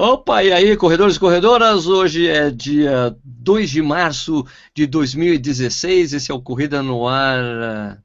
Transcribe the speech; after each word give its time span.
Opa, 0.00 0.44
e 0.44 0.52
aí, 0.52 0.76
corredores 0.76 1.16
e 1.16 1.18
corredoras? 1.18 1.88
Hoje 1.88 2.28
é 2.28 2.52
dia 2.52 3.16
2 3.24 3.68
de 3.68 3.82
março 3.82 4.46
de 4.72 4.86
2016. 4.86 6.12
Esse 6.12 6.30
é 6.30 6.34
o 6.34 6.40
Corrida 6.40 6.80
no 6.84 7.08
Ar 7.08 8.00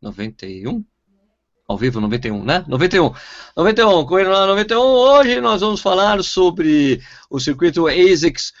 91? 0.00 0.84
Ao 1.66 1.76
vivo, 1.76 2.00
91, 2.00 2.44
né? 2.44 2.64
91. 2.68 3.12
91, 3.56 4.06
Corrida 4.06 4.30
no 4.30 4.36
Ar 4.36 4.46
91. 4.46 4.80
Hoje 4.80 5.40
nós 5.40 5.60
vamos 5.60 5.80
falar 5.80 6.22
sobre 6.22 7.02
o 7.28 7.40
circuito 7.40 7.88
ASICS 7.88 8.52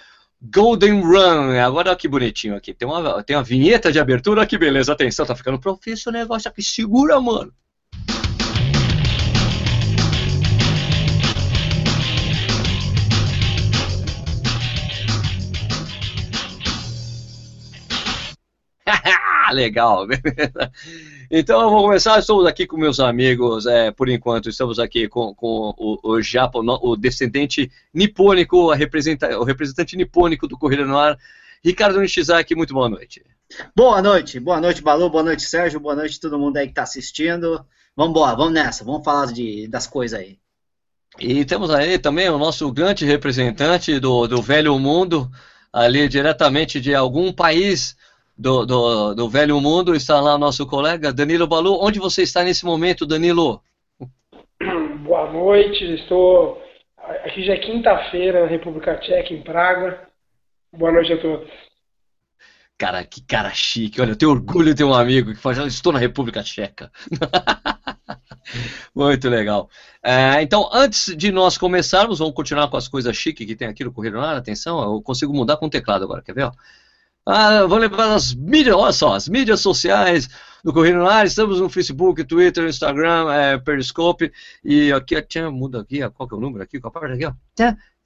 Golden 0.42 1.00
Run. 1.00 1.56
Agora 1.56 1.90
olha 1.90 1.96
que 1.96 2.08
bonitinho 2.08 2.56
aqui. 2.56 2.74
Tem 2.74 2.88
uma, 2.88 3.22
tem 3.22 3.36
uma 3.36 3.44
vinheta 3.44 3.92
de 3.92 4.00
abertura. 4.00 4.40
Olha 4.40 4.48
que 4.48 4.58
beleza. 4.58 4.92
Atenção, 4.92 5.24
tá 5.24 5.36
ficando 5.36 5.60
profissional 5.60 6.22
o 6.22 6.22
negócio 6.24 6.48
aqui. 6.48 6.60
Segura, 6.60 7.20
mano. 7.20 7.54
Legal, 19.54 20.06
Então 21.30 21.62
eu 21.62 21.70
vou 21.70 21.82
começar. 21.82 22.18
Estamos 22.18 22.46
aqui 22.46 22.66
com 22.66 22.76
meus 22.76 23.00
amigos, 23.00 23.66
é, 23.66 23.90
por 23.90 24.08
enquanto, 24.08 24.48
estamos 24.48 24.78
aqui 24.78 25.08
com, 25.08 25.34
com 25.34 25.74
o, 25.76 25.98
o 26.02 26.22
Japão, 26.22 26.62
o 26.82 26.96
descendente 26.96 27.72
nipônico, 27.92 28.72
representa, 28.72 29.38
o 29.38 29.44
representante 29.44 29.96
nipônico 29.96 30.46
do 30.46 30.58
Corrida 30.58 30.84
no 30.84 30.98
Ar, 30.98 31.18
Ricardo 31.64 32.00
Nishizaki. 32.00 32.54
Muito 32.54 32.74
boa 32.74 32.88
noite. 32.88 33.24
Boa 33.74 34.02
noite, 34.02 34.38
boa 34.38 34.60
noite, 34.60 34.82
Balu, 34.82 35.08
boa 35.08 35.22
noite, 35.22 35.42
Sérgio, 35.42 35.80
boa 35.80 35.94
noite 35.94 36.20
todo 36.20 36.38
mundo 36.38 36.56
aí 36.56 36.66
que 36.66 36.72
está 36.72 36.82
assistindo. 36.82 37.64
Vamos 37.96 38.10
embora, 38.10 38.36
vamos 38.36 38.52
nessa, 38.52 38.84
vamos 38.84 39.04
falar 39.04 39.26
de, 39.32 39.68
das 39.68 39.86
coisas 39.86 40.18
aí. 40.18 40.38
E 41.18 41.44
temos 41.44 41.70
aí 41.70 41.98
também 41.98 42.28
o 42.28 42.38
nosso 42.38 42.70
grande 42.72 43.04
representante 43.04 44.00
do, 44.00 44.26
do 44.26 44.42
velho 44.42 44.76
mundo, 44.78 45.30
ali 45.72 46.08
diretamente 46.08 46.80
de 46.80 46.94
algum 46.94 47.32
país 47.32 47.96
do, 48.36 48.66
do, 48.66 49.14
do 49.14 49.28
velho 49.28 49.60
mundo, 49.60 49.94
está 49.94 50.20
lá 50.20 50.34
o 50.34 50.38
nosso 50.38 50.66
colega 50.66 51.12
Danilo 51.12 51.46
Balu. 51.46 51.78
Onde 51.80 51.98
você 51.98 52.22
está 52.22 52.42
nesse 52.42 52.64
momento, 52.64 53.06
Danilo? 53.06 53.62
Boa 55.04 55.32
noite, 55.32 55.84
estou. 55.94 56.62
Aqui 57.24 57.44
já 57.44 57.54
é 57.54 57.58
quinta-feira 57.58 58.42
na 58.42 58.46
República 58.46 58.96
Tcheca, 58.96 59.32
em 59.32 59.42
Praga. 59.42 60.08
Boa 60.72 60.90
noite 60.90 61.12
a 61.12 61.20
todos. 61.20 61.50
Cara, 62.76 63.04
que 63.04 63.22
cara 63.22 63.50
chique. 63.50 64.00
Olha, 64.00 64.10
eu 64.10 64.16
tenho 64.16 64.32
orgulho 64.32 64.70
de 64.70 64.74
ter 64.74 64.84
um 64.84 64.94
amigo 64.94 65.32
que 65.32 65.40
fala, 65.40 65.66
estou 65.66 65.92
na 65.92 65.98
República 65.98 66.42
Tcheca. 66.42 66.90
Muito 68.94 69.28
legal. 69.28 69.70
É, 70.02 70.42
então, 70.42 70.68
antes 70.72 71.16
de 71.16 71.30
nós 71.30 71.56
começarmos, 71.56 72.18
vamos 72.18 72.34
continuar 72.34 72.68
com 72.68 72.76
as 72.76 72.88
coisas 72.88 73.16
chiques 73.16 73.46
que 73.46 73.54
tem 73.54 73.68
aqui 73.68 73.84
no 73.84 73.92
Correio 73.92 74.20
Ar. 74.20 74.36
Atenção, 74.36 74.82
eu 74.82 75.00
consigo 75.00 75.32
mudar 75.32 75.56
com 75.56 75.66
o 75.66 75.70
teclado 75.70 76.04
agora, 76.04 76.22
quer 76.22 76.34
ver? 76.34 76.44
Ó? 76.44 76.52
Ah, 77.26 77.64
vou 77.64 77.78
lembrar 77.78 78.14
mídias, 78.34 78.76
olha 78.76 78.92
só, 78.92 79.14
as 79.14 79.28
mídias 79.28 79.60
sociais 79.60 80.28
do 80.62 80.74
Correio 80.74 80.98
no 80.98 81.08
Ar. 81.08 81.24
Estamos 81.24 81.58
no 81.58 81.70
Facebook, 81.70 82.22
Twitter, 82.24 82.68
Instagram, 82.68 83.32
é, 83.32 83.58
Periscope. 83.58 84.30
E 84.62 84.92
aqui, 84.92 85.20
tinha, 85.22 85.50
muda 85.50 85.80
aqui, 85.80 86.06
qual 86.10 86.28
que 86.28 86.34
é 86.34 86.38
o 86.38 86.40
número 86.40 86.62
aqui? 86.62 86.78
Qual 86.78 86.90
a 86.94 87.00
parte 87.00 87.14
aqui, 87.14 87.24
ó? 87.24 87.32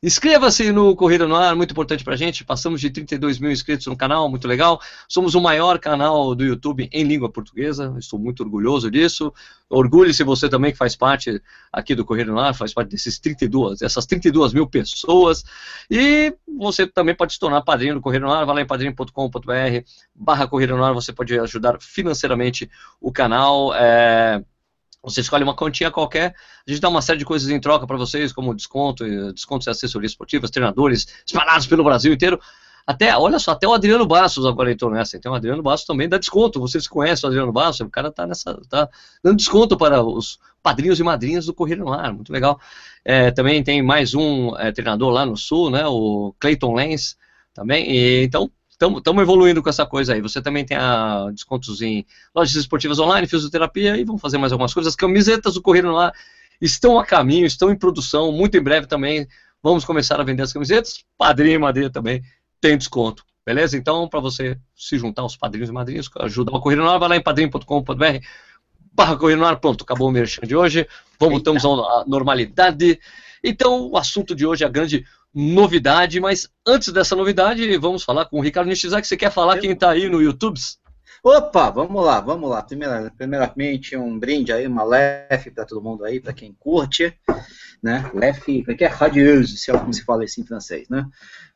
Inscreva-se 0.00 0.70
no 0.70 0.94
Corrida 0.94 1.26
no 1.26 1.34
Ar, 1.34 1.56
muito 1.56 1.72
importante 1.72 2.04
pra 2.04 2.14
gente. 2.14 2.44
Passamos 2.44 2.80
de 2.80 2.88
32 2.88 3.40
mil 3.40 3.50
inscritos 3.50 3.84
no 3.88 3.96
canal, 3.96 4.30
muito 4.30 4.46
legal. 4.46 4.80
Somos 5.08 5.34
o 5.34 5.40
maior 5.40 5.80
canal 5.80 6.36
do 6.36 6.44
YouTube 6.44 6.88
em 6.92 7.02
língua 7.02 7.28
portuguesa, 7.28 7.92
estou 7.98 8.16
muito 8.16 8.44
orgulhoso 8.44 8.92
disso. 8.92 9.34
Orgulhe-se 9.68 10.22
você 10.22 10.48
também 10.48 10.70
que 10.70 10.78
faz 10.78 10.94
parte 10.94 11.42
aqui 11.72 11.96
do 11.96 12.04
Corrida 12.04 12.30
no 12.30 12.38
Ar, 12.38 12.54
faz 12.54 12.72
parte 12.72 12.90
desses 12.90 13.18
32, 13.18 13.80
dessas 13.80 14.06
32 14.06 14.52
mil 14.52 14.68
pessoas. 14.68 15.42
E 15.90 16.32
você 16.56 16.86
também 16.86 17.16
pode 17.16 17.32
se 17.32 17.40
tornar 17.40 17.62
padrinho 17.62 17.96
do 17.96 18.00
Corrida 18.00 18.24
no 18.24 18.32
Ar, 18.32 18.46
vai 18.46 18.54
lá 18.54 18.62
em 18.62 18.66
padrinho.com.br 18.66 19.10
barra 20.14 20.46
Corrida 20.46 20.76
no 20.76 20.84
Ar, 20.84 20.94
você 20.94 21.12
pode 21.12 21.36
ajudar 21.40 21.76
financeiramente 21.80 22.70
o 23.00 23.10
canal. 23.10 23.74
É 23.74 24.44
você 25.02 25.20
escolhe 25.20 25.44
uma 25.44 25.54
continha 25.54 25.90
qualquer, 25.90 26.34
a 26.66 26.70
gente 26.70 26.80
dá 26.80 26.88
uma 26.88 27.02
série 27.02 27.18
de 27.18 27.24
coisas 27.24 27.48
em 27.48 27.60
troca 27.60 27.86
para 27.86 27.96
vocês, 27.96 28.32
como 28.32 28.54
desconto, 28.54 29.04
descontos 29.32 29.66
e 29.66 29.70
assessorias 29.70 30.12
esportivas, 30.12 30.50
treinadores 30.50 31.06
espalhados 31.26 31.66
pelo 31.66 31.84
Brasil 31.84 32.12
inteiro. 32.12 32.40
Até, 32.86 33.14
olha 33.14 33.38
só, 33.38 33.50
até 33.50 33.68
o 33.68 33.74
Adriano 33.74 34.06
Bastos 34.06 34.46
agora 34.46 34.72
entrou 34.72 34.90
nessa. 34.90 35.16
Então 35.16 35.32
o 35.32 35.34
Adriano 35.34 35.62
Bastos 35.62 35.86
também 35.86 36.08
dá 36.08 36.16
desconto. 36.16 36.58
Vocês 36.58 36.88
conhecem 36.88 37.26
o 37.26 37.28
Adriano 37.28 37.52
Bastos? 37.52 37.86
O 37.86 37.90
cara 37.90 38.10
tá 38.10 38.26
nessa. 38.26 38.58
tá 38.66 38.88
dando 39.22 39.36
desconto 39.36 39.76
para 39.76 40.02
os 40.02 40.38
padrinhos 40.62 40.98
e 40.98 41.02
madrinhas 41.02 41.44
do 41.44 41.52
Correio 41.52 41.80
no 41.80 41.92
Ar. 41.92 42.14
Muito 42.14 42.32
legal. 42.32 42.58
É, 43.04 43.30
também 43.30 43.62
tem 43.62 43.82
mais 43.82 44.14
um 44.14 44.56
é, 44.56 44.72
treinador 44.72 45.10
lá 45.10 45.26
no 45.26 45.36
sul, 45.36 45.70
né? 45.70 45.86
O 45.86 46.34
Clayton 46.40 46.74
Lenz 46.74 47.18
também. 47.52 47.90
E, 47.90 48.24
então, 48.24 48.50
estamos 48.80 49.22
evoluindo 49.22 49.62
com 49.62 49.68
essa 49.68 49.84
coisa 49.84 50.14
aí. 50.14 50.20
Você 50.20 50.40
também 50.40 50.64
tem 50.64 50.76
a, 50.76 51.30
descontos 51.32 51.82
em 51.82 52.06
lojas 52.34 52.54
esportivas 52.54 52.98
online, 52.98 53.26
fisioterapia 53.26 53.96
e 53.96 54.04
vamos 54.04 54.20
fazer 54.20 54.38
mais 54.38 54.52
algumas 54.52 54.72
coisas. 54.72 54.92
As 54.92 54.96
camisetas 54.96 55.54
do 55.54 55.62
Correio 55.62 55.90
lá 55.90 56.12
estão 56.60 56.98
a 56.98 57.04
caminho, 57.04 57.46
estão 57.46 57.70
em 57.70 57.76
produção. 57.76 58.30
Muito 58.32 58.56
em 58.56 58.62
breve 58.62 58.86
também 58.86 59.26
vamos 59.62 59.84
começar 59.84 60.20
a 60.20 60.24
vender 60.24 60.42
as 60.42 60.52
camisetas. 60.52 61.04
Padrinho 61.16 61.56
e 61.56 61.58
madrinha 61.58 61.90
também 61.90 62.22
tem 62.60 62.76
desconto. 62.78 63.24
Beleza? 63.44 63.76
Então, 63.76 64.06
para 64.06 64.20
você 64.20 64.58
se 64.76 64.98
juntar 64.98 65.22
aos 65.22 65.36
padrinhos 65.36 65.70
e 65.70 65.72
madrinhas, 65.72 66.08
ajudar 66.20 66.52
o 66.52 66.60
Correio 66.60 66.86
Ar, 66.86 66.98
vai 66.98 67.08
lá 67.08 67.16
em 67.16 67.22
padrinho.com.br 67.22 67.94
barra 68.92 69.16
Correio 69.16 69.44
Ar, 69.44 69.58
pronto, 69.58 69.84
acabou 69.84 70.08
o 70.08 70.12
merchan 70.12 70.46
de 70.46 70.54
hoje. 70.54 70.86
Vamos, 71.18 71.38
estamos 71.38 71.64
à 71.64 72.04
normalidade. 72.06 72.98
Então, 73.42 73.90
o 73.90 73.96
assunto 73.96 74.34
de 74.34 74.44
hoje 74.44 74.64
é 74.64 74.66
a 74.66 74.70
grande 74.70 75.06
novidade, 75.34 76.20
mas 76.20 76.48
antes 76.66 76.92
dessa 76.92 77.14
novidade, 77.14 77.76
vamos 77.76 78.02
falar 78.02 78.26
com 78.26 78.38
o 78.38 78.42
Ricardo 78.42 78.68
Nishizaki. 78.68 79.06
Você 79.06 79.16
quer 79.16 79.30
falar 79.30 79.58
quem 79.58 79.72
está 79.72 79.90
aí 79.90 80.08
no 80.08 80.22
YouTube? 80.22 80.58
Opa, 81.22 81.70
vamos 81.70 82.04
lá, 82.04 82.20
vamos 82.20 82.48
lá. 82.48 82.62
Primeira, 82.62 83.12
primeiramente, 83.16 83.96
um 83.96 84.18
brinde 84.18 84.52
aí, 84.52 84.66
uma 84.66 84.84
lef 84.84 85.50
para 85.50 85.64
todo 85.64 85.82
mundo 85.82 86.04
aí, 86.04 86.20
para 86.20 86.32
quem 86.32 86.54
curte, 86.58 87.12
né? 87.82 88.08
Lef, 88.14 88.44
como 88.44 88.70
é 88.70 88.74
que 88.74 88.84
é? 88.84 88.88
Radieuse, 88.88 89.56
se 89.56 89.70
é 89.70 89.76
como 89.76 89.92
se 89.92 90.04
fala 90.04 90.24
assim 90.24 90.42
em 90.42 90.46
francês, 90.46 90.88
né? 90.88 91.06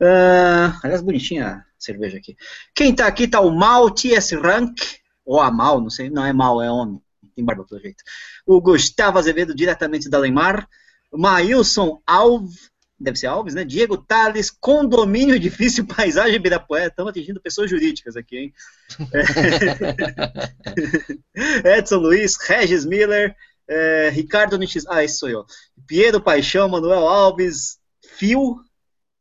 Uh, 0.00 0.78
aliás, 0.82 1.00
bonitinha 1.00 1.47
a 1.49 1.65
cerveja 1.78 2.19
aqui. 2.19 2.37
Quem 2.75 2.91
está 2.91 3.06
aqui 3.06 3.25
está 3.25 3.41
o 3.41 3.50
Mal 3.50 3.91
T.S. 3.91 4.34
Rank, 4.37 4.77
ou 5.25 5.41
a 5.41 5.50
Mal, 5.50 5.81
não 5.81 5.91
sei, 5.91 6.11
não 6.11 6.27
é 6.27 6.32
Mal, 6.32 6.61
é 6.61 6.71
homem, 6.71 7.00
tem 7.34 7.44
barba 7.44 7.65
pelo 7.65 7.81
jeito. 7.81 8.03
O 8.44 8.61
Gustavo 8.61 9.19
Azevedo, 9.19 9.55
diretamente 9.55 10.09
da 10.11 10.19
Lemar. 10.19 10.69
Maílson 11.15 12.00
Alves, 12.06 12.72
deve 13.02 13.18
ser 13.18 13.26
Alves, 13.26 13.54
né? 13.54 13.64
Diego 13.64 13.96
Tales, 13.96 14.50
Condomínio 14.50 15.34
Edifício 15.34 15.84
Paisagem 15.84 16.36
Ibirapuera. 16.36 16.86
Estamos 16.86 17.10
atingindo 17.10 17.40
pessoas 17.40 17.68
jurídicas 17.68 18.16
aqui, 18.16 18.38
hein? 18.38 18.54
Edson 21.64 21.96
Luiz, 21.96 22.36
Regis 22.36 22.84
Miller, 22.84 23.34
é, 23.68 24.08
Ricardo 24.10 24.56
Nix. 24.56 24.84
Ah, 24.88 25.02
esse 25.02 25.18
sou 25.18 25.28
eu. 25.28 25.44
Piero 25.86 26.20
Paixão, 26.20 26.68
Manuel 26.68 27.06
Alves, 27.06 27.78
Fio, 28.16 28.60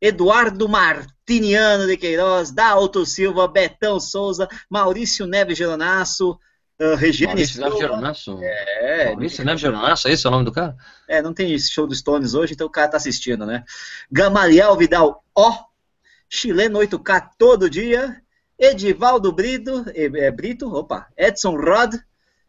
Eduardo 0.00 0.68
Martiniano 0.68 1.86
de 1.86 1.96
Queiroz, 1.96 2.50
Dalto 2.50 3.04
Silva, 3.04 3.48
Betão 3.48 4.00
Souza, 4.00 4.48
Maurício 4.68 5.26
Neves 5.26 5.58
Geronasso, 5.58 6.38
Uh, 6.82 6.96
Regiane 6.96 7.34
Maurício 7.34 7.60
Neves 7.60 7.78
Geronasso? 7.78 8.38
É. 8.42 9.06
Maurício 9.10 9.44
Neves 9.44 9.60
Geronasso, 9.60 10.08
esse 10.08 10.26
é 10.26 10.28
o 10.28 10.32
nome 10.32 10.44
do 10.44 10.50
cara? 10.50 10.76
É, 11.06 11.22
não 11.22 11.32
tem 11.32 11.56
show 11.56 11.86
do 11.86 11.94
Stones 11.94 12.34
hoje, 12.34 12.54
então 12.54 12.66
o 12.66 12.70
cara 12.70 12.88
tá 12.88 12.96
assistindo, 12.96 13.46
né? 13.46 13.62
Gamaliel 14.10 14.76
Vidal, 14.76 15.22
ó. 15.32 15.64
Chileno 16.28 16.80
8K 16.80 17.30
todo 17.38 17.70
dia. 17.70 18.20
Edivaldo 18.58 19.30
Brito, 19.32 19.84
é, 19.94 20.30
Brito, 20.30 20.72
opa, 20.72 21.08
Edson 21.16 21.56
Rod, 21.56 21.94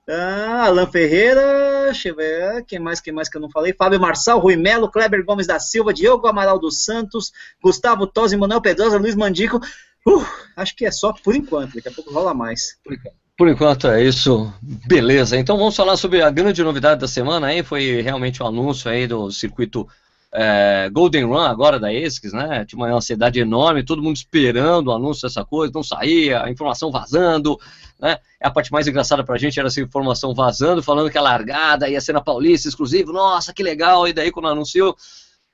ah, 0.07 0.65
Alan 0.65 0.85
Ferreira, 0.85 1.85
deixa 1.85 2.09
eu 2.09 2.15
ver, 2.15 2.65
quem 2.65 2.77
mais, 2.77 2.99
quem 2.99 3.13
mais 3.13 3.29
que 3.29 3.37
eu 3.37 3.41
não 3.41 3.49
falei? 3.49 3.73
Fábio 3.73 3.99
Marçal, 3.99 4.39
Rui 4.39 4.55
Melo, 4.55 4.91
Kleber 4.91 5.23
Gomes 5.25 5.47
da 5.47 5.59
Silva, 5.59 5.93
Diogo 5.93 6.27
Amaral 6.27 6.59
dos 6.59 6.83
Santos, 6.83 7.31
Gustavo 7.63 8.05
Tosi, 8.05 8.37
Manuel 8.37 8.61
Pedrosa, 8.61 8.97
Luiz 8.97 9.15
Mandico. 9.15 9.59
Uh, 10.05 10.25
acho 10.55 10.75
que 10.75 10.85
é 10.85 10.91
só 10.91 11.13
por 11.13 11.35
enquanto, 11.35 11.75
daqui 11.75 11.87
a 11.87 11.91
pouco 11.91 12.13
rola 12.13 12.33
mais. 12.33 12.77
Por 12.83 12.93
enquanto. 12.93 13.22
Por 13.35 13.47
enquanto 13.47 13.87
é 13.87 14.03
isso, 14.03 14.53
beleza. 14.61 15.35
Então 15.37 15.57
vamos 15.57 15.75
falar 15.75 15.97
sobre 15.97 16.21
a 16.21 16.29
grande 16.29 16.63
novidade 16.63 17.01
da 17.01 17.07
semana 17.07 17.47
aí, 17.47 17.63
foi 17.63 18.01
realmente 18.01 18.41
o 18.41 18.45
um 18.45 18.49
anúncio 18.49 18.91
aí 18.91 19.07
do 19.07 19.31
circuito 19.31 19.87
é, 20.31 20.89
Golden 20.91 21.25
Run 21.25 21.39
agora 21.39 21.79
da 21.79 21.89
ASICS, 21.89 22.31
né? 22.31 22.65
Tinha 22.65 22.77
uma 22.77 22.91
ansiedade 22.91 23.39
enorme, 23.39 23.83
todo 23.83 24.03
mundo 24.03 24.15
esperando 24.15 24.87
o 24.87 24.91
anúncio 24.91 25.27
dessa 25.27 25.43
coisa, 25.43 25.71
não 25.73 25.83
saía, 25.83 26.43
a 26.43 26.49
informação 26.49 26.91
vazando, 26.91 27.59
né? 27.99 28.17
A 28.41 28.51
parte 28.51 28.71
mais 28.71 28.87
engraçada 28.87 29.23
pra 29.23 29.37
gente 29.37 29.59
era 29.59 29.67
essa 29.67 29.81
informação 29.81 30.33
vazando, 30.33 30.83
falando 30.83 31.09
que 31.09 31.17
a 31.17 31.21
largada 31.21 31.89
ia 31.89 32.01
ser 32.01 32.13
na 32.13 32.21
Paulista 32.21 32.67
exclusivo, 32.67 33.13
nossa, 33.13 33.53
que 33.53 33.63
legal, 33.63 34.07
e 34.07 34.13
daí 34.13 34.31
quando 34.31 34.47
anunciou, 34.47 34.95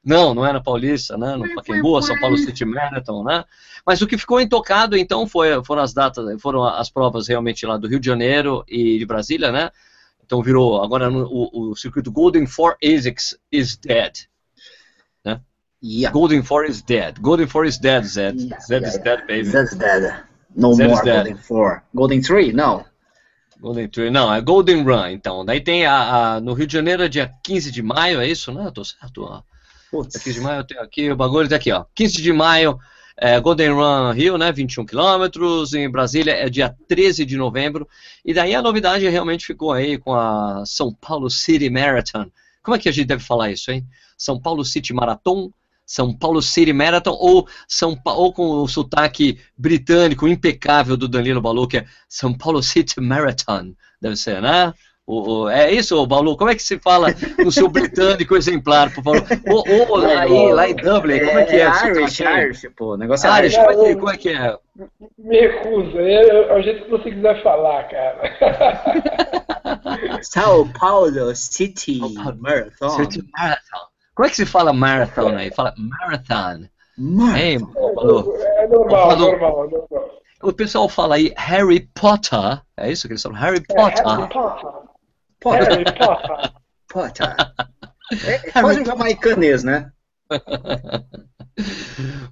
não, 0.04 0.34
não 0.34 0.46
é 0.46 0.52
na 0.52 0.62
Paulista, 0.62 1.18
né? 1.18 1.36
No 1.36 1.54
Pacaembu, 1.56 2.02
São 2.02 2.18
Paulo 2.20 2.38
City 2.38 2.64
Marathon, 2.66 3.24
né? 3.24 3.44
Mas 3.90 4.04
o 4.04 4.08
que 4.08 4.20
ficou 4.20 4.40
intocado, 4.40 4.96
então, 4.96 5.26
foi, 5.26 5.64
foram 5.64 5.82
as 5.82 5.96
datas, 5.96 6.40
foram 6.40 6.64
as 6.64 6.92
provas 6.92 7.28
realmente 7.28 7.66
lá 7.66 7.76
do 7.76 7.88
Rio 7.88 8.00
de 8.00 8.06
Janeiro 8.06 8.64
e 8.68 9.00
de 9.00 9.06
Brasília, 9.08 9.52
né? 9.52 9.72
Então 10.24 10.44
virou, 10.44 10.84
agora 10.84 11.10
o, 11.12 11.72
o 11.72 11.76
circuito 11.76 12.12
Golden 12.12 12.46
for 12.46 12.78
ASICS 12.84 13.36
is 13.52 13.76
dead. 13.76 14.14
Né? 15.26 15.42
Yeah. 15.84 16.14
Golden 16.14 16.44
Four 16.44 16.66
is 16.66 16.84
dead. 16.84 17.20
Golden 17.20 17.48
Four 17.48 17.66
is 17.66 17.80
dead, 17.80 18.04
Zed. 18.04 18.40
Yeah, 18.40 18.62
Zed 18.62 18.84
yeah, 18.84 18.96
is 18.96 19.04
dead, 19.04 19.22
baby. 19.22 19.46
Zed's 19.46 19.76
dead. 19.76 20.24
No 20.56 20.76
Zed 20.76 20.88
more. 20.88 21.02
Golden 21.04 21.38
4. 21.38 21.82
Golden 21.96 22.22
3? 22.22 22.54
Não. 22.54 22.86
Golden 23.60 23.88
Tree. 23.88 24.12
Não, 24.12 24.32
é 24.32 24.40
Golden 24.40 24.84
Run, 24.84 25.08
então. 25.08 25.44
Daí 25.44 25.62
tem 25.62 25.88
a, 25.88 26.36
a- 26.36 26.40
no 26.40 26.54
Rio 26.54 26.68
de 26.68 26.74
Janeiro, 26.74 27.02
é 27.02 27.08
dia 27.08 27.34
15 27.44 27.72
de 27.72 27.82
maio, 27.82 28.22
é 28.22 28.28
isso, 28.28 28.54
né? 28.54 28.70
Tô 28.72 28.86
certo? 28.86 29.24
ó. 29.24 29.42
Putz. 29.90 30.14
Dia 30.14 30.22
15 30.22 30.38
de 30.38 30.42
maio 30.46 30.60
eu 30.60 30.64
tenho 30.64 30.82
aqui, 30.82 31.12
o 31.12 31.16
bagulho 31.16 31.50
tá 31.50 31.56
aqui, 31.56 31.72
ó. 31.72 31.86
15 31.96 32.22
de 32.22 32.32
maio, 32.32 32.78
é, 33.22 33.40
Golden 33.40 33.72
Run 33.72 34.12
Rio, 34.12 34.38
né? 34.38 34.52
21 34.52 34.86
quilômetros. 34.86 35.74
Em 35.74 35.90
Brasília 35.90 36.34
é 36.34 36.50
dia 36.50 36.76
13 36.88 37.26
de 37.26 37.36
novembro. 37.38 37.88
E 38.24 38.34
daí 38.34 38.56
a 38.56 38.62
novidade 38.62 39.08
realmente 39.08 39.46
ficou 39.46 39.72
aí 39.72 39.98
com 39.98 40.14
a 40.14 40.64
São 40.66 40.94
Paulo 40.94 41.30
City 41.30 41.70
Marathon. 41.70 42.32
Como 42.62 42.76
é 42.76 42.80
que 42.80 42.90
a 42.90 42.92
gente 42.92 43.08
deve 43.08 43.24
falar 43.24 43.52
isso, 43.52 43.72
hein? 43.72 43.86
São 44.18 44.40
Paulo 44.40 44.64
City 44.66 44.94
Marathon, 44.94 45.52
São 45.86 46.14
Paulo 46.16 46.42
City 46.42 46.74
Marathon 46.74 47.12
ou 47.20 47.48
São 47.68 47.96
Pa- 47.96 48.14
ou 48.14 48.34
com 48.34 48.62
o 48.62 48.68
sotaque 48.68 49.40
britânico 49.58 50.28
impecável 50.28 50.96
do 50.98 51.08
Danilo 51.08 51.42
Balu, 51.42 51.68
que 51.68 51.78
é 51.78 51.86
São 52.08 52.34
Paulo 52.38 52.62
City 52.62 53.00
Marathon. 53.00 53.74
Deve 54.02 54.16
ser, 54.16 54.42
né? 54.42 54.74
O, 55.12 55.46
o- 55.46 55.50
é 55.50 55.72
isso, 55.72 56.06
Balu? 56.06 56.38
Como 56.38 56.52
é 56.52 56.56
que 56.56 56.62
se 56.62 56.78
fala 56.78 57.08
no 57.44 57.52
seu 57.52 57.68
britânico 57.68 58.36
exemplar, 58.38 58.94
por 58.94 59.04
favor? 59.04 59.24
Ou, 59.90 59.98
lá, 59.98 60.22
aí, 60.22 60.54
lá 60.54 60.70
em 60.70 60.76
Dublin, 60.76 61.20
como 61.26 61.40
é 61.40 61.46
que 61.46 61.56
é? 61.56 61.68
o 61.68 61.86
Irish? 61.88 62.20
Irish, 62.20 62.70
pô. 62.78 62.94
O 62.94 62.98
negócio 62.98 63.28
é 63.28 63.40
Irish, 63.40 63.56
como 63.58 63.72
é 63.72 63.76
que, 63.76 63.96
como 63.96 64.10
é, 64.12 64.18
que 64.18 64.30
é? 64.30 64.56
Me 65.18 65.40
recuso. 65.42 65.98
É, 65.98 66.30
é 66.30 66.54
o 66.56 66.62
jeito 66.62 66.84
que 66.86 66.92
você 66.92 67.10
quiser 67.12 67.42
falar, 67.42 67.88
cara. 67.90 68.22
São 70.22 70.68
Paulo 70.74 71.36
City 71.36 72.00
Paulo 72.00 72.38
Marathon. 72.40 72.90
City 72.90 73.24
Marathon. 73.36 73.88
Como 74.14 74.28
é 74.28 74.30
que 74.30 74.36
se 74.36 74.46
fala 74.46 74.74
marathon 74.74 75.30
aí? 75.36 75.50
Fala 75.52 75.74
marathon. 75.78 76.66
Marathon. 76.98 77.36
Hein, 77.38 77.60
Balu? 77.96 78.34
É 78.38 78.68
normal, 78.68 79.10
Falou. 79.10 79.32
normal, 79.32 79.70
normal. 79.70 80.10
O 80.44 80.54
pessoal 80.54 80.88
fala 80.88 81.16
aí 81.16 81.34
Harry 81.38 81.90
Potter. 81.94 82.62
É 82.78 82.92
isso 82.92 83.08
que 83.08 83.14
eles 83.14 83.24
falam? 83.24 83.40
Harry 83.40 83.64
É, 83.70 83.74
Potter. 83.74 84.06
Harry 84.06 84.30
Potter. 84.30 84.70
Potter. 85.40 85.70
Harry 85.70 85.86
Potter. 85.98 86.52
Potter. 86.88 87.36
É, 88.26 88.50
é 88.50 88.52
quase 88.64 88.82
um 88.82 88.86
jamaicanês, 88.86 89.64
né? 89.64 89.92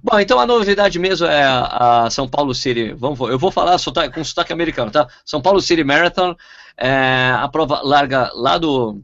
Bom, 0.02 0.18
então 0.18 0.40
a 0.40 0.46
novidade 0.46 0.98
mesmo 0.98 1.26
é 1.26 1.44
a, 1.44 2.08
São 2.10 2.28
Paulo 2.28 2.54
City. 2.54 2.92
Vamos, 2.94 3.18
eu 3.30 3.38
vou 3.38 3.50
falar 3.52 3.76
sotaque- 3.78 4.14
com 4.14 4.24
sotaque 4.24 4.52
americano, 4.52 4.90
tá? 4.90 5.06
São 5.24 5.40
Paulo 5.40 5.60
City 5.60 5.84
Marathon. 5.84 6.34
é, 6.76 7.30
a 7.36 7.48
prova 7.48 7.80
larga 7.82 8.30
lá 8.34 8.56
do. 8.58 9.00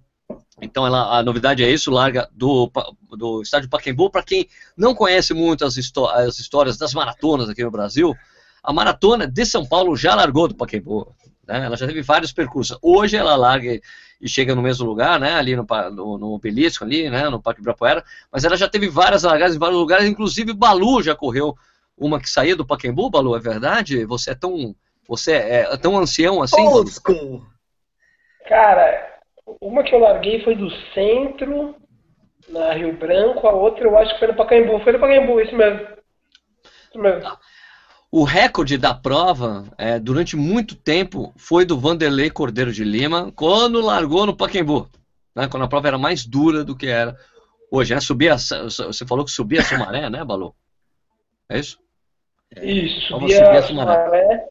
Então 0.62 0.86
ela, 0.86 1.18
a 1.18 1.22
novidade 1.22 1.62
é 1.62 1.70
isso, 1.70 1.90
larga 1.90 2.28
do, 2.32 2.70
do 3.16 3.42
estádio 3.42 3.68
Pacaembu. 3.68 4.10
Para 4.10 4.22
quem 4.22 4.48
não 4.76 4.94
conhece 4.94 5.34
muito 5.34 5.64
as, 5.64 5.76
histó- 5.76 6.10
as 6.10 6.38
histórias 6.38 6.76
das 6.76 6.94
maratonas 6.94 7.48
aqui 7.48 7.62
no 7.62 7.70
Brasil, 7.70 8.14
a 8.62 8.72
maratona 8.72 9.26
de 9.26 9.44
São 9.44 9.66
Paulo 9.66 9.96
já 9.96 10.14
largou 10.14 10.48
do 10.48 10.54
Pacaembu. 10.54 11.14
Né? 11.46 11.66
Ela 11.66 11.76
já 11.76 11.86
teve 11.86 12.02
vários 12.02 12.32
percursos. 12.32 12.78
Hoje 12.82 13.16
ela 13.16 13.36
larga 13.36 13.80
e 14.20 14.28
chega 14.28 14.54
no 14.54 14.62
mesmo 14.62 14.86
lugar, 14.86 15.18
né? 15.20 15.34
Ali 15.34 15.56
no, 15.56 15.66
no, 15.92 16.18
no 16.18 16.32
obelisco, 16.34 16.84
ali, 16.84 17.10
né? 17.10 17.28
No 17.28 17.42
Parque 17.42 17.60
Ibirapuera. 17.60 18.04
Mas 18.32 18.44
ela 18.44 18.56
já 18.56 18.68
teve 18.68 18.88
várias 18.88 19.22
largadas 19.22 19.56
em 19.56 19.58
vários 19.58 19.78
lugares, 19.78 20.06
inclusive 20.06 20.52
Balu 20.52 21.02
já 21.02 21.14
correu 21.14 21.54
uma 21.96 22.20
que 22.20 22.28
saía 22.28 22.56
do 22.56 22.66
Pacaembu, 22.66 23.10
Balu, 23.10 23.36
é 23.36 23.40
verdade? 23.40 24.04
Você 24.04 24.32
é 24.32 24.34
tão, 24.34 24.74
você 25.06 25.32
é 25.32 25.76
tão 25.76 25.96
ancião 25.96 26.42
assim? 26.42 26.60
Old 26.60 26.90
school. 26.90 27.42
Cara, 28.48 29.20
uma 29.60 29.82
que 29.82 29.94
eu 29.94 30.00
larguei 30.00 30.42
foi 30.42 30.54
do 30.56 30.70
centro, 30.92 31.76
na 32.48 32.72
Rio 32.72 32.92
Branco, 32.96 33.46
a 33.46 33.52
outra 33.52 33.84
eu 33.84 33.96
acho 33.98 34.12
que 34.14 34.18
foi 34.18 34.28
no 34.28 34.34
Pacaembu. 34.34 34.80
Foi 34.80 34.92
no 34.92 34.98
Pacaembu, 34.98 35.40
isso 35.40 35.56
mesmo. 35.56 35.80
Isso 36.88 36.98
mesmo. 36.98 37.38
O 38.16 38.22
recorde 38.22 38.78
da 38.78 38.94
prova, 38.94 39.64
é, 39.76 39.98
durante 39.98 40.36
muito 40.36 40.76
tempo, 40.76 41.32
foi 41.36 41.64
do 41.64 41.76
Vanderlei 41.76 42.30
Cordeiro 42.30 42.72
de 42.72 42.84
Lima, 42.84 43.32
quando 43.34 43.80
largou 43.80 44.24
no 44.24 44.36
Pacaembu, 44.36 44.88
né, 45.34 45.48
quando 45.50 45.64
a 45.64 45.68
prova 45.68 45.88
era 45.88 45.98
mais 45.98 46.24
dura 46.24 46.62
do 46.62 46.76
que 46.76 46.86
era 46.86 47.16
hoje. 47.68 47.92
Né, 47.92 47.98
subia, 48.00 48.36
você 48.38 49.04
falou 49.04 49.24
que 49.24 49.32
subia 49.32 49.58
a 49.58 49.64
Sumaré, 49.64 50.08
né, 50.08 50.24
Balu? 50.24 50.54
É 51.48 51.58
isso? 51.58 51.76
Isso, 52.62 53.10
Vamos 53.10 53.32
subia 53.32 53.46
subir 53.46 53.58
a 53.58 53.62
Sumaré. 53.62 54.04
Sumaré 54.04 54.48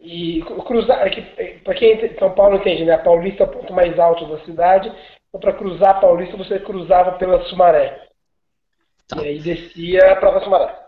e 0.00 0.42
cru- 0.42 0.64
cruzar. 0.64 1.06
É 1.06 1.10
que, 1.10 1.20
é, 1.40 1.58
pra 1.58 1.74
quem 1.74 2.18
São 2.18 2.34
Paulo 2.34 2.56
entende, 2.56 2.84
né? 2.84 2.94
A 2.94 2.98
Paulista 2.98 3.44
é 3.44 3.46
o 3.46 3.50
ponto 3.50 3.72
mais 3.72 3.96
alto 4.00 4.26
da 4.26 4.44
cidade. 4.44 4.92
Então, 5.28 5.40
para 5.40 5.52
cruzar 5.52 5.90
a 5.90 6.00
Paulista, 6.00 6.36
você 6.36 6.58
cruzava 6.58 7.12
pela 7.12 7.40
Sumaré. 7.44 8.08
Tá. 9.06 9.22
E 9.22 9.28
aí 9.28 9.38
descia 9.38 10.16
para 10.16 10.38
a 10.38 10.42
Sumaré. 10.42 10.85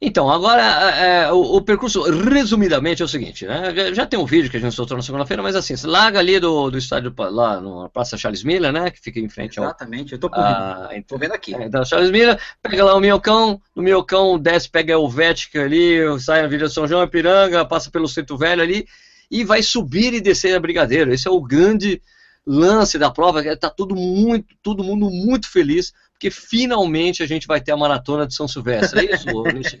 Então, 0.00 0.30
agora, 0.30 0.62
é, 0.62 1.24
é, 1.24 1.32
o, 1.32 1.56
o 1.56 1.60
percurso, 1.60 2.02
resumidamente, 2.02 3.02
é 3.02 3.04
o 3.04 3.08
seguinte, 3.08 3.44
né? 3.44 3.74
Já, 3.74 3.94
já 3.94 4.06
tem 4.06 4.16
um 4.16 4.24
vídeo 4.24 4.48
que 4.48 4.56
a 4.56 4.60
gente 4.60 4.72
soltou 4.72 4.96
na 4.96 5.02
segunda-feira, 5.02 5.42
mas 5.42 5.56
assim, 5.56 5.74
você 5.76 5.88
larga 5.88 6.20
ali 6.20 6.38
do, 6.38 6.70
do 6.70 6.78
estádio, 6.78 7.12
lá 7.18 7.60
na 7.60 7.88
Praça 7.88 8.16
Charles 8.16 8.44
Miller, 8.44 8.72
né? 8.72 8.92
Que 8.92 9.00
fica 9.00 9.18
em 9.18 9.28
frente 9.28 9.58
ao... 9.58 9.64
Exatamente, 9.64 10.12
eu 10.12 10.18
tô, 10.20 10.30
por... 10.30 10.38
a- 10.38 10.88
tô 11.04 11.18
vendo 11.18 11.32
aqui. 11.32 11.52
É, 11.52 11.64
então, 11.64 11.84
Charles 11.84 12.12
Miller, 12.12 12.38
pega 12.62 12.84
lá 12.84 12.94
o 12.94 13.00
Minhocão, 13.00 13.60
no 13.74 13.82
Minhocão 13.82 14.38
desce, 14.38 14.70
pega 14.70 14.96
o 14.96 15.08
Vética 15.08 15.64
ali, 15.64 15.98
sai 16.20 16.42
na 16.42 16.46
Avenida 16.46 16.68
São 16.68 16.86
João, 16.86 17.02
Ipiranga, 17.02 17.64
passa 17.64 17.90
pelo 17.90 18.06
Centro 18.06 18.36
Velho 18.38 18.62
ali, 18.62 18.86
e 19.28 19.42
vai 19.42 19.64
subir 19.64 20.14
e 20.14 20.20
descer 20.20 20.54
a 20.54 20.60
Brigadeiro. 20.60 21.12
Esse 21.12 21.26
é 21.26 21.30
o 21.30 21.40
grande 21.42 22.00
lance 22.46 22.98
da 22.98 23.10
prova, 23.10 23.42
que 23.42 23.56
tá 23.56 23.68
todo, 23.68 23.96
muito, 23.96 24.54
todo 24.62 24.84
mundo 24.84 25.10
muito 25.10 25.50
feliz, 25.50 25.92
porque 26.18 26.32
finalmente 26.32 27.22
a 27.22 27.26
gente 27.26 27.46
vai 27.46 27.60
ter 27.60 27.70
a 27.70 27.76
Maratona 27.76 28.26
de 28.26 28.34
São 28.34 28.48
Silvestre. 28.48 29.06
É 29.08 29.14
isso, 29.14 29.28
Luiz? 29.30 29.76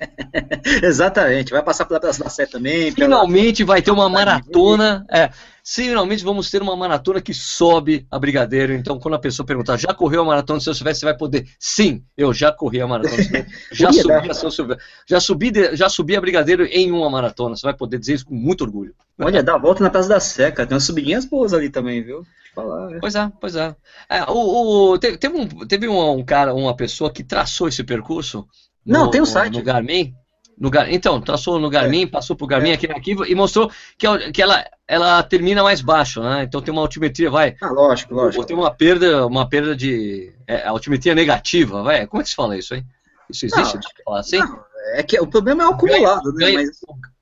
Exatamente, 0.82 1.50
vai 1.50 1.62
passar 1.64 1.84
pela 1.84 1.98
Praça 1.98 2.22
da 2.22 2.30
Sé 2.30 2.46
também. 2.46 2.92
pela- 2.92 3.06
Finalmente 3.06 3.64
vai 3.64 3.82
ter 3.82 3.90
uma 3.90 4.08
maratona. 4.08 5.04
É, 5.10 5.30
finalmente 5.74 6.24
vamos 6.24 6.50
ter 6.50 6.62
uma 6.62 6.74
maratona 6.76 7.20
que 7.20 7.34
sobe 7.34 8.06
a 8.10 8.18
Brigadeiro. 8.18 8.72
Então, 8.72 8.98
quando 8.98 9.14
a 9.14 9.18
pessoa 9.18 9.44
perguntar, 9.46 9.76
já 9.76 9.92
correu 9.94 10.22
a 10.22 10.24
maratona 10.24 10.58
de 10.58 10.64
São 10.64 10.74
Silvestre, 10.74 11.00
você 11.00 11.06
vai 11.06 11.16
poder. 11.16 11.46
Sim, 11.58 12.02
eu 12.16 12.32
já 12.32 12.50
corri 12.52 12.80
a 12.80 12.86
maratona. 12.86 13.16
Já 13.72 13.92
subi 13.92 14.08
dar. 14.08 14.30
a 14.30 14.34
São 14.34 14.50
Silvestre. 14.50 14.84
Já 15.06 15.20
subi, 15.20 15.50
de- 15.50 15.76
já 15.76 15.88
subi 15.88 16.16
a 16.16 16.20
Brigadeiro 16.20 16.64
em 16.64 16.90
uma 16.90 17.10
maratona. 17.10 17.54
Você 17.56 17.62
vai 17.66 17.74
poder 17.74 17.98
dizer 17.98 18.14
isso 18.14 18.26
com 18.26 18.34
muito 18.34 18.62
orgulho. 18.64 18.94
Olha, 19.20 19.42
dá 19.42 19.54
a 19.54 19.58
volta 19.58 19.82
na 19.82 19.90
Praça 19.90 20.08
da 20.08 20.20
Sé, 20.20 20.50
cara. 20.50 20.66
Tem 20.68 20.74
umas 20.74 20.84
subidinhas 20.84 21.24
boas 21.24 21.52
ali 21.52 21.68
também, 21.70 22.02
viu? 22.02 22.24
Falar. 22.54 22.88
né? 22.90 22.98
Pois 23.00 23.14
é, 23.14 23.30
pois 23.40 23.54
é. 23.56 23.76
É, 24.08 24.22
o, 24.24 24.92
o- 24.92 24.98
teve, 24.98 25.28
um, 25.28 25.46
teve 25.66 25.88
um, 25.88 26.10
um 26.18 26.24
cara, 26.24 26.54
uma 26.54 26.74
pessoa 26.74 27.12
que 27.12 27.22
traçou 27.22 27.68
esse 27.68 27.84
percurso. 27.84 28.46
Não, 28.86 29.10
tem 29.10 29.20
um 29.20 29.26
site. 29.26 29.54
No 29.58 29.62
Garmin. 29.62 30.14
No 30.60 30.70
Gar- 30.70 30.92
então, 30.92 31.20
traçou 31.20 31.58
no 31.60 31.70
Garmin, 31.70 32.06
passou 32.06 32.34
pro 32.34 32.46
Garmin 32.46 32.70
É. 32.70 32.74
aqui 32.74 32.88
no 32.88 32.94
arquivo 32.96 33.24
e 33.24 33.34
mostrou 33.34 33.70
que, 33.96 34.06
a- 34.06 34.32
que 34.32 34.42
ela, 34.42 34.64
ela 34.88 35.22
termina 35.22 35.62
mais 35.62 35.80
baixo, 35.80 36.20
né? 36.20 36.42
Então 36.42 36.60
tem 36.60 36.72
uma 36.72 36.82
altimetria, 36.82 37.30
vai. 37.30 37.54
Ah, 37.62 37.70
lógico, 37.70 38.12
lógico. 38.14 38.44
Tem 38.44 38.56
uma 38.56 38.70
perda, 38.74 39.24
uma 39.26 39.48
perda 39.48 39.76
de. 39.76 40.32
É, 40.46 40.66
altimetria 40.66 41.14
negativa, 41.14 41.82
vai. 41.82 42.06
Como 42.08 42.20
é 42.20 42.24
que 42.24 42.30
se 42.30 42.34
fala 42.36 42.56
isso, 42.56 42.74
hein? 42.74 42.84
Isso 43.30 43.46
existe? 43.46 43.74
Não, 43.76 43.82
falar 44.04 44.20
assim? 44.20 44.38
Não, 44.38 44.64
é 44.94 45.02
que 45.02 45.20
o 45.20 45.26
problema 45.26 45.62
é 45.62 45.66
o 45.68 45.70
acumulado, 45.74 46.32
né? 46.32 46.46
Ganha- 46.46 46.58
Mas 46.58 46.70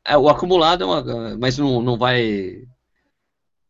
É, 0.05 0.17
o 0.17 0.29
acumulado 0.29 0.83
é 0.85 0.87
uma. 0.87 1.37
Mas 1.39 1.59
não, 1.59 1.83
não 1.83 1.99
vai. 1.99 2.63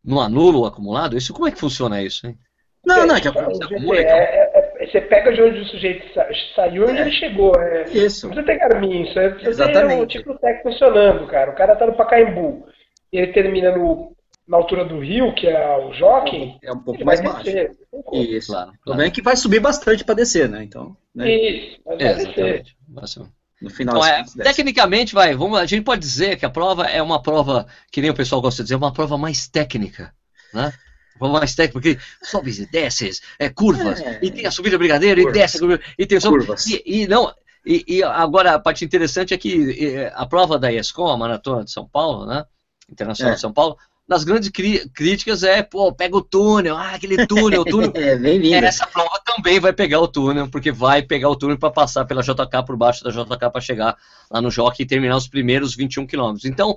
Não 0.04 0.20
anula 0.20 0.58
o 0.58 0.66
acumulado? 0.66 1.16
Isso, 1.16 1.32
como 1.32 1.48
é 1.48 1.50
que 1.50 1.58
funciona 1.58 2.00
isso, 2.02 2.26
hein? 2.26 2.38
Não, 2.84 3.04
não, 3.04 3.16
é 3.16 3.20
que 3.20 3.26
acumula, 3.26 3.96
é- 3.96 4.02
é- 4.02 4.45
você 4.90 5.00
pega 5.00 5.32
de 5.32 5.42
onde 5.42 5.60
o 5.60 5.64
sujeito 5.66 6.12
sa- 6.14 6.28
saiu 6.54 6.84
e 6.84 6.90
onde 6.90 6.98
É. 6.98 7.00
ele 7.02 7.12
chegou. 7.12 7.54
É, 7.60 7.84
isso. 7.90 8.26
Não 8.28 8.34
precisa 8.34 8.58
ter 8.58 8.58
Garmin, 8.68 9.02
isso 9.02 9.18
é 9.18 9.36
Exatamente. 9.42 9.96
ter 9.98 10.02
o 10.02 10.06
tipo 10.06 10.38
tech 10.38 10.62
funcionando, 10.62 11.26
cara. 11.26 11.50
O 11.50 11.54
cara 11.54 11.76
tá 11.76 11.86
no 11.86 11.94
Pacaembu 11.96 12.66
e 13.12 13.18
ele 13.18 13.32
termina 13.32 13.76
no, 13.76 14.14
na 14.46 14.56
altura 14.56 14.84
do 14.84 14.98
rio, 15.00 15.34
que 15.34 15.46
é 15.46 15.76
o 15.78 15.92
jockey, 15.92 16.56
É 16.62 16.72
um 16.72 16.78
pouco 16.78 16.98
ele 16.98 17.04
mais 17.04 17.20
baixo. 17.20 17.44
descer. 17.44 17.70
Isso. 18.12 18.52
Claro, 18.52 18.70
O 18.70 18.84
problema 18.84 19.08
é 19.08 19.10
que 19.10 19.22
vai 19.22 19.36
subir 19.36 19.60
bastante 19.60 20.04
para 20.04 20.14
descer, 20.14 20.48
né? 20.48 20.62
Então, 20.62 20.96
né? 21.14 21.30
Isso, 21.30 21.80
mas 21.86 21.98
vai 21.98 22.06
É, 22.08 22.14
descer. 22.14 22.28
exatamente. 22.30 22.76
Assim. 23.02 23.26
no 23.62 23.70
final 23.70 23.96
Então, 23.96 24.06
é, 24.06 24.16
contas, 24.18 24.34
desce. 24.34 24.48
tecnicamente, 24.56 25.14
vai, 25.14 25.34
vamos, 25.34 25.58
a 25.58 25.64
gente 25.64 25.82
pode 25.82 26.00
dizer 26.02 26.36
que 26.36 26.44
a 26.44 26.50
prova 26.50 26.84
é 26.86 27.00
uma 27.02 27.22
prova, 27.22 27.66
que 27.90 28.00
nem 28.02 28.10
o 28.10 28.14
pessoal 28.14 28.40
gosta 28.42 28.62
de 28.62 28.66
dizer, 28.66 28.76
uma 28.76 28.92
prova 28.92 29.16
mais 29.16 29.48
técnica, 29.48 30.12
né? 30.52 30.72
Mais 31.20 31.54
técnica, 31.54 31.72
porque 31.72 31.98
sobes 32.22 32.58
e 32.58 32.66
desces, 32.70 33.20
é, 33.38 33.48
curvas, 33.48 34.00
É. 34.00 34.18
e 34.22 34.30
tem 34.30 34.46
a 34.46 34.50
subida 34.50 34.76
brigadeiro, 34.78 35.20
e 35.20 35.24
Curvas. 35.24 35.40
desce, 35.40 35.56
a 35.56 35.60
curva, 35.60 35.80
e 35.98 36.06
tem 36.06 36.20
sobe- 36.20 36.38
Curvas. 36.38 36.66
e, 36.66 36.82
e 36.84 37.06
não, 37.06 37.32
e, 37.64 37.84
e 37.88 38.02
agora 38.02 38.54
a 38.54 38.58
parte 38.58 38.84
interessante 38.84 39.32
é 39.34 39.38
que 39.38 40.08
a 40.14 40.26
prova 40.26 40.58
da 40.58 40.72
ESCOM, 40.72 41.08
a 41.10 41.16
Maratona 41.16 41.64
de 41.64 41.70
São 41.72 41.86
Paulo, 41.88 42.26
né? 42.26 42.44
Internacional 42.90 43.32
É. 43.32 43.34
de 43.34 43.40
São 43.40 43.52
Paulo, 43.52 43.76
nas 44.08 44.22
grandes 44.22 44.50
críticas 44.94 45.42
é, 45.42 45.64
pô, 45.64 45.92
pega 45.92 46.16
o 46.16 46.20
túnel, 46.22 46.76
ah, 46.76 46.92
aquele 46.94 47.26
túnel, 47.26 47.62
o 47.62 47.64
túnel. 47.64 47.90
É, 47.96 48.14
bem-vindo. 48.16 48.64
Essa 48.64 48.86
prova 48.86 49.20
também 49.26 49.58
vai 49.58 49.72
pegar 49.72 49.98
o 50.00 50.06
túnel, 50.06 50.46
porque 50.48 50.70
vai 50.70 51.02
pegar 51.02 51.28
o 51.28 51.34
túnel 51.34 51.58
para 51.58 51.72
passar 51.72 52.04
pela 52.04 52.22
JK 52.22 52.62
por 52.64 52.76
baixo 52.76 53.02
da 53.02 53.10
JK 53.10 53.50
para 53.50 53.60
chegar 53.60 53.96
lá 54.30 54.40
no 54.40 54.48
Jockey 54.48 54.84
e 54.84 54.86
terminar 54.86 55.16
os 55.16 55.26
primeiros 55.26 55.74
21 55.74 56.06
quilômetros. 56.06 56.44
Então, 56.44 56.76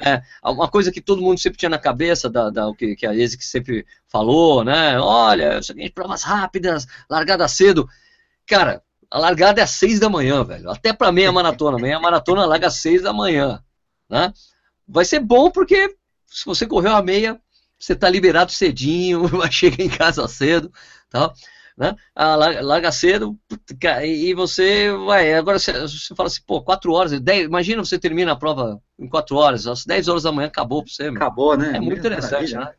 é, 0.00 0.22
uma 0.44 0.68
coisa 0.68 0.90
que 0.92 1.00
todo 1.00 1.22
mundo 1.22 1.38
sempre 1.40 1.58
tinha 1.58 1.68
na 1.68 1.78
cabeça, 1.78 2.28
da, 2.30 2.50
da- 2.50 2.72
que, 2.76 2.96
que 2.96 3.06
a 3.06 3.10
ASIC 3.10 3.42
sempre 3.44 3.86
falou, 4.08 4.64
né? 4.64 4.98
Olha, 4.98 5.44
é 5.44 5.58
o 5.58 5.62
seguinte, 5.62 5.92
provas 5.92 6.22
rápidas, 6.22 6.86
largada 7.08 7.46
cedo. 7.48 7.88
Cara, 8.46 8.82
a 9.10 9.18
largada 9.18 9.60
é 9.60 9.64
às 9.64 9.70
seis 9.70 10.00
da 10.00 10.08
manhã, 10.08 10.44
velho. 10.44 10.70
Até 10.70 10.92
para 10.92 11.12
meia 11.12 11.32
maratona. 11.32 11.78
Meia 11.78 12.00
maratona 12.00 12.46
larga 12.46 12.68
às 12.68 12.74
seis 12.76 13.02
da 13.02 13.12
manhã. 13.12 13.62
Né? 14.08 14.32
Vai 14.86 15.04
ser 15.04 15.20
bom 15.20 15.50
porque 15.50 15.96
se 16.26 16.44
você 16.46 16.66
correu 16.66 16.94
a 16.94 17.02
meia, 17.02 17.40
você 17.78 17.92
está 17.94 18.08
liberado 18.08 18.52
cedinho, 18.52 19.22
chega 19.50 19.82
em 19.82 19.88
casa 19.88 20.26
cedo. 20.28 20.72
Tá? 21.10 21.32
Né? 21.76 21.94
Ah, 22.14 22.36
larga 22.36 22.92
cedo 22.92 23.38
e 24.04 24.34
você 24.34 24.92
vai. 24.92 25.32
Agora 25.32 25.58
você, 25.58 25.72
você 25.72 26.14
fala 26.14 26.26
assim, 26.26 26.42
pô, 26.46 26.60
quatro 26.60 26.92
horas, 26.92 27.18
dez, 27.20 27.46
imagina 27.46 27.82
você 27.82 27.98
termina 27.98 28.32
a 28.32 28.36
prova 28.36 28.80
em 28.98 29.08
quatro 29.08 29.36
horas, 29.36 29.66
às 29.66 29.86
10 29.86 30.08
horas 30.08 30.22
da 30.24 30.32
manhã 30.32 30.48
acabou 30.48 30.82
para 30.82 30.92
você. 30.92 31.04
Acabou, 31.04 31.56
né? 31.56 31.72
É 31.74 31.80
muito 31.80 31.98
interessante, 31.98 32.52
Maravilha. 32.52 32.60
né? 32.60 32.72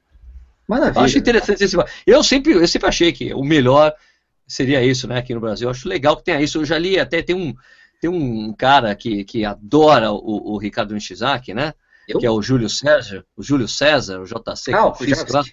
Maravilha. 0.67 0.99
Eu 0.99 1.05
acho 1.05 1.17
interessante 1.17 1.63
esse. 1.63 1.75
Eu 2.05 2.23
sempre, 2.23 2.53
eu 2.53 2.67
sempre 2.67 2.87
achei 2.87 3.11
que 3.11 3.33
o 3.33 3.43
melhor 3.43 3.93
seria 4.47 4.83
isso, 4.83 5.07
né, 5.07 5.17
aqui 5.17 5.33
no 5.33 5.39
Brasil. 5.39 5.67
Eu 5.67 5.71
acho 5.71 5.87
legal 5.87 6.15
que 6.17 6.23
tenha 6.23 6.41
isso. 6.41 6.59
Eu 6.59 6.65
já 6.65 6.77
li 6.77 6.99
até, 6.99 7.21
tem 7.21 7.35
um, 7.35 7.55
tem 7.99 8.09
um 8.09 8.53
cara 8.53 8.93
que, 8.95 9.23
que 9.23 9.45
adora 9.45 10.11
o, 10.11 10.53
o 10.53 10.57
Ricardo 10.57 10.93
Nishizaki, 10.93 11.53
né? 11.53 11.73
Eu? 12.07 12.19
Que 12.19 12.25
é 12.25 12.31
o 12.31 12.41
Júlio 12.41 12.69
César, 12.69 13.25
o 13.35 13.43
Júlio 13.43 13.67
César, 13.67 14.19
o 14.19 14.25
JC, 14.25 14.33
ah, 14.33 14.55
que 14.63 14.71
é 14.73 14.81
o 14.81 14.95
físico 14.95 15.33
lá. 15.33 15.43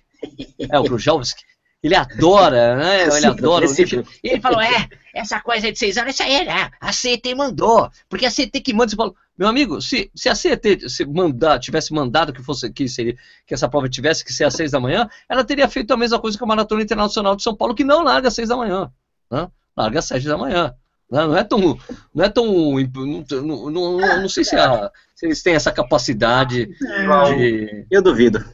É, 0.71 0.79
o 0.79 0.85
Krujowski. 0.85 1.45
Ele 1.83 1.95
adora, 1.95 2.77
né? 2.77 3.05
Ele 3.17 3.27
adora 3.27 3.67
o 3.67 3.73
Nietzsche. 3.73 4.05
E 4.23 4.31
ele 4.31 4.41
falou: 4.41 4.61
é, 4.61 4.89
essa 5.15 5.41
coisa 5.41 5.71
de 5.71 5.79
seis 5.79 5.97
anos, 5.97 6.11
essa 6.11 6.25
aí 6.25 6.35
é, 6.35 6.45
né? 6.45 6.71
A 6.81 6.93
CET 6.93 7.35
mandou. 7.35 7.91
Porque 8.09 8.27
a 8.27 8.31
CET 8.31 8.61
que 8.61 8.73
manda, 8.73 8.91
você 8.91 8.97
falou, 8.97 9.15
meu 9.39 9.47
amigo, 9.47 9.81
se, 9.81 10.11
se 10.15 10.29
a 10.29 10.35
CET 10.35 10.89
se 10.91 11.07
mandar, 11.07 11.61
tivesse 11.61 11.93
mandado 11.93 12.33
que 12.33 12.43
fosse 12.43 12.73
que, 12.73 12.89
seria, 12.89 13.17
que 13.47 13.55
essa 13.55 13.69
prova 13.69 13.89
tivesse 13.89 14.25
que 14.25 14.33
ser 14.33 14.45
às 14.45 14.55
seis 14.55 14.73
da 14.73 14.81
manhã, 14.81 15.09
ela 15.29 15.45
teria 15.45 15.69
feito 15.69 15.93
a 15.93 15.97
mesma 15.97 16.19
coisa 16.19 16.37
que 16.37 16.43
a 16.43 16.47
Maratona 16.47 16.83
Internacional 16.83 17.37
de 17.37 17.43
São 17.45 17.55
Paulo, 17.55 17.75
que 17.75 17.85
não 17.85 18.03
larga 18.03 18.29
às 18.29 18.35
seis 18.35 18.49
da 18.49 18.57
manhã. 18.57 18.91
Né? 19.31 19.49
Larga 19.77 20.01
às 20.01 20.07
sete 20.07 20.27
da 20.27 20.37
manhã. 20.37 20.75
Né? 21.11 21.27
Não 21.27 21.37
é 21.37 21.45
tão. 21.45 21.79
Não 22.13 22.25
é 22.25 22.29
tão. 22.29 22.45
Não, 22.45 23.71
não, 23.71 23.71
não, 23.71 24.23
não 24.23 24.29
sei 24.29 24.45
se, 24.45 24.57
a, 24.57 24.91
se, 25.15 25.27
eles 25.27 25.43
têm 25.43 25.55
essa 25.55 25.71
capacidade 25.71 26.67
de. 26.67 27.87
Eu 27.91 28.03
duvido. 28.03 28.45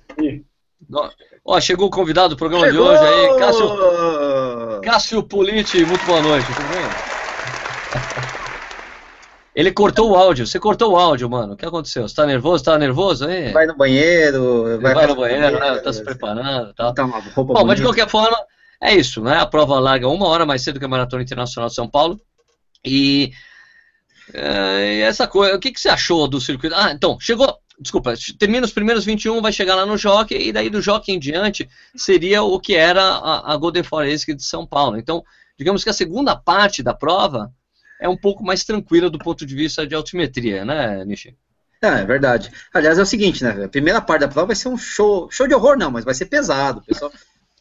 Ó, 1.46 1.60
chegou 1.60 1.88
o 1.88 1.90
convidado 1.90 2.30
do 2.30 2.38
programa 2.38 2.66
chegou! 2.66 2.90
de 2.90 2.90
hoje 2.90 3.04
aí, 3.04 3.38
Cássio, 3.38 4.80
Cássio 4.82 5.22
Politi, 5.22 5.84
muito 5.84 6.04
boa 6.06 6.22
noite, 6.22 6.46
tudo 6.46 6.68
bem? 6.68 6.84
Ele 9.54 9.70
cortou 9.70 10.10
o 10.10 10.16
áudio, 10.16 10.46
você 10.46 10.58
cortou 10.58 10.92
o 10.92 10.96
áudio, 10.96 11.28
mano. 11.28 11.52
O 11.52 11.56
que 11.56 11.66
aconteceu? 11.66 12.08
Você 12.08 12.14
tá 12.14 12.26
nervoso? 12.26 12.64
Tá 12.64 12.78
nervoso 12.78 13.26
aí? 13.26 13.52
Vai 13.52 13.66
no 13.66 13.76
banheiro, 13.76 14.80
vai, 14.80 14.94
vai 14.94 15.06
no 15.06 15.14
banheiro, 15.14 15.60
né? 15.60 15.76
Tá 15.76 15.92
se 15.92 16.02
preparando 16.02 16.70
e 16.70 16.74
tal. 16.74 16.94
Tá 16.94 17.04
uma 17.04 17.18
roupa 17.20 17.34
Bom, 17.36 17.44
bonita. 17.44 17.64
mas 17.66 17.76
de 17.76 17.82
qualquer 17.84 18.08
forma, 18.08 18.36
é 18.82 18.94
isso, 18.94 19.20
né? 19.22 19.36
A 19.36 19.46
prova 19.46 19.78
larga 19.78 20.08
uma 20.08 20.26
hora 20.26 20.46
mais 20.46 20.62
cedo 20.62 20.78
que 20.80 20.84
a 20.86 20.88
Maratona 20.88 21.22
Internacional 21.22 21.68
de 21.68 21.74
São 21.74 21.88
Paulo. 21.88 22.18
E 22.84 23.32
é, 24.32 25.00
essa 25.00 25.28
coisa, 25.28 25.54
o 25.54 25.60
que, 25.60 25.70
que 25.70 25.78
você 25.78 25.90
achou 25.90 26.26
do 26.26 26.40
circuito? 26.40 26.74
Ah, 26.74 26.90
então, 26.90 27.20
chegou, 27.20 27.56
desculpa, 27.80 28.14
termina 28.38 28.64
os 28.64 28.72
primeiros 28.72 29.04
21, 29.04 29.40
vai 29.42 29.52
chegar 29.52 29.74
lá 29.74 29.84
no 29.84 29.96
Jockey, 29.96 30.48
e 30.48 30.52
daí 30.52 30.70
do 30.70 30.80
Jockey 30.80 31.12
em 31.12 31.18
diante 31.18 31.68
seria 31.96 32.42
o 32.42 32.58
que 32.60 32.74
era 32.74 33.02
a, 33.02 33.52
a 33.52 33.56
Golden 33.56 33.82
Forest 33.82 34.34
de 34.34 34.44
São 34.44 34.66
Paulo. 34.66 34.96
Então, 34.96 35.24
digamos 35.58 35.82
que 35.82 35.90
a 35.90 35.94
segunda 35.94 36.36
parte 36.36 36.82
da 36.82 36.94
prova 36.94 37.52
é 38.00 38.08
um 38.08 38.16
pouco 38.16 38.44
mais 38.44 38.64
tranquila 38.64 39.10
do 39.10 39.18
ponto 39.18 39.44
de 39.46 39.54
vista 39.54 39.86
de 39.86 39.94
altimetria, 39.94 40.64
né, 40.64 41.04
Nishi? 41.04 41.36
É, 41.82 42.00
é 42.00 42.04
verdade. 42.04 42.50
Aliás, 42.72 42.98
é 42.98 43.02
o 43.02 43.06
seguinte, 43.06 43.44
né? 43.44 43.64
A 43.64 43.68
primeira 43.68 44.00
parte 44.00 44.22
da 44.22 44.28
prova 44.28 44.48
vai 44.48 44.56
ser 44.56 44.68
um 44.68 44.76
show, 44.76 45.28
show 45.30 45.46
de 45.46 45.54
horror, 45.54 45.76
não, 45.76 45.90
mas 45.90 46.04
vai 46.04 46.14
ser 46.14 46.26
pesado. 46.26 46.82
Pessoal, 46.82 47.12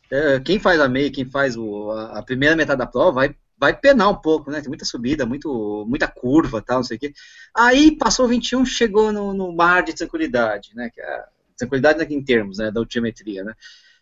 é, 0.09 0.39
quem 0.39 0.59
faz 0.59 0.79
a 0.79 0.87
meia, 0.87 1.11
quem 1.11 1.25
faz 1.25 1.57
o, 1.57 1.91
a, 1.91 2.19
a, 2.19 2.23
primeira 2.23 2.55
metade 2.55 2.79
da 2.79 2.85
prova 2.85 3.11
vai, 3.11 3.35
vai 3.63 3.73
penar 3.73 4.09
um 4.09 4.15
pouco, 4.15 4.51
né? 4.51 4.59
Tem 4.59 4.67
muita 4.67 4.83
subida, 4.83 5.25
muito, 5.25 5.85
muita 5.87 6.07
curva 6.07 6.61
tal, 6.61 6.77
não 6.77 6.83
sei 6.83 6.97
o 6.97 6.99
quê. 6.99 7.13
Aí 7.55 7.95
passou 7.95 8.27
21, 8.27 8.65
chegou 8.65 9.11
no, 9.13 9.33
no 9.33 9.53
mar 9.53 9.83
de 9.83 9.95
tranquilidade, 9.95 10.71
né? 10.75 10.89
Que 10.93 11.01
é, 11.01 11.23
tranquilidade 11.57 12.01
aqui 12.01 12.13
em 12.13 12.23
termos, 12.23 12.57
né? 12.57 12.69
Da 12.69 12.81
altimetria, 12.81 13.43
né? 13.43 13.53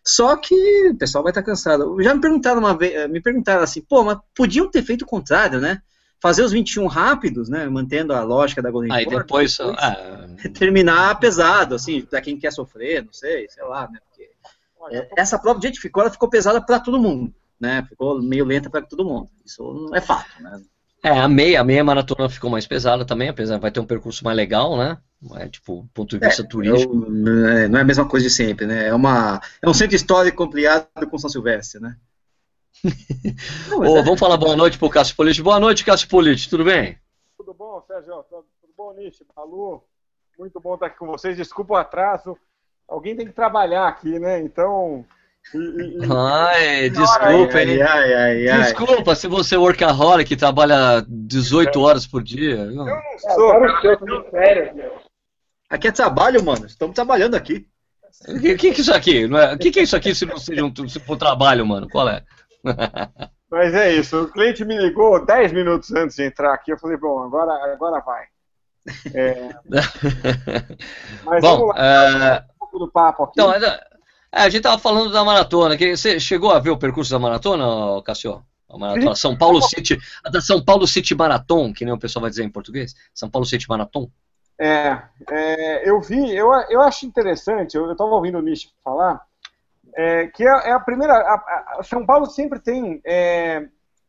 Só 0.04 0.36
que 0.36 0.88
o 0.88 0.96
pessoal 0.96 1.22
vai 1.22 1.30
estar 1.30 1.44
cansado. 1.44 1.96
Já 2.02 2.12
me 2.12 2.20
perguntaram 2.20 2.58
uma 2.58 2.76
vez, 2.76 3.08
me 3.08 3.20
perguntaram 3.20 3.62
assim, 3.62 3.80
pô, 3.80 4.02
mas 4.02 4.18
podiam 4.34 4.68
ter 4.68 4.82
feito 4.82 5.02
o 5.02 5.06
contrário, 5.06 5.60
né? 5.60 5.80
Fazer 6.20 6.42
os 6.42 6.50
21 6.50 6.86
rápidos, 6.88 7.48
né? 7.48 7.68
Mantendo 7.68 8.12
a 8.12 8.22
lógica 8.22 8.60
da 8.60 8.70
Golden 8.70 8.92
Aí 8.92 9.06
depois, 9.06 9.56
depois 9.56 9.76
ah, 9.78 10.26
terminar 10.58 11.20
pesado, 11.20 11.76
assim, 11.76 12.02
para 12.02 12.20
quem 12.20 12.36
quer 12.36 12.52
sofrer, 12.52 13.04
não 13.04 13.12
sei, 13.12 13.48
sei 13.48 13.62
lá, 13.64 13.88
né? 13.88 14.00
Porque 14.08 14.28
é, 14.90 15.08
essa 15.16 15.38
prova 15.38 15.60
de 15.60 15.68
gente 15.68 15.80
ficou, 15.80 16.02
ela 16.02 16.10
ficou 16.10 16.28
pesada 16.28 16.60
para 16.60 16.80
todo 16.80 16.98
mundo, 16.98 17.32
né? 17.62 17.86
Ficou 17.88 18.20
meio 18.20 18.44
lenta 18.44 18.68
para 18.68 18.82
todo 18.82 19.04
mundo. 19.04 19.30
Isso 19.46 19.62
não 19.62 19.94
é 19.94 20.00
fato, 20.00 20.42
né? 20.42 20.60
É, 21.04 21.10
a 21.10 21.28
meia, 21.28 21.60
a 21.60 21.64
meia 21.64 21.82
maratona 21.82 22.28
ficou 22.28 22.50
mais 22.50 22.66
pesada 22.66 23.04
também, 23.04 23.28
apesar 23.28 23.58
vai 23.58 23.70
ter 23.70 23.80
um 23.80 23.86
percurso 23.86 24.24
mais 24.24 24.36
legal, 24.36 24.76
né? 24.76 24.98
É, 25.36 25.48
tipo, 25.48 25.88
ponto 25.94 26.18
de 26.18 26.24
vista 26.24 26.42
é, 26.42 26.46
turístico. 26.46 26.94
Eu, 26.94 27.48
é, 27.48 27.68
não 27.68 27.78
é 27.78 27.82
a 27.82 27.84
mesma 27.84 28.08
coisa 28.08 28.26
de 28.26 28.32
sempre, 28.32 28.66
né? 28.66 28.88
É, 28.88 28.94
uma, 28.94 29.40
é 29.60 29.68
um 29.68 29.74
centro 29.74 29.94
histórico 29.94 30.42
ampliado 30.42 30.86
com 31.08 31.18
São 31.18 31.30
Silvestre, 31.30 31.80
né? 31.80 31.96
não, 33.68 33.84
é... 33.84 34.02
Vamos 34.02 34.18
falar 34.18 34.36
boa 34.36 34.56
noite 34.56 34.78
pro 34.78 34.90
Cássio 34.90 35.14
Politi. 35.14 35.42
Boa 35.42 35.60
noite, 35.60 35.84
Cássio 35.84 36.08
Politi, 36.08 36.48
tudo 36.48 36.64
bem? 36.64 36.98
Tudo 37.36 37.54
bom, 37.54 37.80
Sérgio? 37.86 38.24
Tudo 38.28 38.74
bom, 38.76 38.92
Nishi? 38.94 39.24
Malu? 39.36 39.82
Muito 40.38 40.60
bom 40.60 40.74
estar 40.74 40.86
aqui 40.86 40.98
com 40.98 41.06
vocês. 41.06 41.36
Desculpa 41.36 41.74
o 41.74 41.76
atraso. 41.76 42.36
Alguém 42.88 43.16
tem 43.16 43.26
que 43.26 43.32
trabalhar 43.32 43.86
aqui, 43.86 44.18
né? 44.18 44.40
Então, 44.40 45.04
Ai, 46.10 46.88
desculpa, 46.88 47.58
ai, 47.58 47.82
ai, 47.82 48.14
ai, 48.14 48.48
ai, 48.48 48.62
Desculpa 48.62 49.14
se 49.14 49.26
você 49.26 49.56
é 49.56 49.58
workaholic 49.58 50.28
que 50.28 50.36
trabalha 50.36 51.04
18 51.06 51.80
horas 51.80 52.06
por 52.06 52.22
dia. 52.22 52.56
Eu 52.56 52.70
não 52.70 52.86
sou. 53.18 53.52
Aqui 55.68 55.88
é 55.88 55.92
trabalho, 55.92 56.42
mano. 56.44 56.66
Estamos 56.66 56.94
trabalhando 56.94 57.34
aqui. 57.34 57.66
O 58.28 58.40
que, 58.40 58.54
que, 58.56 58.68
é 58.68 58.70
isso 58.70 58.94
aqui? 58.94 59.26
O 59.26 59.36
é... 59.36 59.56
que, 59.58 59.70
que 59.70 59.80
é 59.80 59.82
isso 59.82 59.96
aqui 59.96 60.14
se 60.14 60.24
não 60.24 60.38
seja 60.38 60.64
um, 60.64 60.88
se 60.88 61.00
for 61.00 61.16
trabalho, 61.16 61.66
mano? 61.66 61.88
Qual 61.88 62.08
é? 62.08 62.22
Mas 63.50 63.74
é 63.74 63.92
isso. 63.92 64.22
O 64.22 64.28
cliente 64.28 64.64
me 64.64 64.78
ligou 64.78 65.24
10 65.24 65.52
minutos 65.52 65.92
antes 65.92 66.16
de 66.16 66.24
entrar 66.24 66.54
aqui. 66.54 66.72
Eu 66.72 66.78
falei, 66.78 66.96
bom, 66.96 67.22
agora, 67.22 67.52
agora 67.72 68.00
vai. 68.00 68.24
É... 69.14 69.50
Mas 71.24 71.42
bom, 71.42 71.58
vamos 71.58 71.76
lá. 71.76 72.38
Uh... 72.38 72.54
Um 72.54 72.58
pouco 72.58 72.78
do 72.78 72.90
papo 72.90 73.24
aqui. 73.24 73.32
Então, 73.34 73.50
é, 74.32 74.40
a 74.42 74.48
gente 74.48 74.62
tava 74.62 74.78
falando 74.78 75.12
da 75.12 75.24
maratona. 75.24 75.76
Que 75.76 75.96
você 75.96 76.18
chegou 76.18 76.50
a 76.50 76.58
ver 76.58 76.70
o 76.70 76.78
percurso 76.78 77.10
da 77.10 77.18
maratona, 77.18 78.02
Cassio? 78.02 78.42
A 78.68 78.78
maratona 78.78 79.14
São 79.14 79.36
Paulo 79.36 79.60
City, 79.60 79.98
a 80.24 80.30
da 80.30 80.40
São 80.40 80.64
Paulo 80.64 80.86
City 80.86 81.14
Marathon, 81.14 81.72
que 81.74 81.84
nem 81.84 81.92
o 81.92 81.98
pessoal 81.98 82.22
vai 82.22 82.30
dizer 82.30 82.42
em 82.42 82.50
português. 82.50 82.94
São 83.12 83.28
Paulo 83.28 83.44
City 83.44 83.68
Marathon. 83.68 84.08
É, 84.58 85.02
é 85.30 85.88
eu 85.88 86.00
vi, 86.00 86.34
eu, 86.34 86.50
eu 86.70 86.80
acho 86.80 87.04
interessante, 87.04 87.76
eu 87.76 87.92
estava 87.92 88.10
ouvindo 88.10 88.38
o 88.38 88.42
Nish 88.42 88.72
falar, 88.82 89.20
é, 89.94 90.26
que 90.28 90.42
é, 90.42 90.68
é, 90.68 90.72
a 90.72 90.80
primeira. 90.80 91.12
A, 91.12 91.78
a 91.78 91.82
São 91.82 92.06
Paulo 92.06 92.26
sempre 92.26 92.58
tem 92.58 93.00
é, 93.04 93.66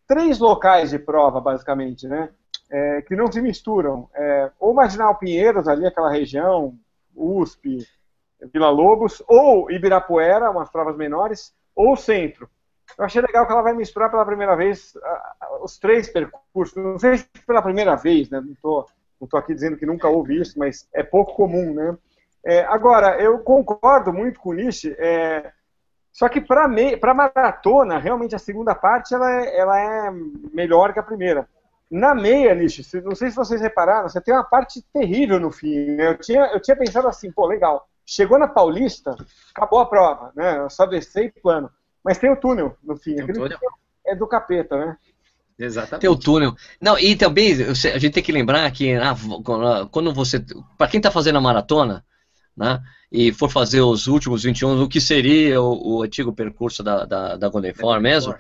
três 0.08 0.40
locais 0.40 0.92
de 0.92 1.00
prova, 1.00 1.42
basicamente, 1.42 2.08
né? 2.08 2.30
É, 2.72 3.02
que 3.02 3.16
não 3.16 3.30
se 3.30 3.42
misturam. 3.42 4.10
É, 4.16 4.50
ou 4.60 4.74
Marginal 4.74 5.16
Pinheiros, 5.16 5.68
ali, 5.68 5.86
aquela 5.86 6.10
região, 6.10 6.74
USP, 7.14 7.86
Vila 8.52 8.70
Lobos, 8.70 9.24
ou 9.28 9.70
Ibirapuera, 9.72 10.50
umas 10.50 10.70
provas 10.70 10.96
menores, 10.96 11.54
ou 11.76 11.96
Centro. 11.96 12.50
Eu 12.98 13.06
achei 13.06 13.22
legal 13.22 13.46
que 13.46 13.52
ela 13.52 13.62
vai 13.62 13.74
misturar 13.74 14.10
pela 14.10 14.26
primeira 14.26 14.56
vez 14.56 14.94
os 15.62 15.78
três 15.78 16.10
percursos. 16.10 16.76
Não 16.76 17.00
sei 17.00 17.18
se 17.18 17.28
pela 17.46 17.62
primeira 17.62 17.96
vez, 17.96 18.30
né? 18.30 18.42
Não 18.42 18.52
estou 18.54 18.88
não 19.24 19.28
tô 19.28 19.38
aqui 19.38 19.54
dizendo 19.54 19.78
que 19.78 19.86
nunca 19.86 20.10
houve 20.10 20.40
isso, 20.40 20.60
mas 20.60 20.86
é 20.94 21.02
pouco 21.02 21.34
comum, 21.34 21.74
né? 21.74 21.98
É, 22.46 22.66
agora, 22.66 23.18
eu 23.22 23.40
concordo 23.40 24.12
muito 24.12 24.38
com 24.38 24.50
o 24.50 24.54
Nishi, 24.54 24.94
é, 25.00 25.50
só 26.12 26.28
que 26.28 26.42
para 26.42 27.14
maratona, 27.14 27.98
realmente 27.98 28.36
a 28.36 28.40
segunda 28.40 28.76
parte 28.76 29.16
ela 29.16 29.32
é, 29.32 29.58
ela 29.58 29.80
é 29.80 30.12
melhor 30.54 30.92
que 30.92 31.00
a 31.00 31.04
primeira. 31.04 31.48
Na 31.90 32.14
meia, 32.14 32.54
Nishi, 32.54 32.84
não 33.02 33.16
sei 33.16 33.30
se 33.30 33.36
vocês 33.36 33.62
repararam, 33.62 34.10
você 34.10 34.20
tem 34.20 34.34
uma 34.34 34.44
parte 34.44 34.84
terrível 34.94 35.40
no 35.40 35.52
fim. 35.52 35.96
Né? 35.96 36.10
Eu, 36.10 36.18
tinha, 36.18 36.46
eu 36.48 36.62
tinha 36.62 36.76
pensado 36.76 37.08
assim, 37.08 37.32
pô, 37.32 37.46
legal, 37.46 37.88
Chegou 38.06 38.38
na 38.38 38.48
Paulista, 38.48 39.16
acabou 39.56 39.80
a 39.80 39.86
prova, 39.86 40.32
né? 40.36 40.68
Só 40.70 40.86
descer 40.86 41.26
e 41.26 41.42
plano. 41.42 41.70
Mas 42.04 42.18
tem 42.18 42.32
o 42.32 42.36
túnel 42.36 42.78
no 42.84 42.98
fim. 42.98 43.20
Aquele 43.20 43.34
túnel. 43.34 43.58
é 44.06 44.16
do 44.16 44.28
capeta, 44.28 44.78
né? 44.78 44.98
Exatamente. 45.58 46.02
Tem 46.02 46.10
o 46.10 46.18
túnel. 46.18 46.56
Não, 46.82 46.98
e 47.00 47.16
também 47.16 47.54
a 47.54 47.74
gente 47.74 48.10
tem 48.10 48.24
que 48.24 48.32
lembrar 48.32 48.70
que 48.72 48.94
ah, 48.96 49.16
quando 49.92 50.14
você. 50.14 50.44
Para 50.78 50.90
quem 50.90 51.00
está 51.00 51.12
fazendo 51.12 51.38
a 51.38 51.42
maratona, 51.42 52.04
né? 52.56 52.82
E 53.12 53.32
for 53.32 53.50
fazer 53.50 53.82
os 53.82 54.08
últimos 54.08 54.44
21, 54.44 54.82
o 54.82 54.90
que 54.90 55.00
seria 55.00 55.62
o, 55.62 55.98
o 55.98 56.04
antigo 56.04 56.34
percurso 56.34 56.84
da, 56.84 57.06
da, 57.06 57.36
da 57.36 57.50
Golden 57.50 57.74
Four 57.74 58.02
mesmo? 58.02 58.36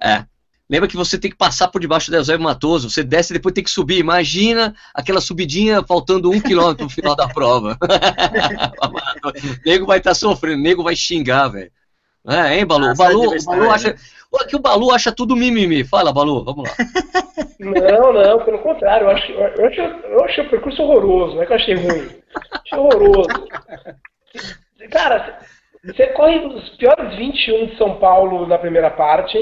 É. 0.00 0.26
Lembra 0.68 0.88
que 0.88 0.96
você 0.96 1.18
tem 1.18 1.30
que 1.30 1.36
passar 1.36 1.68
por 1.68 1.80
debaixo 1.80 2.10
do 2.10 2.16
Eusébio 2.16 2.42
Matoso, 2.42 2.88
você 2.88 3.02
desce 3.02 3.32
e 3.32 3.36
depois 3.36 3.54
tem 3.54 3.62
que 3.62 3.70
subir. 3.70 3.98
Imagina 3.98 4.74
aquela 4.94 5.20
subidinha 5.20 5.82
faltando 5.82 6.30
um 6.30 6.40
quilômetro 6.40 6.84
no 6.84 6.90
final 6.90 7.14
da 7.14 7.28
prova. 7.28 7.76
o 9.22 9.60
nego 9.66 9.86
vai 9.86 9.98
estar 9.98 10.10
tá 10.10 10.14
sofrendo, 10.14 10.58
o 10.58 10.62
nego 10.62 10.82
vai 10.82 10.96
xingar, 10.96 11.48
velho. 11.48 11.70
É, 12.26 12.56
hein, 12.56 12.66
Balu? 12.66 12.86
Ah, 12.86 12.92
o 12.92 12.96
Balu, 12.96 13.36
o 13.38 13.44
Balu 13.44 13.70
acha. 13.70 13.94
Aqui 14.40 14.56
o 14.56 14.60
Balu 14.60 14.90
acha 14.90 15.12
tudo 15.12 15.36
mimimi. 15.36 15.84
Fala, 15.84 16.12
Balu, 16.12 16.42
vamos 16.42 16.68
lá. 16.68 16.74
Não, 17.60 18.12
não, 18.12 18.44
pelo 18.44 18.58
contrário, 18.60 19.06
eu 19.06 19.10
acho, 19.10 19.32
eu 19.32 19.66
acho, 19.66 19.80
eu 19.80 20.24
achei 20.24 20.44
o 20.44 20.50
percurso 20.50 20.82
horroroso, 20.82 21.36
não 21.36 21.42
é 21.42 21.46
que 21.46 21.52
eu 21.52 21.56
achei 21.56 21.74
ruim. 21.74 22.08
Achei 22.50 22.78
horroroso. 22.78 23.28
Cara, 24.90 25.38
você 25.84 26.06
corre 26.08 26.38
os 26.46 26.68
piores 26.70 27.16
21 27.16 27.66
de 27.66 27.78
São 27.78 27.98
Paulo 27.98 28.46
na 28.46 28.58
primeira 28.58 28.90
parte. 28.90 29.38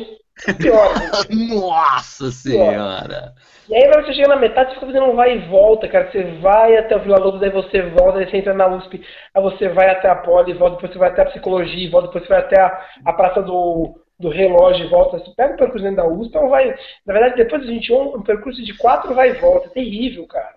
Pior. 0.58 0.94
Nossa 1.30 2.30
senhora! 2.30 3.34
E 3.68 3.74
aí 3.74 3.88
você 3.88 4.12
chega 4.14 4.28
na 4.28 4.36
metade, 4.36 4.70
você 4.70 4.74
fica 4.74 4.86
fazendo 4.86 5.06
um 5.06 5.16
vai 5.16 5.36
e 5.36 5.48
volta, 5.48 5.88
cara. 5.88 6.10
Você 6.10 6.22
vai 6.40 6.76
até 6.76 6.96
o 6.96 7.00
Vila 7.00 7.18
Lobos, 7.18 7.40
daí 7.40 7.50
você 7.50 7.82
volta, 7.82 8.18
aí 8.18 8.28
você 8.28 8.36
entra 8.36 8.52
na 8.52 8.66
USP, 8.66 9.02
aí 9.34 9.42
você 9.42 9.68
vai 9.68 9.88
até 9.88 10.08
a 10.08 10.16
Poli, 10.16 10.52
volta, 10.52 10.76
depois 10.76 10.92
você 10.92 10.98
vai 10.98 11.10
até 11.10 11.22
a 11.22 11.26
Psicologia, 11.26 11.90
volta, 11.90 12.08
depois 12.08 12.24
você 12.24 12.28
vai 12.28 12.40
até 12.40 12.60
a, 12.60 12.86
a 13.04 13.12
Praça 13.12 13.40
do, 13.42 13.98
do 14.18 14.28
Relógio 14.28 14.86
e 14.86 14.88
volta. 14.88 15.18
Você 15.18 15.32
pega 15.36 15.54
o 15.54 15.56
percurso 15.56 15.84
dentro 15.84 16.02
da 16.02 16.08
USP, 16.08 16.28
então 16.28 16.48
vai. 16.48 16.76
Na 17.06 17.12
verdade, 17.12 17.36
depois 17.36 17.62
dos 17.62 17.70
21, 17.70 18.16
um 18.16 18.22
percurso 18.22 18.62
de 18.62 18.76
4 18.76 19.14
vai 19.14 19.30
e 19.30 19.34
volta. 19.34 19.68
É 19.68 19.70
terrível, 19.70 20.26
cara. 20.26 20.54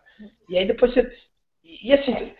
E 0.50 0.58
aí 0.58 0.66
depois 0.66 0.94
você. 0.94 1.10
E 1.64 1.94
assim, 1.94 2.34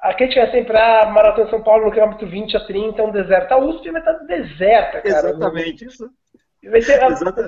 a 0.00 0.14
crítica 0.14 0.42
é 0.42 0.50
sempre 0.50 0.76
a 0.76 1.06
Maratona 1.06 1.46
de 1.46 1.50
São 1.50 1.62
Paulo 1.62 1.86
no 1.86 1.92
quilômetro 1.92 2.26
20 2.26 2.56
a 2.56 2.60
30 2.60 3.00
é 3.00 3.04
um 3.04 3.10
deserto. 3.10 3.52
A 3.52 3.58
USP 3.58 3.90
vai 3.90 4.00
estar 4.00 4.12
deserta, 4.12 5.00
cara. 5.00 5.28
Exatamente 5.28 5.84
isso. 5.84 6.08
Vai 6.64 6.80
ter 6.80 7.00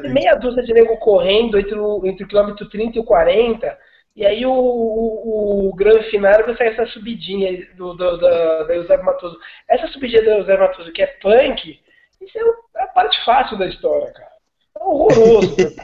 meia 0.08 0.34
dúzia 0.36 0.62
de 0.62 0.72
nego 0.72 0.96
correndo 0.98 1.58
entre 1.58 1.78
o, 1.78 2.02
entre 2.06 2.24
o 2.24 2.28
quilômetro 2.28 2.68
30 2.68 2.98
e 2.98 3.00
o 3.00 3.04
40. 3.04 3.76
E 4.16 4.26
aí 4.26 4.44
o, 4.44 4.52
o, 4.52 5.68
o 5.70 5.74
grande 5.74 6.10
final 6.10 6.44
vai 6.44 6.56
sair 6.56 6.68
essa 6.68 6.86
subidinha 6.86 7.48
aí 7.48 7.64
do, 7.76 7.94
do, 7.94 8.16
da, 8.18 8.62
da 8.64 8.74
Eusébio 8.74 9.04
Matoso. 9.04 9.38
Essa 9.68 9.86
subidinha 9.88 10.24
da 10.24 10.38
Eusébio 10.38 10.60
Matoso, 10.60 10.92
que 10.92 11.02
é 11.02 11.06
punk, 11.06 11.78
isso 12.20 12.38
é 12.38 12.44
o- 12.44 12.54
é 12.76 12.82
a 12.82 12.86
parte 12.88 13.24
fácil 13.24 13.56
da 13.58 13.66
história, 13.66 14.12
cara. 14.12 14.30
É 14.78 14.82
horroroso. 14.84 15.56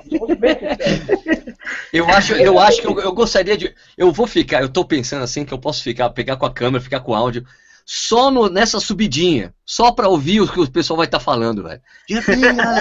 Eu 1.93 2.07
acho, 2.09 2.35
eu 2.35 2.59
acho 2.59 2.81
que 2.81 2.87
eu, 2.87 2.99
eu 3.01 3.13
gostaria 3.13 3.57
de. 3.57 3.75
Eu 3.97 4.13
vou 4.13 4.27
ficar, 4.27 4.63
eu 4.63 4.69
tô 4.73 4.85
pensando 4.85 5.23
assim 5.25 5.45
que 5.45 5.53
eu 5.53 5.59
posso 5.59 5.83
ficar, 5.83 6.11
pegar 6.11 6.37
com 6.37 6.47
a 6.47 6.53
câmera, 6.53 6.83
ficar 6.83 7.01
com 7.01 7.13
o 7.13 7.15
áudio, 7.15 7.45
só 7.87 8.33
no- 8.33 8.49
nessa 8.51 8.81
subidinha, 8.81 9.55
só 9.65 9.93
pra 9.93 10.09
ouvir 10.09 10.41
o 10.41 10.53
que 10.53 10.59
o 10.59 10.69
pessoal 10.71 10.97
vai 10.97 11.07
estar 11.07 11.21
falando, 11.21 11.63
velho. 11.63 11.81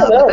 Não. 0.10 0.26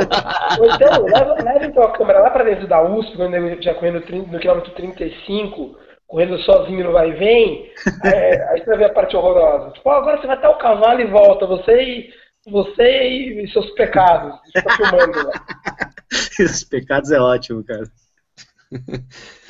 Ou 0.59 0.75
então, 0.75 1.05
leva, 1.05 1.35
leva 1.43 1.67
então 1.67 1.83
a 1.83 1.93
câmera 1.93 2.21
lá 2.21 2.31
pra 2.31 2.43
dentro 2.43 2.67
da 2.67 2.83
USP, 2.83 3.15
quando 3.17 3.35
eu 3.35 3.61
já 3.63 3.75
correndo 3.75 3.97
no, 3.97 4.07
30 4.07 4.33
no 4.33 4.41
quilômetro 4.41 4.75
35, 4.75 5.77
correndo 6.07 6.39
sozinho 6.39 6.85
no 6.85 6.93
vai 6.93 7.11
e 7.11 7.17
vem, 7.17 7.71
é, 8.03 8.49
aí 8.49 8.61
você 8.61 8.65
vai 8.65 8.79
ver 8.79 8.85
a 8.87 8.95
parte 8.95 9.15
horrorosa. 9.15 9.73
Tipo, 9.73 9.91
ó, 9.91 9.93
agora 9.93 10.19
você 10.19 10.27
vai 10.27 10.37
até 10.37 10.49
o 10.49 10.57
cavalo 10.59 11.01
e 11.03 11.07
volta, 11.07 11.47
você 11.47 11.83
e, 11.83 12.11
você 12.51 13.09
e 13.09 13.53
seus 13.53 13.71
pecados. 13.75 14.35
Você 14.47 14.63
tá 14.63 14.75
filmando 14.75 15.27
lá. 15.27 15.33
Os 16.41 16.65
pecados 16.65 17.11
é 17.11 17.21
ótimo, 17.21 17.63
cara. 17.63 17.85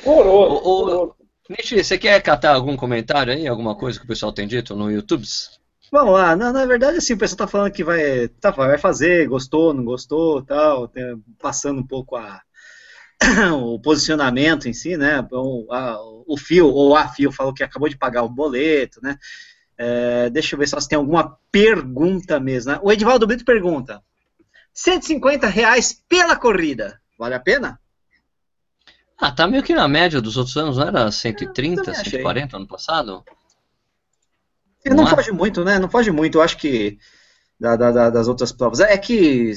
Horroroso. 0.05 1.15
Nishi, 1.49 1.81
você 1.81 1.97
quer 1.97 2.21
catar 2.21 2.53
algum 2.53 2.75
comentário 2.75 3.31
aí, 3.31 3.47
alguma 3.47 3.77
coisa 3.77 3.97
que 3.97 4.03
o 4.03 4.07
pessoal 4.09 4.33
tem 4.33 4.45
dito 4.45 4.75
no 4.75 4.91
YouTube? 4.91 5.25
Vamos 5.91 6.13
lá, 6.15 6.35
não, 6.35 6.51
na 6.51 6.65
verdade, 6.65 6.97
assim, 6.97 7.13
o 7.13 7.17
pessoal 7.17 7.37
tá 7.37 7.47
falando 7.47 7.71
que 7.71 7.83
vai, 7.83 8.27
tá, 8.41 8.49
vai 8.49 8.79
fazer, 8.79 9.27
gostou, 9.27 9.73
não 9.73 9.83
gostou, 9.85 10.41
tal, 10.43 10.87
tem- 10.87 11.21
passando 11.39 11.79
um 11.81 11.85
pouco 11.85 12.15
a, 12.15 12.41
o 13.55 13.79
posicionamento 13.81 14.67
em 14.69 14.73
si, 14.73 14.97
né, 14.97 15.27
o, 15.31 15.67
a- 15.73 15.99
o 16.27 16.37
Fio, 16.37 16.67
ou 16.69 16.95
a 16.95 17.07
Fio 17.09 17.31
falou 17.31 17.53
que 17.53 17.63
acabou 17.63 17.89
de 17.89 17.97
pagar 17.97 18.23
o 18.23 18.29
boleto, 18.29 18.99
né, 19.03 19.17
É, 19.77 20.29
deixa 20.31 20.55
eu 20.55 20.59
ver 20.59 20.67
se 20.67 20.75
elas 20.75 20.87
têm 20.87 20.97
alguma 20.97 21.37
pergunta 21.51 22.39
mesmo, 22.39 22.71
né? 22.73 22.79
o 22.83 22.91
Edivaldo 22.91 23.27
Brito 23.27 23.45
pergunta, 23.45 24.01
150 24.73 25.47
reais 25.47 25.93
pela 26.09 26.35
corrida, 26.37 27.01
vale 27.19 27.35
a 27.35 27.39
pena? 27.39 27.79
Ah, 29.19 29.31
tá 29.31 29.47
meio 29.47 29.63
que 29.63 29.73
na 29.73 29.87
média 29.87 30.21
dos 30.21 30.37
outros 30.37 30.57
anos, 30.57 30.77
não 30.77 30.87
era 30.87 31.11
130, 31.11 31.83
também 31.83 31.99
achei. 31.99 32.11
140 32.11 32.57
ano 32.57 32.67
passado? 32.67 33.23
Ele 34.85 34.95
não 34.95 35.03
Não 35.03 35.11
é? 35.11 35.15
foge 35.15 35.31
muito, 35.31 35.63
né? 35.63 35.79
Não 35.79 35.89
foge 35.89 36.11
muito, 36.11 36.37
eu 36.37 36.41
acho 36.41 36.57
que 36.57 36.97
da- 37.59 37.75
da- 37.75 37.91
da- 37.91 38.09
das 38.09 38.27
outras 38.27 38.51
provas. 38.51 38.79
É 38.81 38.97
que, 38.97 39.53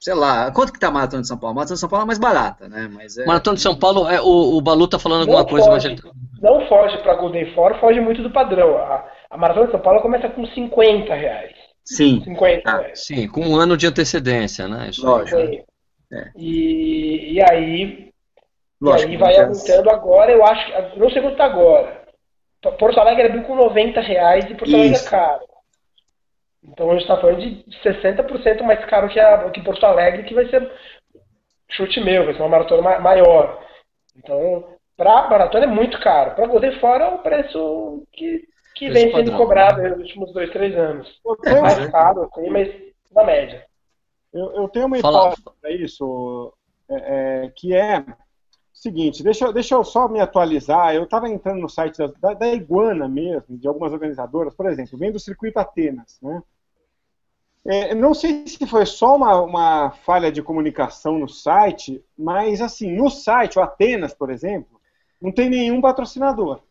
sei 0.00 0.14
lá, 0.14 0.50
quanto 0.50 0.72
que 0.72 0.80
tá 0.80 0.88
a 0.88 0.90
Maratona 0.90 1.22
de 1.22 1.28
São 1.28 1.38
Paulo? 1.38 1.52
A 1.52 1.54
Maratona 1.56 1.74
de 1.76 1.80
São 1.80 1.88
Paulo 1.88 2.04
é 2.04 2.06
mais 2.06 2.18
barata, 2.18 2.68
né? 2.68 2.88
Mas 2.92 3.16
é... 3.18 3.24
Maratona 3.26 3.56
de 3.56 3.62
São 3.62 3.78
Paulo, 3.78 4.08
é, 4.08 4.20
o, 4.20 4.56
o 4.56 4.60
Balu 4.60 4.88
tá 4.88 4.98
falando 4.98 5.20
alguma 5.22 5.40
Não 5.42 5.46
coisa, 5.48 5.68
mas 5.68 5.84
foge. 5.84 5.94
ele... 5.94 6.02
Não 6.42 6.66
foge 6.68 6.98
pra 7.02 7.14
Golden 7.14 7.54
Four, 7.54 7.78
foge 7.78 8.00
muito 8.00 8.22
do 8.22 8.30
padrão. 8.32 8.76
A, 8.78 9.04
a 9.30 9.36
Maratona 9.36 9.66
de 9.66 9.72
São 9.72 9.80
Paulo 9.80 10.00
começa 10.02 10.28
com 10.28 10.44
50 10.46 11.14
reais. 11.14 11.52
Sim, 11.84 12.20
50 12.24 12.68
Ah, 12.70 12.78
reais. 12.78 13.04
Sim, 13.04 13.28
com 13.28 13.42
um 13.46 13.56
ano 13.56 13.76
de 13.76 13.86
antecedência, 13.86 14.66
né? 14.68 14.90
Isso 14.90 15.06
Lógico. 15.06 15.38
né? 15.38 15.62
É. 16.12 16.30
E, 16.36 17.34
e 17.34 17.42
aí, 17.42 18.07
lógico. 18.80 19.10
e 19.10 19.14
aí 19.14 19.18
vai 19.18 19.36
aumentando 19.38 19.90
agora, 19.90 20.30
eu 20.32 20.44
acho, 20.44 20.66
que- 20.92 20.98
não 20.98 21.10
sei 21.10 21.22
quanto 21.22 21.36
tá 21.36 21.44
agora. 21.44 22.06
Porto 22.78 22.98
Alegre 22.98 23.26
abriu 23.26 23.44
com 23.44 23.54
90 23.54 24.00
reais 24.00 24.44
e 24.50 24.54
Porto 24.54 24.74
Alegre 24.74 24.96
é 24.96 25.04
caro. 25.08 25.44
Então 26.64 26.90
a 26.90 26.92
gente 26.94 27.02
está 27.02 27.16
falando 27.20 27.38
de 27.40 27.64
60% 27.82 28.62
mais 28.64 28.84
caro 28.86 29.08
que, 29.08 29.18
a, 29.20 29.48
que 29.50 29.62
Porto 29.62 29.84
Alegre, 29.84 30.24
que 30.24 30.34
vai 30.34 30.48
ser 30.48 30.70
chute 31.70 32.00
meu, 32.00 32.24
vai 32.24 32.34
ser 32.34 32.40
uma 32.42 32.48
maratona 32.48 32.82
ma- 32.82 32.98
maior. 32.98 33.62
Então, 34.16 34.64
para 34.96 35.28
maratona 35.28 35.64
é 35.64 35.68
muito 35.68 36.00
caro. 36.00 36.34
Para 36.34 36.46
Golden 36.46 36.78
Fora 36.80 37.04
é 37.04 37.08
o 37.14 37.18
preço 37.18 38.02
que, 38.12 38.42
que 38.74 38.88
Preço 38.90 38.92
vem 39.06 39.12
sendo 39.14 39.30
padrão. 39.30 39.38
cobrado 39.38 39.82
nos 39.82 39.98
últimos 39.98 40.32
dois, 40.32 40.50
três 40.50 40.76
anos. 40.76 41.08
É 41.46 41.60
mais 41.60 41.90
caro, 41.90 42.22
assim, 42.24 42.50
mas 42.50 42.74
na 43.12 43.22
média. 43.24 43.64
eu, 44.34 44.52
eu 44.56 44.68
tenho 44.68 44.86
uma 44.86 44.98
hipótese 44.98 45.42
para 45.60 45.70
isso, 45.70 46.52
é, 46.90 47.44
é, 47.44 47.52
que 47.54 47.74
é 47.74 48.04
seguinte, 48.80 49.22
deixa, 49.22 49.52
deixa 49.52 49.74
eu 49.74 49.84
só 49.84 50.08
me 50.08 50.20
atualizar. 50.20 50.94
Eu 50.94 51.04
estava 51.04 51.28
entrando 51.28 51.60
no 51.60 51.68
site 51.68 51.98
da, 51.98 52.06
da, 52.20 52.34
da 52.34 52.48
Iguana 52.48 53.08
mesmo, 53.08 53.58
de 53.58 53.66
algumas 53.66 53.92
organizadoras, 53.92 54.54
por 54.54 54.66
exemplo, 54.66 54.98
vem 54.98 55.12
do 55.12 55.18
Circuito 55.18 55.58
Atenas, 55.58 56.18
né? 56.22 56.42
É, 57.66 57.94
não 57.94 58.14
sei 58.14 58.46
se 58.46 58.66
foi 58.66 58.86
só 58.86 59.16
uma, 59.16 59.42
uma 59.42 59.90
falha 59.90 60.32
de 60.32 60.42
comunicação 60.42 61.18
no 61.18 61.28
site, 61.28 62.02
mas 62.16 62.62
assim, 62.62 62.90
no 62.96 63.10
site, 63.10 63.58
o 63.58 63.62
Atenas, 63.62 64.14
por 64.14 64.30
exemplo, 64.30 64.80
não 65.20 65.30
tem 65.30 65.50
nenhum 65.50 65.80
patrocinador. 65.80 66.62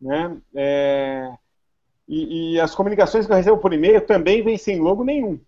Né? 0.00 0.36
É, 0.54 1.30
e, 2.08 2.54
e 2.54 2.60
as 2.60 2.74
comunicações 2.74 3.26
que 3.26 3.32
eu 3.32 3.36
recebo 3.36 3.58
por 3.58 3.74
e-mail 3.74 4.00
também 4.06 4.42
vêm 4.42 4.56
sem 4.56 4.80
logo 4.80 5.04
nenhum. 5.04 5.38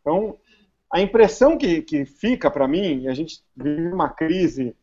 Então, 0.00 0.36
a 0.92 1.00
impressão 1.00 1.56
que, 1.56 1.82
que 1.82 2.04
fica 2.04 2.50
para 2.50 2.68
mim, 2.68 3.08
a 3.08 3.14
gente 3.14 3.42
vive 3.56 3.88
uma 3.88 4.08
crise 4.08 4.76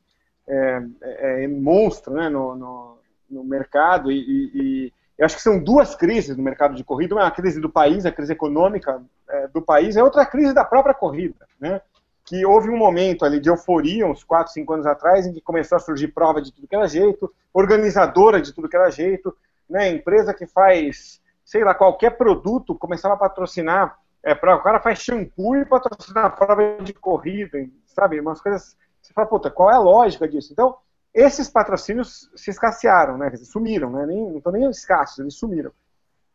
é, 0.49 0.81
é, 1.01 1.43
é, 1.43 1.47
monstra 1.47 2.13
né, 2.13 2.29
no, 2.29 2.55
no, 2.55 2.97
no 3.29 3.43
mercado, 3.43 4.11
e, 4.11 4.17
e- 4.17 4.51
e 4.55 4.93
eu 5.17 5.25
acho 5.25 5.35
que 5.35 5.41
são 5.41 5.61
duas 5.61 5.95
crises 5.95 6.35
no 6.35 6.43
mercado 6.43 6.75
de 6.75 6.83
corrida, 6.83 7.13
uma 7.13 7.23
é 7.23 7.27
a 7.27 7.31
crise 7.31 7.59
do 7.59 7.69
país, 7.69 8.05
a 8.05 8.11
crise 8.11 8.33
econômica 8.33 9.01
é, 9.29 9.47
do 9.49 9.61
país, 9.61 9.95
e 9.95 10.01
outra 10.01 10.25
crise 10.25 10.53
da 10.53 10.63
própria 10.65 10.93
corrida, 10.93 11.45
né? 11.59 11.81
que 12.25 12.45
houve 12.45 12.69
um 12.69 12.77
momento 12.77 13.25
ali 13.25 13.39
de 13.39 13.49
euforia, 13.49 14.05
uns 14.05 14.23
4, 14.23 14.53
5 14.53 14.73
anos 14.73 14.85
atrás, 14.85 15.25
em 15.25 15.33
que 15.33 15.41
começou 15.41 15.75
a 15.75 15.79
surgir 15.79 16.09
prova 16.09 16.39
de 16.39 16.53
tudo 16.53 16.67
que 16.67 16.75
era 16.75 16.87
jeito, 16.87 17.33
organizadora 17.51 18.39
de 18.39 18.53
tudo 18.53 18.69
que 18.69 18.75
era 18.75 18.91
jeito, 18.91 19.35
né? 19.67 19.89
empresa 19.89 20.31
que 20.33 20.45
faz, 20.45 21.19
sei 21.43 21.63
lá, 21.63 21.73
qualquer 21.73 22.11
produto, 22.17 22.75
começava 22.75 23.15
a 23.15 23.17
patrocinar, 23.17 23.97
é, 24.23 24.33
o 24.33 24.61
cara 24.61 24.79
faz 24.79 24.99
shampoo 24.99 25.55
e 25.55 25.65
patrocinar 25.65 26.25
a 26.25 26.29
prova 26.29 26.77
de 26.83 26.93
corrida, 26.93 27.57
sabe? 27.85 28.19
Umas 28.19 28.41
coisas, 28.41 28.77
você 29.01 29.13
fala, 29.13 29.27
puta, 29.27 29.49
qual 29.49 29.71
é 29.71 29.75
a 29.75 29.79
lógica 29.79 30.27
disso? 30.27 30.51
Então, 30.51 30.75
esses 31.13 31.49
patrocínios 31.49 32.29
se 32.35 32.51
escassearam, 32.51 33.17
né? 33.17 33.35
Sumiram, 33.37 33.89
né? 33.89 34.05
Nem, 34.05 34.29
não 34.29 34.37
estão 34.37 34.51
nem 34.51 34.69
escassos, 34.69 35.19
eles 35.19 35.35
sumiram. 35.35 35.71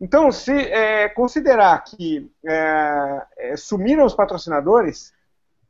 Então, 0.00 0.30
se 0.32 0.52
é, 0.52 1.08
considerar 1.08 1.82
que 1.84 2.30
é, 2.44 3.26
é, 3.38 3.56
sumiram 3.56 4.04
os 4.04 4.14
patrocinadores, 4.14 5.12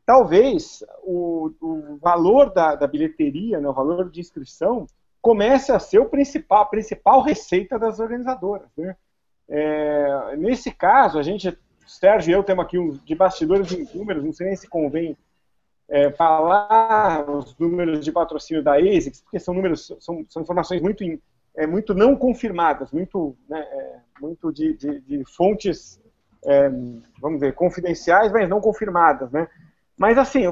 talvez 0.07 0.83
o, 1.03 1.53
o 1.61 1.99
valor 2.01 2.53
da, 2.53 2.75
da 2.75 2.87
bilheteria, 2.87 3.61
né, 3.61 3.69
o 3.69 3.73
valor 3.73 4.11
de 4.11 4.21
inscrição, 4.21 4.87
comece 5.21 5.73
a 5.73 5.79
ser 5.79 6.01
o 6.01 6.09
principal, 6.09 6.63
a 6.63 6.67
principal 6.67 7.23
receita 7.23 7.79
das 7.79 8.01
organizadoras. 8.01 8.69
Né? 8.77 8.97
É, 9.49 10.37
nesse 10.37 10.71
caso, 10.71 11.19
a 11.19 11.23
gente, 11.23 11.57
Sérgio 11.87 12.31
e 12.31 12.35
eu 12.35 12.43
temos 12.43 12.65
aqui 12.65 12.79
uns 12.79 13.03
de 13.05 13.15
bastidores 13.15 13.73
em 13.73 13.87
números, 13.97 14.25
não 14.25 14.33
sei 14.33 14.49
nem 14.49 14.57
se 14.57 14.69
convém 14.69 15.17
é, 15.89 16.11
falar 16.13 17.29
os 17.31 17.57
números 17.59 18.05
de 18.05 18.13
patrocínio 18.13 18.63
da 18.63 18.75
ASICS, 18.77 19.21
porque 19.23 19.39
são 19.39 19.55
números, 19.55 19.93
são, 20.01 20.25
são 20.29 20.43
informações 20.43 20.81
muito, 20.81 21.05
é, 21.57 21.67
muito 21.67 21.95
não 21.95 22.17
confirmadas, 22.17 22.91
muito, 22.91 23.37
né, 23.49 23.61
é, 23.61 24.01
muito 24.21 24.53
de, 24.53 24.75
de, 24.77 25.01
de 25.01 25.25
fontes, 25.25 26.01
é, 26.45 26.69
vamos 27.21 27.41
dizer, 27.41 27.55
confidenciais, 27.55 28.33
mas 28.33 28.49
não 28.49 28.61
confirmadas, 28.61 29.31
né? 29.31 29.49
Mas 29.97 30.19
assim, 30.19 30.47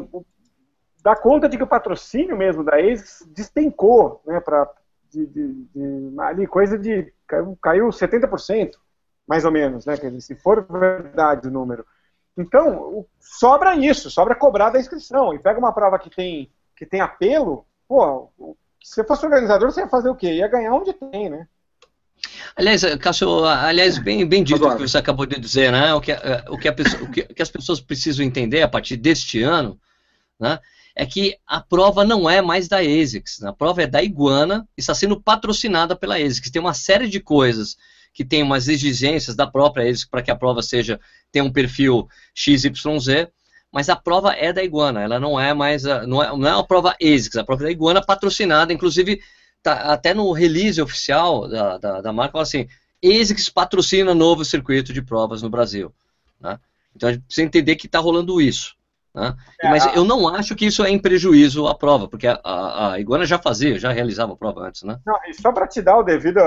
dá 1.03 1.17
conta 1.17 1.49
de 1.49 1.57
que 1.57 1.63
o 1.63 1.67
patrocínio 1.69 2.37
mesmo 2.37 2.63
da 2.65 2.77
ASICS 2.77 3.27
despencou, 3.35 4.23
né, 4.27 4.41
para 4.41 4.69
de, 5.11 5.27
de, 5.27 5.53
de- 5.75 6.21
ali 6.21 6.47
coisa 6.47 6.79
de 6.79 7.13
caiu, 7.27 7.59
caiu 7.61 7.93
70%, 7.93 8.79
mais 9.27 9.45
ou 9.45 9.51
menos, 9.51 9.85
né? 9.85 9.95
Dizer, 9.97 10.21
se 10.21 10.35
for 10.35 10.65
verdade 10.67 11.49
o 11.49 11.51
número. 11.51 11.85
Então, 12.37 13.07
sobra 13.21 13.77
isso, 13.77 14.11
sobra 14.11 14.35
cobrar 14.35 14.71
da 14.71 14.81
inscrição. 14.81 15.35
E 15.35 15.39
pega 15.39 15.59
uma 15.59 15.73
prova 15.73 15.99
que 15.99 16.11
tem, 16.11 16.51
que 16.77 16.87
tem 16.87 17.01
apelo, 17.01 17.67
pô, 17.87 18.31
se 18.83 18.95
você 18.95 19.05
fosse 19.05 19.25
organizador, 19.25 19.71
você 19.71 19.81
ia 19.81 19.89
fazer 19.89 20.09
o 20.09 20.17
quê? 20.17 20.33
Ia 20.35 20.49
ganhar 20.49 20.75
onde 20.75 20.93
tem, 20.93 21.31
né? 21.31 21.47
Aliás, 22.55 22.83
Cássio, 22.97 23.45
aliás, 23.45 23.99
bem, 23.99 24.27
bem 24.27 24.45
dito 24.45 24.65
o 24.67 24.77
que 24.77 24.89
você 24.89 24.99
acabou 24.99 25.27
de 25.27 25.39
dizer, 25.39 25.73
né? 25.73 25.93
O 25.95 26.01
que, 26.01 26.13
o, 26.49 26.59
que 26.59 26.71
pessoa, 26.73 27.03
o 27.03 27.11
que 27.11 27.43
as 27.43 27.51
pessoas 27.51 27.81
precisam 27.81 28.25
entender 28.25 28.63
a 28.63 28.69
partir 28.69 28.97
deste 28.97 29.43
ano, 29.43 29.79
né? 30.39 30.59
É 30.95 31.07
que 31.07 31.39
a 31.47 31.61
prova 31.61 32.05
não 32.05 32.29
é 32.29 32.43
mais 32.43 32.69
da 32.69 32.79
ASICS, 32.81 33.41
né? 33.41 33.49
a 33.49 33.53
prova 33.53 33.83
é 33.83 33.87
da 33.87 34.03
Iguana 34.03 34.69
e 34.77 34.81
está 34.81 34.95
sendo 34.95 35.19
patrocinada 35.19 35.97
pela 35.97 36.17
ASICS. 36.17 36.51
Tem 36.51 36.61
uma 36.61 36.75
série 36.75 37.09
de 37.09 37.19
coisas 37.19 37.79
que 38.13 38.25
tem 38.25 38.43
umas 38.43 38.69
exigências 38.69 39.35
da 39.35 39.47
própria 39.47 39.85
ASICS 39.85 40.05
para 40.05 40.23
que 40.23 40.31
a 40.31 40.37
prova 40.37 40.63
seja 40.63 41.01
tenha 41.31 41.45
um 41.45 41.53
perfil 41.53 42.07
XYZ, 42.35 43.29
mas 43.73 43.89
a 43.89 43.97
prova 43.97 44.33
é 44.33 44.53
da 44.53 44.63
Iguana, 44.63 45.01
ela 45.01 45.19
não 45.19 45.41
é 45.41 45.55
mais 45.55 45.87
a, 45.87 46.07
não, 46.07 46.23
é, 46.23 46.29
não 46.37 46.47
é 46.47 46.55
uma 46.55 46.67
prova 46.67 46.95
ASICS, 47.01 47.37
a 47.37 47.45
prova 47.45 47.63
é 47.63 47.67
da 47.67 47.73
Iguana 47.73 48.05
patrocinada, 48.05 48.73
inclusive 48.73 49.21
tá, 49.63 49.93
até 49.93 50.13
no 50.13 50.31
release 50.33 50.81
oficial 50.81 51.49
da, 51.49 51.79
da, 51.79 52.01
da 52.03 52.13
marca, 52.13 52.33
fala 52.33 52.43
assim, 52.43 52.69
ASICS 53.03 53.49
patrocina 53.49 54.15
novo 54.15 54.45
circuito 54.45 54.93
de 54.93 55.01
provas 55.01 55.41
no 55.41 55.49
Brasil. 55.49 55.93
Né? 56.39 56.59
Então 56.95 57.09
a 57.09 57.13
gente 57.13 57.25
precisa 57.25 57.47
entender 57.47 57.77
que 57.77 57.87
está 57.87 57.99
rolando 57.99 58.41
isso. 58.41 58.77
Né? 59.15 59.37
É, 59.61 59.69
Mas 59.69 59.95
eu 59.95 60.05
não 60.05 60.27
acho 60.27 60.57
que 60.57 60.67
isso 60.67 60.83
é 60.83 60.91
em 60.91 60.99
prejuízo 60.99 61.67
à 61.67 61.75
prova, 61.75 62.09
porque 62.09 62.27
a, 62.27 62.41
a, 62.43 62.93
a, 62.93 63.01
Iguana 63.01 63.27
já 63.27 63.39
fazia, 63.39 63.79
já 63.79 63.93
realizava 63.93 64.33
a 64.33 64.37
prova 64.37 64.63
antes, 64.63 64.83
né? 64.83 64.99
Não, 65.05 65.19
e 65.27 65.35
só 65.35 65.53
para 65.53 65.67
te 65.67 65.83
dar 65.83 65.99
o 65.99 66.03
devido, 66.03 66.41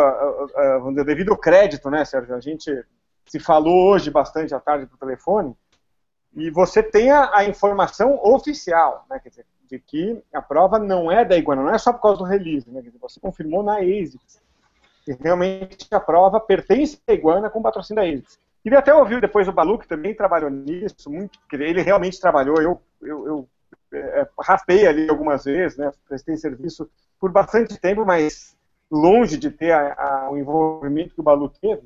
o 0.84 0.92
devido 1.04 1.38
crédito, 1.38 1.90
né, 1.90 2.04
Sérgio? 2.04 2.36
A 2.36 2.40
gente 2.40 2.72
se 3.28 3.40
falou 3.40 3.92
hoje 3.92 4.10
bastante 4.10 4.54
à 4.54 4.60
tarde 4.60 4.88
por 4.88 4.98
telefone, 4.98 5.56
e 6.36 6.50
você 6.50 6.84
tem 6.84 7.12
a, 7.12 7.38
a 7.38 7.46
informação 7.46 8.20
oficial, 8.24 9.06
né, 9.10 9.20
quer 9.20 9.30
dizer, 9.30 9.46
de 9.70 9.80
que 9.80 10.22
a 10.34 10.42
prova 10.42 10.78
não 10.78 11.12
é 11.12 11.24
da 11.24 11.38
Iguana, 11.38 11.64
não 11.64 11.74
é 11.74 11.78
só 11.78 11.94
por 11.94 12.02
causa 12.02 12.18
do 12.18 12.24
release, 12.24 12.70
né, 12.70 12.82
dizer, 12.82 12.98
você 13.00 13.20
confirmou 13.20 13.64
na 13.64 13.78
ASICS, 13.78 14.42
que 15.04 15.14
realmente 15.14 15.88
a 15.92 16.00
prova 16.00 16.40
pertence 16.40 17.00
à 17.08 17.14
Iguana 17.14 17.50
com 17.50 17.62
patrocínio 17.62 18.04
da 18.04 18.10
ASICS. 18.10 18.40
Queria 18.66 18.80
até 18.80 18.92
ouvir 18.92 19.22
depois 19.22 19.48
o 19.48 19.52
Balu, 19.52 19.78
que 19.78 19.88
também 19.88 20.16
trabalhou 20.16 20.50
nisso, 20.50 21.08
muito, 21.08 21.38
ele 21.54 21.84
realmente 21.84 22.20
trabalhou, 22.20 22.60
eu, 22.60 22.82
eu, 23.00 23.28
eu 23.28 23.50
é, 23.94 24.28
raspei 24.42 24.88
ali 24.88 25.08
algumas 25.08 25.46
vezes, 25.46 25.78
né, 25.78 25.92
prestei 26.10 26.36
serviço 26.36 26.90
por 27.20 27.32
bastante 27.32 27.80
tempo, 27.80 28.04
mas 28.04 28.58
longe 28.90 29.38
de 29.38 29.52
ter 29.52 29.72
a, 29.72 29.94
a, 29.94 30.32
o 30.32 30.38
envolvimento 30.40 31.14
que 31.14 31.20
o 31.22 31.24
Balu 31.24 31.48
teve. 31.62 31.84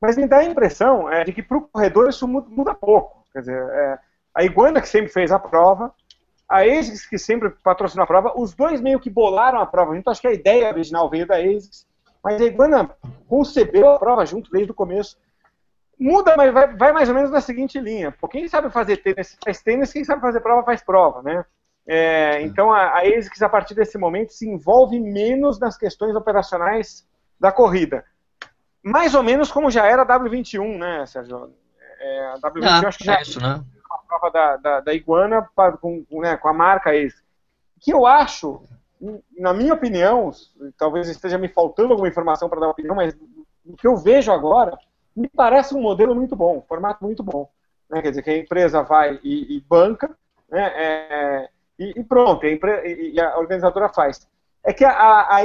Mas 0.00 0.16
me 0.16 0.26
dá 0.26 0.38
a 0.38 0.44
impressão 0.44 1.12
é, 1.12 1.24
de 1.24 1.32
que 1.34 1.42
para 1.42 1.58
o 1.58 1.68
corredor 1.68 2.08
isso 2.08 2.26
muda, 2.26 2.48
muda 2.48 2.74
pouco. 2.74 3.26
Quer 3.30 3.40
dizer, 3.40 3.62
é, 3.62 3.98
a 4.34 4.42
Iguana 4.42 4.80
que 4.80 4.88
sempre 4.88 5.12
fez 5.12 5.30
a 5.30 5.38
prova, 5.38 5.92
a 6.48 6.62
ASICS 6.62 7.04
que 7.04 7.18
sempre 7.18 7.50
patrocinou 7.62 8.04
a 8.04 8.06
prova, 8.06 8.32
os 8.34 8.54
dois 8.54 8.80
meio 8.80 8.98
que 8.98 9.10
bolaram 9.10 9.60
a 9.60 9.66
prova 9.66 9.94
Então 9.94 10.10
acho 10.10 10.22
que 10.22 10.28
a 10.28 10.32
ideia 10.32 10.72
original 10.72 11.10
veio 11.10 11.26
da 11.26 11.36
ASICS, 11.36 11.86
mas 12.24 12.40
a 12.40 12.46
Iguana 12.46 12.96
concebeu 13.28 13.90
a 13.90 13.98
prova 13.98 14.24
junto 14.24 14.50
desde 14.50 14.72
o 14.72 14.74
começo. 14.74 15.18
Muda, 15.98 16.36
mas 16.36 16.52
vai, 16.52 16.76
vai 16.76 16.92
mais 16.92 17.08
ou 17.08 17.14
menos 17.14 17.30
na 17.30 17.40
seguinte 17.40 17.80
linha. 17.80 18.12
Pô, 18.12 18.28
quem 18.28 18.46
sabe 18.46 18.70
fazer 18.70 18.98
tênis 18.98 19.36
faz 19.42 19.60
tênis, 19.60 19.92
quem 19.92 20.04
sabe 20.04 20.20
fazer 20.20 20.40
prova 20.40 20.62
faz 20.62 20.80
prova, 20.80 21.22
né? 21.22 21.44
É, 21.86 22.40
então 22.42 22.70
a, 22.70 22.82
a 22.82 23.00
ASICS, 23.00 23.42
a 23.42 23.48
partir 23.48 23.74
desse 23.74 23.98
momento, 23.98 24.32
se 24.32 24.48
envolve 24.48 25.00
menos 25.00 25.58
nas 25.58 25.76
questões 25.76 26.14
operacionais 26.14 27.08
da 27.40 27.50
corrida. 27.50 28.04
Mais 28.82 29.14
ou 29.14 29.22
menos 29.22 29.50
como 29.50 29.70
já 29.70 29.86
era 29.86 30.02
a 30.02 30.06
W21, 30.06 30.78
né, 30.78 31.06
Sérgio? 31.06 31.52
É, 31.98 32.26
a 32.26 32.34
W21 32.34 32.84
ah, 32.84 32.88
acho 32.88 32.98
que 32.98 33.04
já 33.04 33.16
é 33.16 33.22
isso, 33.22 33.40
né? 33.40 33.60
uma 33.90 33.98
prova 34.06 34.30
da, 34.30 34.56
da, 34.56 34.80
da 34.80 34.94
Iguana 34.94 35.48
pra, 35.56 35.72
com, 35.72 36.04
né, 36.10 36.36
com 36.36 36.48
a 36.48 36.52
marca 36.52 36.90
ASICS. 36.90 37.24
Que 37.80 37.92
eu 37.92 38.06
acho, 38.06 38.62
na 39.36 39.52
minha 39.52 39.74
opinião, 39.74 40.30
talvez 40.76 41.08
esteja 41.08 41.38
me 41.38 41.48
faltando 41.48 41.92
alguma 41.92 42.08
informação 42.08 42.48
para 42.48 42.60
dar 42.60 42.66
uma 42.66 42.72
opinião, 42.72 42.94
mas 42.94 43.16
o 43.64 43.76
que 43.76 43.86
eu 43.86 43.96
vejo 43.96 44.30
agora 44.30 44.78
me 45.18 45.28
parece 45.28 45.74
um 45.74 45.80
modelo 45.80 46.14
muito 46.14 46.36
bom, 46.36 46.58
um 46.58 46.62
formato 46.62 47.04
muito 47.04 47.22
bom. 47.22 47.50
Né? 47.90 48.02
Quer 48.02 48.10
dizer, 48.10 48.22
que 48.22 48.30
a 48.30 48.38
empresa 48.38 48.82
vai 48.82 49.18
e, 49.22 49.56
e 49.56 49.60
banca, 49.60 50.10
né? 50.48 50.72
É, 50.76 51.48
e, 51.78 52.00
e, 52.00 52.04
pronto, 52.04 52.44
a 52.44 52.48
e, 52.48 53.12
e, 53.14 53.20
a 53.20 53.38
organizadora 53.38 53.88
faz. 53.88 54.26
É 54.64 54.72
que 54.72 54.84
a, 54.84 55.36
a 55.36 55.40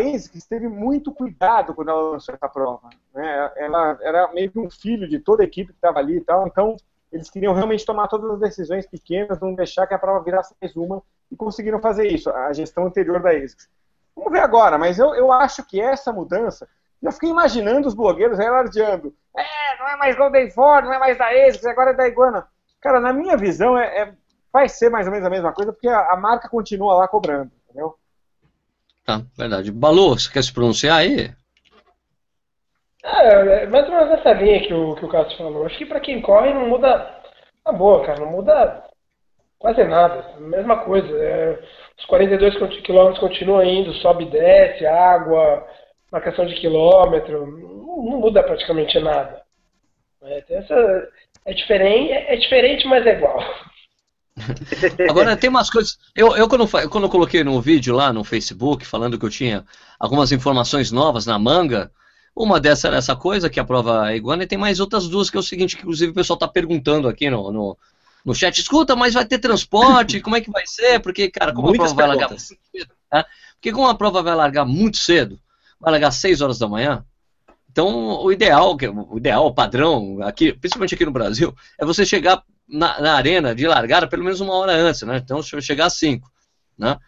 teve 0.50 0.68
muito 0.68 1.12
cuidado 1.12 1.74
quando 1.74 1.90
ela 1.90 2.12
lançou 2.12 2.34
essa 2.34 2.50
prova. 2.50 2.90
Né? 3.14 3.52
Ela 3.58 3.98
era 4.02 4.34
meio 4.34 4.52
que 4.52 4.60
um 4.60 4.70
filho 4.70 5.08
de 5.08 5.20
toda 5.20 5.44
a 5.44 5.46
equipe 5.46 5.72
que 5.72 5.78
estava 5.78 6.00
ali 6.00 6.18
e 6.18 6.22
tal, 6.22 6.48
então 6.48 6.76
eles 7.12 7.30
queriam 7.30 7.54
realmente 7.54 7.86
tomar 7.86 8.08
todas 8.08 8.32
as 8.32 8.40
decisões 8.40 8.88
pequenas, 8.88 9.40
não 9.40 9.54
deixar 9.54 9.86
que 9.86 9.94
a 9.94 10.00
prova 10.00 10.24
virasse 10.24 10.56
mais 10.60 10.76
uma, 10.76 11.02
e 11.32 11.36
conseguiram 11.36 11.80
fazer 11.80 12.08
isso, 12.08 12.30
a 12.32 12.52
gestão 12.54 12.86
anterior 12.86 13.22
da 13.22 13.30
ASICS. 13.30 13.70
Vamos 14.16 14.32
ver 14.32 14.40
agora, 14.40 14.78
mas 14.78 14.98
eu, 14.98 15.14
eu 15.14 15.32
acho 15.32 15.64
que 15.64 15.80
essa 15.80 16.12
mudança, 16.12 16.68
já 17.04 17.12
fiquei 17.12 17.30
imaginando 17.30 17.88
os 17.88 17.94
blogueiros 17.94 18.40
alardeando, 18.40 19.14
é, 19.38 19.78
não 19.78 19.90
é 19.90 19.98
mais 19.98 20.16
Golden 20.16 20.50
Ford, 20.52 20.86
não 20.86 20.94
é 20.94 21.00
mais 21.00 21.18
da 21.18 21.28
ASICS, 21.28 21.66
agora 21.66 21.92
é 21.92 21.96
da 21.96 22.08
Iguana. 22.08 22.48
Cara, 22.82 23.00
na 23.00 23.12
minha 23.12 23.36
visão, 23.36 23.78
é, 23.78 24.02
é, 24.02 24.14
vai 24.52 24.70
ser 24.70 24.90
mais 24.90 25.06
ou 25.06 25.12
menos 25.12 25.28
a 25.28 25.30
mesma 25.30 25.52
coisa, 25.52 25.74
porque 25.74 25.88
a, 25.88 26.12
a 26.12 26.18
marca 26.18 26.48
continua 26.48 26.96
lá 26.96 27.08
cobrando, 27.08 27.52
entendeu? 27.66 27.96
Tá, 29.06 29.22
verdade. 29.38 29.72
Balu, 29.72 30.18
você 30.18 30.32
quer 30.32 30.44
se 30.44 30.54
pronunciar 30.54 30.98
aí? 30.98 31.34
É, 33.04 33.64
é 33.64 33.68
mais 33.68 33.86
ou 33.86 33.92
menos 33.92 34.10
nessa 34.10 34.32
linha 34.34 34.66
que 34.66 34.74
o, 34.74 34.96
que 34.96 35.06
o 35.06 35.10
Cássio 35.10 35.38
falou. 35.38 35.66
Acho 35.66 35.78
que 35.78 35.86
para 35.86 36.00
quem 36.00 36.22
corre 36.22 36.54
não 36.54 36.70
muda. 36.70 37.22
Tá 37.64 37.72
boa, 37.72 38.06
cara, 38.06 38.20
não 38.22 38.32
muda 38.32 38.84
quase 39.60 39.84
nada. 39.84 40.36
Mesma 40.40 40.86
coisa. 40.86 41.08
É, 41.18 41.60
os 42.00 42.06
42 42.06 42.56
km 42.82 43.20
continuam 43.20 43.64
indo, 43.64 43.94
sobe 43.96 44.24
e 44.24 44.30
desce, 44.30 44.86
água, 44.86 45.68
marcação 46.14 46.46
de 46.46 46.54
quilômetro, 46.54 47.48
não, 47.48 48.04
não 48.04 48.20
muda 48.20 48.44
praticamente 48.44 49.00
nada. 49.00 49.42
É, 50.22 50.44
essa, 50.48 51.10
é, 51.44 51.54
diferente, 51.54 52.12
é, 52.12 52.36
é 52.36 52.38
diferente, 52.38 52.88
mas 52.88 53.06
é 53.06 53.18
igual. 53.18 53.40
Agora 55.10 55.36
tem 55.36 55.50
umas 55.50 55.72
coisas. 55.72 55.98
Eu, 56.16 56.38
eu 56.38 56.48
quando, 56.48 56.68
quando 56.68 57.04
eu 57.06 57.10
coloquei 57.10 57.44
no 57.44 57.60
vídeo 57.60 57.96
lá 57.96 58.14
no 58.14 58.24
Facebook 58.24 58.86
falando 58.86 59.18
que 59.18 59.26
eu 59.26 59.30
tinha 59.30 59.66
algumas 60.00 60.32
informações 60.32 60.92
novas 60.92 61.26
na 61.26 61.38
manga, 61.40 61.92
uma 62.36 62.60
dessas 62.60 62.86
era 62.86 62.98
essa 62.98 63.16
coisa 63.16 63.50
que 63.50 63.60
a 63.60 63.66
prova 63.66 64.12
é 64.12 64.16
iguana, 64.16 64.44
e 64.44 64.48
tem 64.48 64.58
mais 64.58 64.80
outras 64.80 65.08
duas 65.08 65.32
que 65.32 65.38
é 65.38 65.40
o 65.40 65.44
seguinte, 65.44 65.76
que 65.76 65.82
inclusive 65.82 66.12
o 66.12 66.16
pessoal 66.16 66.36
está 66.36 66.48
perguntando 66.48 67.08
aqui 67.08 67.30
no, 67.30 67.52
no, 67.52 67.78
no, 68.24 68.36
chat, 68.36 68.58
escuta, 68.60 68.96
mas 68.96 69.16
vai 69.16 69.26
ter 69.26 69.40
transporte, 69.40 70.22
como 70.22 70.36
é 70.36 70.42
que 70.42 70.52
vai 70.52 70.66
ser? 70.66 71.00
Porque, 71.00 71.30
cara, 71.30 71.54
como 71.54 71.70
Muitas 71.70 71.92
a 71.92 71.96
prova 71.96 72.18
perguntas. 72.18 72.50
vai 72.50 72.58
largar 72.58 72.58
muito 72.60 72.68
cedo, 72.72 72.96
né? 73.12 73.26
Porque 73.56 73.72
como 73.72 73.88
a 73.88 73.96
prova 73.96 74.24
vai 74.24 74.36
largar 74.36 74.66
muito 74.66 74.98
cedo, 74.98 75.40
vai 75.84 75.92
largar 75.92 76.08
às 76.08 76.16
6 76.16 76.42
horas 76.42 76.58
da 76.58 76.68
manhã, 76.68 77.06
então 77.74 78.24
o 78.24 78.32
ideal, 78.32 78.78
o 79.10 79.18
ideal, 79.18 79.48
o 79.48 79.54
padrão, 79.54 80.20
aqui, 80.22 80.54
principalmente 80.54 80.94
aqui 80.94 81.06
no 81.06 81.12
Brasil, 81.12 81.56
é 81.80 81.84
você 81.84 82.06
chegar 82.06 82.44
na, 82.70 83.02
na 83.02 83.16
arena 83.16 83.56
de 83.56 83.68
largada 83.68 84.08
pelo 84.08 84.24
menos 84.24 84.40
uma 84.40 84.54
hora 84.54 84.74
antes, 84.74 85.02
né? 85.02 85.18
Então 85.18 85.42
chegar 85.42 85.88
às 85.88 85.94
5, 85.96 86.32
né? 86.78 87.00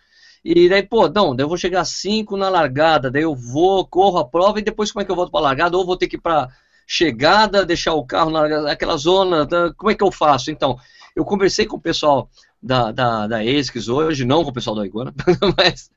E 0.43 0.67
daí, 0.67 0.81
pô, 0.81 1.07
não, 1.07 1.35
daí 1.35 1.43
eu 1.43 1.47
vou 1.47 1.57
chegar 1.57 1.81
às 1.81 1.89
5 1.89 2.35
na 2.35 2.49
largada, 2.49 3.11
daí 3.11 3.21
eu 3.21 3.35
vou, 3.35 3.85
corro 3.85 4.17
a 4.17 4.27
prova 4.27 4.59
e 4.59 4.63
depois 4.63 4.91
como 4.91 5.03
é 5.03 5.05
que 5.05 5.11
eu 5.11 5.15
volto 5.15 5.31
para 5.31 5.39
a 5.39 5.43
largada? 5.43 5.77
Ou 5.77 5.85
vou 5.85 5.97
ter 5.97 6.07
que 6.07 6.15
ir 6.15 6.21
para 6.21 6.49
chegada, 6.87 7.63
deixar 7.63 7.93
o 7.93 8.05
carro 8.05 8.31
na, 8.31 8.61
naquela 8.61 8.97
zona, 8.97 9.47
tá, 9.47 9.71
como 9.77 9.91
é 9.91 9.95
que 9.95 10.03
eu 10.03 10.11
faço? 10.11 10.49
Então, 10.49 10.79
eu 11.15 11.23
conversei 11.23 11.67
com 11.67 11.77
o 11.77 11.81
pessoal 11.81 12.27
da, 12.65 12.91
da, 12.91 13.27
da 13.27 13.45
ESCS 13.45 13.87
hoje, 13.87 14.25
não 14.25 14.43
com 14.43 14.49
o 14.49 14.53
pessoal 14.53 14.75
da 14.75 14.83
Iguana, 14.83 15.13
mas 15.55 15.91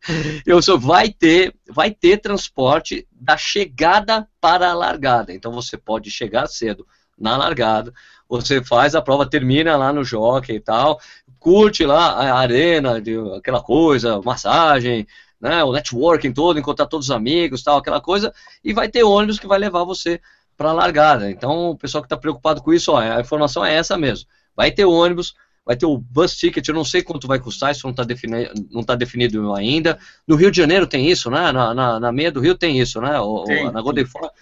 eu 0.44 0.60
só 0.60 0.76
vai 0.76 1.08
ter, 1.08 1.54
vai 1.66 1.90
ter 1.90 2.18
transporte 2.18 3.08
da 3.10 3.38
chegada 3.38 4.28
para 4.38 4.68
a 4.70 4.74
largada. 4.74 5.32
Então 5.32 5.50
você 5.50 5.78
pode 5.78 6.10
chegar 6.10 6.46
cedo 6.46 6.86
na 7.18 7.38
largada, 7.38 7.90
você 8.28 8.62
faz 8.62 8.94
a 8.94 9.00
prova, 9.00 9.24
termina 9.24 9.78
lá 9.78 9.94
no 9.94 10.04
jockey 10.04 10.56
e 10.56 10.60
tal, 10.60 11.00
curte 11.38 11.86
lá 11.86 12.10
a 12.10 12.38
arena, 12.38 13.02
aquela 13.38 13.62
coisa, 13.62 14.20
massagem, 14.20 15.06
né, 15.40 15.64
o 15.64 15.72
networking 15.72 16.34
todo, 16.34 16.58
encontrar 16.58 16.84
todos 16.84 17.06
os 17.06 17.10
amigos, 17.10 17.62
tal, 17.62 17.78
aquela 17.78 18.00
coisa, 18.00 18.30
e 18.62 18.74
vai 18.74 18.90
ter 18.90 19.04
ônibus 19.04 19.38
que 19.38 19.46
vai 19.46 19.58
levar 19.58 19.84
você 19.84 20.20
para 20.54 20.68
a 20.68 20.74
largada. 20.74 21.30
Então, 21.30 21.70
o 21.70 21.78
pessoal 21.78 22.02
que 22.02 22.06
está 22.06 22.16
preocupado 22.16 22.60
com 22.60 22.74
isso, 22.74 22.92
ó, 22.92 22.98
a 22.98 23.20
informação 23.22 23.64
é 23.64 23.74
essa 23.74 23.96
mesmo. 23.96 24.28
Vai 24.54 24.70
ter 24.70 24.84
ônibus, 24.84 25.34
vai 25.68 25.76
ter 25.76 25.84
o 25.84 25.98
bus 25.98 26.34
ticket, 26.34 26.66
eu 26.66 26.74
não 26.74 26.82
sei 26.82 27.02
quanto 27.02 27.28
vai 27.28 27.38
custar, 27.38 27.72
isso 27.72 27.86
não 27.86 27.90
está 27.90 28.02
defini 28.02 28.48
tá 28.86 28.94
definido 28.94 29.54
ainda. 29.54 29.98
No 30.26 30.34
Rio 30.34 30.50
de 30.50 30.56
Janeiro 30.56 30.86
tem 30.86 31.06
isso, 31.06 31.30
né? 31.30 31.52
Na, 31.52 31.74
na, 31.74 32.00
na 32.00 32.10
meia 32.10 32.32
do 32.32 32.40
Rio 32.40 32.56
tem 32.56 32.80
isso, 32.80 32.98
né? 33.02 33.20
O, 33.20 33.44
tem, 33.44 33.70
na 33.70 33.82
Golden 33.82 34.06
Ford, 34.06 34.32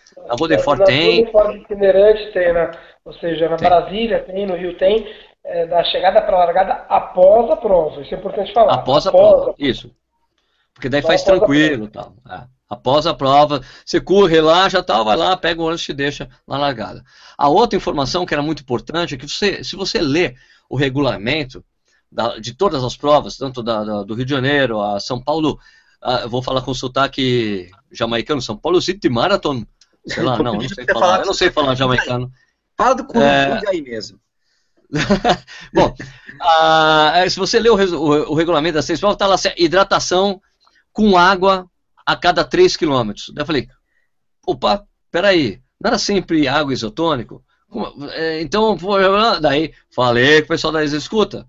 na 0.79 0.85
tem. 0.87 1.25
Na 1.25 1.33
Golden 1.33 1.33
Ford 1.33 1.57
itinerante 1.57 2.33
tem, 2.33 2.53
né? 2.53 2.71
Ou 3.05 3.13
seja, 3.15 3.49
na 3.49 3.57
tem. 3.57 3.69
Brasília 3.69 4.21
tem, 4.21 4.47
no 4.47 4.55
Rio 4.55 4.79
tem, 4.79 5.05
é, 5.43 5.67
da 5.67 5.83
chegada 5.83 6.23
para 6.23 6.37
a 6.37 6.45
largada 6.45 6.73
após 6.89 7.51
a 7.51 7.57
prova, 7.57 8.03
isso 8.03 8.15
é 8.15 8.19
importante 8.19 8.53
falar. 8.53 8.75
Após 8.75 9.05
a 9.05 9.11
após 9.11 9.35
prova, 9.35 9.51
a... 9.51 9.55
isso. 9.59 9.91
Porque 10.75 10.89
daí 10.89 11.03
faz 11.03 11.25
tranquilo 11.25 11.87
e 11.87 11.89
tal. 11.89 12.15
É. 12.31 12.56
Após 12.69 13.07
a 13.07 13.15
prova, 13.15 13.63
você 13.85 14.01
corre 14.01 14.41
lá, 14.41 14.69
já 14.69 14.83
tal, 14.83 15.05
vai 15.05 15.17
lá, 15.17 15.37
pega 15.37 15.61
o 15.61 15.65
ônibus 15.65 15.83
e 15.83 15.87
te 15.87 15.95
deixa 15.95 16.29
na 16.47 16.59
largada. 16.59 17.05
A 17.39 17.49
outra 17.49 17.77
informação 17.77 18.27
que 18.27 18.35
era 18.35 18.43
muito 18.43 18.63
importante 18.63 19.15
é 19.15 19.19
que 19.19 19.29
você, 19.29 19.63
se 19.63 19.77
você 19.77 20.01
lê 20.01 20.35
o 20.69 20.77
regulamento 20.77 21.65
da, 22.11 22.39
de 22.39 22.55
todas 22.55 22.83
as 22.83 22.97
provas, 22.97 23.37
tanto 23.37 23.63
da, 23.63 23.85
da, 23.85 24.03
do 24.03 24.15
Rio 24.15 24.25
de 24.25 24.31
Janeiro 24.33 24.81
a 24.81 24.99
São 24.99 25.21
Paulo, 25.21 25.61
a, 26.03 26.27
vou 26.27 26.43
falar 26.43 26.63
com 26.63 26.75
sotaque 26.75 27.71
jamaicano, 27.93 28.43
São 28.43 28.57
Paulo 28.57 28.83
City 28.83 29.09
Marathon, 29.09 29.65
sei 30.05 30.25
lá, 30.25 30.37
não, 30.39 30.55
não 30.55 30.69
sei 30.69 30.85
falar, 30.85 31.21
eu 31.21 31.27
não 31.27 31.35
sei 31.35 31.51
falar 31.51 31.75
jamaicano. 31.77 32.33
Fala 32.77 32.95
do 32.95 33.05
cu 33.05 33.19
é... 33.21 33.61
aí 33.69 33.81
mesmo. 33.81 34.19
Bom, 35.73 35.95
se 37.29 37.39
você 37.39 37.59
ler 37.59 37.71
o, 37.71 37.77
o, 37.77 38.33
o, 38.33 38.35
regulamento 38.35 38.75
das 38.75 38.85
seis 38.85 39.01
provas, 39.01 39.15
está 39.15 39.27
lá 39.27 39.35
assim, 39.35 39.51
hidratação 39.57 40.41
com 40.93 41.17
água 41.17 41.69
a 42.07 42.17
cada 42.17 42.45
3 42.45 42.77
quilômetros. 42.77 43.33
Daí 43.35 43.43
eu 43.43 43.47
falei, 43.47 43.69
opa, 44.47 44.87
peraí, 45.11 45.61
não 45.81 45.89
era 45.89 45.99
sempre 45.99 46.47
água 46.47 46.73
isotônico? 46.73 47.45
É, 48.13 48.41
então, 48.41 48.79
daí 49.43 49.75
falei 49.91 50.41
com 50.41 50.47
o 50.47 50.49
pessoal 50.49 50.73
da 50.73 50.85
escuta, 50.85 51.47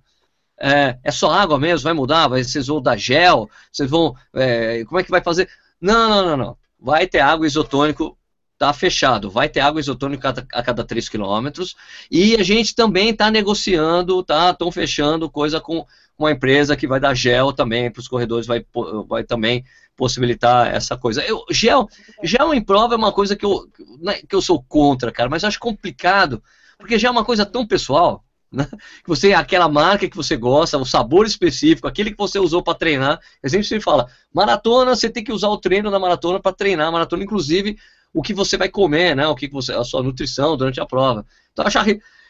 é, 0.59 0.97
é, 1.03 1.11
só 1.11 1.31
água 1.31 1.59
mesmo, 1.59 1.83
vai 1.83 1.93
mudar, 1.93 2.27
vai, 2.27 2.43
vocês 2.43 2.65
vão 2.65 2.81
dar 2.81 2.97
gel, 2.97 3.47
vocês 3.71 3.89
vão, 3.89 4.15
é, 4.33 4.83
como 4.85 4.99
é 4.99 5.03
que 5.03 5.11
vai 5.11 5.21
fazer? 5.21 5.47
Não, 5.79 6.09
não, 6.09 6.25
não, 6.25 6.37
não, 6.37 6.57
vai 6.79 7.05
ter 7.05 7.19
água 7.19 7.45
isotônico, 7.45 8.17
tá 8.57 8.73
fechado, 8.73 9.29
vai 9.29 9.47
ter 9.47 9.59
água 9.59 9.79
isotônica 9.79 10.27
a 10.27 10.33
cada, 10.33 10.47
a 10.51 10.63
cada 10.63 10.83
3 10.83 11.07
quilômetros, 11.07 11.75
e 12.09 12.35
a 12.35 12.43
gente 12.43 12.73
também 12.73 13.09
está 13.09 13.29
negociando, 13.29 14.23
tá, 14.23 14.49
estão 14.49 14.71
fechando 14.71 15.29
coisa 15.29 15.61
com 15.61 15.85
uma 16.17 16.31
empresa 16.31 16.75
que 16.75 16.87
vai 16.87 16.99
dar 16.99 17.13
gel 17.13 17.53
também 17.53 17.91
para 17.91 17.99
os 17.99 18.07
corredores, 18.07 18.47
vai, 18.47 18.65
vai 19.07 19.23
também 19.23 19.63
possibilitar 19.97 20.73
essa 20.73 20.95
coisa. 20.95 21.21
Eu, 21.25 21.43
gel, 21.51 21.89
gel 22.23 22.53
em 22.53 22.63
prova 22.63 22.93
é 22.93 22.97
uma 22.97 23.11
coisa 23.11 23.35
que 23.35 23.45
eu, 23.45 23.67
né, 23.99 24.21
que 24.29 24.35
eu 24.35 24.41
sou 24.41 24.63
contra, 24.63 25.11
cara, 25.11 25.29
mas 25.29 25.43
eu 25.43 25.49
acho 25.49 25.59
complicado, 25.59 26.41
porque 26.77 26.97
gel 26.97 27.09
é 27.09 27.11
uma 27.11 27.25
coisa 27.25 27.45
tão 27.45 27.67
pessoal, 27.67 28.23
né? 28.49 28.65
Que 29.03 29.09
você 29.09 29.33
aquela 29.33 29.67
marca 29.67 30.07
que 30.07 30.15
você 30.15 30.37
gosta, 30.37 30.77
o 30.77 30.85
sabor 30.85 31.25
específico, 31.25 31.87
aquele 31.87 32.11
que 32.11 32.17
você 32.17 32.39
usou 32.39 32.63
para 32.63 32.77
treinar. 32.77 33.19
Gente 33.43 33.67
sempre 33.67 33.83
fala, 33.83 34.07
maratona, 34.33 34.95
você 34.95 35.09
tem 35.09 35.23
que 35.23 35.33
usar 35.33 35.49
o 35.49 35.57
treino 35.57 35.91
da 35.91 35.99
maratona 35.99 36.39
para 36.39 36.53
treinar 36.53 36.87
a 36.87 36.91
maratona, 36.91 37.23
inclusive 37.23 37.77
o 38.13 38.21
que 38.21 38.33
você 38.33 38.55
vai 38.55 38.69
comer, 38.69 39.15
né? 39.15 39.27
O 39.27 39.35
que 39.35 39.49
você, 39.49 39.73
a 39.73 39.83
sua 39.83 40.01
nutrição 40.01 40.55
durante 40.55 40.79
a 40.79 40.85
prova. 40.85 41.25
Então, 41.51 41.65
achar 41.65 41.85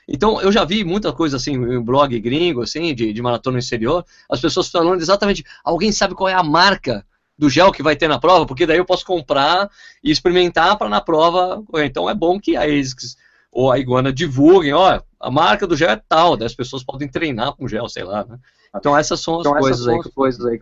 então, 0.07 0.41
eu 0.41 0.51
já 0.53 0.63
vi 0.63 0.85
muita 0.85 1.11
coisa 1.11 1.35
assim, 1.35 1.53
em 1.53 1.81
blog 1.81 2.17
gringo, 2.21 2.61
assim, 2.61 2.95
de, 2.95 3.11
de 3.11 3.21
maratona 3.21 3.59
exterior, 3.59 4.05
as 4.29 4.39
pessoas 4.39 4.69
falando 4.69 5.01
exatamente, 5.01 5.43
alguém 5.63 5.91
sabe 5.91 6.15
qual 6.15 6.29
é 6.29 6.33
a 6.33 6.41
marca 6.41 7.05
do 7.37 7.49
gel 7.49 7.71
que 7.71 7.83
vai 7.83 7.95
ter 7.95 8.07
na 8.07 8.19
prova, 8.19 8.45
porque 8.45 8.65
daí 8.65 8.77
eu 8.77 8.85
posso 8.85 9.05
comprar 9.05 9.69
e 10.03 10.11
experimentar 10.11 10.77
para 10.77 10.89
na 10.89 10.99
prova. 10.99 11.63
Então 11.75 12.09
é 12.09 12.13
bom 12.13 12.39
que 12.39 12.57
a 12.57 12.63
ASICS 12.63 13.15
ou 13.51 13.71
a 13.71 13.79
Iguana 13.79 14.11
divulguem, 14.11 14.73
ó, 14.73 15.01
a 15.19 15.31
marca 15.31 15.65
do 15.65 15.75
gel 15.75 15.89
é 15.89 16.01
tal, 16.07 16.41
as 16.43 16.55
pessoas 16.55 16.83
podem 16.83 17.07
treinar 17.07 17.53
com 17.53 17.67
gel, 17.67 17.87
sei 17.87 18.03
lá, 18.03 18.23
né? 18.25 18.37
Então 18.75 18.97
essas 18.97 19.19
são 19.19 19.35
as 19.35 19.47
então, 19.47 19.59
coisas, 19.59 19.83
são 19.83 19.93
aí, 19.93 19.99
as 19.99 20.07
coisas 20.07 20.45
aí. 20.45 20.59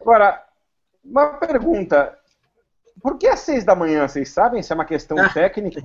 Agora, 0.00 0.42
uma 1.04 1.34
pergunta. 1.34 2.16
Por 3.00 3.18
que 3.18 3.26
às 3.26 3.40
seis 3.40 3.64
da 3.64 3.74
manhã, 3.74 4.08
vocês 4.08 4.28
sabem 4.30 4.62
se 4.62 4.72
é 4.72 4.74
uma 4.74 4.84
questão 4.84 5.18
ah. 5.18 5.28
técnica 5.28 5.84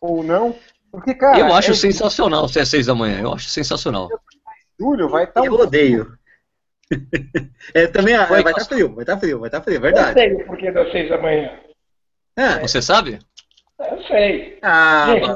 ou 0.00 0.22
não? 0.24 0.56
Porque, 0.90 1.14
cara. 1.14 1.38
Eu 1.38 1.54
acho 1.54 1.72
é... 1.72 1.74
sensacional 1.74 2.48
se 2.48 2.58
é 2.58 2.64
seis 2.64 2.86
da 2.86 2.94
manhã, 2.94 3.20
eu 3.20 3.32
acho 3.32 3.48
sensacional. 3.48 4.08
Julho 4.78 5.08
vai 5.08 5.24
estar. 5.24 5.40
Tá 5.40 5.46
eu 5.46 5.54
um... 5.54 5.60
odeio. 5.60 6.18
é, 7.74 7.86
também 7.86 8.16
vai 8.16 8.40
estar 8.40 8.54
tá 8.54 8.64
frio, 8.64 8.94
vai 8.94 9.02
estar 9.02 9.14
tá 9.14 9.20
frio, 9.20 9.38
vai 9.38 9.48
estar 9.48 9.58
tá 9.58 9.64
frio, 9.64 9.76
é 9.76 9.80
verdade. 9.80 10.08
Eu 10.10 10.14
sei 10.14 10.34
o 10.34 10.46
porquê 10.46 10.70
das 10.70 10.90
seis 10.90 11.08
da 11.08 11.18
manhã. 11.18 11.50
É. 12.36 12.60
Você 12.60 12.80
sabe? 12.80 13.18
Eu 13.78 14.02
sei. 14.04 14.58
Ah, 14.62 15.06
Gente, 15.08 15.26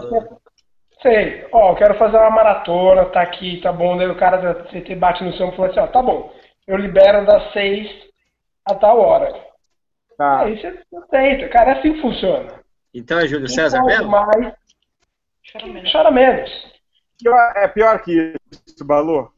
sei. 1.03 1.47
Ó, 1.53 1.75
quero 1.75 1.95
fazer 1.99 2.17
uma 2.17 2.31
maratona, 2.31 3.07
tá 3.07 3.23
aqui, 3.23 3.61
tá 3.61 3.73
bom. 3.73 3.97
Daí 3.97 4.09
o 4.09 4.17
cara 4.17 4.39
da 4.39 4.55
CT 4.65 4.95
bate 4.97 5.25
no 5.25 5.33
seu 5.37 5.49
e 5.49 5.57
fala 5.57 5.69
assim, 5.69 5.81
ó, 5.81 5.87
tá 5.87 6.03
bom. 6.03 6.33
Eu 6.67 6.77
libero 6.77 7.27
das 7.27 7.53
seis 7.53 7.89
a 8.65 8.75
tal 8.75 9.01
hora. 9.01 9.33
Tá. 10.17 10.41
Aí 10.41 10.61
você 10.61 10.73
tenta. 11.11 11.49
Cara, 11.49 11.73
é 11.73 11.79
assim 11.79 11.93
que 11.95 12.01
funciona. 12.01 12.61
Então 12.95 13.19
é 13.19 13.29
Júlio 13.29 13.49
César 13.49 13.83
mesmo? 13.85 14.09
Mais, 14.09 14.55
chora 15.53 15.67
menos. 15.67 15.93
Chora 15.93 16.11
menos. 16.11 16.77
É 17.57 17.69
pior 17.69 18.03
que 18.03 18.35
isso, 18.67 18.85
Balu. 18.85 19.31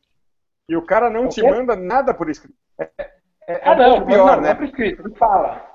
E 0.68 0.76
o 0.76 0.82
cara 0.84 1.08
não 1.08 1.28
te 1.28 1.42
manda 1.42 1.74
nada 1.74 2.12
por 2.12 2.28
escrito. 2.28 2.56
É, 2.78 2.90
é, 2.98 3.12
é 3.48 3.60
ah, 3.64 3.74
não, 3.74 4.06
pior, 4.06 4.36
não, 4.36 4.36
né? 4.36 4.42
não 4.42 4.48
é 4.48 4.54
por 4.54 4.64
escrito, 4.64 5.06
ele 5.06 5.14
fala. 5.16 5.72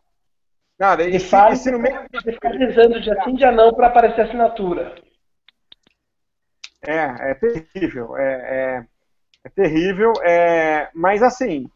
Nada, 0.80 1.04
ele 1.04 1.20
fala 1.20 1.56
se 1.56 1.72
no 1.72 1.80
meio... 1.80 2.06
Ele 2.14 2.34
fica 2.34 2.50
dizendo 2.58 3.02
dia 3.02 3.16
sim, 3.24 3.36
dia 3.36 3.52
não 3.52 3.74
para 3.74 3.88
aparecer 3.88 4.22
assinatura. 4.22 4.96
É, 6.86 7.32
é 7.32 7.34
terrível. 7.36 8.18
É, 8.18 8.34
é, 8.34 8.86
é 9.46 9.50
terrível. 9.50 10.14
É, 10.24 10.90
mas 10.94 11.24
assim, 11.24 11.70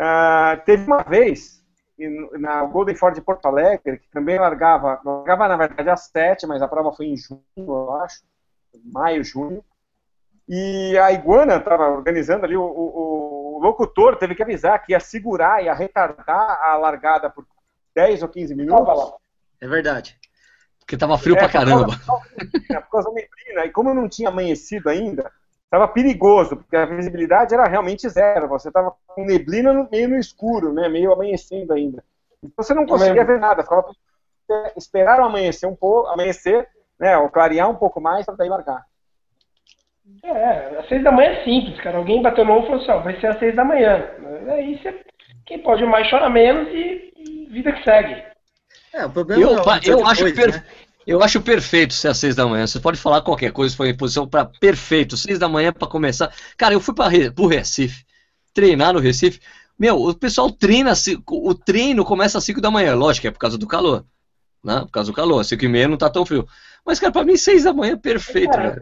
uh, 0.00 0.60
teve 0.64 0.84
uma 0.84 1.02
vez 1.02 1.62
na 2.38 2.64
Golden 2.64 2.96
Ford 2.96 3.14
de 3.14 3.20
Porto 3.20 3.46
Alegre, 3.46 3.98
que 3.98 4.10
também 4.10 4.38
largava, 4.38 5.00
largava 5.04 5.48
na 5.48 5.56
verdade 5.56 5.88
às 5.88 6.06
sete, 6.06 6.46
mas 6.46 6.60
a 6.60 6.68
prova 6.68 6.92
foi 6.92 7.06
em 7.06 7.16
junho, 7.16 7.40
eu 7.56 7.92
acho, 7.94 8.22
maio, 8.84 9.22
junho. 9.22 9.64
E 10.48 10.96
a 10.98 11.10
Iguana 11.12 11.56
estava 11.56 11.88
organizando 11.88 12.44
ali, 12.44 12.56
o, 12.56 12.62
o, 12.62 13.56
o, 13.56 13.58
locutor 13.62 14.16
teve 14.16 14.34
que 14.34 14.42
avisar 14.42 14.84
que 14.84 14.92
ia 14.92 15.00
segurar, 15.00 15.64
ia 15.64 15.72
retardar 15.72 16.60
a 16.62 16.76
largada 16.76 17.30
por 17.30 17.46
10 17.94 18.22
ou 18.22 18.28
15 18.28 18.54
minutos. 18.54 19.14
É 19.60 19.66
verdade. 19.66 20.18
Porque 20.80 20.96
estava 20.96 21.16
frio 21.16 21.34
é, 21.36 21.38
pra 21.38 21.48
caramba. 21.48 21.86
Por 21.86 22.04
causa, 22.04 22.80
por 22.82 22.90
causa 22.90 23.08
da 23.08 23.14
neblina, 23.14 23.64
e 23.64 23.70
como 23.70 23.94
não 23.94 24.06
tinha 24.06 24.28
amanhecido 24.28 24.90
ainda, 24.90 25.32
estava 25.64 25.88
perigoso, 25.88 26.58
porque 26.58 26.76
a 26.76 26.84
visibilidade 26.84 27.54
era 27.54 27.64
realmente 27.64 28.06
zero. 28.08 28.48
Você 28.48 28.68
estava 28.68 28.94
com 29.06 29.24
neblina 29.24 29.72
no, 29.72 29.88
meio 29.90 30.10
no 30.10 30.18
escuro, 30.18 30.74
né, 30.74 30.88
meio 30.90 31.10
amanhecendo 31.10 31.72
ainda. 31.72 32.04
Então 32.42 32.62
você 32.62 32.74
não 32.74 32.84
conseguia 32.84 33.24
ver 33.24 33.40
nada, 33.40 33.62
ficava 33.62 33.90
esperaram 34.76 35.24
amanhecer 35.24 35.66
um 35.66 35.74
pouco, 35.74 36.06
amanhecer, 36.08 36.68
né, 37.00 37.16
ou 37.16 37.30
clarear 37.30 37.70
um 37.70 37.74
pouco 37.74 37.98
mais 37.98 38.26
para 38.26 38.34
daí 38.34 38.48
largar. 38.48 38.84
É, 40.22 40.78
às 40.78 40.88
seis 40.88 41.02
da 41.02 41.12
manhã 41.12 41.30
é 41.30 41.44
simples, 41.44 41.80
cara. 41.80 41.98
Alguém 41.98 42.22
bateu 42.22 42.44
mão 42.44 42.62
e 42.62 42.66
falou 42.66 42.82
assim, 42.82 42.90
ó, 42.90 42.98
vai 43.00 43.18
ser 43.20 43.28
às 43.28 43.38
seis 43.38 43.54
da 43.54 43.64
manhã. 43.64 44.04
Aí 44.52 44.78
você, 44.78 45.00
quem 45.46 45.58
pode 45.60 45.84
mais 45.84 46.08
chora 46.08 46.28
menos 46.28 46.68
e, 46.68 47.12
e 47.16 47.46
vida 47.50 47.72
que 47.72 47.84
segue. 47.84 48.22
É, 48.92 49.06
o 49.06 49.10
problema 49.10 49.42
eu, 49.42 49.58
é 49.58 49.80
eu, 49.84 49.98
eu 49.98 50.06
acho 50.06 50.34
per... 50.34 50.52
né? 50.52 50.64
eu 51.06 51.22
acho 51.22 51.40
perfeito 51.40 51.94
ser 51.94 52.08
às 52.08 52.18
seis 52.18 52.34
da 52.34 52.46
manhã. 52.46 52.66
Você 52.66 52.80
pode 52.80 52.98
falar 52.98 53.22
qualquer 53.22 53.52
coisa, 53.52 53.76
foi 53.76 53.90
em 53.90 53.96
posição 53.96 54.26
para 54.26 54.44
perfeito. 54.44 55.16
Seis 55.16 55.38
da 55.38 55.48
manhã 55.48 55.72
para 55.72 55.88
começar. 55.88 56.32
Cara, 56.56 56.74
eu 56.74 56.80
fui 56.80 56.94
para 56.94 57.12
o 57.38 57.46
Recife, 57.46 58.04
treinar 58.52 58.92
no 58.92 59.00
Recife. 59.00 59.40
Meu, 59.78 59.96
o 59.96 60.14
pessoal 60.14 60.50
treina, 60.50 60.92
o 61.26 61.54
treino 61.54 62.04
começa 62.04 62.38
às 62.38 62.44
5 62.44 62.60
da 62.60 62.70
manhã, 62.70 62.94
lógico, 62.94 63.26
é 63.26 63.30
por 63.30 63.40
causa 63.40 63.58
do 63.58 63.66
calor. 63.66 64.04
Né? 64.62 64.80
Por 64.80 64.90
causa 64.92 65.10
do 65.10 65.14
calor, 65.14 65.40
às 65.40 65.48
5 65.48 65.64
e 65.64 65.68
meia 65.68 65.88
não 65.88 65.96
tá 65.96 66.08
tão 66.08 66.24
frio. 66.24 66.46
Mas, 66.86 67.00
cara, 67.00 67.12
pra 67.12 67.24
mim, 67.24 67.36
6 67.36 67.64
da 67.64 67.72
manhã 67.72 67.94
é 67.94 67.96
perfeito, 67.96 68.50
cara, 68.50 68.76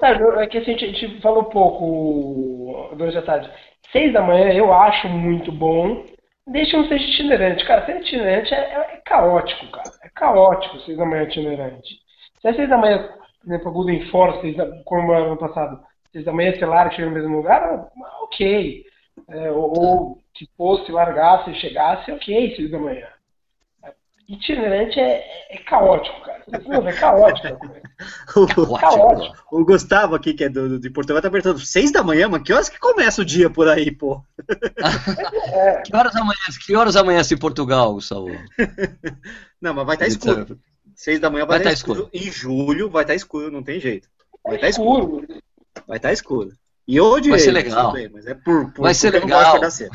Sabe, 0.00 0.42
é 0.42 0.46
que 0.48 0.58
assim, 0.58 0.74
a 0.74 0.78
gente 0.78 1.20
falou 1.20 1.44
pouco 1.44 2.94
durante 2.96 3.18
a 3.18 3.22
tarde. 3.22 3.50
6 3.92 4.12
da 4.12 4.22
manhã 4.22 4.52
eu 4.52 4.72
acho 4.72 5.08
muito 5.08 5.52
bom, 5.52 6.04
deixa 6.46 6.76
não 6.76 6.88
ser 6.88 7.00
itinerante. 7.00 7.64
Cara, 7.64 7.86
ser 7.86 8.00
itinerante 8.00 8.52
é, 8.52 8.58
é, 8.58 8.94
é, 8.94 9.02
caótico, 9.04 9.70
cara. 9.70 9.90
É 10.02 10.08
caótico 10.08 10.80
6 10.80 10.98
da 10.98 11.06
manhã 11.06 11.22
itinerante. 11.22 12.00
Se 12.40 12.48
é 12.48 12.52
6 12.52 12.68
da 12.68 12.78
manhã, 12.78 13.08
por 13.40 13.48
exemplo, 13.48 13.68
a 13.68 13.72
Golden 13.72 14.10
Force, 14.10 14.56
como 14.84 15.12
era 15.12 15.26
ano 15.26 15.36
passado, 15.36 15.80
6 16.12 16.24
da 16.24 16.32
manhã 16.32 16.52
você 16.52 16.66
larga 16.66 16.92
e 16.92 16.96
chega 16.96 17.08
no 17.08 17.14
mesmo 17.14 17.36
lugar, 17.36 17.88
ok. 18.22 18.84
É, 19.28 19.50
ou, 19.52 19.72
ou 19.78 20.18
se 20.36 20.48
fosse, 20.56 20.90
largasse 20.90 21.54
chegasse, 21.54 22.10
ok, 22.10 22.56
6 22.56 22.70
da 22.72 22.78
manhã 22.78 23.06
itinerante 24.28 24.98
é, 24.98 25.24
é 25.50 25.58
caótico, 25.58 26.20
cara. 26.22 26.42
Não, 26.66 26.88
é 26.88 26.92
caótico. 26.92 27.58
o, 28.36 28.78
caótico. 28.78 29.36
O 29.50 29.64
Gustavo 29.64 30.14
aqui, 30.14 30.34
que 30.34 30.44
é 30.44 30.48
do, 30.48 30.78
de 30.78 30.90
Portugal, 30.90 31.22
tá 31.22 31.30
perguntando, 31.30 31.58
seis 31.60 31.92
da 31.92 32.02
manhã, 32.02 32.28
mano, 32.28 32.44
que 32.44 32.52
horas 32.52 32.68
que 32.68 32.78
começa 32.78 33.22
o 33.22 33.24
dia 33.24 33.48
por 33.48 33.68
aí, 33.68 33.90
pô? 33.90 34.22
É. 35.56 35.82
que 35.82 35.96
horas 35.96 36.14
amanhece? 36.14 36.58
Que 36.64 36.76
horas 36.76 36.96
amanhece 36.96 37.34
em 37.34 37.38
Portugal, 37.38 37.94
Gustavo? 37.94 38.28
Não, 39.60 39.72
mas 39.74 39.86
vai 39.86 39.96
estar 39.96 40.04
tá 40.04 40.08
escuro. 40.08 40.58
Seis 40.94 41.20
da 41.20 41.30
manhã 41.30 41.46
vai, 41.46 41.58
vai 41.58 41.58
estar 41.58 41.70
tá 41.70 41.74
escuro. 41.74 42.10
escuro. 42.12 42.28
Em 42.28 42.30
julho 42.30 42.90
vai 42.90 43.02
estar 43.04 43.12
tá 43.12 43.16
escuro, 43.16 43.50
não 43.50 43.62
tem 43.62 43.78
jeito. 43.78 44.08
Vai 44.44 44.56
estar 44.56 44.66
tá 44.66 44.70
escuro. 44.70 45.26
Vai 45.86 45.96
estar 45.98 46.12
escuro. 46.12 46.52
E 46.88 47.00
hoje 47.00 47.30
vai 47.30 47.38
ser 47.38 47.52
legal. 47.52 47.92
Bem, 47.92 48.08
mas 48.08 48.26
é 48.26 48.34
por, 48.34 48.72
por 48.72 48.82
vai 48.82 48.94
ser 48.94 49.12
legal. 49.12 49.54
Não, 49.54 49.60
vai 49.60 49.70
ser 49.70 49.90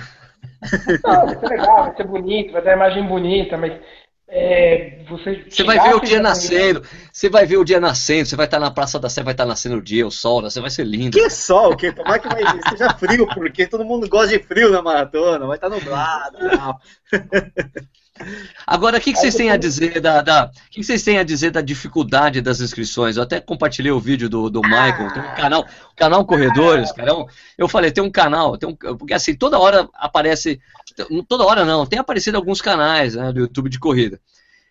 legal, 1.47 1.83
vai 1.85 1.95
ser 1.95 2.03
bonito, 2.07 2.51
vai 2.51 2.61
ter 2.61 2.73
imagem 2.73 3.07
bonita, 3.07 3.57
mas 3.57 3.79
é, 4.33 5.03
você, 5.09 5.43
você 5.49 5.61
vai 5.65 5.77
ver 5.77 5.93
o 5.93 5.99
dia 5.99 6.21
nascendo, 6.21 6.81
você 7.11 7.29
vai 7.29 7.45
ver 7.45 7.57
o 7.57 7.65
dia 7.65 7.81
nascendo, 7.81 8.29
você 8.29 8.35
vai 8.37 8.45
estar 8.45 8.61
na 8.61 8.71
Praça 8.71 8.97
da 8.97 9.09
Sé, 9.09 9.21
vai 9.21 9.33
estar 9.33 9.45
nascendo 9.45 9.75
o 9.75 9.81
dia, 9.81 10.07
o 10.07 10.11
sol, 10.11 10.41
você 10.41 10.61
vai 10.61 10.69
ser 10.69 10.85
lindo. 10.85 11.17
Que 11.17 11.29
sol, 11.29 11.75
que 11.75 11.91
tomara 11.91 12.17
que 12.17 12.29
vai, 12.29 12.41
seja 12.71 12.93
frio, 12.93 13.27
porque 13.27 13.67
todo 13.67 13.83
mundo 13.83 14.07
gosta 14.07 14.29
de 14.29 14.41
frio 14.41 14.71
na 14.71 14.81
maratona, 14.81 15.45
vai 15.45 15.57
estar 15.57 15.67
nublado. 15.67 16.37
Agora, 18.65 18.97
o 18.97 19.01
que, 19.01 19.13
que 19.13 19.19
vocês 19.19 19.35
têm 19.35 19.51
a 19.51 19.57
dizer 19.57 19.99
da, 19.99 20.21
da, 20.21 20.45
o 20.45 20.69
que, 20.69 20.83
vocês 20.83 21.03
têm 21.03 21.17
a 21.17 21.23
dizer 21.23 21.51
da 21.51 21.61
dificuldade 21.61 22.41
das 22.41 22.59
inscrições? 22.61 23.17
Eu 23.17 23.23
até 23.23 23.39
compartilhei 23.39 23.91
o 23.91 23.99
vídeo 23.99 24.29
do, 24.29 24.49
do 24.49 24.61
Michael, 24.61 25.13
tem 25.13 25.21
um 25.21 25.35
canal, 25.35 25.65
canal 25.95 26.25
Corredores, 26.25 26.91
cara. 26.91 27.11
É 27.11 27.25
eu 27.57 27.67
falei, 27.67 27.91
tem 27.91 28.03
um 28.03 28.11
canal, 28.11 28.57
tem 28.57 28.69
um, 28.69 28.75
porque 28.75 29.13
assim, 29.13 29.35
toda 29.35 29.59
hora 29.59 29.87
aparece, 29.93 30.59
toda 31.27 31.45
hora 31.45 31.65
não, 31.65 31.85
tem 31.85 31.99
aparecido 31.99 32.37
alguns 32.37 32.61
canais 32.61 33.15
né, 33.15 33.31
do 33.31 33.41
YouTube 33.41 33.69
de 33.69 33.79
corrida. 33.79 34.19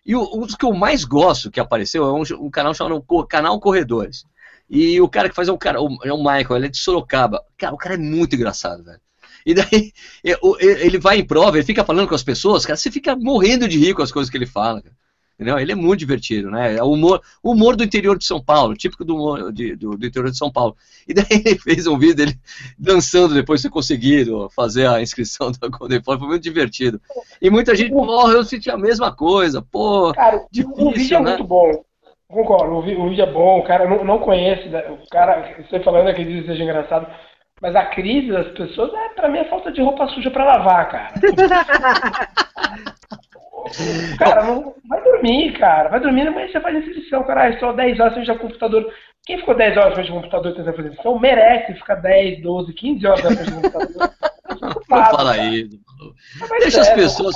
E 0.05 0.15
o, 0.15 0.21
um 0.35 0.45
dos 0.45 0.55
que 0.55 0.65
eu 0.65 0.73
mais 0.73 1.03
gosto 1.03 1.51
que 1.51 1.59
apareceu 1.59 2.03
é 2.03 2.11
um, 2.11 2.45
um 2.45 2.49
canal 2.49 2.73
chamado 2.73 3.05
Canal 3.27 3.59
Corredores. 3.59 4.25
E 4.69 4.99
o 5.01 5.09
cara 5.09 5.27
que 5.27 5.35
faz 5.35 5.49
é 5.49 5.51
o, 5.51 5.57
cara, 5.57 5.79
é 5.79 6.13
o 6.13 6.17
Michael, 6.17 6.55
ele 6.55 6.65
é 6.67 6.69
de 6.69 6.77
Sorocaba. 6.77 7.43
Cara, 7.57 7.73
o 7.73 7.77
cara 7.77 7.95
é 7.95 7.97
muito 7.97 8.35
engraçado, 8.35 8.83
velho. 8.83 9.01
E 9.45 9.53
daí 9.53 9.91
ele 10.59 10.99
vai 10.99 11.19
em 11.19 11.25
prova, 11.25 11.57
ele 11.57 11.65
fica 11.65 11.83
falando 11.83 12.07
com 12.07 12.15
as 12.15 12.23
pessoas, 12.23 12.65
cara, 12.65 12.77
você 12.77 12.91
fica 12.91 13.15
morrendo 13.15 13.67
de 13.67 13.77
rir 13.77 13.93
com 13.93 14.01
as 14.01 14.11
coisas 14.11 14.29
que 14.29 14.37
ele 14.37 14.45
fala. 14.45 14.81
Cara. 14.81 14.95
Entendeu? 15.41 15.57
Ele 15.57 15.71
é 15.71 15.75
muito 15.75 16.01
divertido, 16.01 16.51
né? 16.51 16.75
É 16.75 16.83
o 16.83 16.91
humor, 16.91 17.19
humor 17.43 17.75
do 17.75 17.83
interior 17.83 18.15
de 18.15 18.25
São 18.25 18.39
Paulo, 18.39 18.75
típico 18.75 19.03
do, 19.03 19.15
humor 19.15 19.51
de, 19.51 19.75
do, 19.75 19.97
do, 19.97 20.05
interior 20.05 20.29
de 20.29 20.37
São 20.37 20.51
Paulo. 20.51 20.75
E 21.07 21.15
daí 21.15 21.25
ele 21.43 21.57
fez 21.57 21.87
um 21.87 21.97
vídeo 21.97 22.15
dele 22.15 22.39
dançando 22.77 23.33
depois 23.33 23.59
de 23.59 23.67
ter 23.67 23.73
conseguido 23.73 24.47
fazer 24.55 24.87
a 24.87 25.01
inscrição 25.01 25.51
da 25.59 25.67
Golden 25.67 25.99
Foi 26.03 26.15
muito 26.19 26.43
divertido. 26.43 27.01
E 27.41 27.49
muita 27.49 27.75
gente, 27.75 27.89
porra, 27.89 28.33
eu 28.33 28.43
senti 28.43 28.69
a 28.69 28.77
mesma 28.77 29.11
coisa, 29.15 29.63
pô. 29.63 30.13
Cara, 30.13 30.45
difícil, 30.51 30.87
o 30.87 30.91
vídeo 30.91 31.17
é 31.17 31.21
né? 31.21 31.29
muito 31.31 31.43
bom. 31.43 31.83
Concordo, 32.27 32.75
o 32.75 32.81
vídeo 33.09 33.23
é 33.23 33.31
bom, 33.31 33.59
o 33.59 33.63
cara 33.63 33.89
não, 33.89 34.05
não 34.05 34.19
conhece, 34.19 34.69
né? 34.69 34.89
o 34.91 35.09
cara, 35.09 35.57
você 35.67 35.79
falando 35.81 36.13
que 36.15 36.21
ele 36.21 36.45
seja 36.45 36.63
engraçado, 36.63 37.07
mas 37.61 37.75
a 37.75 37.85
crise 37.85 38.31
das 38.31 38.47
pessoas, 38.53 38.91
é, 38.93 39.09
pra 39.09 39.29
mim, 39.29 39.37
é 39.37 39.45
falta 39.45 39.71
de 39.71 39.81
roupa 39.81 40.07
suja 40.07 40.31
pra 40.31 40.45
lavar, 40.45 40.89
cara. 40.89 41.13
cara, 44.17 44.43
não, 44.43 44.73
vai 44.89 45.03
dormir, 45.03 45.53
cara. 45.59 45.89
Vai 45.89 45.99
dormir, 45.99 46.27
mas 46.31 46.51
você 46.51 46.59
faz 46.59 46.75
inscrição, 46.75 47.23
cara. 47.23 47.49
É 47.49 47.59
só 47.59 47.71
10 47.71 47.99
horas 47.99 48.13
frente 48.13 48.31
ao 48.31 48.39
computador. 48.39 48.91
Quem 49.25 49.37
ficou 49.37 49.55
10 49.55 49.77
horas 49.77 49.93
frente 49.93 50.09
ao 50.09 50.17
computador 50.17 50.53
tentando 50.53 50.75
fazer 50.75 50.89
inscrição 50.89 51.19
merece 51.19 51.75
ficar 51.75 51.95
10, 51.95 52.41
12, 52.41 52.73
15 52.73 53.07
horas 53.07 53.21
frente 53.21 53.53
ao 53.53 53.61
computador. 53.61 54.11
Não 54.61 55.05
fala 55.05 55.37
isso. 55.37 55.79
Deixa 56.59 56.81
as 56.81 56.89
pessoas, 56.89 57.35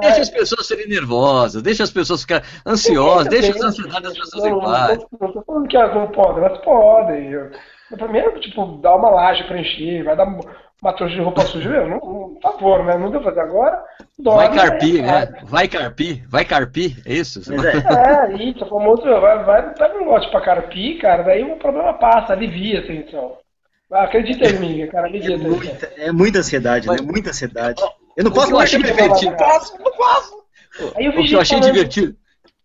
deixa 0.00 0.20
as 0.20 0.30
pessoas 0.30 0.66
serem 0.66 0.86
nervosas, 0.86 1.62
deixa 1.62 1.82
as 1.82 1.90
pessoas 1.90 2.22
ficarem 2.22 2.46
ansiosas, 2.66 3.28
deixa 3.28 3.50
as 3.50 3.60
ansiedades 3.60 4.02
das 4.02 4.18
pessoas 4.18 4.44
em 4.44 4.60
paz. 4.60 4.98
Não 5.20 5.28
estou 5.28 5.44
falando 5.44 5.68
que 5.68 5.76
elas 5.76 5.94
não 5.94 6.08
podem, 6.08 6.44
elas 6.44 6.58
podem. 6.62 7.30
Primeiro, 7.96 8.40
tipo, 8.40 8.78
dá 8.78 8.94
uma 8.94 9.10
laje 9.10 9.44
pra 9.44 9.58
encher, 9.58 10.04
vai 10.04 10.16
dar 10.16 10.24
uma 10.24 10.92
trouxa 10.94 11.14
de 11.14 11.20
roupa 11.20 11.42
suja, 11.42 11.68
meu, 11.68 11.88
não, 11.88 12.00
por 12.00 12.40
favor, 12.42 12.84
né? 12.84 12.96
Não 12.96 13.10
deu 13.10 13.22
fazer 13.22 13.40
agora. 13.40 13.82
Dorme, 14.18 14.48
vai 14.48 14.56
carpir, 14.56 15.02
né? 15.02 15.26
né? 15.26 15.40
Vai 15.44 15.68
carpir, 15.68 16.28
vai 16.28 16.44
carpir, 16.44 17.02
é 17.06 17.14
isso? 17.14 17.40
É, 17.52 18.32
é 18.32 18.42
isso, 18.42 18.66
famoso, 18.66 19.02
vai, 19.02 19.44
vai, 19.44 19.74
pega 19.74 19.98
um 19.98 20.06
lote 20.06 20.30
pra 20.30 20.40
carpir, 20.40 21.00
cara, 21.00 21.22
daí 21.22 21.44
o 21.44 21.56
problema 21.56 21.94
passa, 21.94 22.32
alivia 22.32 22.80
a 22.80 22.86
tensão. 22.86 23.36
Acredita 23.90 24.48
em 24.48 24.58
mim, 24.58 24.86
cara, 24.88 25.06
alivia 25.06 25.34
é 25.34 25.38
muita, 25.38 25.92
é 25.98 26.12
muita 26.12 26.38
ansiedade, 26.38 26.88
né? 26.88 26.96
Muita 27.02 27.30
ansiedade. 27.30 27.82
Eu 28.16 28.24
não 28.24 28.32
posso 28.32 28.50
eu 28.50 28.58
achei 28.58 28.82
divertido. 28.82 29.30
Não 29.30 29.36
posso, 29.36 29.78
não 29.78 29.92
posso. 29.92 30.42
Aí 30.96 31.08
o 31.08 31.12
que 31.12 31.32
eu 31.32 31.40
achei 31.40 31.58
falando... 31.58 31.74
divertido. 31.74 32.16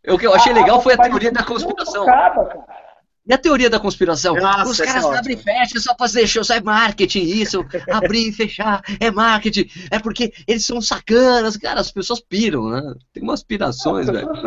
O 0.07 0.17
que 0.17 0.25
eu 0.25 0.33
achei 0.33 0.53
legal 0.53 0.81
foi 0.81 0.93
a 0.93 0.97
teoria 0.97 1.31
da 1.31 1.43
conspiração. 1.43 2.03
Acaba, 2.03 2.45
cara. 2.45 2.87
E 3.27 3.33
a 3.33 3.37
teoria 3.37 3.69
da 3.69 3.79
conspiração? 3.79 4.35
Nossa, 4.35 4.71
Os 4.71 4.79
caras 4.79 5.03
é 5.03 5.17
abrem 5.17 5.35
e 5.35 5.43
fecham 5.43 5.81
só 5.81 5.93
pra 5.93 6.07
deixar, 6.07 6.43
só 6.45 6.55
é 6.55 6.61
marketing 6.61 7.23
isso. 7.23 7.65
abrir 7.91 8.29
e 8.29 8.31
fechar 8.31 8.81
é 9.01 9.11
marketing. 9.11 9.65
É 9.91 9.99
porque 9.99 10.31
eles 10.47 10.65
são 10.65 10.79
sacanas. 10.79 11.57
Cara, 11.57 11.81
as 11.81 11.91
pessoas 11.91 12.21
piram, 12.21 12.69
né? 12.69 12.81
Tem 13.13 13.21
umas 13.21 13.43
pirações, 13.43 14.07
velho. 14.07 14.31
As 14.31 14.39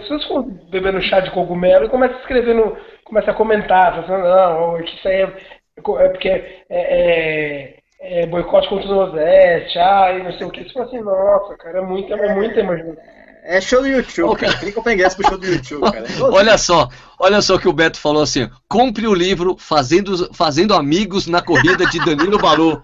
pessoas 0.00 0.22
ficam 0.22 0.42
bebendo 0.70 1.00
chá 1.02 1.20
de 1.20 1.30
cogumelo 1.30 1.86
e 1.86 1.88
começam 1.88 2.18
a 2.18 2.20
escrever 2.20 2.54
no. 2.54 2.76
Começa 3.04 3.30
a 3.30 3.34
comentar, 3.34 4.06
falando, 4.06 4.24
não, 4.24 4.80
isso 4.80 5.08
aí 5.08 5.22
é, 5.22 5.24
é 5.24 6.08
porque 6.10 6.28
é, 6.28 6.64
é, 6.70 7.78
é 8.00 8.26
boicote 8.26 8.68
contra 8.68 8.86
o 8.86 8.94
Nordeste, 8.94 9.78
ah, 9.78 10.12
e 10.12 10.22
não 10.22 10.32
sei 10.32 10.46
o 10.46 10.50
que. 10.50 10.62
Você 10.62 10.74
fala 10.74 10.84
assim, 10.84 11.00
nossa, 11.00 11.56
cara, 11.56 11.78
é 11.78 11.80
muita, 11.80 12.14
é 12.14 12.34
muita 12.34 12.60
imaginação. 12.60 13.17
É 13.50 13.62
show 13.62 13.80
do 13.80 13.88
YouTube, 13.88 14.28
okay. 14.28 14.46
cara. 14.46 14.60
Que 14.60 14.72
comprar 14.72 14.92
ingresso 14.92 15.16
pro 15.16 15.26
show 15.26 15.38
do 15.38 15.46
YouTube, 15.46 15.80
cara. 15.90 16.04
olha 16.20 16.58
só, 16.58 16.86
olha 17.18 17.40
só 17.40 17.56
que 17.56 17.66
o 17.66 17.72
Beto 17.72 17.98
falou 17.98 18.22
assim: 18.22 18.46
compre 18.68 19.06
o 19.06 19.14
livro 19.14 19.56
Fazendo, 19.58 20.28
Fazendo 20.34 20.74
Amigos 20.74 21.26
na 21.26 21.40
Corrida 21.40 21.86
de 21.86 21.98
Danilo 22.04 22.38
Balu. 22.38 22.82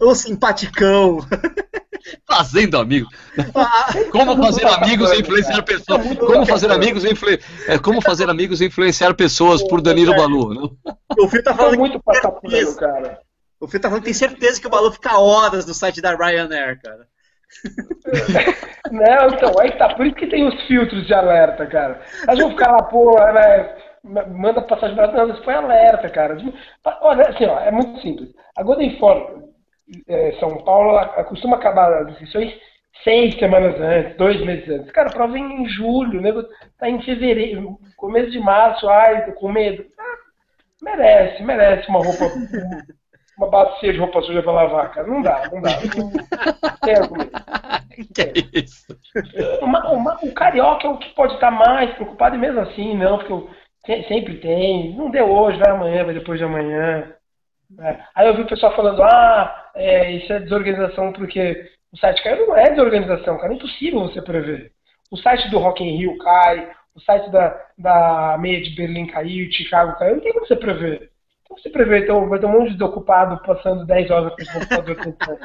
Ô 0.00 0.12
simpaticão. 0.16 1.24
Fazendo 2.26 2.76
amigos. 2.76 3.08
Como 4.10 4.36
fazer 4.42 4.66
amigos 4.66 5.12
e 5.12 5.20
influenciar 5.20 5.62
pessoas. 5.62 6.18
Como 6.18 6.46
fazer 6.46 6.72
amigos 6.72 7.04
e 7.04 7.12
influ... 7.12 7.38
É, 7.68 7.78
como 7.78 8.02
fazer 8.02 8.28
amigos 8.28 8.60
e 8.60 8.64
influenciar 8.64 9.14
pessoas 9.14 9.62
por 9.62 9.80
Danilo 9.80 10.16
Balu. 10.16 10.76
O 11.16 11.28
Fio 11.28 11.42
tá 11.44 11.54
falando 11.54 11.78
muito 11.78 12.00
pano, 12.02 12.76
cara. 12.76 13.20
O 13.60 13.68
Fio 13.68 13.78
tá 13.78 13.88
falando 13.88 14.02
que 14.02 14.06
tem 14.06 14.14
certeza 14.14 14.60
que 14.60 14.66
o 14.66 14.70
Balu 14.70 14.90
fica 14.90 15.18
horas 15.18 15.66
no 15.66 15.74
site 15.74 16.00
da 16.00 16.16
Ryanair, 16.16 16.80
cara. 16.82 17.06
Não, 18.90 19.28
então, 19.28 19.52
aí 19.60 19.72
tá. 19.72 19.94
Por 19.94 20.06
isso 20.06 20.16
que 20.16 20.26
tem 20.26 20.46
os 20.46 20.66
filtros 20.66 21.06
de 21.06 21.14
alerta, 21.14 21.66
cara. 21.66 22.00
Elas 22.26 22.38
vão 22.38 22.50
ficar 22.50 22.72
lá, 22.72 22.82
pô, 22.84 23.14
né, 23.14 23.76
manda 24.28 24.62
passagem 24.62 24.96
barata. 24.96 25.16
Não, 25.16 25.34
isso 25.34 25.44
foi 25.44 25.54
alerta, 25.54 26.08
cara. 26.08 26.36
Olha, 27.02 27.28
assim, 27.28 27.44
ó, 27.46 27.60
é 27.60 27.70
muito 27.70 28.00
simples. 28.00 28.30
A 28.56 28.62
Golden 28.62 28.98
Form, 28.98 29.42
é, 30.08 30.32
São 30.40 30.56
Paulo, 30.64 30.98
costuma 31.24 31.56
acabar 31.56 32.02
as 32.02 32.10
inscrições 32.10 32.52
seis 33.04 33.38
semanas 33.38 33.80
antes, 33.80 34.16
dois 34.16 34.40
meses 34.44 34.68
antes. 34.68 34.90
Cara, 34.92 35.08
a 35.08 35.12
prova 35.12 35.36
é 35.36 35.40
em 35.40 35.66
julho, 35.68 36.20
né? 36.20 36.32
Tá 36.78 36.88
em 36.88 37.00
fevereiro, 37.02 37.78
começo 37.96 38.30
de 38.30 38.38
março, 38.38 38.88
ai, 38.88 39.26
tô 39.26 39.32
com 39.32 39.50
medo. 39.50 39.84
Ah, 39.98 40.16
merece, 40.82 41.42
merece 41.42 41.88
uma 41.88 42.04
roupa 42.04 42.24
uma 43.40 43.48
bacia 43.48 43.92
de 43.92 43.98
roupa 43.98 44.20
suja 44.20 44.42
pra 44.42 44.52
lavar, 44.52 44.92
cara. 44.92 45.06
Não 45.06 45.22
dá, 45.22 45.48
não 45.50 45.62
dá. 45.62 45.70
Não 45.96 46.76
tem 46.82 46.94
argumento. 46.94 47.30
Que 48.14 48.22
é 48.22 48.32
isso? 48.52 48.96
Uma, 49.62 49.90
uma, 49.90 50.18
o 50.22 50.32
carioca 50.32 50.86
é 50.86 50.90
o 50.90 50.98
que 50.98 51.14
pode 51.14 51.34
estar 51.34 51.50
mais 51.50 51.92
preocupado, 51.94 52.36
e 52.36 52.38
mesmo 52.38 52.60
assim, 52.60 52.96
não, 52.96 53.18
porque 53.18 53.32
eu, 53.32 54.04
sempre 54.04 54.38
tem. 54.38 54.94
Não 54.94 55.10
deu 55.10 55.30
hoje, 55.30 55.58
vai 55.58 55.70
amanhã, 55.70 56.04
vai 56.04 56.14
depois 56.14 56.38
de 56.38 56.44
amanhã. 56.44 57.12
É. 57.78 57.98
Aí 58.14 58.26
eu 58.26 58.34
vi 58.34 58.42
o 58.42 58.46
pessoal 58.46 58.74
falando, 58.74 59.02
ah, 59.02 59.70
é, 59.74 60.12
isso 60.12 60.32
é 60.32 60.40
desorganização 60.40 61.12
porque 61.12 61.70
o 61.92 61.98
site 61.98 62.22
caiu. 62.22 62.46
Não 62.46 62.56
é 62.56 62.70
desorganização, 62.70 63.38
cara. 63.38 63.52
É 63.52 63.56
impossível 63.56 64.00
você 64.00 64.20
prever. 64.20 64.72
O 65.10 65.16
site 65.16 65.50
do 65.50 65.58
Rock 65.58 65.82
in 65.82 65.96
Rio 65.96 66.16
cai, 66.18 66.70
o 66.94 67.00
site 67.00 67.30
da, 67.30 67.58
da 67.78 68.36
meia 68.38 68.60
de 68.62 68.74
Berlim 68.74 69.06
caiu, 69.06 69.50
Chicago 69.52 69.98
caiu. 69.98 70.16
Não 70.16 70.22
tem 70.22 70.32
como 70.32 70.46
você 70.46 70.56
prever. 70.56 71.09
Como 71.50 71.60
você 71.60 71.68
prevê? 71.68 72.04
Então, 72.04 72.28
vai 72.28 72.38
ter 72.38 72.46
um 72.46 72.52
monte 72.52 72.68
de 72.68 72.74
desocupado 72.74 73.42
passando 73.42 73.84
10 73.84 74.10
horas 74.12 74.32
com 74.36 74.42
o 74.42 74.52
computador 74.52 74.96
tentando. 75.02 75.40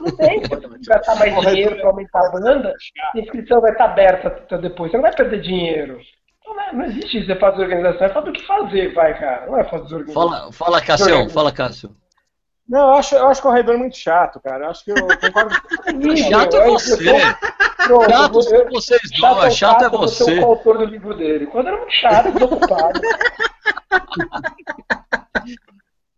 Não 0.00 0.16
tem, 0.16 0.40
você 0.42 0.68
gastar 0.86 1.16
mais 1.16 1.40
dinheiro 1.40 1.76
para 1.76 1.88
aumentar 1.88 2.20
a 2.20 2.30
banda, 2.30 2.72
a 3.12 3.18
inscrição 3.18 3.60
vai 3.60 3.72
estar 3.72 3.86
aberta 3.86 4.28
até 4.28 4.56
depois. 4.58 4.92
Você 4.92 4.96
não 4.96 5.02
vai 5.02 5.12
perder 5.12 5.40
dinheiro. 5.40 5.98
Então, 6.40 6.54
não, 6.54 6.62
é, 6.62 6.72
não 6.72 6.84
existe 6.84 7.18
isso, 7.18 7.26
você 7.26 7.34
faz 7.34 7.58
organização, 7.58 8.06
é 8.06 8.10
fazer 8.10 8.30
o 8.30 8.32
que 8.32 8.46
fazer, 8.46 8.94
vai, 8.94 9.18
cara. 9.18 9.46
Não 9.46 9.58
é 9.58 9.64
fazer 9.64 9.96
organização. 9.96 10.30
Fala, 10.30 10.52
fala 10.52 10.80
Cássio, 10.80 11.30
fala, 11.30 11.52
Cássio. 11.52 11.90
Não, 12.68 12.80
eu 12.80 12.94
acho, 12.94 13.14
eu 13.14 13.28
acho 13.28 13.40
corredor 13.40 13.78
muito 13.78 13.96
chato, 13.96 14.38
cara. 14.40 14.66
Eu 14.66 14.70
acho 14.70 14.84
que 14.84 14.90
eu 14.90 14.96
concordo. 14.96 15.54
chato 16.16 16.56
é 16.56 16.66
você. 16.66 16.96
Pronto, 17.86 18.10
chato 18.10 18.42
são 18.42 18.68
vocês 18.70 19.00
dois, 19.18 19.56
chato, 19.56 19.84
é 19.84 19.88
você. 19.88 20.24
Você 20.24 20.38
é 20.38 20.40
o 20.40 20.44
autor 20.44 20.78
do 20.78 20.84
livro 20.84 21.16
dele. 21.16 21.46
Quando 21.46 21.68
era 21.68 21.78
muito 21.78 21.92
chato, 21.92 22.30
desocupado. 22.32 23.00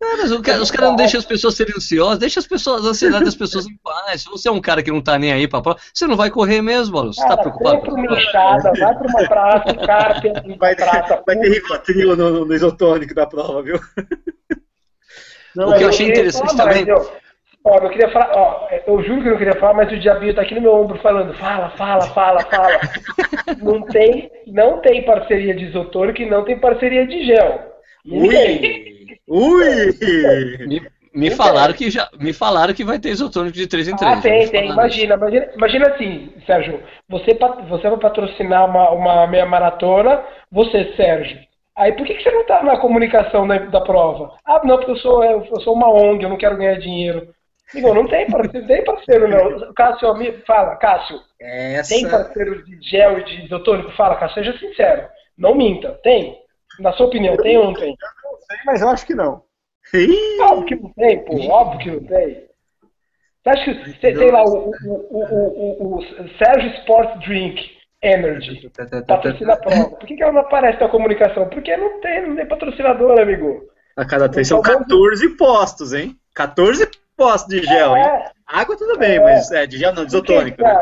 É, 0.02 0.16
mas 0.16 0.32
os 0.32 0.40
caras 0.40 0.70
cara 0.70 0.86
não 0.86 0.96
deixam 0.96 1.18
as 1.20 1.26
pessoas 1.26 1.54
serem 1.54 1.74
ansiosas, 1.76 2.18
deixa 2.18 2.40
as 2.40 2.46
pessoas, 2.46 2.86
a 2.86 2.88
ansiedade 2.88 3.26
das 3.26 3.34
pessoas 3.34 3.66
em 3.66 3.76
paz. 3.84 4.22
Se 4.22 4.30
você 4.30 4.48
é 4.48 4.50
um 4.50 4.60
cara 4.60 4.82
que 4.82 4.90
não 4.90 5.02
tá 5.02 5.18
nem 5.18 5.30
aí 5.30 5.46
pra 5.46 5.60
prova, 5.60 5.78
você 5.92 6.06
não 6.06 6.16
vai 6.16 6.30
correr 6.30 6.62
mesmo, 6.62 6.94
Paulo. 6.94 7.12
Você 7.12 7.20
tá 7.20 7.28
cara, 7.28 7.36
tá 7.36 7.42
preocupado? 7.42 7.76
Vai 7.76 7.82
pra 7.82 7.92
uma 7.92 8.18
enxada, 8.18 8.72
vai 8.78 8.98
pra 8.98 9.08
uma 9.08 9.28
praça, 9.28 9.74
cara, 9.86 10.20
tem 10.22 10.56
vai, 10.56 10.74
praça. 10.74 11.22
Vai 11.26 11.38
ter 11.38 11.52
rivotril 11.52 12.16
no, 12.16 12.46
no 12.46 12.54
isotônico 12.54 13.14
da 13.14 13.26
prova, 13.26 13.62
viu? 13.62 13.78
Não, 15.56 15.70
o 15.70 15.76
que 15.76 15.84
eu 15.84 15.88
achei 15.88 16.08
interessante 16.08 16.56
também. 16.56 16.86
eu, 16.86 17.10
ó, 17.64 17.78
eu 17.78 17.90
queria 17.90 18.10
falar, 18.10 18.30
ó, 18.34 18.68
eu 18.86 19.02
juro 19.02 19.22
que 19.22 19.28
eu 19.28 19.32
não 19.32 19.38
queria 19.38 19.58
falar, 19.60 19.74
mas 19.74 19.92
o 19.92 19.98
diabinho 19.98 20.34
tá 20.34 20.42
aqui 20.42 20.54
no 20.54 20.60
meu 20.60 20.74
ombro 20.74 20.98
falando, 20.98 21.34
fala, 21.34 21.70
fala, 21.70 22.02
fala, 22.08 22.40
fala. 22.42 22.80
não 23.62 23.82
tem, 23.82 24.30
não 24.46 24.80
tem 24.80 25.04
parceria 25.04 25.54
de 25.54 25.66
isotônico 25.66 26.22
e 26.22 26.30
não 26.30 26.44
tem 26.44 26.58
parceria 26.58 27.06
de 27.06 27.24
gel. 27.26 27.60
Ui! 28.06 29.18
Ui! 29.28 29.98
Me, 31.12 31.28
me 31.28 31.30
falaram 31.32 31.74
que 31.74 31.90
já. 31.90 32.08
Me 32.20 32.32
falaram 32.32 32.72
que 32.72 32.84
vai 32.84 32.98
ter 32.98 33.10
isotônico 33.10 33.56
de 33.56 33.66
3 33.66 33.88
em 33.88 33.96
3. 33.96 34.12
Ah, 34.12 34.20
tem, 34.20 34.48
tem. 34.48 34.70
Imagina, 34.70 35.14
imagina, 35.16 35.48
imagina 35.56 35.88
assim, 35.88 36.32
Sérgio. 36.46 36.80
Você, 37.08 37.36
você 37.68 37.88
vai 37.88 37.98
patrocinar 37.98 38.70
uma, 38.70 38.90
uma 38.90 39.26
meia 39.26 39.44
maratona, 39.44 40.22
você, 40.52 40.92
Sérgio. 40.96 41.38
Aí 41.76 41.92
por 41.92 42.06
que, 42.06 42.14
que 42.14 42.22
você 42.22 42.30
não 42.30 42.44
tá 42.44 42.62
na 42.62 42.78
comunicação 42.78 43.46
da, 43.46 43.58
da 43.58 43.80
prova? 43.80 44.34
Ah, 44.44 44.60
não, 44.64 44.76
porque 44.76 44.90
eu 44.90 44.96
sou, 44.96 45.24
eu 45.24 45.60
sou 45.60 45.74
uma 45.74 45.88
ONG, 45.88 46.22
eu 46.22 46.28
não 46.28 46.36
quero 46.36 46.56
ganhar 46.56 46.78
dinheiro. 46.78 47.32
Digo, 47.72 47.94
não 47.94 48.06
tem 48.06 48.28
parceiro, 48.28 48.66
tem 48.68 48.84
parceiro, 48.84 49.28
não. 49.28 49.72
Cássio, 49.74 50.08
amigo, 50.08 50.42
fala, 50.46 50.76
Cássio, 50.76 51.20
Essa. 51.40 51.94
tem 51.94 52.08
parceiro 52.08 52.64
de 52.64 52.80
gel 52.82 53.18
e 53.18 53.24
de 53.24 53.44
isotônico? 53.44 53.92
Fala, 53.92 54.16
Cássio, 54.16 54.44
seja 54.44 54.58
sincero. 54.58 55.08
Não 55.38 55.54
minta. 55.54 55.98
Tem? 56.02 56.38
Na 56.80 56.92
sua 56.92 57.06
opinião, 57.06 57.36
tem 57.36 57.56
ou 57.58 57.66
não 57.66 57.74
tem? 57.74 57.96
Não 58.24 58.38
sei, 58.38 58.56
mas 58.66 58.82
eu 58.82 58.88
acho 58.88 59.06
que 59.06 59.14
não. 59.14 59.42
Óbvio 60.40 60.66
que 60.66 60.76
não 60.76 60.92
tem, 60.92 61.24
pô. 61.24 61.36
Óbvio 61.48 61.78
que 61.78 61.90
não 61.90 62.04
tem. 62.04 62.50
Você 63.42 63.48
acha 63.48 63.64
que 63.64 63.92
tem, 64.00 64.14
tem 64.14 64.30
lá 64.30 64.44
o, 64.44 64.70
o, 64.70 64.72
o, 65.10 65.22
o, 65.22 65.82
o, 65.82 65.98
o 65.98 66.28
Sérgio 66.36 66.70
Sport 66.80 67.26
Drink 67.26 67.79
Energy, 68.02 68.70
tá, 68.70 68.86
tá, 68.86 69.02
tá, 69.02 69.16
patrocina 69.16 69.52
a 69.52 69.56
prova. 69.56 69.90
Por 69.90 70.06
que, 70.06 70.16
que 70.16 70.22
ela 70.22 70.32
não 70.32 70.40
aparece 70.40 70.80
na 70.80 70.88
comunicação? 70.88 71.48
Porque 71.48 71.76
não 71.76 72.00
tem, 72.00 72.26
não 72.26 72.36
tem 72.36 72.46
patrocinador, 72.46 73.20
amigo. 73.20 73.68
A 73.96 74.06
cada 74.06 74.28
três 74.28 74.48
são 74.48 74.62
14 74.62 75.36
postos, 75.36 75.92
hein? 75.92 76.16
14 76.34 76.88
postos 77.16 77.54
de 77.54 77.62
gel, 77.66 77.96
hein? 77.96 78.02
É, 78.02 78.30
Água 78.46 78.76
tudo 78.76 78.98
bem, 78.98 79.20
mas 79.20 79.50
é, 79.52 79.66
de 79.66 79.76
gel 79.76 79.92
não, 79.92 80.04
de 80.04 80.10
isotônico. 80.10 80.62
Né? 80.62 80.74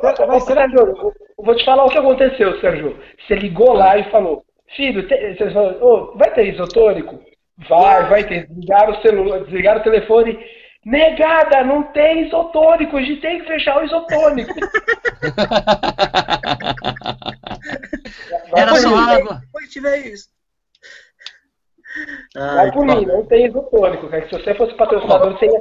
Sérgio? 0.00 0.34
Ô, 0.36 0.40
Sérgio, 0.40 0.78
eu 0.78 1.44
vou 1.44 1.56
te 1.56 1.64
falar 1.64 1.84
o 1.84 1.90
que 1.90 1.98
aconteceu, 1.98 2.60
Sérgio. 2.60 2.96
Você 3.26 3.34
ligou 3.34 3.72
lá 3.72 3.98
e 3.98 4.08
falou, 4.10 4.44
filho, 4.76 5.08
tem, 5.08 5.34
você 5.34 5.50
falou, 5.50 6.12
"Ô, 6.12 6.16
vai 6.16 6.32
ter 6.32 6.52
isotônico? 6.52 7.20
Vai, 7.68 8.08
vai 8.08 8.24
ter. 8.24 8.46
Desligaram 8.46 8.92
o 8.92 9.02
celular, 9.02 9.40
desligaram 9.40 9.80
o 9.80 9.84
telefone. 9.84 10.38
Negada, 10.84 11.64
não 11.64 11.84
tem 11.92 12.26
isotônico, 12.26 12.96
a 12.96 13.02
gente 13.02 13.20
tem 13.20 13.40
que 13.40 13.46
fechar 13.46 13.78
o 13.80 13.84
isotônico. 13.84 14.52
Era 18.54 18.72
por 18.72 18.80
só 18.80 18.94
água. 18.96 19.40
Depois 19.40 19.70
tiver 19.70 20.06
isso. 20.06 20.28
Vai 22.34 22.66
Ai, 22.66 22.72
por 22.72 22.84
mim, 22.84 23.06
não 23.06 23.24
tem 23.26 23.46
isotônico, 23.46 24.08
cara. 24.08 24.24
Se 24.28 24.32
você 24.32 24.54
fosse 24.54 24.74
patrocinador, 24.74 25.32
você 25.38 25.46
ia, 25.46 25.60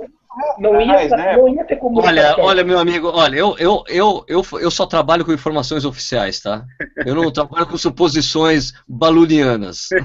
não, 0.58 0.82
ia, 0.82 0.88
Mas, 0.88 1.12
né? 1.12 1.38
não 1.38 1.48
ia 1.48 1.64
ter 1.64 1.76
Olha, 1.76 1.80
comunicação. 1.82 2.44
olha, 2.44 2.64
meu 2.64 2.80
amigo, 2.80 3.12
olha, 3.14 3.36
eu, 3.38 3.56
eu, 3.60 3.84
eu, 3.88 4.26
eu, 4.28 4.42
eu 4.60 4.72
só 4.72 4.88
trabalho 4.88 5.24
com 5.24 5.32
informações 5.32 5.86
oficiais, 5.86 6.42
tá? 6.42 6.64
Eu 7.06 7.14
não 7.14 7.32
trabalho 7.32 7.68
com 7.68 7.78
suposições 7.78 8.74
balunianas. 8.88 9.90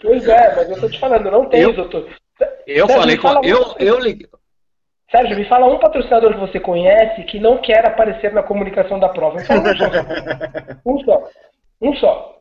Pois 0.00 0.26
é, 0.28 0.54
mas 0.56 0.70
eu 0.70 0.80
tô 0.80 0.88
te 0.88 0.98
falando, 1.00 1.28
não 1.30 1.48
tem 1.48 1.60
Eu- 1.62 1.72
isotônico. 1.72 2.12
Eu 2.66 2.86
Sérgio, 2.86 3.00
falei 3.00 3.16
com. 3.18 3.44
Eu, 3.44 3.74
eu 3.78 3.98
liguei. 3.98 4.28
Sérgio, 5.10 5.36
me 5.36 5.48
fala 5.48 5.66
um 5.66 5.78
patrocinador 5.78 6.34
que 6.34 6.40
você 6.40 6.60
conhece 6.60 7.24
que 7.24 7.40
não 7.40 7.58
quer 7.58 7.86
aparecer 7.86 8.32
na 8.32 8.42
comunicação 8.42 8.98
da 9.00 9.08
prova. 9.08 9.38
Um 9.38 9.44
só. 9.44 9.88
Um 10.84 11.04
só. 11.04 11.30
Um 11.80 11.96
só. 11.96 12.38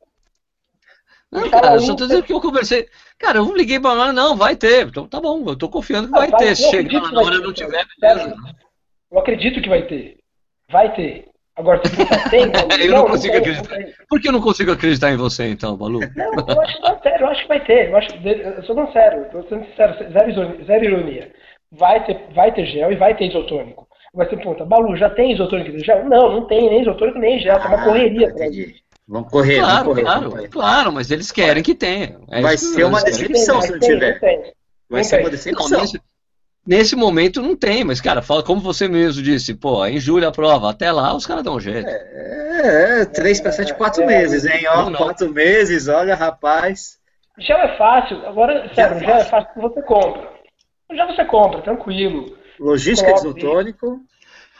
Não, 1.31 1.49
cara, 1.49 1.73
eu 1.75 1.79
só 1.81 1.95
tô 1.95 2.05
dizendo 2.05 2.23
que 2.23 2.31
eu 2.33 2.41
conversei. 2.41 2.87
Cara, 3.17 3.39
eu 3.39 3.45
não 3.45 3.55
liguei 3.55 3.79
pra 3.79 3.93
lá, 3.93 4.13
não, 4.13 4.35
vai 4.35 4.55
ter. 4.55 4.87
Então 4.87 5.07
tá 5.07 5.19
bom, 5.19 5.43
eu 5.47 5.57
tô 5.57 5.69
confiando 5.69 6.07
que 6.07 6.13
vai 6.13 6.29
vai- 6.29 6.39
ter. 6.39 6.55
Se 6.55 6.69
chegar 6.69 7.11
na 7.11 7.21
hora 7.21 7.35
e 7.35 7.41
não 7.41 7.53
tiver, 7.53 7.85
Sérgio. 7.99 8.29
beleza. 8.29 8.35
Eu 9.11 9.19
acredito 9.19 9.61
que 9.61 9.69
vai 9.69 9.83
ter. 9.87 10.17
Vai 10.69 10.93
ter. 10.95 11.29
Agora, 11.57 11.81
se 11.83 11.95
você 11.95 12.29
tem. 12.29 12.51
Eu 12.85 12.91
não 12.93 13.07
consigo 13.07 13.31
tem, 13.33 13.41
acreditar. 13.41 13.75
não 13.79 13.83
tem. 13.85 13.93
Por 14.07 14.21
que 14.21 14.27
eu 14.27 14.31
não 14.31 14.41
consigo 14.41 14.71
acreditar 14.71 15.11
em 15.11 15.17
você, 15.17 15.47
então, 15.49 15.75
Balu? 15.75 15.99
Não, 16.15 16.31
eu 16.47 16.61
acho, 16.61 16.81
não, 16.81 16.99
sério, 17.01 17.21
eu 17.25 17.27
acho 17.29 17.41
que 17.41 17.47
vai 17.47 17.65
ter. 17.65 17.89
Eu, 17.89 17.97
acho, 17.97 18.09
eu 18.23 18.63
sou 18.63 18.75
não 18.75 18.91
sério, 18.91 19.25
tô 19.31 19.41
sendo 19.49 19.65
sincero, 19.65 19.95
zero, 20.11 20.29
ironia- 20.29 20.65
zero 20.65 20.85
ironia. 20.85 21.31
Vai 21.71 22.05
ter, 22.05 22.19
vai 22.33 22.53
ter 22.53 22.65
gel 22.67 22.91
e 22.91 22.95
vai 22.95 23.15
ter 23.15 23.25
isotônico. 23.27 23.87
Agora 24.13 24.29
você 24.29 24.37
pergunta, 24.37 24.65
Balu, 24.65 24.95
já 24.95 25.09
tem 25.09 25.33
isotônico 25.33 25.75
e 25.75 25.83
gel? 25.83 26.05
Não, 26.05 26.31
não 26.31 26.45
tem 26.47 26.69
nem 26.69 26.81
isotônico 26.81 27.17
nem 27.19 27.39
gel, 27.39 27.59
tá 27.59 27.67
uma 27.67 27.83
correria. 27.83 28.27
Entendi. 28.29 28.75
Vamos 29.07 29.31
correr, 29.31 29.59
Claro, 29.59 29.73
vamos 29.73 29.87
correr. 29.87 30.03
claro, 30.03 30.29
correr. 30.31 30.47
claro, 30.49 30.91
mas 30.91 31.11
eles 31.11 31.31
querem 31.31 31.63
que 31.63 31.73
tenha. 31.73 32.19
É 32.29 32.41
Vai 32.41 32.55
isso 32.55 32.73
ser 32.73 32.83
uma 32.85 33.01
decepção. 33.03 33.61
Se 33.61 33.71
não 33.71 33.79
tiver. 33.79 34.19
Vai 34.89 35.01
Não 35.01 35.03
ser 35.03 35.15
uma 35.17 35.23
Não, 35.23 35.29
decepção. 35.31 35.79
Nesse, 36.67 36.95
momento 36.95 37.41
não 37.41 37.55
tem, 37.55 37.83
mas, 37.83 38.01
cara, 38.01 38.21
fala 38.21 38.43
como 38.43 38.61
você 38.61 38.87
mesmo 38.87 39.23
disse, 39.23 39.53
pô, 39.53 39.85
em 39.85 39.99
julho 39.99 40.27
a 40.27 40.31
prova, 40.31 40.69
até 40.69 40.91
lá 40.91 41.15
os 41.15 41.25
caras 41.25 41.43
dão 41.43 41.55
um 41.55 41.59
jeito. 41.59 41.87
É, 41.87 43.01
é, 43.01 43.05
3 43.05 43.41
para 43.41 43.51
7, 43.51 43.73
4 43.75 44.03
É, 44.03 44.05
meses, 44.05 44.45
hein? 44.45 44.67
Ó, 44.69 44.83
não, 44.83 44.89
não. 44.91 44.99
4 44.99 45.31
meses, 45.33 45.87
olha, 45.87 46.15
rapaz. 46.15 46.97
Gel 47.39 47.57
é 47.57 47.77
fácil, 47.77 48.25
agora, 48.25 48.69
sério, 48.73 48.99
gel 48.99 49.15
é 49.15 49.23
fácil 49.23 49.53
que 49.53 49.59
você 49.61 49.81
compra. 49.81 50.29
Já 50.91 51.05
você 51.05 51.25
compra, 51.25 51.61
tranquilo. 51.61 52.37
Logística 52.59 53.13
de 53.13 53.19
isotônico. 53.19 53.99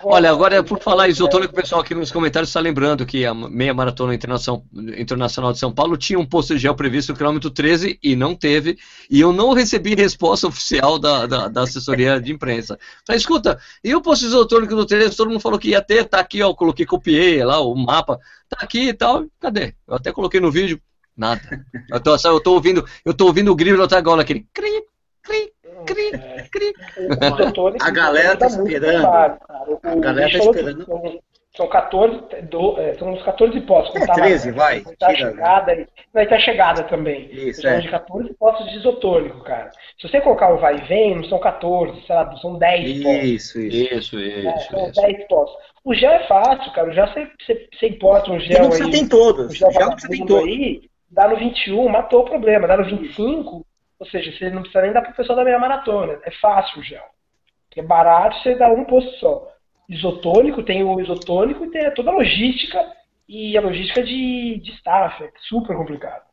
Olha, 0.03 0.29
agora 0.29 0.63
por 0.63 0.79
falar 0.79 1.07
isotônico, 1.07 1.53
o 1.53 1.55
pessoal 1.55 1.81
aqui 1.81 1.95
nos 1.95 2.11
comentários 2.11 2.49
está 2.49 2.59
lembrando 2.59 3.03
que 3.03 3.25
a 3.25 3.33
meia 3.33 3.73
maratona 3.73 4.13
internacional, 4.13 5.51
de 5.51 5.59
São 5.59 5.73
Paulo 5.73 5.97
tinha 5.97 6.19
um 6.19 6.25
posto 6.25 6.53
de 6.53 6.59
gel 6.59 6.75
previsto 6.75 7.11
no 7.11 7.17
quilômetro 7.17 7.49
13 7.49 7.97
e 8.01 8.15
não 8.15 8.35
teve, 8.35 8.77
e 9.09 9.19
eu 9.19 9.33
não 9.33 9.53
recebi 9.53 9.95
resposta 9.95 10.47
oficial 10.47 10.99
da, 10.99 11.25
da, 11.25 11.47
da 11.47 11.63
assessoria 11.63 12.21
de 12.21 12.31
imprensa. 12.31 12.77
Falei, 13.05 13.17
escuta, 13.17 13.59
e 13.83 13.95
o 13.95 14.01
posto 14.01 14.25
isotônico 14.25 14.75
do 14.75 14.85
13? 14.85 15.17
Todo 15.17 15.29
mundo 15.29 15.39
falou 15.39 15.57
que 15.57 15.69
ia 15.69 15.81
ter, 15.81 16.05
tá 16.05 16.19
aqui, 16.19 16.43
ó, 16.43 16.53
coloquei, 16.53 16.85
copiei 16.85 17.43
lá 17.43 17.59
o 17.59 17.75
mapa, 17.75 18.19
tá 18.47 18.57
aqui 18.61 18.89
e 18.89 18.93
tal, 18.93 19.25
cadê? 19.39 19.73
Eu 19.87 19.95
até 19.95 20.11
coloquei 20.11 20.39
no 20.39 20.51
vídeo, 20.51 20.79
nada. 21.15 21.41
Eu 21.89 21.99
tô, 21.99 22.15
eu 22.15 22.39
tô 22.39 22.53
ouvindo, 22.53 22.85
eu 23.03 23.15
tô 23.15 23.25
ouvindo 23.25 23.51
o 23.51 23.55
grilo 23.55 23.81
até 23.81 23.97
agora, 23.97 24.21
aquele 24.21 24.47
cri, 24.53 24.83
cri, 25.23 25.51
cri, 25.93 26.11
cri. 26.51 26.73
O 26.97 27.41
isotônico 27.41 27.83
A 27.85 27.89
galera 27.91 28.37
tá 28.37 28.47
esperando. 28.47 29.01
cara. 29.03 29.39
O- 29.67 29.79
A 29.83 29.95
galera 29.95 30.27
o 30.27 30.31
tá 30.31 30.37
esperando. 30.37 30.85
São, 30.85 31.19
são 31.55 31.67
14, 31.69 32.17
do- 32.43 32.79
é, 32.79 32.93
são 32.95 33.11
uns 33.13 33.23
14 33.23 33.59
postos. 33.61 33.95
É, 33.95 33.99
não 33.99 34.05
tá 34.07 34.13
lá, 34.13 34.19
13, 34.21 34.51
né? 34.51 34.57
vai, 34.57 34.81
Tá 34.99 35.15
chegada, 35.15 35.71
aí. 35.71 35.87
vai 36.13 36.27
ter 36.27 36.35
a 36.35 36.39
chegada 36.39 36.83
também. 36.83 37.29
Isso, 37.31 37.61
São 37.61 37.71
é. 37.71 37.79
de 37.79 37.89
14 37.89 38.33
postos 38.35 38.69
de 38.69 38.77
isotônico, 38.77 39.43
cara. 39.43 39.71
Se 39.99 40.07
você 40.07 40.21
colocar 40.21 40.53
o 40.53 40.57
vai 40.59 40.75
e 40.77 40.81
vem, 40.81 41.15
não 41.15 41.23
são 41.23 41.39
14, 41.39 41.99
sei 42.05 42.15
lá, 42.15 42.35
são 42.37 42.59
10 42.59 43.01
postos. 43.03 43.23
Isso, 43.23 43.59
isso. 43.59 43.95
Isso, 43.95 44.19
É, 44.19 44.55
isso, 44.55 44.69
são 44.69 44.83
isso. 44.89 45.01
10 45.01 45.27
postos. 45.27 45.57
O 45.83 45.93
gel 45.95 46.11
é 46.11 46.27
fácil, 46.27 46.71
cara. 46.73 46.89
O 46.89 46.93
gel 46.93 47.07
você, 47.07 47.27
você, 47.43 47.67
você 47.73 47.87
importa 47.87 48.31
um 48.31 48.39
Você 48.39 48.45
gel 48.47 48.63
aí. 48.71 48.91
ter 48.91 48.97
em 48.97 49.05
o 49.05 49.09
todos. 49.09 49.55
gel 49.57 49.71
Já 49.71 49.79
não 49.79 49.91
precisa 49.93 50.09
ter 50.11 50.15
em 50.15 50.19
vagabundo 50.19 50.41
todos. 50.45 50.55
aí, 50.55 50.81
dá 51.09 51.27
no 51.29 51.37
21, 51.37 51.87
matou 51.89 52.21
o 52.21 52.25
problema. 52.25 52.67
Dá 52.67 52.77
no 52.77 52.85
25, 52.85 53.65
ou 53.99 54.07
seja, 54.07 54.31
você 54.31 54.49
não 54.49 54.61
precisa 54.61 54.81
nem 54.81 54.93
dar 54.93 55.01
pro 55.01 55.13
pessoal 55.13 55.37
da 55.37 55.43
meia 55.45 55.59
maratona. 55.59 56.19
É 56.23 56.31
fácil 56.31 56.79
o 56.79 56.83
gel. 56.83 57.03
É 57.75 57.81
barato, 57.81 58.41
você 58.41 58.55
dá 58.55 58.69
um 58.69 58.85
posto 58.85 59.11
só. 59.19 59.47
Isotônico, 59.89 60.63
tem 60.63 60.83
o 60.83 60.99
isotônico 60.99 61.65
e 61.65 61.71
tem 61.71 61.93
toda 61.93 62.09
a 62.11 62.13
logística 62.13 62.79
e 63.29 63.57
a 63.57 63.61
logística 63.61 64.03
de, 64.03 64.59
de 64.63 64.71
staff. 64.71 65.23
É 65.23 65.31
super 65.47 65.75
complicado. 65.75 66.23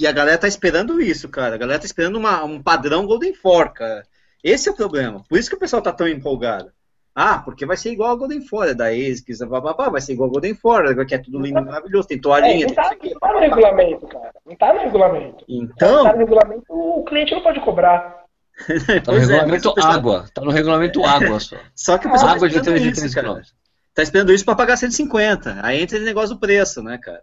E 0.00 0.06
a 0.06 0.12
galera 0.12 0.38
tá 0.38 0.48
esperando 0.48 1.00
isso, 1.00 1.28
cara. 1.28 1.54
A 1.54 1.58
galera 1.58 1.78
tá 1.78 1.86
esperando 1.86 2.16
uma- 2.16 2.42
um 2.44 2.60
padrão 2.62 3.06
Golden 3.06 3.34
Four, 3.34 3.72
cara. 3.72 4.02
Esse 4.42 4.68
é 4.68 4.72
o 4.72 4.76
problema. 4.76 5.22
Por 5.28 5.38
isso 5.38 5.48
que 5.48 5.56
o 5.56 5.58
pessoal 5.58 5.82
tá 5.82 5.92
tão 5.92 6.08
empolgado. 6.08 6.72
Ah, 7.14 7.38
porque 7.38 7.64
vai 7.64 7.76
ser 7.76 7.92
igual 7.92 8.10
a 8.10 8.16
Golden 8.16 8.40
Four, 8.40 8.66
é 8.66 8.74
da 8.74 8.86
ASICS, 8.88 9.38
vai 9.38 10.00
ser 10.00 10.12
igual 10.14 10.28
a 10.28 10.32
Golden 10.32 10.54
Four, 10.54 11.06
que 11.06 11.14
é 11.14 11.18
tudo 11.18 11.38
lindo 11.38 11.60
e 11.60 11.62
maravilhoso, 11.64 12.08
tem 12.08 12.18
É, 12.18 12.20
toalhinha, 12.20 12.66
não, 12.66 12.74
tem 12.74 12.76
não 12.76 12.90
tá, 12.90 12.96
quê. 12.96 13.10
não 13.12 13.20
tá 13.20 13.32
no 13.32 13.38
regulamento, 13.38 14.06
cara. 14.08 14.32
Não 14.44 14.56
tá 14.56 14.72
no 14.74 14.80
regulamento. 14.80 15.36
Tá 15.38 15.44
Então, 15.48 16.04
no 16.04 16.18
regulamento, 16.18 16.64
o 16.70 17.04
cliente 17.04 17.32
não 17.34 17.42
pode 17.42 17.60
cobrar. 17.60 18.24
Tá 19.04 19.12
no 19.12 19.18
é, 19.18 19.20
mas 19.20 19.28
regulamento 19.28 19.68
o 19.68 19.74
pessoal- 19.74 19.92
água, 19.92 20.24
tá 20.34 20.42
no 20.42 20.50
regulamento 20.50 21.02
água 21.06 21.38
só. 21.40 21.56
Só 21.74 21.98
que 21.98 22.08
o 22.08 22.10
pessoal 22.12 22.32
Água 22.32 22.48
de 22.48 22.54
tá 22.54 22.60
esperando 22.60 22.80
3 22.80 22.82
de 22.82 22.88
isso, 22.90 23.00
3 23.00 23.14
cara. 23.14 23.26
quilômetros. 23.26 23.54
Tá 23.94 24.02
esperando 24.02 24.32
isso 24.32 24.44
pra 24.44 24.54
pagar 24.56 24.76
150. 24.76 25.60
Aí 25.62 25.80
entra 25.82 25.96
esse 25.96 26.04
negócio 26.04 26.34
do 26.34 26.40
preço, 26.40 26.82
né, 26.82 26.98
cara? 26.98 27.22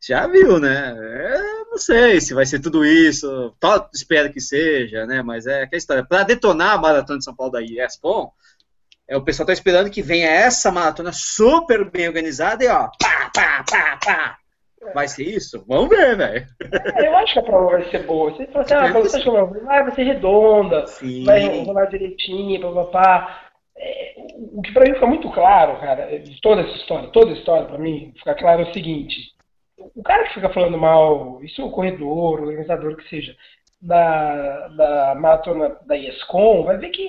Já 0.00 0.26
viu, 0.26 0.58
né? 0.60 0.94
É, 0.96 1.40
não 1.70 1.78
sei 1.78 2.20
se 2.20 2.34
vai 2.34 2.46
ser 2.46 2.60
tudo 2.60 2.84
isso. 2.84 3.52
Espero 3.92 4.32
que 4.32 4.40
seja, 4.40 5.06
né? 5.06 5.22
Mas 5.22 5.46
é 5.46 5.62
aquela 5.62 5.78
história. 5.78 6.04
Pra 6.04 6.22
detonar 6.22 6.74
a 6.74 6.78
maratona 6.78 7.18
de 7.18 7.24
São 7.24 7.34
Paulo 7.34 7.52
da 7.52 7.62
ESPON, 7.62 8.30
é, 9.08 9.16
o 9.16 9.22
pessoal 9.22 9.46
tá 9.46 9.52
esperando 9.52 9.90
que 9.90 10.02
venha 10.02 10.28
essa 10.28 10.70
maratona 10.70 11.12
super 11.12 11.90
bem 11.90 12.06
organizada 12.06 12.62
e 12.62 12.68
ó, 12.68 12.88
pá, 13.00 13.30
pá, 13.34 13.64
pá, 13.68 13.98
pá. 14.04 14.38
Vai 14.94 15.08
ser 15.08 15.24
isso? 15.24 15.64
Vamos 15.66 15.88
ver, 15.88 16.16
velho. 16.16 16.46
É, 16.96 17.08
Eu 17.08 17.16
acho 17.16 17.32
que 17.32 17.38
a 17.40 17.42
prova 17.42 17.72
vai 17.72 17.90
ser 17.90 18.04
boa. 18.04 18.30
Você 18.30 18.46
fala 18.46 18.64
assim, 18.64 18.74
ah, 18.74 18.92
você 18.92 19.16
acha 19.16 19.24
que 19.24 19.28
a 19.28 19.32
prova 19.32 19.60
vai, 19.60 19.94
ser 19.94 20.02
redonda, 20.04 20.86
Sim. 20.86 21.24
vai 21.24 21.64
rolar 21.64 21.86
direitinho, 21.86 22.60
papapá. 22.60 23.48
É, 23.76 24.14
o 24.36 24.62
que 24.62 24.72
pra 24.72 24.84
mim 24.84 24.94
fica 24.94 25.06
muito 25.06 25.30
claro, 25.30 25.78
cara, 25.80 26.18
de 26.18 26.40
toda 26.40 26.62
essa 26.62 26.76
história, 26.76 27.08
toda 27.10 27.30
a 27.30 27.34
história 27.34 27.66
pra 27.66 27.78
mim, 27.78 28.12
fica 28.18 28.34
claro 28.34 28.62
é 28.62 28.70
o 28.70 28.72
seguinte. 28.72 29.32
O 29.94 30.02
cara 30.02 30.24
que 30.24 30.34
fica 30.34 30.48
falando 30.48 30.76
mal, 30.76 31.42
isso 31.42 31.60
é 31.60 31.64
o 31.64 31.70
corredor, 31.70 32.40
o 32.40 32.48
organizador 32.48 32.96
que 32.96 33.08
seja, 33.08 33.36
da, 33.80 34.68
da 34.68 35.14
maratona 35.14 35.76
da 35.86 35.96
ESCOM, 35.96 36.64
vai 36.64 36.76
ver 36.76 36.90
que, 36.90 37.08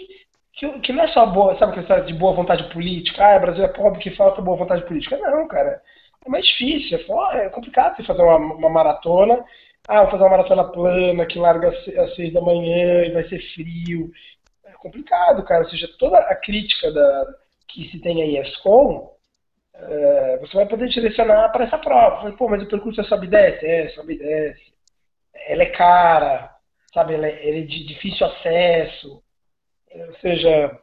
que, 0.60 0.80
que 0.82 0.93
não 0.93 1.03
é 1.03 1.07
só 1.10 1.26
boa, 1.26 1.57
sabe 1.57 1.82
de 2.05 2.14
boa 2.14 2.34
vontade 2.34 2.64
política? 2.74 3.26
Ah, 3.26 3.38
o 3.38 3.41
Brasil 3.41 3.64
é 3.64 3.68
pobre 3.70 3.99
que 3.99 4.12
falta 4.16 4.41
boa 4.41 4.57
vontade 4.57 4.86
política. 4.86 5.18
Não, 5.18 5.47
cara. 5.47 5.82
É 6.26 6.30
mais 6.30 6.45
difícil, 6.45 6.99
é 7.34 7.45
é 7.45 7.49
complicado 7.49 7.95
você 7.95 8.03
fazer 8.03 8.22
uma, 8.22 8.36
uma 8.38 8.70
maratona 8.70 9.43
Ah, 9.88 10.03
vou 10.03 10.12
fazer 10.12 10.24
uma 10.24 10.32
maratona 10.32 10.66
plana 10.72 11.26
que 11.28 11.39
larga 11.39 11.70
às 11.70 12.16
seis 12.16 12.34
da 12.34 12.41
manhã 12.41 13.05
e 13.05 13.12
vai 13.14 13.28
ser 13.30 13.39
frio. 13.55 14.12
É 14.66 14.74
complicado, 14.74 15.43
cara. 15.45 15.64
Ou 15.66 15.70
seja, 15.72 15.89
toda 15.99 16.18
a 16.20 16.36
crítica 16.36 16.91
da, 16.93 17.26
que 17.70 17.89
se 17.91 17.99
tem 18.01 18.22
aí 18.24 18.38
a 18.39 18.43
ESCOM, 18.43 19.12
é, 19.76 20.38
você 20.39 20.55
vai 20.57 20.68
poder 20.68 20.89
direcionar 20.89 21.49
para 21.51 21.66
essa 21.66 21.78
prova. 21.78 22.32
Pô, 22.34 22.49
mas 22.49 22.64
o 22.64 22.68
percurso 22.70 23.01
é 23.01 23.03
sobe 23.05 23.28
e 23.28 23.30
desce? 23.30 23.66
É, 23.66 23.89
sobe 23.89 24.16
e 24.16 24.20
desce. 24.20 24.74
Ela 25.47 25.64
é 25.64 25.68
cara, 25.72 26.55
sabe? 26.93 27.16
Ela 27.16 27.28
é, 27.28 27.49
ela 27.49 27.57
é 27.60 27.62
de 27.62 27.86
difícil 27.88 28.26
acesso. 28.28 29.24
Ou 29.96 30.14
seja, 30.22 30.80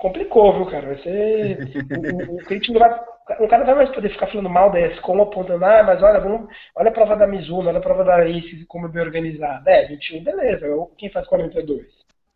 complicou, 0.00 0.52
viu, 0.54 0.66
cara? 0.66 0.86
Vai 0.86 1.02
ser. 1.02 1.58
o, 2.28 2.36
o, 2.36 2.44
crítico 2.44 2.72
não 2.72 2.80
vai. 2.80 3.00
O 3.40 3.48
cara 3.48 3.58
não 3.58 3.66
vai 3.66 3.74
mais 3.74 3.94
poder 3.94 4.10
ficar 4.10 4.26
falando 4.28 4.48
mal 4.48 4.70
da 4.70 4.80
ESCOM, 4.80 5.20
apontando, 5.20 5.64
ah, 5.64 5.82
mas 5.82 6.02
olha, 6.02 6.18
vamos, 6.18 6.48
olha 6.74 6.88
a 6.88 6.92
prova 6.92 7.14
da 7.14 7.26
Mizuno, 7.26 7.68
olha 7.68 7.78
a 7.78 7.82
prova 7.82 8.02
da 8.02 8.26
Ace, 8.26 8.64
como 8.66 8.86
é 8.86 8.88
bem 8.88 9.02
organizada. 9.02 9.70
É, 9.70 9.86
21, 9.86 10.24
beleza. 10.24 10.66
Quem 10.96 11.10
faz 11.10 11.26
42? 11.26 11.86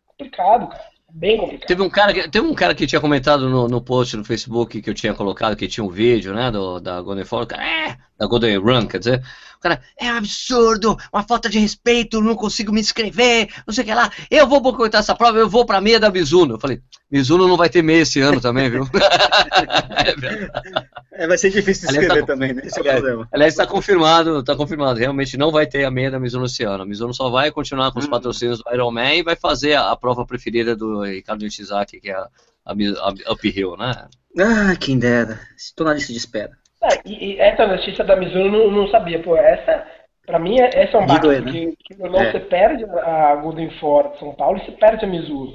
Complicado, 0.05 0.67
cara. 0.67 0.93
Bem 1.15 1.37
complicado. 1.37 1.67
Teve 1.67 1.81
um 1.81 1.89
cara 1.89 2.13
que, 2.13 2.29
teve 2.29 2.47
um 2.47 2.55
cara 2.55 2.73
que 2.73 2.87
tinha 2.87 3.01
comentado 3.01 3.47
no, 3.47 3.67
no 3.67 3.81
post 3.81 4.17
no 4.17 4.25
Facebook 4.25 4.81
que 4.81 4.89
eu 4.89 4.93
tinha 4.95 5.13
colocado, 5.13 5.55
que 5.55 5.67
tinha 5.67 5.83
um 5.83 5.89
vídeo, 5.89 6.33
né, 6.33 6.49
do, 6.49 6.79
da 6.79 6.99
Golden 7.01 7.25
Fall, 7.25 7.45
cara, 7.45 7.63
é, 7.63 7.97
da 8.17 8.25
Golden 8.25 8.57
Run, 8.57 8.87
quer 8.87 8.97
dizer, 8.97 9.23
cara, 9.63 9.81
é 9.97 10.11
um 10.11 10.17
absurdo, 10.17 10.97
uma 11.11 11.23
falta 11.23 11.49
de 11.49 11.57
respeito, 11.57 12.21
não 12.21 12.35
consigo 12.35 12.73
me 12.73 12.81
inscrever, 12.81 13.47
não 13.65 13.73
sei 13.73 13.83
o 13.83 13.87
que 13.87 13.93
lá, 13.93 14.11
eu 14.29 14.45
vou 14.45 14.59
boicotar 14.59 14.99
essa 14.99 15.15
prova, 15.15 15.39
eu 15.39 15.49
vou 15.49 15.65
pra 15.65 15.79
meia 15.79 15.99
da 15.99 16.11
Mizuno. 16.11 16.55
Eu 16.55 16.59
falei, 16.59 16.81
Mizuno 17.09 17.47
não 17.47 17.55
vai 17.55 17.69
ter 17.69 17.81
meia 17.81 18.01
esse 18.01 18.19
ano 18.19 18.41
também, 18.41 18.69
viu? 18.69 18.83
é, 21.13 21.25
vai 21.25 21.37
ser 21.37 21.49
difícil 21.49 21.87
de 21.87 21.95
inscrever 21.95 22.25
tá, 22.25 22.33
também, 22.33 22.53
né? 22.53 22.63
Esse 22.65 22.79
aliás, 22.79 22.97
é 22.97 22.99
o 22.99 23.03
problema. 23.03 23.29
Aliás, 23.31 23.53
está 23.53 23.65
confirmado, 23.65 24.39
está 24.39 24.55
confirmado, 24.55 24.99
realmente 24.99 25.37
não 25.37 25.49
vai 25.49 25.65
ter 25.65 25.85
a 25.85 25.91
meia 25.91 26.11
da 26.11 26.19
Mizuno 26.19 26.45
esse 26.45 26.63
ano. 26.63 26.83
A 26.83 26.85
Mizuno 26.85 27.13
só 27.13 27.29
vai 27.29 27.49
continuar 27.49 27.91
com 27.93 27.99
os 27.99 28.05
hum. 28.05 28.09
patrocínios 28.09 28.59
do 28.59 28.73
Ironman 28.73 29.19
e 29.19 29.23
vai 29.23 29.37
fazer 29.37 29.75
a, 29.75 29.91
a 29.91 29.95
prova 29.95 30.25
preferida 30.25 30.75
do 30.75 31.03
Ricardo 31.03 31.43
Nishizaki, 31.43 32.01
que 32.01 32.09
é 32.09 32.15
a, 32.15 32.27
a, 32.65 32.73
a 32.73 33.33
Uphill, 33.33 33.77
né? 33.77 34.07
Ah, 34.37 34.75
quem 34.75 34.99
dera. 34.99 35.39
Estou 35.55 35.85
na 35.85 35.93
lista 35.93 36.11
de 36.11 36.17
espera. 36.19 36.62
É, 36.83 36.99
e, 37.05 37.33
e, 37.33 37.39
essa 37.39 37.65
notícia 37.65 38.03
da 38.03 38.15
Mizuno 38.15 38.49
não, 38.49 38.71
não 38.71 38.87
sabia, 38.89 39.21
pô, 39.21 39.37
essa, 39.37 39.87
pra 40.25 40.37
mim, 40.37 40.59
essa 40.59 40.97
é 40.97 40.99
um 40.99 41.05
baque, 41.05 41.27
né? 41.27 41.73
que, 41.79 41.95
não 41.97 42.19
é. 42.19 42.31
você 42.31 42.39
perde 42.41 42.83
a 42.83 43.35
Golden 43.35 43.69
Ford 43.79 44.17
São 44.19 44.33
Paulo 44.35 44.57
e 44.57 44.65
você 44.65 44.71
perde 44.73 45.05
a 45.05 45.07
Mizuno. 45.07 45.53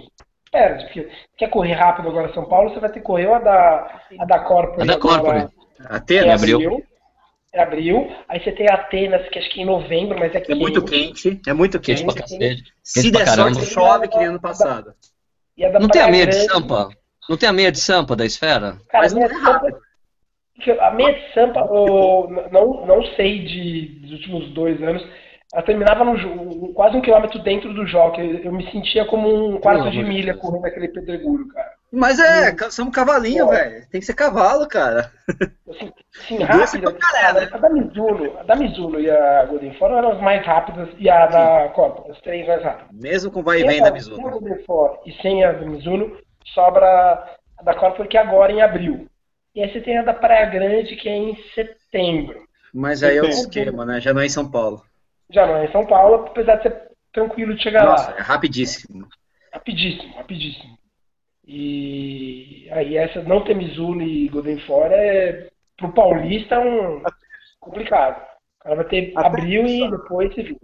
Perde, 0.50 0.84
porque 0.84 1.08
quer 1.36 1.50
correr 1.50 1.74
rápido 1.74 2.08
agora 2.08 2.32
São 2.32 2.46
Paulo, 2.46 2.70
você 2.70 2.80
vai 2.80 2.90
ter 2.90 3.00
que 3.00 3.06
correr 3.06 3.30
a 3.30 3.38
da, 3.38 4.00
a 4.18 4.24
da 4.24 4.38
Corporate. 4.40 4.82
A 4.82 4.94
da 4.94 4.98
Corporate. 4.98 5.54
Atenas. 5.84 6.42
Abril. 6.42 6.82
É 7.52 7.62
abril. 7.62 8.10
Aí 8.28 8.42
você 8.42 8.52
tem 8.52 8.68
Atenas, 8.68 9.26
que 9.28 9.38
acho 9.38 9.50
que 9.50 9.60
é 9.60 9.62
em 9.62 9.66
novembro, 9.66 10.18
mas 10.18 10.34
é 10.34 10.40
quente. 10.40 10.52
É 10.52 10.54
muito 10.54 10.84
quente. 10.84 11.40
É 11.46 11.52
muito 11.52 11.80
quente. 11.80 12.02
quente 12.02 12.14
pra 12.14 12.22
cacete. 12.22 12.72
Se 12.82 13.10
der 13.10 13.26
sorte, 13.28 13.64
chove 13.66 14.08
que 14.08 14.18
nem 14.18 14.26
ano 14.28 14.40
passado. 14.40 14.94
Não 15.80 15.88
tem 15.88 16.02
a 16.02 16.08
meia 16.08 16.26
de 16.26 16.36
Sampa? 16.46 16.88
Não 17.28 17.36
tem 17.36 17.48
a 17.48 17.52
meia 17.52 17.72
de 17.72 17.80
Sampa 17.80 18.14
da 18.14 18.24
esfera? 18.24 18.78
Cara, 18.88 19.04
mas 19.04 19.12
não 19.12 19.22
é 19.22 19.26
rápido. 19.26 19.78
A 20.80 20.90
meia 20.90 21.14
de 21.14 21.32
Sampa, 21.32 21.60
eu 21.60 22.48
não, 22.50 22.86
não 22.86 23.02
sei 23.14 23.44
de, 23.44 24.00
dos 24.00 24.12
últimos 24.12 24.50
dois 24.50 24.82
anos, 24.82 25.06
ela 25.52 25.62
terminava 25.62 26.04
no, 26.04 26.72
quase 26.74 26.96
um 26.96 27.00
quilômetro 27.00 27.38
dentro 27.42 27.72
do 27.72 27.86
jogo. 27.86 28.20
Eu 28.20 28.52
me 28.52 28.70
sentia 28.70 29.06
como 29.06 29.54
um 29.54 29.60
quarto 29.60 29.90
de 29.90 30.02
milha 30.02 30.36
correndo 30.36 30.66
aquele 30.66 30.88
pedregulho, 30.88 31.48
cara. 31.48 31.78
Mas 31.90 32.18
é, 32.18 32.50
e... 32.50 32.70
somos 32.70 32.94
cavalinho, 32.94 33.48
velho. 33.48 33.86
Tem 33.90 33.98
que 33.98 34.06
ser 34.06 34.14
cavalo, 34.14 34.68
cara. 34.68 35.10
Assim, 35.70 35.90
sim, 36.26 36.38
rápido. 36.44 36.94
A 37.50 37.58
da 37.58 37.70
Mizuno, 37.70 38.38
a 38.38 38.42
da 38.42 38.56
Mizuno 38.56 39.00
e 39.00 39.10
a 39.10 39.46
Golden 39.46 39.72
Four 39.78 39.92
eram 39.92 40.12
as 40.12 40.20
mais 40.20 40.44
rápidas 40.44 40.90
e 40.98 41.08
a 41.08 41.26
da 41.26 41.68
Copa, 41.70 42.12
as 42.12 42.20
três 42.20 42.46
mais 42.46 42.62
rápidas. 42.62 42.88
Mesmo 42.92 43.30
com 43.30 43.42
vai 43.42 43.60
e 43.60 43.66
vem 43.66 43.82
da 43.82 43.90
Mizuno. 43.90 44.16
Sem 44.16 44.26
a 44.26 44.30
Golden 44.30 44.64
Four 44.64 45.00
e 45.06 45.12
sem 45.22 45.44
a 45.44 45.52
da 45.52 45.66
Mizuno, 45.66 46.18
sobra 46.52 47.24
a 47.58 47.62
da 47.62 47.74
Copa 47.74 48.06
que 48.06 48.18
é 48.18 48.20
agora 48.20 48.52
em 48.52 48.60
abril. 48.60 49.08
E 49.58 49.62
aí 49.64 49.72
você 49.72 49.80
tem 49.80 49.98
a 49.98 50.02
da 50.02 50.14
Praia 50.14 50.46
Grande, 50.46 50.94
que 50.94 51.08
é 51.08 51.16
em 51.16 51.34
setembro. 51.52 52.46
Mas 52.72 53.02
aí 53.02 53.16
é 53.16 53.22
o 53.22 53.26
esquema, 53.26 53.84
né? 53.84 54.00
Já 54.00 54.14
não 54.14 54.20
é 54.20 54.26
em 54.26 54.28
São 54.28 54.48
Paulo. 54.48 54.84
Já 55.30 55.48
não 55.48 55.56
é 55.56 55.64
em 55.64 55.72
São 55.72 55.84
Paulo, 55.84 56.26
apesar 56.26 56.54
de 56.58 56.62
ser 56.62 56.82
tranquilo 57.12 57.56
de 57.56 57.62
chegar 57.64 57.84
Nossa, 57.84 58.12
lá. 58.12 58.18
É 58.18 58.20
rapidíssimo. 58.20 59.08
Rapidíssimo, 59.52 60.14
rapidíssimo. 60.14 60.78
E 61.44 62.68
aí 62.70 62.96
essa 62.96 63.20
não 63.24 63.42
ter 63.42 63.56
Mizuno 63.56 64.00
e 64.00 64.28
Golden 64.28 64.60
Fora 64.60 64.94
é 64.94 65.48
pro 65.76 65.92
paulista 65.92 66.54
é 66.54 66.58
um 66.60 67.02
complicado. 67.58 68.22
O 68.60 68.62
cara 68.62 68.76
vai 68.76 68.84
ter 68.84 69.12
abril 69.16 69.66
e 69.66 69.90
depois 69.90 70.32
se 70.34 70.42
viu. 70.44 70.60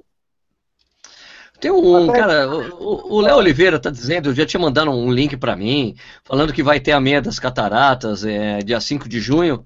Tem 1.64 1.72
um, 1.72 2.12
cara, 2.12 2.46
o 2.46 3.22
Léo 3.22 3.38
Oliveira 3.38 3.78
tá 3.78 3.88
dizendo, 3.88 4.34
já 4.34 4.44
tinha 4.44 4.60
mandado 4.60 4.90
um 4.90 5.10
link 5.10 5.34
para 5.34 5.56
mim, 5.56 5.96
falando 6.22 6.52
que 6.52 6.62
vai 6.62 6.78
ter 6.78 6.92
a 6.92 7.00
meia 7.00 7.22
das 7.22 7.38
cataratas, 7.38 8.22
é, 8.22 8.58
dia 8.58 8.78
5 8.78 9.08
de 9.08 9.18
junho. 9.18 9.64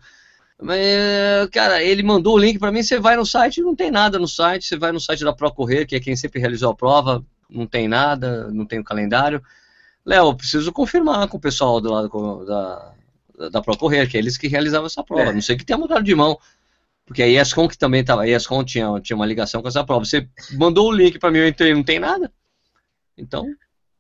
Mas, 0.62 0.78
cara, 1.52 1.82
ele 1.82 2.04
mandou 2.04 2.36
o 2.36 2.38
link 2.38 2.56
para 2.56 2.70
mim, 2.70 2.84
você 2.84 3.00
vai 3.00 3.16
no 3.16 3.26
site, 3.26 3.60
não 3.62 3.74
tem 3.74 3.90
nada 3.90 4.16
no 4.16 4.28
site, 4.28 4.64
você 4.64 4.76
vai 4.76 4.92
no 4.92 5.00
site 5.00 5.24
da 5.24 5.32
Procorrer, 5.32 5.88
que 5.88 5.96
é 5.96 6.00
quem 6.00 6.14
sempre 6.14 6.38
realizou 6.38 6.70
a 6.70 6.74
prova, 6.76 7.20
não 7.50 7.66
tem 7.66 7.88
nada, 7.88 8.48
não 8.52 8.64
tem 8.64 8.78
o 8.78 8.84
calendário. 8.84 9.42
Léo, 10.06 10.36
preciso 10.36 10.70
confirmar 10.70 11.26
com 11.26 11.36
o 11.36 11.40
pessoal 11.40 11.80
do 11.80 11.90
lado 11.90 12.44
da, 12.46 12.92
da 13.50 13.60
Procorrer, 13.60 14.08
que 14.08 14.16
é 14.16 14.20
eles 14.20 14.38
que 14.38 14.46
realizavam 14.46 14.86
essa 14.86 15.02
prova. 15.02 15.30
É. 15.30 15.32
Não 15.32 15.42
sei 15.42 15.56
que 15.56 15.64
tenha 15.64 15.76
mudado 15.76 16.04
de 16.04 16.14
mão. 16.14 16.38
Porque 17.08 17.22
a 17.22 17.26
ESCOM 17.26 17.66
que 17.66 17.78
também 17.78 18.02
estava, 18.02 18.22
a 18.22 18.28
ESCOM 18.28 18.62
tinha, 18.62 19.00
tinha 19.00 19.16
uma 19.16 19.24
ligação 19.24 19.62
com 19.62 19.68
essa 19.68 19.82
prova. 19.82 20.04
Você 20.04 20.28
mandou 20.52 20.88
o 20.88 20.92
link 20.92 21.18
para 21.18 21.30
mim, 21.30 21.38
eu 21.38 21.48
entrei, 21.48 21.72
não 21.72 21.82
tem 21.82 21.98
nada. 21.98 22.30
Então, 23.16 23.46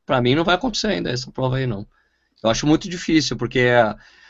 para 0.04 0.20
mim 0.20 0.34
não 0.34 0.44
vai 0.44 0.54
acontecer 0.54 0.88
ainda 0.88 1.10
essa 1.10 1.32
prova 1.32 1.56
aí 1.56 1.66
não. 1.66 1.86
Eu 2.44 2.50
acho 2.50 2.66
muito 2.66 2.86
difícil, 2.86 3.34
porque 3.36 3.70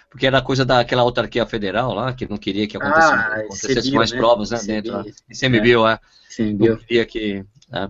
porque 0.08 0.26
era 0.26 0.40
coisa 0.40 0.64
daquela 0.64 1.02
autarquia 1.02 1.44
federal 1.44 1.92
lá, 1.92 2.12
que 2.12 2.26
não 2.28 2.38
queria 2.38 2.66
que 2.66 2.76
acontecesse, 2.76 3.12
ah, 3.12 3.34
acontecesse 3.40 3.90
mais 3.90 4.12
né? 4.12 4.18
provas 4.18 4.50
né, 4.52 4.58
dentro. 4.64 5.04
ICMBio, 5.28 5.86
é. 5.86 6.00
ICMBio. 6.30 6.70
Não 6.70 6.78
queria 6.78 7.04
que... 7.04 7.44
É. 7.72 7.88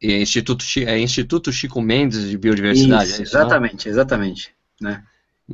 Instituto, 0.00 0.64
é 0.86 0.98
Instituto 0.98 1.52
Chico 1.52 1.82
Mendes 1.82 2.30
de 2.30 2.38
Biodiversidade. 2.38 3.10
Isso, 3.10 3.20
é 3.20 3.24
isso 3.24 3.36
exatamente, 3.36 3.86
não? 3.86 3.92
exatamente. 3.92 4.54
Né? 4.80 5.04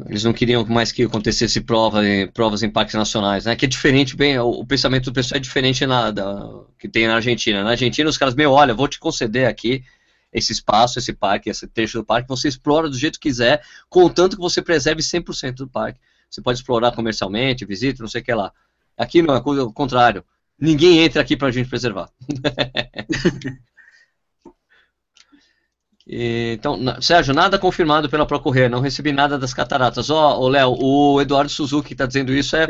Eles 0.09 0.25
não 0.25 0.33
queriam 0.33 0.65
mais 0.67 0.91
que 0.91 1.05
acontecesse 1.05 1.61
prova, 1.61 2.03
provas 2.33 2.65
em 2.65 2.71
parques 2.71 2.97
nacionais, 2.97 3.45
né? 3.45 3.55
Que 3.55 3.65
é 3.65 3.69
diferente, 3.69 4.17
bem, 4.17 4.37
o, 4.39 4.67
pensamento 4.67 5.05
do 5.05 5.13
pessoal 5.13 5.37
é 5.37 5.41
diferente 5.41 5.87
na, 5.87 6.11
da, 6.11 6.65
que 6.79 6.89
tem 6.89 7.07
na 7.07 7.15
Argentina. 7.15 7.63
Na 7.63 7.71
Argentina, 7.71 8.11
os 8.11 8.19
caras, 8.19 8.35
meu, 8.35 8.51
olha, 8.51 8.75
vou 8.75 8.89
te 8.89 8.99
conceder 8.99 9.47
aqui 9.47 9.85
esse 10.33 10.53
espaço, 10.53 10.99
esse 10.99 11.13
parque, 11.13 11.49
esse 11.49 11.69
trecho 11.69 11.99
do 11.99 12.05
parque, 12.05 12.29
você 12.29 12.49
explora 12.49 12.91
do 12.91 12.99
jeito 12.99 13.21
que 13.21 13.29
quiser, 13.29 13.63
contanto 13.89 14.35
que 14.35 14.43
você 14.43 14.61
preserve 14.61 15.01
100% 15.01 15.55
do 15.55 15.69
parque. 15.69 16.01
Você 16.29 16.43
pode 16.43 16.59
explorar 16.59 16.91
comercialmente, 16.91 17.65
visita, 17.65 18.03
não 18.03 18.11
sei 18.11 18.21
o 18.21 18.25
que 18.25 18.35
lá. 18.35 18.53
Aqui 18.99 19.23
não, 19.23 19.35
é 19.35 19.39
o 19.39 19.73
contrário. 19.73 20.25
Ninguém 20.59 20.99
entra 20.99 21.23
aqui 21.23 21.37
para 21.37 21.49
a 21.49 21.51
gente 21.53 21.69
preservar. 21.69 22.11
Então, 26.17 26.79
Sérgio, 27.01 27.35
nada 27.35 27.59
confirmado 27.59 28.09
pela 28.09 28.25
Procorrer, 28.25 28.71
não 28.71 28.81
recebi 28.81 29.11
nada 29.11 29.37
das 29.37 29.53
cataratas. 29.53 30.11
Ó, 30.11 30.39
oh, 30.39 30.49
Léo, 30.49 30.77
o 30.81 31.21
Eduardo 31.21 31.51
Suzuki 31.51 31.93
está 31.93 32.07
dizendo 32.07 32.33
isso, 32.33 32.55
é, 32.55 32.67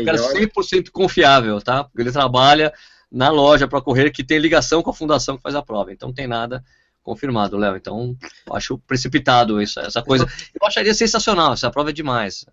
é 0.00 0.02
cara 0.02 0.16
100% 0.16 0.90
confiável, 0.90 1.60
tá? 1.60 1.86
Ele 1.94 2.10
trabalha 2.10 2.72
na 3.12 3.28
loja 3.28 3.68
Procorrer 3.68 4.10
que 4.10 4.24
tem 4.24 4.38
ligação 4.38 4.82
com 4.82 4.88
a 4.88 4.94
fundação 4.94 5.36
que 5.36 5.42
faz 5.42 5.54
a 5.54 5.60
prova, 5.60 5.92
então 5.92 6.08
não 6.08 6.14
tem 6.14 6.26
nada 6.26 6.64
confirmado, 7.02 7.58
Léo. 7.58 7.76
Então, 7.76 8.16
acho 8.50 8.78
precipitado 8.78 9.60
isso, 9.60 9.78
essa 9.78 10.02
coisa. 10.02 10.26
Eu 10.58 10.66
acharia 10.66 10.94
sensacional, 10.94 11.52
essa 11.52 11.70
prova 11.70 11.90
é 11.90 11.92
demais. 11.92 12.46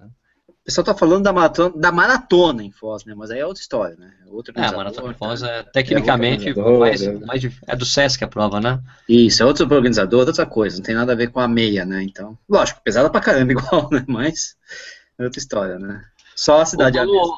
O 0.64 0.66
pessoal 0.66 0.86
tá 0.86 0.96
falando 0.96 1.24
da 1.24 1.34
maratona, 1.34 1.74
da 1.76 1.92
maratona 1.92 2.64
em 2.64 2.72
Foz, 2.72 3.04
né? 3.04 3.14
Mas 3.14 3.30
aí 3.30 3.40
é 3.40 3.46
outra 3.46 3.62
história, 3.62 3.98
né? 3.98 4.14
Outro 4.30 4.54
é, 4.58 4.66
a 4.66 4.72
maratona 4.72 5.12
em 5.12 5.14
Foz 5.14 5.44
é 5.44 5.62
tecnicamente 5.62 6.48
é, 6.48 6.54
mais, 6.80 7.02
né? 7.02 7.20
mais, 7.26 7.44
é 7.68 7.76
do 7.76 7.86
Sesc 7.86 8.24
a 8.24 8.30
prova, 8.30 8.62
né? 8.62 8.80
Isso, 9.08 9.44
é 9.44 9.46
outro 9.46 9.66
organizador, 9.66 10.26
outra 10.26 10.46
coisa, 10.46 10.78
não 10.78 10.84
tem 10.84 10.96
nada 10.96 11.12
a 11.12 11.16
ver 11.18 11.32
com 11.32 11.42
a 11.42 11.50
meia, 11.50 11.84
né? 11.84 12.02
Então, 12.02 12.38
lógico, 12.50 12.80
pesada 12.82 13.10
pra 13.10 13.20
caramba 13.20 13.52
igual, 13.60 13.90
né? 13.92 14.06
Mas 14.08 14.56
é 15.20 15.26
outra 15.26 15.38
história, 15.38 15.78
né? 15.78 16.02
Só 16.34 16.62
a 16.62 16.66
cidade. 16.66 16.98
Ô, 16.98 17.06
Balu, 17.08 17.34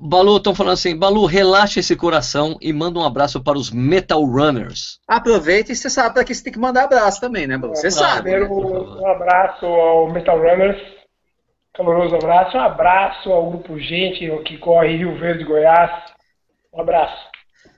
Balu, 0.00 0.36
estão 0.36 0.54
falando 0.54 0.74
assim, 0.74 0.96
Balu, 0.96 1.26
relaxa 1.26 1.80
esse 1.80 1.96
coração 1.96 2.56
e 2.60 2.72
manda 2.72 2.96
um 2.96 3.04
abraço 3.04 3.42
para 3.42 3.58
os 3.58 3.72
Metal 3.72 4.24
Runners. 4.24 5.00
Aproveita 5.08 5.72
e 5.72 5.74
você 5.74 5.90
sabe 5.90 6.14
para 6.14 6.22
que 6.22 6.32
você 6.32 6.44
tem 6.44 6.52
que 6.52 6.60
mandar 6.60 6.84
abraço 6.84 7.20
também, 7.20 7.44
né, 7.44 7.58
Balu? 7.58 7.74
Você 7.74 7.90
sabe. 7.90 8.30
Primeiro, 8.30 8.46
né? 8.46 9.00
um 9.00 9.06
abraço 9.08 9.66
ao 9.66 10.12
Metal 10.12 10.38
Runners 10.38 11.01
caloroso 11.74 12.16
abraço. 12.16 12.56
Um 12.56 12.60
abraço 12.60 13.30
ao 13.30 13.50
grupo 13.50 13.78
Gente 13.78 14.30
que 14.44 14.58
corre 14.58 14.96
Rio 14.96 15.16
Verde, 15.18 15.44
Goiás. 15.44 15.90
Um 16.72 16.80
abraço. 16.80 17.32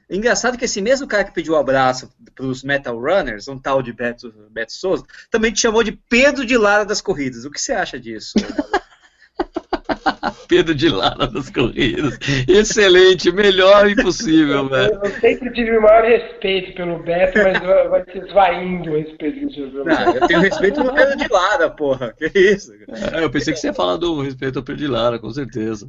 Engraçado 0.09 0.59
que 0.59 0.67
esse 0.67 0.83
mesmo 0.83 1.07
cara 1.07 1.25
que 1.25 1.33
pediu 1.33 1.55
um 1.55 1.59
abraço 1.59 2.13
para 2.35 2.45
os 2.45 2.63
Metal 2.63 2.99
Runners, 2.99 3.49
um 3.49 3.59
tal 3.59 3.83
de 3.83 3.93
Beto, 3.93 4.33
Beto 4.51 4.73
Souza, 4.73 5.05
também 5.31 5.51
te 5.53 5.61
chamou 5.61 5.83
de 5.83 5.93
Pedro 5.93 6.45
de 6.45 6.57
Lara 6.57 6.85
das 6.85 7.01
Corridas. 7.01 7.45
O 7.45 7.51
que 7.51 7.61
você 7.61 7.73
acha 7.73 7.99
disso? 7.99 8.35
Pedro 10.49 10.75
de 10.75 10.89
Lara 10.89 11.27
das 11.27 11.51
corridas. 11.51 12.19
Excelente, 12.49 13.31
melhor 13.33 13.89
impossível, 13.89 14.69
velho. 14.69 15.01
Eu 15.03 15.11
sempre 15.21 15.53
tive 15.53 15.77
o 15.77 15.83
maior 15.83 16.05
respeito 16.05 16.75
pelo 16.75 17.03
Beto, 17.03 17.39
mas 17.43 17.61
vai 17.91 18.05
se 18.05 18.19
esvaindo 18.19 18.91
o 18.91 18.97
respeito 18.97 19.39
que 19.39 19.45
eu 19.45 19.49
tive 19.51 19.71
pelo 19.71 19.85
Beto. 19.85 20.05
Não, 20.05 20.15
eu 20.15 20.27
tenho 20.27 20.41
respeito 20.41 20.83
pelo 20.83 20.95
Pedro 20.95 21.17
de 21.17 21.29
Lara, 21.29 21.71
porra. 21.71 22.13
Que 22.13 22.27
isso? 22.39 22.73
É, 23.13 23.25
eu 23.25 23.31
pensei 23.31 23.53
que 23.53 23.61
você 23.61 23.69
ia 23.69 23.75
falar 23.75 23.97
do 23.97 24.21
respeito 24.23 24.59
ao 24.59 24.65
Pedro 24.65 24.83
de 24.83 24.89
Lara, 24.89 25.19
com 25.19 25.31
certeza. 25.31 25.89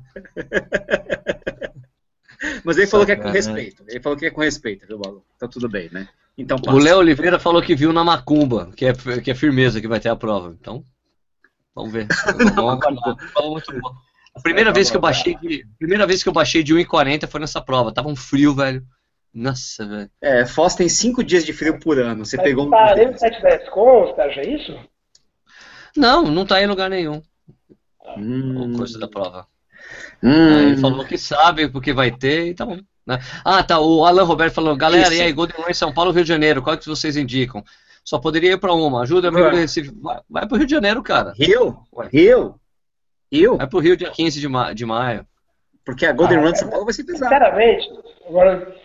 Mas 2.64 2.78
ele 2.78 2.88
falou 2.88 3.06
que 3.06 3.12
é 3.12 3.16
com 3.16 3.30
respeito. 3.30 3.84
Ele 3.88 4.00
falou 4.02 4.18
que 4.18 4.26
é 4.26 4.32
com 4.32 4.42
respeito, 4.42 4.86
viu, 4.88 5.00
Balu? 5.00 5.24
Tá 5.40 5.48
tudo 5.48 5.70
bem, 5.70 5.90
né? 5.92 6.08
Então 6.38 6.58
O 6.58 6.62
passa. 6.62 6.78
Léo 6.78 6.98
Oliveira 6.98 7.40
falou 7.40 7.62
que 7.62 7.76
viu 7.76 7.94
na 7.94 8.04
Macumba, 8.04 8.70
que 8.76 8.86
é, 8.86 8.94
que 9.24 9.32
é 9.32 9.36
firmeza 9.36 9.80
que 9.80 9.88
vai 9.88 10.00
ter 10.00 10.10
a 10.10 10.16
prova. 10.16 10.56
Então, 10.60 10.84
vamos 11.76 11.92
ver. 11.92 12.08
Vamos. 12.56 12.80
Prova 13.34 13.50
muito 13.52 13.80
boa. 13.80 13.94
A 14.36 14.42
primeira 14.42 14.72
vez 14.74 14.90
que 14.92 14.98
eu 14.98 15.02
baixei 15.02 15.36
de, 15.38 15.66
primeira 15.78 16.06
vez 16.06 16.22
que 16.22 16.28
eu 16.30 16.34
baixei 16.34 16.62
de 16.64 16.74
1,40 16.74 17.28
foi 17.28 17.40
nessa 17.40 17.62
prova. 17.62 17.94
Tava 17.94 18.10
um 18.10 18.16
frio, 18.16 18.54
velho. 18.54 18.84
Nossa, 19.34 19.86
velho. 19.86 20.10
É, 20.22 20.46
Foz 20.46 20.76
tem 20.76 20.90
cinco 20.90 21.24
dias 21.24 21.46
de 21.46 21.54
frio 21.54 21.80
por 21.80 22.00
ano. 22.00 22.26
Você 22.26 22.38
Mas 22.38 22.46
pegou 22.46 22.68
um. 22.68 22.70
Parei 22.70 23.08
no 23.08 23.18
710 23.18 23.70
com, 23.70 24.14
Sérgio, 24.16 24.42
é 24.42 24.48
isso? 24.48 24.80
Não, 25.96 26.24
não 26.24 26.46
tá 26.46 26.62
em 26.62 26.68
lugar 26.68 26.90
nenhum. 26.90 27.22
Hum, 28.18 28.74
O 28.74 28.78
coisa 28.78 29.00
da 29.00 29.08
prova. 29.08 29.48
hum. 30.22 30.56
Aí 30.58 30.66
ele 30.68 30.78
falou 30.78 31.06
que 31.06 31.18
sabe 31.18 31.70
porque 31.70 31.94
vai 31.94 32.12
ter 32.12 32.48
e 32.48 32.54
tá 32.54 32.66
bom. 32.66 32.80
né? 33.06 33.20
Ah, 33.44 33.64
tá. 33.64 33.80
O 33.80 34.06
Alan 34.06 34.24
Roberto 34.24 34.54
falou: 34.54 34.76
galera, 34.76 35.08
Isso. 35.14 35.22
e 35.22 35.22
aí, 35.22 35.32
Golden 35.34 35.56
Run 35.58 35.70
em 35.70 35.74
São 35.74 35.94
Paulo, 35.94 36.12
Rio 36.12 36.24
de 36.24 36.30
Janeiro, 36.30 36.62
qual 36.62 36.78
que 36.78 36.86
vocês 36.88 37.16
indicam? 37.18 37.64
Só 38.06 38.20
poderia 38.20 38.52
ir 38.52 38.60
pra 38.60 38.72
uma. 38.74 39.02
Ajuda, 39.02 39.30
amigo 39.30 39.44
Vai. 39.44 39.52
do 39.54 39.58
Recife. 39.58 39.92
Vai, 40.00 40.20
vai 40.30 40.48
pro 40.48 40.58
Rio 40.58 40.68
de 40.68 40.72
Janeiro, 40.72 41.02
cara. 41.02 41.34
Rio? 41.36 41.78
Ué. 41.92 42.08
Rio? 42.14 42.56
Rio? 43.32 43.58
Vai 43.58 43.68
pro 43.68 43.80
Rio 43.80 43.98
dia 43.98 44.12
15 44.12 44.40
de, 44.40 44.48
ma 44.48 44.72
de 44.74 44.86
maio. 44.86 45.26
Porque 45.84 46.06
a 46.06 46.14
Golden 46.14 46.38
Ah, 46.38 46.42
Run 46.42 46.52
de 46.52 46.60
São 46.60 46.70
Paulo 46.70 46.86
vai 46.86 46.94
ser 46.94 47.04
pesada. 47.04 47.26
Sinceramente, 47.36 47.90
agora, 48.28 48.76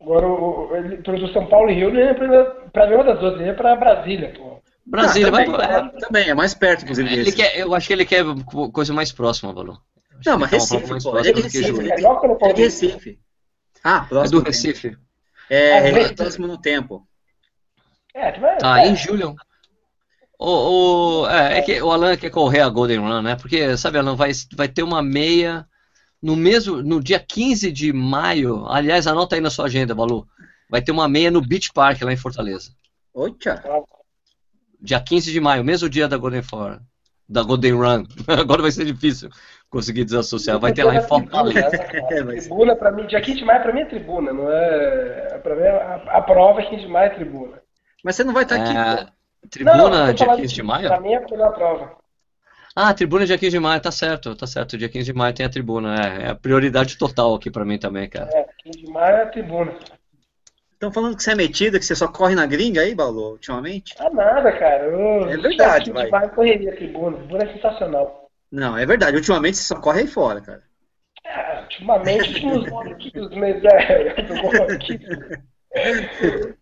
agora 0.00 0.26
o, 0.26 0.70
o, 0.70 0.76
ele- 0.76 0.96
pro 0.98 1.32
São 1.32 1.46
Paulo 1.46 1.70
e 1.70 1.74
Rio, 1.74 1.92
não 1.92 2.00
ia 2.00 2.14
pra, 2.14 2.44
pra 2.72 2.86
nenhuma 2.86 3.04
das 3.04 3.20
duas, 3.20 3.34
ele 3.34 3.44
ia 3.46 3.54
pra 3.54 3.76
Brasília, 3.76 4.32
pô. 4.36 4.60
Brasília, 4.86 5.28
Ah, 5.28 5.30
vai 5.30 5.44
também, 5.44 5.58
pro. 5.60 5.70
é, 5.96 6.00
também, 6.00 6.28
é 6.30 6.34
mais 6.34 6.54
perto, 6.54 6.82
inclusive. 6.82 7.12
Ele 7.12 7.32
quer, 7.32 7.58
eu 7.58 7.74
acho 7.74 7.86
que 7.86 7.92
ele 7.92 8.04
quer 8.06 8.24
co- 8.46 8.72
coisa 8.72 8.92
mais 8.94 9.12
próxima, 9.12 9.52
Valor. 9.52 9.78
Não, 10.26 10.38
mas 10.38 10.50
Recife, 10.50 11.02
pô. 11.02 11.18
Ele 11.18 11.28
é 11.28 11.32
de 11.32 11.40
do 11.40 11.42
Recife. 11.42 11.68
Ele 11.70 11.92
é 11.92 11.96
de- 11.96 12.02
ele 12.02 12.52
é. 12.52 12.54
Recife. 12.64 13.18
Ah, 13.84 14.02
É 14.04 14.08
próximo. 14.08 14.40
do 14.40 14.46
Recife. 14.46 14.96
É, 15.48 15.72
Ah, 15.72 15.76
é 15.76 15.90
Recife. 15.92 16.14
próximo 16.16 16.46
no 16.46 16.58
tempo. 16.58 17.06
É, 18.14 18.32
tu 18.32 18.40
vai. 18.40 18.56
Tá, 18.58 18.82
é. 18.84 18.88
em 18.88 18.96
julho. 18.96 19.34
O, 20.38 21.22
o- 21.22 21.28
é, 21.28 21.58
é 21.58 21.62
que 21.62 21.80
o 21.82 21.90
Alan 21.90 22.16
quer 22.16 22.30
correr 22.30 22.60
a 22.60 22.68
Golden 22.68 22.98
Run, 22.98 23.22
né? 23.22 23.36
Porque, 23.36 23.76
sabe, 23.76 23.98
Alan, 23.98 24.16
vai, 24.16 24.30
vai 24.56 24.68
ter 24.68 24.82
uma 24.82 25.02
meia 25.02 25.66
no 26.22 26.34
mesmo, 26.34 26.82
no 26.82 27.02
dia 27.02 27.20
15 27.20 27.70
de 27.70 27.92
maio. 27.92 28.66
Aliás, 28.66 29.06
anota 29.06 29.34
aí 29.34 29.40
na 29.40 29.50
sua 29.50 29.66
agenda, 29.66 29.94
Balu. 29.94 30.26
Vai 30.68 30.80
ter 30.80 30.92
uma 30.92 31.08
meia 31.08 31.30
no 31.30 31.40
Beach 31.42 31.72
Park 31.72 32.00
lá 32.02 32.12
em 32.12 32.16
Fortaleza. 32.16 32.70
Oi, 33.12 33.32
tia. 33.38 33.62
Dia 34.80 35.00
15 35.00 35.30
de 35.32 35.40
maio, 35.40 35.62
mesmo 35.64 35.88
dia 35.90 36.08
da 36.08 36.16
Golden 36.16 36.42
For, 36.42 36.80
da 37.28 37.42
Golden 37.42 37.72
Run. 37.74 38.04
Agora 38.26 38.62
vai 38.62 38.70
ser 38.70 38.86
difícil 38.86 39.28
conseguir 39.68 40.04
desassociar. 40.04 40.58
Vai 40.58 40.72
ter 40.72 40.84
lá 40.84 40.94
em 40.94 41.02
Fortaleza. 41.02 41.76
É, 41.76 42.22
Tribuna, 42.24 42.74
pra 42.76 42.90
mim, 42.92 43.06
dia 43.06 43.20
15 43.20 43.38
de 43.40 43.44
maio, 43.44 43.62
pra 43.62 43.72
mim 43.74 43.80
é 43.80 43.84
tribuna, 43.84 44.32
não 44.32 44.50
é. 44.50 45.38
Pra 45.42 45.54
mim, 45.54 45.62
a, 45.62 46.16
a 46.18 46.22
prova 46.22 46.62
é 46.62 46.66
15 46.70 46.82
de 46.82 46.88
maio 46.88 47.10
é 47.12 47.14
tribuna. 47.14 47.60
Mas 48.04 48.16
você 48.16 48.24
não 48.24 48.32
vai 48.32 48.44
estar 48.44 48.56
aqui, 48.56 48.76
É, 48.76 49.04
pô. 49.04 49.12
tribuna 49.50 49.74
Não, 49.76 50.06
tô 50.06 50.12
dia 50.12 50.26
falando 50.26 50.40
15 50.42 50.54
de 50.54 50.60
que 50.60 50.66
maio? 50.66 50.88
Pra 50.88 51.00
mim 51.00 51.12
é 51.12 51.16
a 51.16 51.20
melhor 51.20 51.54
prova. 51.54 51.96
Ah, 52.74 52.94
tribuna 52.94 53.26
dia 53.26 53.36
15 53.36 53.50
de 53.50 53.58
maio, 53.60 53.80
tá 53.80 53.90
certo, 53.90 54.34
tá 54.36 54.46
certo. 54.46 54.78
Dia 54.78 54.88
15 54.88 55.12
de 55.12 55.18
maio 55.18 55.34
tem 55.34 55.44
a 55.44 55.50
tribuna. 55.50 55.94
É, 55.96 56.22
é 56.26 56.28
a 56.30 56.34
prioridade 56.34 56.96
total 56.96 57.34
aqui 57.34 57.50
pra 57.50 57.64
mim 57.64 57.78
também, 57.78 58.08
cara. 58.08 58.30
É, 58.32 58.46
15 58.62 58.78
de 58.78 58.90
maio 58.90 59.16
é 59.16 59.26
tribuna. 59.26 59.74
Estão 60.72 60.92
falando 60.92 61.14
que 61.16 61.22
você 61.22 61.32
é 61.32 61.34
metida, 61.34 61.78
que 61.78 61.84
você 61.84 61.94
só 61.94 62.08
corre 62.08 62.34
na 62.34 62.46
gringa 62.46 62.80
aí, 62.80 62.94
Balu, 62.94 63.32
ultimamente? 63.32 63.94
Ah, 63.98 64.08
nada, 64.08 64.50
cara. 64.52 64.84
Eu, 64.84 65.28
É 65.28 65.36
verdade, 65.36 65.90
15 65.90 65.92
vai. 65.92 66.04
de 66.06 66.10
maio 66.10 66.30
correria 66.30 66.76
tribuna. 66.76 67.18
Tribuna 67.18 67.44
é 67.44 67.52
sensacional. 67.52 68.30
Não, 68.50 68.78
é 68.78 68.86
verdade. 68.86 69.16
Ultimamente 69.16 69.58
você 69.58 69.64
só 69.64 69.78
corre 69.78 70.00
aí 70.00 70.06
fora, 70.06 70.40
cara. 70.40 70.62
Ah, 71.26 71.60
ultimamente, 71.62 72.28
últimos 72.28 72.66
últimos 72.66 73.30
meses, 73.36 73.62
é, 73.64 74.14
eu 74.30 74.62
aqui. 74.74 74.98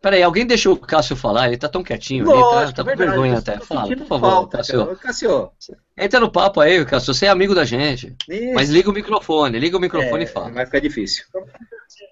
Peraí, 0.00 0.22
alguém 0.22 0.46
deixou 0.46 0.74
o 0.74 0.78
Cássio 0.78 1.14
falar? 1.14 1.48
Ele 1.48 1.58
tá 1.58 1.68
tão 1.68 1.82
quietinho 1.82 2.24
ali, 2.30 2.40
tá, 2.40 2.72
tá 2.72 2.82
com 2.82 2.84
verdade, 2.84 3.10
vergonha 3.10 3.34
eu 3.34 3.38
até. 3.38 3.58
Fala, 3.60 3.96
por 3.96 4.06
favor, 4.06 4.30
falta, 4.30 4.56
Cássio. 4.58 4.96
Cássio. 4.96 5.52
Entra 5.96 6.18
no 6.20 6.32
papo 6.32 6.58
aí, 6.60 6.82
Cássio. 6.86 7.12
Você 7.12 7.26
é 7.26 7.28
amigo 7.28 7.54
da 7.54 7.64
gente. 7.64 8.16
Isso. 8.28 8.54
Mas 8.54 8.70
liga 8.70 8.88
o 8.88 8.94
microfone, 8.94 9.58
liga 9.58 9.76
o 9.76 9.80
microfone 9.80 10.22
É, 10.24 10.26
e 10.26 10.26
fala. 10.26 10.50
Vai 10.50 10.64
ficar 10.64 10.80
difícil. 10.80 11.24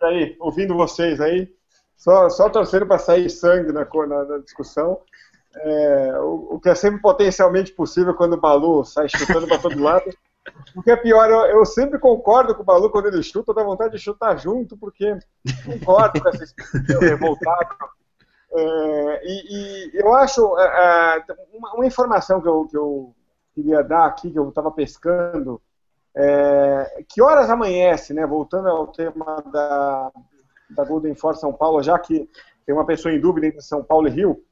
aí, 0.03 0.37
ouvindo 0.39 0.75
vocês 0.75 1.19
aí, 1.21 1.49
só, 1.97 2.29
só 2.29 2.49
torcendo 2.51 2.87
para 2.87 2.99
sair 2.99 3.31
sangue 3.31 3.73
na, 3.73 3.85
na- 4.07 4.25
na 4.25 4.39
discussão. 4.39 5.01
É, 5.57 6.13
o, 6.21 6.57
o 6.57 6.61
que 6.61 6.69
é 6.69 6.75
sempre 6.75 7.01
potencialmente 7.01 7.73
possível 7.73 8.13
quando 8.15 8.35
o 8.35 8.41
Balu 8.41 8.85
sai 8.85 9.09
chutando 9.09 9.47
para 9.47 9.59
todo 9.59 9.83
lado. 9.83 10.05
O 10.75 10.83
que 10.83 10.91
é 10.91 10.97
pior, 10.97 11.31
eu, 11.31 11.59
eu 11.59 11.65
sempre 11.65 11.99
concordo 11.99 12.55
com 12.55 12.63
o 12.63 12.65
Balu 12.65 12.91
quando 12.91 13.07
ele 13.07 13.23
chuta, 13.23 13.55
dá 13.55 13.63
vontade 13.63 13.93
de 13.93 13.99
chutar 13.99 14.39
junto, 14.39 14.77
porque 14.77 15.19
concordo 15.65 16.21
com 16.21 16.29
essa 16.29 16.45
expressão 16.45 17.01
revoltada. 17.01 17.77
É, 18.51 19.21
e, 19.25 19.91
e 19.95 20.01
eu 20.01 20.15
acho 20.15 20.59
é, 20.59 20.65
é, 21.19 21.25
uma, 21.53 21.75
uma 21.75 21.87
informação 21.87 22.41
que 22.41 22.49
eu, 22.49 22.67
que 22.67 22.77
eu 22.77 23.15
queria 23.55 23.83
dar 23.83 24.07
aqui, 24.07 24.31
que 24.31 24.39
eu 24.39 24.49
estava 24.49 24.71
pescando, 24.71 25.61
é, 26.15 27.05
que 27.09 27.23
horas 27.23 27.51
amanhece, 27.51 28.15
né? 28.15 28.27
Voltando 28.27 28.69
ao 28.69 28.87
tema 28.89 29.43
da, 29.53 30.11
da 30.71 30.85
Golden 30.85 31.15
Force 31.15 31.41
São 31.41 31.53
Paulo, 31.53 31.83
já 31.83 31.99
que 31.99 32.29
tem 32.65 32.75
uma 32.75 32.87
pessoa 32.87 33.13
em 33.13 33.21
dúvida 33.21 33.47
entre 33.47 33.61
São 33.63 33.83
Paulo 33.83 34.09
e 34.09 34.11
Rio. 34.11 34.43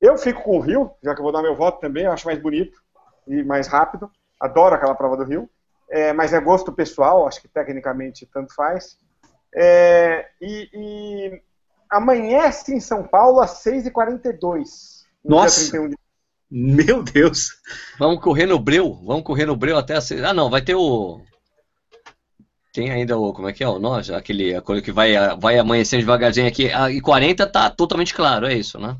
Eu 0.00 0.18
fico 0.18 0.42
com 0.42 0.58
o 0.58 0.60
Rio, 0.60 0.90
já 1.02 1.14
que 1.14 1.20
eu 1.20 1.24
vou 1.24 1.32
dar 1.32 1.42
meu 1.42 1.54
voto 1.54 1.80
também, 1.80 2.04
eu 2.04 2.12
acho 2.12 2.26
mais 2.26 2.38
bonito 2.38 2.82
e 3.26 3.42
mais 3.42 3.68
rápido. 3.68 4.10
Adoro 4.40 4.74
aquela 4.74 4.94
prova 4.94 5.16
do 5.16 5.24
Rio, 5.24 5.48
é, 5.90 6.12
mas 6.12 6.32
é 6.32 6.40
gosto 6.40 6.72
pessoal, 6.72 7.26
acho 7.26 7.40
que 7.40 7.48
tecnicamente 7.48 8.26
tanto 8.26 8.54
faz. 8.54 8.98
É, 9.54 10.26
e, 10.40 10.68
e 10.72 11.42
amanhece 11.88 12.74
em 12.74 12.80
São 12.80 13.04
Paulo 13.04 13.40
às 13.40 13.62
6h42. 13.64 15.04
no 15.24 15.36
Nossa! 15.36 15.60
dia 15.60 15.70
31 15.70 15.88
de 15.90 15.96
Meu 16.50 17.02
Deus. 17.02 17.50
Vamos 17.98 18.20
correr 18.20 18.46
no 18.46 18.58
Breu? 18.58 18.94
Vamos 19.04 19.22
correr 19.22 19.46
no 19.46 19.56
Breu 19.56 19.78
até 19.78 19.94
a... 19.94 20.28
Ah, 20.28 20.34
não, 20.34 20.50
vai 20.50 20.62
ter 20.62 20.74
o... 20.74 21.20
Tem 22.72 22.90
ainda 22.90 23.16
o... 23.16 23.32
Como 23.32 23.48
é 23.48 23.52
que 23.52 23.62
é 23.62 23.68
o 23.68 23.78
nós? 23.78 24.10
Aquele 24.10 24.54
a 24.54 24.60
coisa 24.60 24.82
que 24.82 24.90
vai, 24.90 25.14
vai 25.38 25.58
amanhecendo 25.58 26.00
devagarzinho 26.00 26.48
aqui. 26.48 26.72
Ah, 26.72 26.90
E 26.90 27.00
40 27.00 27.46
tá 27.46 27.70
totalmente 27.70 28.12
claro, 28.12 28.46
é 28.46 28.54
isso, 28.54 28.78
né? 28.78 28.96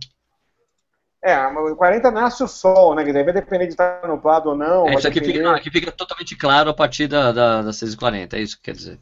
É, 1.27 1.47
o 1.47 1.75
40 1.75 2.11
nasce 2.11 2.43
o 2.45 2.47
sol, 2.47 2.95
né? 2.95 3.03
Que 3.03 3.11
daí 3.11 3.25
vai 3.25 3.33
depender 3.33 3.65
de 3.65 3.73
estar 3.73 4.07
nublado 4.07 4.51
ou 4.51 4.55
não. 4.57 4.87
É, 4.87 4.95
isso 4.95 5.09
aqui 5.09 5.21
depender- 5.21 5.39
fica, 5.39 5.49
não, 5.49 5.55
aqui 5.57 5.71
fica 5.71 5.91
totalmente 5.91 6.37
claro 6.37 6.69
a 6.69 6.75
partir 6.75 7.07
da, 7.09 7.33
da, 7.33 7.63
das 7.63 7.77
6h40, 7.77 8.35
é 8.35 8.41
isso 8.41 8.57
que 8.59 8.65
quer 8.65 8.75
dizer. 8.75 9.01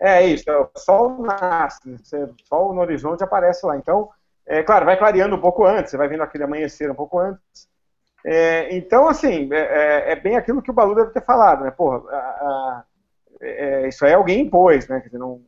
É 0.00 0.24
isso, 0.24 0.48
é, 0.48 0.56
o 0.56 0.68
sol 0.76 1.22
nasce, 1.22 1.96
você- 1.96 2.22
o 2.24 2.34
sol 2.44 2.72
no 2.74 2.80
horizonte 2.82 3.24
aparece 3.24 3.64
lá. 3.66 3.76
Então, 3.76 4.08
é 4.46 4.62
claro, 4.62 4.84
vai 4.84 4.96
clareando 4.98 5.34
um 5.34 5.40
pouco 5.40 5.64
antes, 5.64 5.90
você 5.90 5.96
vai 5.96 6.06
vendo 6.08 6.22
aquele 6.22 6.44
amanhecer 6.44 6.90
um 6.90 6.94
pouco 6.94 7.18
antes. 7.18 7.66
É, 8.24 8.76
então, 8.76 9.08
assim, 9.08 9.48
é, 9.52 9.58
é- 9.58 10.12
é 10.12 10.16
bem 10.16 10.36
aquilo 10.36 10.60
que 10.62 10.70
o 10.70 10.74
Balu 10.74 10.94
deve 10.94 11.10
ter 11.10 11.24
falado, 11.24 11.64
né? 11.64 11.70
Porra, 11.70 12.02
a- 12.10 12.16
a- 12.16 12.84
é, 13.40 13.88
isso 13.88 14.04
aí 14.04 14.12
alguém 14.12 14.42
impôs, 14.42 14.86
né? 14.88 15.00
Quer 15.00 15.06
dizer, 15.06 15.18
não, 15.18 15.40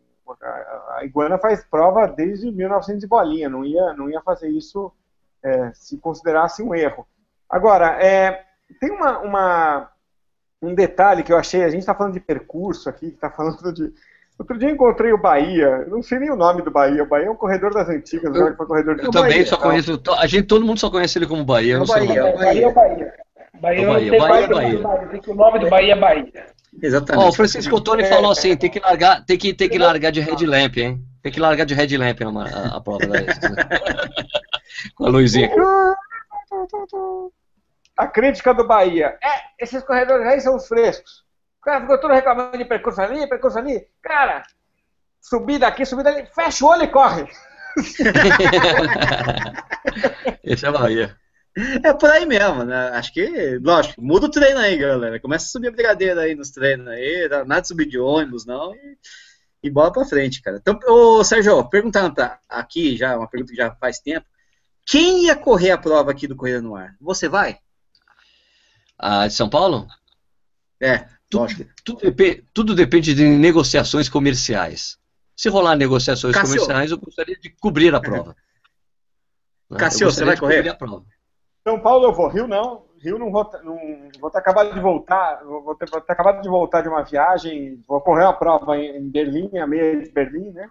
a, 0.43 0.97
a 0.99 1.05
Iguana 1.05 1.39
faz 1.39 1.63
prova 1.65 2.07
desde 2.09 2.51
1900 2.51 3.05
e 3.05 3.07
bolinha, 3.07 3.49
não 3.49 3.65
ia, 3.65 3.93
não 3.95 4.09
ia 4.11 4.21
fazer 4.23 4.49
isso 4.49 4.91
é, 5.45 5.71
se 5.75 5.97
considerasse 5.99 6.63
um 6.63 6.75
erro. 6.75 7.07
Agora, 7.49 7.97
é, 8.03 8.43
tem 8.81 8.91
uma, 8.91 9.19
uma- 9.19 9.89
um 10.63 10.75
detalhe 10.75 11.23
que 11.23 11.33
eu 11.33 11.39
achei, 11.39 11.65
a 11.65 11.69
gente 11.71 11.81
está 11.81 11.95
falando 11.95 12.13
de 12.15 12.21
percurso 12.21 12.89
aqui, 12.89 13.07
está 13.07 13.31
falando 13.31 13.73
de. 13.73 13.93
Outro 14.39 14.57
dia 14.59 14.69
eu 14.71 14.75
encontrei 14.75 15.13
o 15.13 15.19
Bahia, 15.21 15.85
não 15.89 16.03
sei 16.03 16.19
nem 16.19 16.31
o 16.31 16.37
nome 16.37 16.63
do 16.63 16.71
Bahia, 16.71 17.03
o 17.03 17.07
Bahia 17.07 17.27
é 17.27 17.31
um 17.31 17.35
corredor 17.37 17.75
das 17.75 17.89
antigas, 17.91 18.35
Eu- 18.35 18.45
né, 18.51 18.55
foi 18.57 18.67
corredor 18.67 18.97
de 18.97 19.05
Eu 19.05 19.11
também 19.11 19.33
Bahia, 19.33 19.47
só 19.47 19.57
tá. 19.57 19.63
conheço. 19.65 20.03
A 20.19 20.27
gente, 20.27 20.47
todo 20.47 20.65
mundo 20.65 20.79
só 20.81 20.91
conhece 20.91 21.19
ele 21.19 21.27
como 21.27 21.45
Bahia. 21.45 21.75
eu 21.75 21.81
não 21.81 21.85
É 21.85 21.89
o 21.89 21.93
sei 21.93 22.03
o 22.03 22.07
Bahia, 22.07 22.23
nome. 22.23 22.33
é 22.33 22.35
o 22.35 22.39
Bahia 22.39 22.65
é 22.65 22.67
o 22.69 22.73
Bahia. 22.73 23.13
Bahia, 23.61 23.83
O 23.91 23.93
Bahia, 23.93 24.19
Bahia 24.19 24.45
é 24.45 24.49
Bahia. 24.49 24.49
do 24.49 24.83
Bahia, 24.83 25.21
o 25.29 25.35
nome 25.35 25.59
do 25.59 25.69
Bahia 25.69 25.93
é 25.93 25.97
Bahia. 25.99 26.47
Exatamente. 26.83 27.25
Ó, 27.27 27.29
o 27.29 27.33
Francisco 27.33 27.77
Ottoni 27.77 28.05
falou 28.07 28.31
assim, 28.31 28.57
tem 28.57 28.71
que 28.71 28.81
largar, 28.81 29.25
tem 29.27 29.37
que, 29.37 29.53
tem 29.53 29.69
que 29.69 29.77
largar 29.79 30.11
de 30.11 30.21
headlamp, 30.21 30.77
hein? 30.79 31.03
Tem 31.23 31.31
que 31.31 31.41
largar 31.41 31.67
de 31.67 31.75
headlamp 31.75 32.19
a, 32.23 32.27
a, 32.75 32.77
a 32.77 32.81
prova 32.81 33.07
da 33.07 33.19
Com 34.95 35.07
a 35.07 35.09
luzinha. 35.09 35.51
A 37.97 38.07
crítica 38.07 38.55
do 38.55 38.67
Bahia. 38.67 39.19
É, 39.23 39.65
esses 39.65 39.83
corredores 39.83 40.27
aí 40.27 40.41
são 40.41 40.57
os 40.57 40.67
frescos. 40.67 41.25
O 41.61 41.65
cara 41.65 41.83
ficou 41.83 42.01
todo 42.01 42.15
reclamando 42.15 42.57
de 42.57 42.65
percurso 42.65 43.01
ali, 43.01 43.29
percurso 43.29 43.59
ali. 43.59 43.87
Cara, 44.03 44.43
subida 45.21 45.67
aqui, 45.67 45.85
subida 45.85 46.09
ali, 46.09 46.27
fecha 46.27 46.65
o 46.65 46.69
olho 46.69 46.85
e 46.85 46.89
corre. 46.89 47.29
Esse 50.43 50.67
é 50.67 50.73
Bahia. 50.73 51.15
É 51.85 51.93
por 51.93 52.11
aí 52.11 52.25
mesmo, 52.25 52.65
né? 52.65 52.91
Acho 52.91 53.13
que, 53.13 53.59
lógico, 53.63 54.01
muda 54.01 54.27
o 54.27 54.31
treino 54.31 54.61
aí, 54.61 54.79
galera. 54.79 55.21
Começa 55.21 55.47
a 55.47 55.49
subir 55.49 55.69
a 55.69 55.73
brigadeira 55.73 56.23
aí 56.23 56.35
nos 56.35 56.51
treinos 56.51 56.89
aí, 56.89 57.29
nada 57.29 57.61
de 57.61 57.69
subir 57.69 57.87
de 57.87 57.99
ônibus, 57.99 58.47
não, 58.47 58.75
e, 58.75 58.97
e 59.65 59.71
bola 59.71 59.93
pra 59.93 60.05
frente, 60.05 60.41
cara. 60.41 60.59
Então, 60.59 60.79
ô 60.87 61.25
Sérgio, 61.25 61.69
perguntando 61.69 62.15
pra, 62.15 62.39
aqui 62.49 62.97
já, 62.97 63.19
uma 63.19 63.29
pergunta 63.29 63.51
que 63.51 63.57
já 63.57 63.75
faz 63.75 63.99
tempo. 63.99 64.27
Quem 64.87 65.25
ia 65.27 65.37
correr 65.37 65.71
a 65.71 65.79
prova 65.79 66.11
aqui 66.11 66.27
do 66.27 66.37
Corrida 66.37 66.61
no 66.61 66.75
Ar? 66.75 66.97
Você 67.01 67.29
vai? 67.29 67.59
Ah, 68.99 69.27
de 69.27 69.33
São 69.35 69.49
Paulo? 69.49 69.87
É, 70.83 71.07
Tudo, 71.29 71.47
tudo, 71.85 72.01
depe- 72.01 72.45
tudo 72.53 72.75
depende 72.75 73.15
de 73.15 73.25
negociações 73.25 74.09
comerciais. 74.09 74.99
Se 75.37 75.49
rolar 75.49 75.77
negociações 75.77 76.35
Cássio. 76.35 76.49
comerciais, 76.49 76.91
eu 76.91 76.99
gostaria 76.99 77.37
de 77.39 77.51
cobrir 77.51 77.95
a 77.95 78.01
prova. 78.01 78.35
Né? 79.71 79.79
Gostaria 79.79 80.11
você 80.11 80.25
vai 80.25 80.37
correr? 80.37 80.57
cobrir 80.57 80.69
a 80.71 80.75
prova. 80.75 81.05
São 81.63 81.79
Paulo 81.81 82.07
eu 82.07 82.13
vou, 82.13 82.27
Rio 82.27 82.49
não. 82.49 82.87
Rio 83.01 83.21
não 83.21 83.31
vou, 83.31 83.49
não, 83.63 83.79
vou 84.19 84.29
ter 84.29 84.39
acabado 84.39 84.75
de 84.75 84.81
voltar, 84.81 85.45
vou 85.45 85.77
ter, 85.77 85.89
vou 85.89 86.01
ter 86.01 86.13
acabado 86.13 86.43
de 86.43 86.49
voltar 86.49 86.81
de 86.83 86.89
uma 86.89 87.05
viagem, 87.05 87.81
vou 87.87 88.01
correr 88.01 88.25
uma 88.25 88.33
prova 88.37 88.77
em, 88.77 88.97
em 88.97 89.09
Berlim, 89.09 89.57
a 89.59 89.69
meia 89.69 90.03
de 90.03 90.11
Berlim, 90.11 90.51
né? 90.51 90.69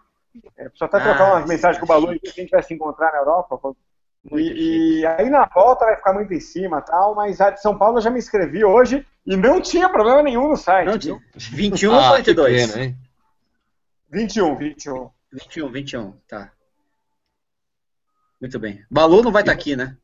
É, 0.58 0.64
preciso 0.68 0.84
até 0.84 0.98
Ah, 0.98 1.02
trocar 1.02 1.32
umas 1.32 1.48
mensagens 1.48 1.80
com 1.80 1.86
o 1.86 1.88
Balu 1.88 2.14
e 2.14 2.20
quem 2.20 2.46
vai 2.48 2.62
se 2.62 2.74
encontrar 2.74 3.14
na 3.14 3.20
Europa. 3.20 3.58
E, 4.34 5.00
e 5.00 5.06
aí 5.06 5.30
na 5.30 5.46
volta 5.46 5.86
vai 5.86 5.96
ficar 5.96 6.14
muito 6.14 6.34
em 6.34 6.40
cima 6.40 6.82
tal, 6.82 7.16
mas 7.16 7.40
a 7.40 7.52
de 7.52 7.62
São 7.62 7.78
Paulo 7.78 7.98
eu 7.98 8.02
já 8.02 8.10
me 8.10 8.20
inscrevi 8.20 8.66
hoje 8.66 9.06
e 9.26 9.36
não 9.38 9.62
tinha 9.62 9.90
problema 9.90 10.22
nenhum 10.22 10.50
no 10.50 10.58
site. 10.58 10.88
Não, 10.88 11.00
viu? 11.00 11.20
21 11.36 11.92
ou 11.94 12.00
Ah, 12.00 12.18
que 12.22 12.34
42? 12.34 12.72
pena, 12.72 12.84
hein? 12.84 12.96
21, 14.12 14.56
21. 14.56 15.10
21, 15.32 15.70
21, 15.70 16.12
tá. 16.28 16.52
Muito 18.42 18.60
bem. 18.60 18.84
Balu 18.90 19.22
não 19.22 19.32
vai 19.32 19.42
estar 19.42 19.52
aqui, 19.52 19.76
né? 19.76 19.96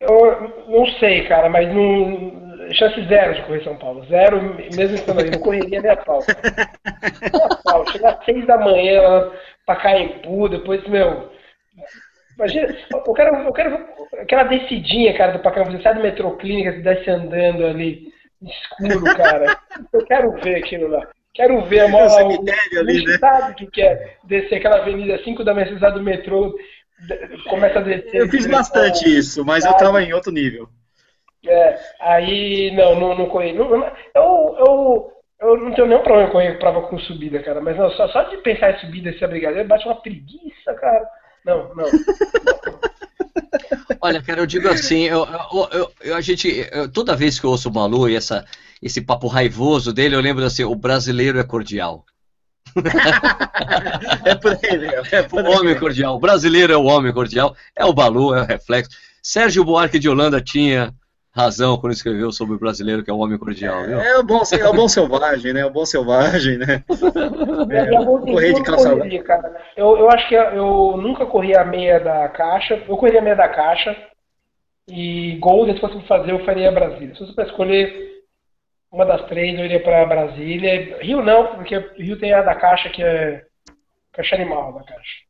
Eu 0.00 0.66
não 0.68 0.86
sei, 0.98 1.26
cara, 1.26 1.48
mas 1.48 1.68
não. 1.74 2.48
Chance 2.74 3.08
zero 3.08 3.34
de 3.34 3.42
correr 3.44 3.64
São 3.64 3.76
Paulo. 3.78 4.04
Zero, 4.06 4.42
mesmo 4.76 4.94
estando 4.94 5.20
aí. 5.20 5.30
Não 5.30 5.40
correria 5.40 5.80
nem 5.80 5.90
a 5.90 5.96
pau. 5.96 6.20
Nem 7.32 7.42
a 7.42 7.56
pau. 7.64 7.90
Chegar 7.90 8.14
às 8.18 8.24
seis 8.26 8.46
da 8.46 8.58
manhã 8.58 9.32
pra 9.64 9.76
Caimbu, 9.76 10.48
depois, 10.50 10.86
meu. 10.86 11.30
Imagina, 12.38 12.76
eu 12.92 13.12
quero, 13.14 13.36
eu 13.36 13.52
quero 13.52 13.86
aquela 14.20 14.44
descidinha, 14.44 15.16
cara, 15.16 15.32
do 15.32 15.40
Pacaembu. 15.40 15.72
Você 15.72 15.82
sai 15.82 15.94
do 15.94 16.00
metrô 16.02 16.36
clínica, 16.36 16.72
você 16.72 16.78
desce 16.78 17.10
andando 17.10 17.66
ali, 17.66 18.12
escuro, 18.40 19.04
cara. 19.16 19.58
Eu 19.92 20.06
quero 20.06 20.30
ver 20.40 20.56
aquilo 20.56 20.88
lá. 20.88 21.08
Quero 21.34 21.60
ver 21.62 21.80
a 21.80 21.86
O 21.86 21.90
mola. 21.90 22.08
cemitério 22.10 22.80
ali, 22.80 23.04
né? 23.04 23.18
sabe 23.18 23.52
o 23.52 23.54
que 23.56 23.66
que 23.66 23.82
é 23.82 24.16
descer 24.24 24.56
aquela 24.56 24.78
avenida 24.78 25.22
5 25.22 25.42
da 25.42 25.52
manhã, 25.52 25.66
você 25.66 25.90
do 25.90 26.02
metrô, 26.02 26.54
começa 27.48 27.80
a 27.80 27.82
descer. 27.82 28.14
Eu 28.14 28.28
fiz 28.28 28.46
bastante 28.46 29.04
isso, 29.08 29.44
mas 29.44 29.64
eu 29.64 29.76
tava 29.76 30.02
em 30.02 30.12
outro 30.12 30.32
nível. 30.32 30.68
É, 31.46 31.78
aí, 32.00 32.72
não, 32.76 32.98
não, 32.98 33.16
não 33.16 33.26
corri. 33.26 33.52
Não, 33.52 33.72
eu, 33.74 34.56
eu, 34.58 35.12
eu 35.40 35.56
não 35.56 35.72
tenho 35.72 35.86
nenhum 35.86 36.02
problema 36.02 36.28
em 36.28 36.32
correr 36.32 36.58
prova 36.58 36.82
com 36.82 36.98
subida, 36.98 37.40
cara. 37.42 37.60
Mas 37.60 37.76
não, 37.76 37.90
só, 37.92 38.08
só 38.08 38.22
de 38.24 38.36
pensar 38.38 38.72
em 38.72 38.78
subida 38.80 39.10
e 39.10 39.18
ser 39.18 39.28
brigadeiro, 39.28 39.68
bate 39.68 39.86
uma 39.86 40.00
preguiça, 40.00 40.74
cara. 40.74 41.08
Não, 41.48 41.74
não. 41.74 41.86
Olha, 44.00 44.22
cara, 44.22 44.40
eu 44.42 44.46
digo 44.46 44.68
assim, 44.68 45.04
eu, 45.04 45.26
eu- 45.72 45.92
eu- 46.02 46.14
a 46.14 46.20
gente, 46.20 46.68
eu- 46.70 46.88
toda 46.90 47.16
vez 47.16 47.40
que 47.40 47.46
eu 47.46 47.50
ouço 47.50 47.68
o 47.68 47.72
Balu 47.72 48.08
e 48.08 48.14
essa, 48.14 48.44
esse 48.82 49.00
papo 49.00 49.26
raivoso 49.26 49.92
dele, 49.92 50.14
eu 50.14 50.20
lembro 50.20 50.44
assim, 50.44 50.62
o 50.62 50.74
brasileiro 50.74 51.38
é 51.38 51.44
cordial. 51.44 52.04
É 54.24 54.34
por 54.34 54.58
aí, 54.62 54.78
meu. 54.78 55.02
É 55.10 55.22
por 55.22 55.42
O 55.42 55.50
homem 55.50 55.78
cordial. 55.78 56.16
O 56.16 56.20
brasileiro 56.20 56.72
é 56.72 56.76
o 56.76 56.84
homem 56.84 57.12
cordial. 57.12 57.56
É 57.74 57.84
o 57.84 57.92
Balu, 57.92 58.34
é 58.34 58.42
o 58.42 58.46
reflexo. 58.46 58.90
Sérgio 59.22 59.64
Buarque 59.64 59.98
de 59.98 60.08
Holanda 60.08 60.40
tinha 60.40 60.94
razão 61.38 61.76
quando 61.78 61.92
escreveu 61.92 62.30
sobre 62.32 62.56
o 62.56 62.58
brasileiro, 62.58 63.02
que 63.04 63.10
é 63.10 63.14
o 63.14 63.18
homem 63.18 63.38
cordial, 63.38 63.84
viu? 63.84 64.00
É 64.00 64.18
o 64.18 64.22
bom, 64.22 64.42
é 64.58 64.68
o 64.68 64.72
bom 64.72 64.88
selvagem, 64.88 65.52
né? 65.52 65.64
O 65.64 65.70
bom 65.70 65.86
selvagem, 65.86 66.58
né? 66.58 66.84
É, 67.70 67.94
eu 67.96 68.04
vou- 68.04 68.20
correr 68.20 68.52
de 68.54 68.60
eu 68.60 68.64
calça 68.64 68.90
correria, 68.90 69.22
cara. 69.22 69.62
Eu, 69.76 69.96
eu 69.98 70.08
acho 70.10 70.28
que 70.28 70.34
eu 70.34 70.96
nunca 70.96 71.26
corri 71.26 71.56
a 71.56 71.64
meia 71.64 71.98
da 72.00 72.28
caixa. 72.28 72.82
Eu 72.88 72.96
corri 72.96 73.16
a 73.18 73.22
meia 73.22 73.36
da 73.36 73.48
caixa. 73.48 73.96
E 74.88 75.36
Golden, 75.38 75.74
se 75.74 75.80
fosse 75.80 75.98
pra 75.98 76.18
fazer, 76.18 76.32
eu 76.32 76.44
faria 76.44 76.72
Brasília. 76.72 77.12
Se 77.14 77.18
fosse 77.18 77.34
pra 77.34 77.44
escolher 77.44 77.92
uma 78.90 79.04
das 79.04 79.22
três, 79.28 79.58
eu 79.58 79.64
iria 79.66 79.82
pra 79.82 80.06
Brasília. 80.06 80.98
Rio 81.02 81.22
não, 81.22 81.48
porque 81.56 81.76
Rio 81.98 82.18
tem 82.18 82.32
a 82.32 82.42
da 82.42 82.54
caixa 82.54 82.88
que 82.88 83.02
é 83.02 83.44
caixa 84.12 84.34
animal 84.34 84.72
da 84.72 84.82
caixa. 84.84 85.28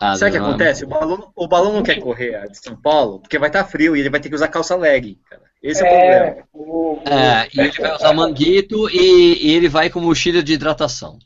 Ah, 0.00 0.16
Sabe 0.16 0.30
o 0.30 0.34
que 0.34 0.38
acontece? 0.38 0.84
O 0.84 0.88
balão, 0.88 1.32
o 1.36 1.46
balão 1.48 1.72
não 1.72 1.82
quer 1.82 2.00
correr 2.00 2.34
a 2.36 2.46
de 2.46 2.58
São 2.58 2.74
Paulo 2.80 3.20
porque 3.20 3.38
vai 3.38 3.48
estar 3.48 3.64
frio 3.64 3.96
e 3.96 4.00
ele 4.00 4.10
vai 4.10 4.20
ter 4.20 4.28
que 4.28 4.34
usar 4.34 4.48
calça 4.48 4.74
leg, 4.76 5.16
cara. 5.28 5.41
Esse 5.62 5.84
é, 5.84 5.86
o 5.86 5.90
problema. 5.90 6.48
o- 6.52 6.92
o- 6.94 7.02
É, 7.08 7.48
e 7.54 7.60
ele 7.60 7.70
vai 7.72 7.94
usar 7.94 8.12
manguito 8.12 8.90
e, 8.90 9.46
e 9.46 9.54
ele 9.54 9.68
vai 9.68 9.88
com 9.90 10.00
mochila 10.00 10.42
de 10.42 10.54
hidratação. 10.54 11.18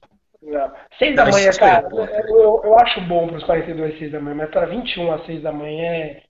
Não. 0.43 0.71
Seis 0.99 1.15
da 1.17 1.25
Não, 1.25 1.33
manhã, 1.33 1.49
é 1.49 1.53
cara, 1.53 1.89
eu, 1.91 2.07
eu, 2.39 2.61
eu 2.65 2.79
acho 2.79 3.01
bom 3.03 3.29
pros 3.29 3.45
42 3.45 3.99
6 3.99 4.13
da 4.13 4.21
manhã, 4.21 4.37
mas 4.37 4.51
pra 4.51 4.67
21 4.67 5.13
às 5.13 5.27
6 5.27 5.43
da 5.43 5.53
manhã 5.53 5.85
é, 5.91 6.23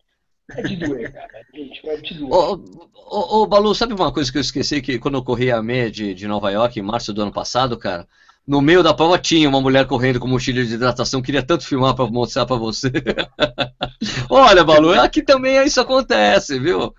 é 0.56 0.62
de 0.62 0.76
doer, 0.76 1.10
cara. 1.14 1.28
Gente, 1.54 1.88
é 1.88 1.96
de 1.96 2.14
doer. 2.14 2.32
Ô, 2.32 2.54
ô, 2.94 3.42
ô, 3.42 3.46
Balu, 3.46 3.74
sabe 3.74 3.92
uma 3.94 4.12
coisa 4.12 4.30
que 4.32 4.38
eu 4.38 4.42
esqueci? 4.42 4.80
Que 4.80 4.98
quando 4.98 5.18
eu 5.18 5.22
corri 5.24 5.52
a 5.52 5.62
meia 5.62 5.90
de, 5.90 6.14
de 6.14 6.26
Nova 6.26 6.50
York, 6.50 6.78
em 6.78 6.82
março 6.82 7.12
do 7.12 7.22
ano 7.22 7.32
passado, 7.32 7.76
cara, 7.78 8.06
no 8.46 8.60
meio 8.60 8.82
da 8.82 8.94
prova 8.94 9.18
tinha 9.18 9.48
uma 9.48 9.60
mulher 9.60 9.86
correndo 9.86 10.18
com 10.18 10.26
mochila 10.26 10.64
de 10.64 10.74
hidratação. 10.74 11.22
Queria 11.22 11.42
tanto 11.44 11.66
filmar 11.66 11.94
pra 11.94 12.06
mostrar 12.06 12.46
pra 12.46 12.56
você. 12.56 12.90
Olha, 14.30 14.64
Balu, 14.64 14.92
aqui 15.00 15.22
também 15.22 15.62
isso 15.64 15.80
acontece, 15.80 16.58
viu? 16.58 16.92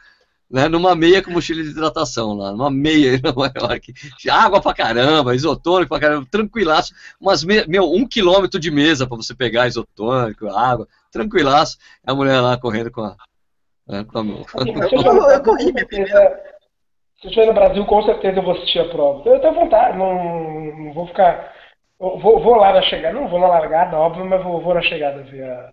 Né, 0.49 0.69
numa 0.69 0.95
meia 0.95 1.21
com 1.21 1.29
mochila 1.31 1.61
de 1.61 1.71
hidratação 1.71 2.33
lá, 2.33 2.51
numa 2.51 2.71
meia 2.71 3.15
em 3.15 3.21
Nova 3.21 3.51
York. 3.53 3.93
Água 4.31 4.61
pra 4.61 4.73
caramba, 4.73 5.35
isotônico 5.35 5.89
pra 5.89 5.99
caramba, 5.99 6.25
tranquilaço. 6.31 6.93
Umas 7.19 7.43
me- 7.43 7.65
meu, 7.67 7.91
um 7.91 8.07
quilômetro 8.07 8.57
de 8.57 8.71
mesa 8.71 9.05
pra 9.05 9.17
você 9.17 9.35
pegar 9.35 9.67
isotônico, 9.67 10.47
água, 10.47 10.87
tranquilaço. 11.11 11.77
A 12.05 12.15
mulher 12.15 12.39
lá 12.39 12.57
correndo 12.57 12.89
com 12.89 13.01
a. 13.01 13.15
né, 13.85 14.05
com 14.05 14.19
a- 14.19 14.23
Eu- 15.35 15.43
corri 15.43 15.65
minha 15.73 15.85
certeza- 15.85 16.39
Se 17.19 17.25
eu 17.27 17.29
estiver 17.29 17.47
no 17.47 17.53
Brasil, 17.53 17.85
com 17.85 18.03
certeza 18.03 18.37
eu 18.39 18.43
vou 18.43 18.53
assistir 18.55 18.79
a 18.79 18.87
prova. 18.89 19.27
Eu 19.29 19.41
tenho 19.41 19.53
vontade, 19.53 19.97
não, 19.97 20.13
não 20.77 20.93
vou 20.93 21.07
ficar. 21.07 21.51
eu 21.99 22.17
Vou, 22.19 22.41
vou 22.41 22.55
lá 22.55 22.71
na 22.71 22.83
chegada, 22.83 23.19
não 23.19 23.27
vou 23.27 23.39
na 23.39 23.47
largada, 23.47 23.97
óbvio, 23.97 24.23
mas 24.25 24.41
vou, 24.43 24.61
vou 24.61 24.73
na 24.73 24.81
chegada 24.81 25.23
ver 25.23 25.43
a. 25.43 25.71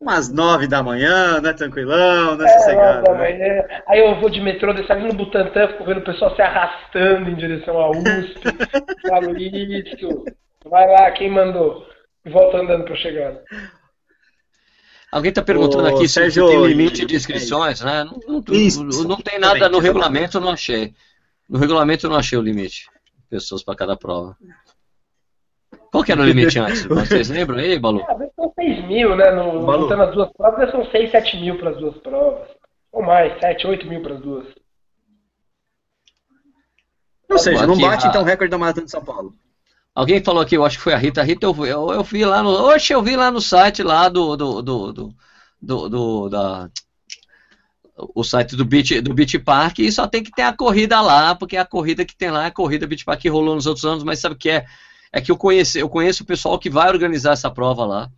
Umas 0.00 0.30
nove 0.30 0.66
da 0.66 0.82
manhã, 0.82 1.40
né? 1.40 1.52
Tranquilão, 1.54 2.36
né? 2.36 2.44
É, 2.44 2.48
Sossegado. 2.58 3.14
né? 3.14 3.82
Aí 3.88 4.00
eu 4.00 4.20
vou 4.20 4.28
de 4.28 4.40
metrô, 4.40 4.72
desço 4.74 4.92
ali 4.92 5.06
no 5.08 5.14
Butantã, 5.14 5.68
fico 5.68 5.84
vendo 5.84 5.98
o 6.00 6.04
pessoal 6.04 6.34
se 6.36 6.42
arrastando 6.42 7.30
em 7.30 7.34
direção 7.34 7.78
à 7.80 7.90
USP. 7.90 8.04
Falo 9.08 9.36
isso. 9.38 10.24
Vai 10.66 10.86
lá, 10.86 11.10
quem 11.12 11.30
mandou? 11.30 11.86
Volta 12.26 12.58
andando 12.58 12.84
pra 12.84 12.96
chegada. 12.96 13.42
Alguém 15.10 15.30
está 15.30 15.40
perguntando 15.40 15.84
Ô, 15.84 15.94
aqui 15.94 16.08
se- 16.08 16.08
se, 16.08 16.12
Sérgio, 16.14 16.48
tem 16.48 16.66
limite 16.66 17.06
de 17.06 17.14
inscrições, 17.16 17.80
né? 17.80 18.04
Não, 18.04 18.20
não- 18.28 18.54
Isso, 18.54 18.84
não- 19.08 19.16
tem 19.16 19.38
nada 19.38 19.68
no 19.68 19.78
regulamento, 19.78 20.36
eu 20.36 20.40
não 20.42 20.50
achei. 20.50 20.92
No 21.48 21.58
regulamento 21.58 22.04
eu 22.04 22.10
não 22.10 22.18
achei 22.18 22.36
o 22.36 22.42
limite. 22.42 22.86
Pessoas 23.30 23.62
para 23.62 23.76
cada 23.76 23.96
prova. 23.96 24.36
Qual 25.96 26.04
que 26.04 26.12
era 26.12 26.20
o 26.20 26.24
limite 26.26 26.58
antes? 26.58 26.84
Vocês 26.84 27.30
lembram 27.30 27.56
aí, 27.58 27.78
Balu? 27.78 28.04
Ah, 28.06 28.12
deve 28.12 28.30
ser 28.38 28.50
6 28.54 28.86
mil, 28.86 29.16
né? 29.16 29.30
No, 29.30 29.64
Balu. 29.64 29.90
as 30.02 30.14
duas 30.14 30.30
provas, 30.34 30.74
uns 30.74 30.90
6, 30.90 31.10
7 31.10 31.38
mil 31.40 31.56
para 31.56 31.70
as 31.70 31.78
duas 31.78 31.96
provas. 31.98 32.48
Ou 32.92 33.02
mais, 33.02 33.38
7, 33.40 33.66
8 33.66 33.86
mil 33.86 34.02
para 34.02 34.12
as 34.14 34.20
duas. 34.20 34.46
Ou 37.30 37.38
seja, 37.38 37.66
não 37.66 37.78
bate 37.78 38.06
a- 38.06 38.10
então 38.10 38.20
o 38.20 38.24
recorde 38.26 38.50
da 38.50 38.58
Maratona 38.58 38.84
de 38.84 38.90
São 38.90 39.02
Paulo. 39.02 39.34
Alguém 39.94 40.22
falou 40.22 40.42
aqui, 40.42 40.54
eu 40.54 40.66
acho 40.66 40.76
que 40.76 40.82
foi 40.84 40.92
a 40.92 40.98
Rita. 40.98 41.22
A 41.22 41.24
Rita, 41.24 41.46
eu, 41.46 41.66
eu, 41.66 41.90
eu 41.94 42.02
vi 42.02 42.26
lá 42.26 42.42
no. 42.42 42.50
Oxe, 42.50 42.92
eu 42.92 43.02
vi 43.02 43.16
lá 43.16 43.30
no 43.30 43.40
site 43.40 43.82
lá 43.82 44.10
do. 44.10 44.36
do, 44.36 44.60
do, 44.62 44.92
do, 44.92 45.14
do- 45.62 45.88
do- 45.88 46.28
da, 46.28 46.68
o 48.14 48.22
site 48.22 48.54
do 48.54 48.66
Beach, 48.66 49.00
do 49.00 49.14
Beach 49.14 49.38
Park 49.38 49.78
e 49.78 49.90
só 49.90 50.06
tem 50.06 50.22
que 50.22 50.30
ter 50.30 50.42
a 50.42 50.52
corrida 50.52 51.00
lá, 51.00 51.34
porque 51.34 51.56
a 51.56 51.64
corrida 51.64 52.04
que 52.04 52.14
tem 52.14 52.30
lá 52.30 52.44
é 52.44 52.48
a 52.48 52.50
corrida 52.50 52.86
Beach 52.86 53.02
Park 53.06 53.20
que 53.22 53.28
rolou 53.30 53.54
nos 53.54 53.66
outros 53.66 53.86
anos, 53.86 54.04
mas 54.04 54.18
sabe 54.18 54.34
o 54.34 54.38
que 54.38 54.50
é? 54.50 54.66
É 55.16 55.20
que 55.22 55.32
eu 55.32 55.36
conheço, 55.38 55.78
eu 55.78 55.88
conheço 55.88 56.24
o 56.24 56.26
pessoal 56.26 56.58
que 56.58 56.68
vai 56.68 56.90
organizar 56.90 57.32
essa 57.32 57.50
prova 57.50 57.86
lá. 57.86 58.10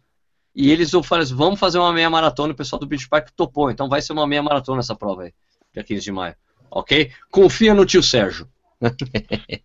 E 0.52 0.68
eles 0.68 0.90
falam 1.04 1.22
assim, 1.22 1.36
vamos 1.36 1.60
fazer 1.60 1.78
uma 1.78 1.92
meia 1.92 2.10
maratona, 2.10 2.52
o 2.52 2.56
pessoal 2.56 2.80
do 2.80 2.88
Beach 2.88 3.08
Park 3.08 3.28
topou, 3.36 3.70
então 3.70 3.88
vai 3.88 4.02
ser 4.02 4.12
uma 4.12 4.26
meia 4.26 4.42
maratona 4.42 4.80
essa 4.80 4.96
prova 4.96 5.22
aí, 5.22 5.32
dia 5.72 5.84
15 5.84 6.02
de 6.02 6.10
maio. 6.10 6.34
Ok? 6.68 7.12
Confia 7.30 7.72
no 7.72 7.86
tio 7.86 8.02
Sérgio. 8.02 8.48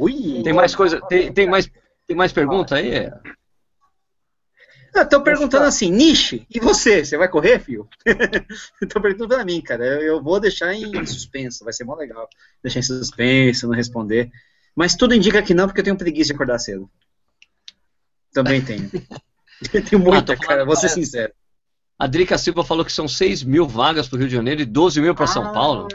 Ui! 0.00 0.42
Tem 0.42 0.54
mais 0.54 0.74
coisa, 0.74 1.02
tem, 1.02 1.30
tem 1.30 1.46
mais, 1.46 1.70
tem 2.06 2.16
mais 2.16 2.32
pergunta 2.32 2.76
aí? 2.76 3.10
Estão 4.94 5.22
perguntando 5.22 5.66
assim, 5.66 5.90
Nishi, 5.90 6.46
e 6.48 6.58
você? 6.58 7.04
Você 7.04 7.18
vai 7.18 7.28
correr, 7.28 7.58
filho? 7.58 7.86
Estão 8.80 9.02
perguntando 9.02 9.34
pra 9.34 9.44
mim, 9.44 9.60
cara. 9.60 9.84
Eu, 9.84 10.00
eu 10.00 10.22
vou 10.22 10.40
deixar 10.40 10.72
em 10.72 11.04
suspenso, 11.04 11.62
vai 11.62 11.74
ser 11.74 11.84
mó 11.84 11.94
legal. 11.94 12.26
Deixar 12.62 12.80
em 12.80 12.84
suspenso, 12.84 13.68
não 13.68 13.74
responder. 13.74 14.32
Mas 14.74 14.94
tudo 14.94 15.14
indica 15.14 15.42
que 15.42 15.52
não, 15.54 15.66
porque 15.66 15.80
eu 15.80 15.84
tenho 15.84 15.96
preguiça 15.96 16.28
de 16.28 16.34
acordar 16.34 16.58
cedo. 16.58 16.88
Também 18.32 18.62
tenho. 18.64 18.90
tenho 19.90 20.00
muita, 20.02 20.32
Ah, 20.34 20.36
cara, 20.36 20.64
vou 20.64 20.76
ser 20.76 20.88
sincero. 20.88 21.32
A 21.98 22.06
Drica 22.06 22.38
Silva 22.38 22.64
falou 22.64 22.84
que 22.84 22.92
são 22.92 23.06
6 23.06 23.42
mil 23.42 23.66
vagas 23.66 24.08
para 24.08 24.16
o 24.16 24.18
Rio 24.20 24.28
de 24.28 24.34
Janeiro 24.34 24.62
e 24.62 24.64
12 24.64 25.00
mil 25.00 25.14
para 25.14 25.26
São 25.26 25.44
Ah. 25.44 25.52
Paulo. 25.52 25.88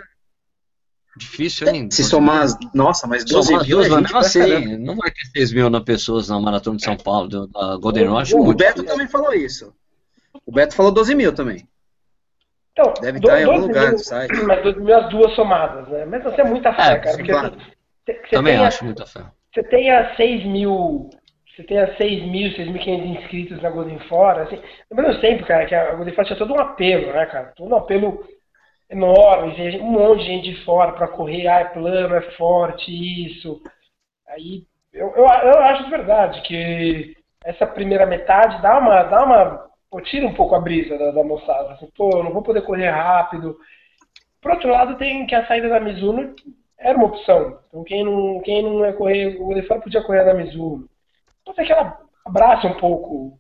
Difícil, 1.17 1.67
hein? 1.69 1.89
Se 1.89 2.03
somar 2.03 2.41
as. 2.43 2.57
Nossa, 2.73 3.07
mas 3.07 3.23
12 3.23 3.47
Somar 3.47 3.65
mil 3.65 3.77
duas, 3.77 3.87
é 3.87 3.89
mas 4.01 4.13
assim, 4.15 4.77
não 4.77 4.97
vai 4.97 5.09
ter 5.09 5.25
6 5.33 5.53
mil 5.53 5.69
na 5.69 5.79
pessoas 5.79 6.27
na 6.27 6.37
Maratona 6.39 6.75
de 6.75 6.83
São 6.83 6.97
Paulo, 6.97 7.29
do- 7.29 7.47
da 7.47 7.77
Golden 7.77 8.07
Rush. 8.07 8.33
O 8.33 8.43
muito 8.43 8.57
Beto 8.57 8.73
difícil. 8.81 8.91
também 8.91 9.07
falou 9.07 9.33
isso. 9.33 9.73
O 10.45 10.51
Beto 10.51 10.75
falou 10.75 10.91
12 10.91 11.15
mil 11.15 11.31
também. 11.33 11.65
Então, 12.73 12.93
Deve 13.01 13.19
do- 13.21 13.27
estar 13.29 13.39
em 13.39 13.45
algum 13.45 13.55
12 13.61 13.67
lugar 13.69 13.87
mil, 13.87 13.95
do 13.97 14.03
site. 14.03 14.43
Mas 14.43 14.63
12 14.63 14.79
mil 14.81 14.95
as 14.97 15.09
duas 15.09 15.33
somadas, 15.35 15.87
né? 15.87 16.05
Mesmo 16.05 16.27
assim 16.29 16.41
é 16.41 16.43
muita 16.43 16.73
fé, 16.73 16.81
É, 16.91 16.99
cara. 16.99 17.11
sim, 17.11 17.17
Porque 17.23 17.31
você- 18.05 18.13
Também 18.35 18.55
tenha- 18.55 18.67
acho 18.67 18.85
muita 18.85 19.05
fé. 19.05 19.21
você 19.53 19.63
tenha 19.63 20.15
6 20.15 20.45
mil. 20.45 21.09
Você 21.55 21.63
tenha 21.63 21.95
6 21.95 22.21
mil, 22.23 22.51
6.500 22.51 23.05
inscritos 23.21 23.61
na 23.61 23.69
Golden 23.69 23.97
Fora, 24.09 24.43
assim. 24.43 24.61
Lembrando 24.91 25.21
sempre, 25.21 25.45
cara, 25.45 25.65
que 25.65 25.73
a 25.73 25.93
Golden 25.95 26.13
Fora 26.13 26.27
tinha 26.27 26.37
todo 26.37 26.53
um 26.53 26.59
apelo, 26.59 27.13
né, 27.13 27.25
cara? 27.27 27.53
Todo 27.55 27.73
um 27.73 27.77
apelo 27.77 28.25
enorme, 28.89 29.55
gente- 29.55 29.77
um 29.81 29.91
monte 29.91 30.19
de 30.19 30.25
gente 30.25 30.51
de 30.53 30.65
fora 30.65 30.91
pra 30.93 31.07
correr, 31.07 31.47
ah, 31.47 31.59
é 31.61 31.65
plano, 31.65 32.13
é 32.15 32.21
forte, 32.31 32.91
isso. 32.91 33.61
Aí, 34.27 34.63
eu, 34.93 35.07
eu, 35.15 35.23
eu 35.25 35.59
acho 35.61 35.85
de 35.85 35.89
verdade 35.89 36.41
que 36.41 37.15
essa 37.43 37.65
primeira 37.65 38.05
metade 38.05 38.61
dá 38.61 38.77
uma. 38.77 39.03
Dá 39.03 39.23
uma 39.23 39.65
pô, 39.89 40.01
tira 40.01 40.27
um 40.27 40.33
pouco 40.33 40.55
a 40.55 40.59
brisa 40.59 40.97
da, 40.97 41.11
da 41.11 41.23
moçada. 41.23 41.71
Assim, 41.73 41.89
pô, 41.95 42.09
eu 42.17 42.23
não 42.23 42.33
vou 42.33 42.41
poder 42.43 42.61
correr 42.63 42.89
rápido. 42.89 43.57
Por 44.41 44.51
outro 44.51 44.69
lado, 44.69 44.97
tem 44.97 45.25
que 45.25 45.33
a 45.35 45.47
saída 45.47 45.69
da 45.69 45.79
Mizuno 45.79 46.35
era 46.77 46.97
uma 46.97 47.07
opção. 47.07 47.59
Então 47.67 47.83
quem 47.83 48.03
não, 48.03 48.41
quem 48.41 48.61
não 48.61 48.85
ia 48.85 48.93
correr, 48.93 49.37
o 49.39 49.51
Elefante 49.51 49.83
podia 49.83 50.03
correr 50.03 50.23
na 50.23 50.33
Mizuno. 50.33 50.87
Pode 51.43 51.57
ser 51.57 51.65
que 51.65 51.71
ela 51.71 51.99
abrace 52.25 52.67
um 52.67 52.73
pouco 52.73 53.37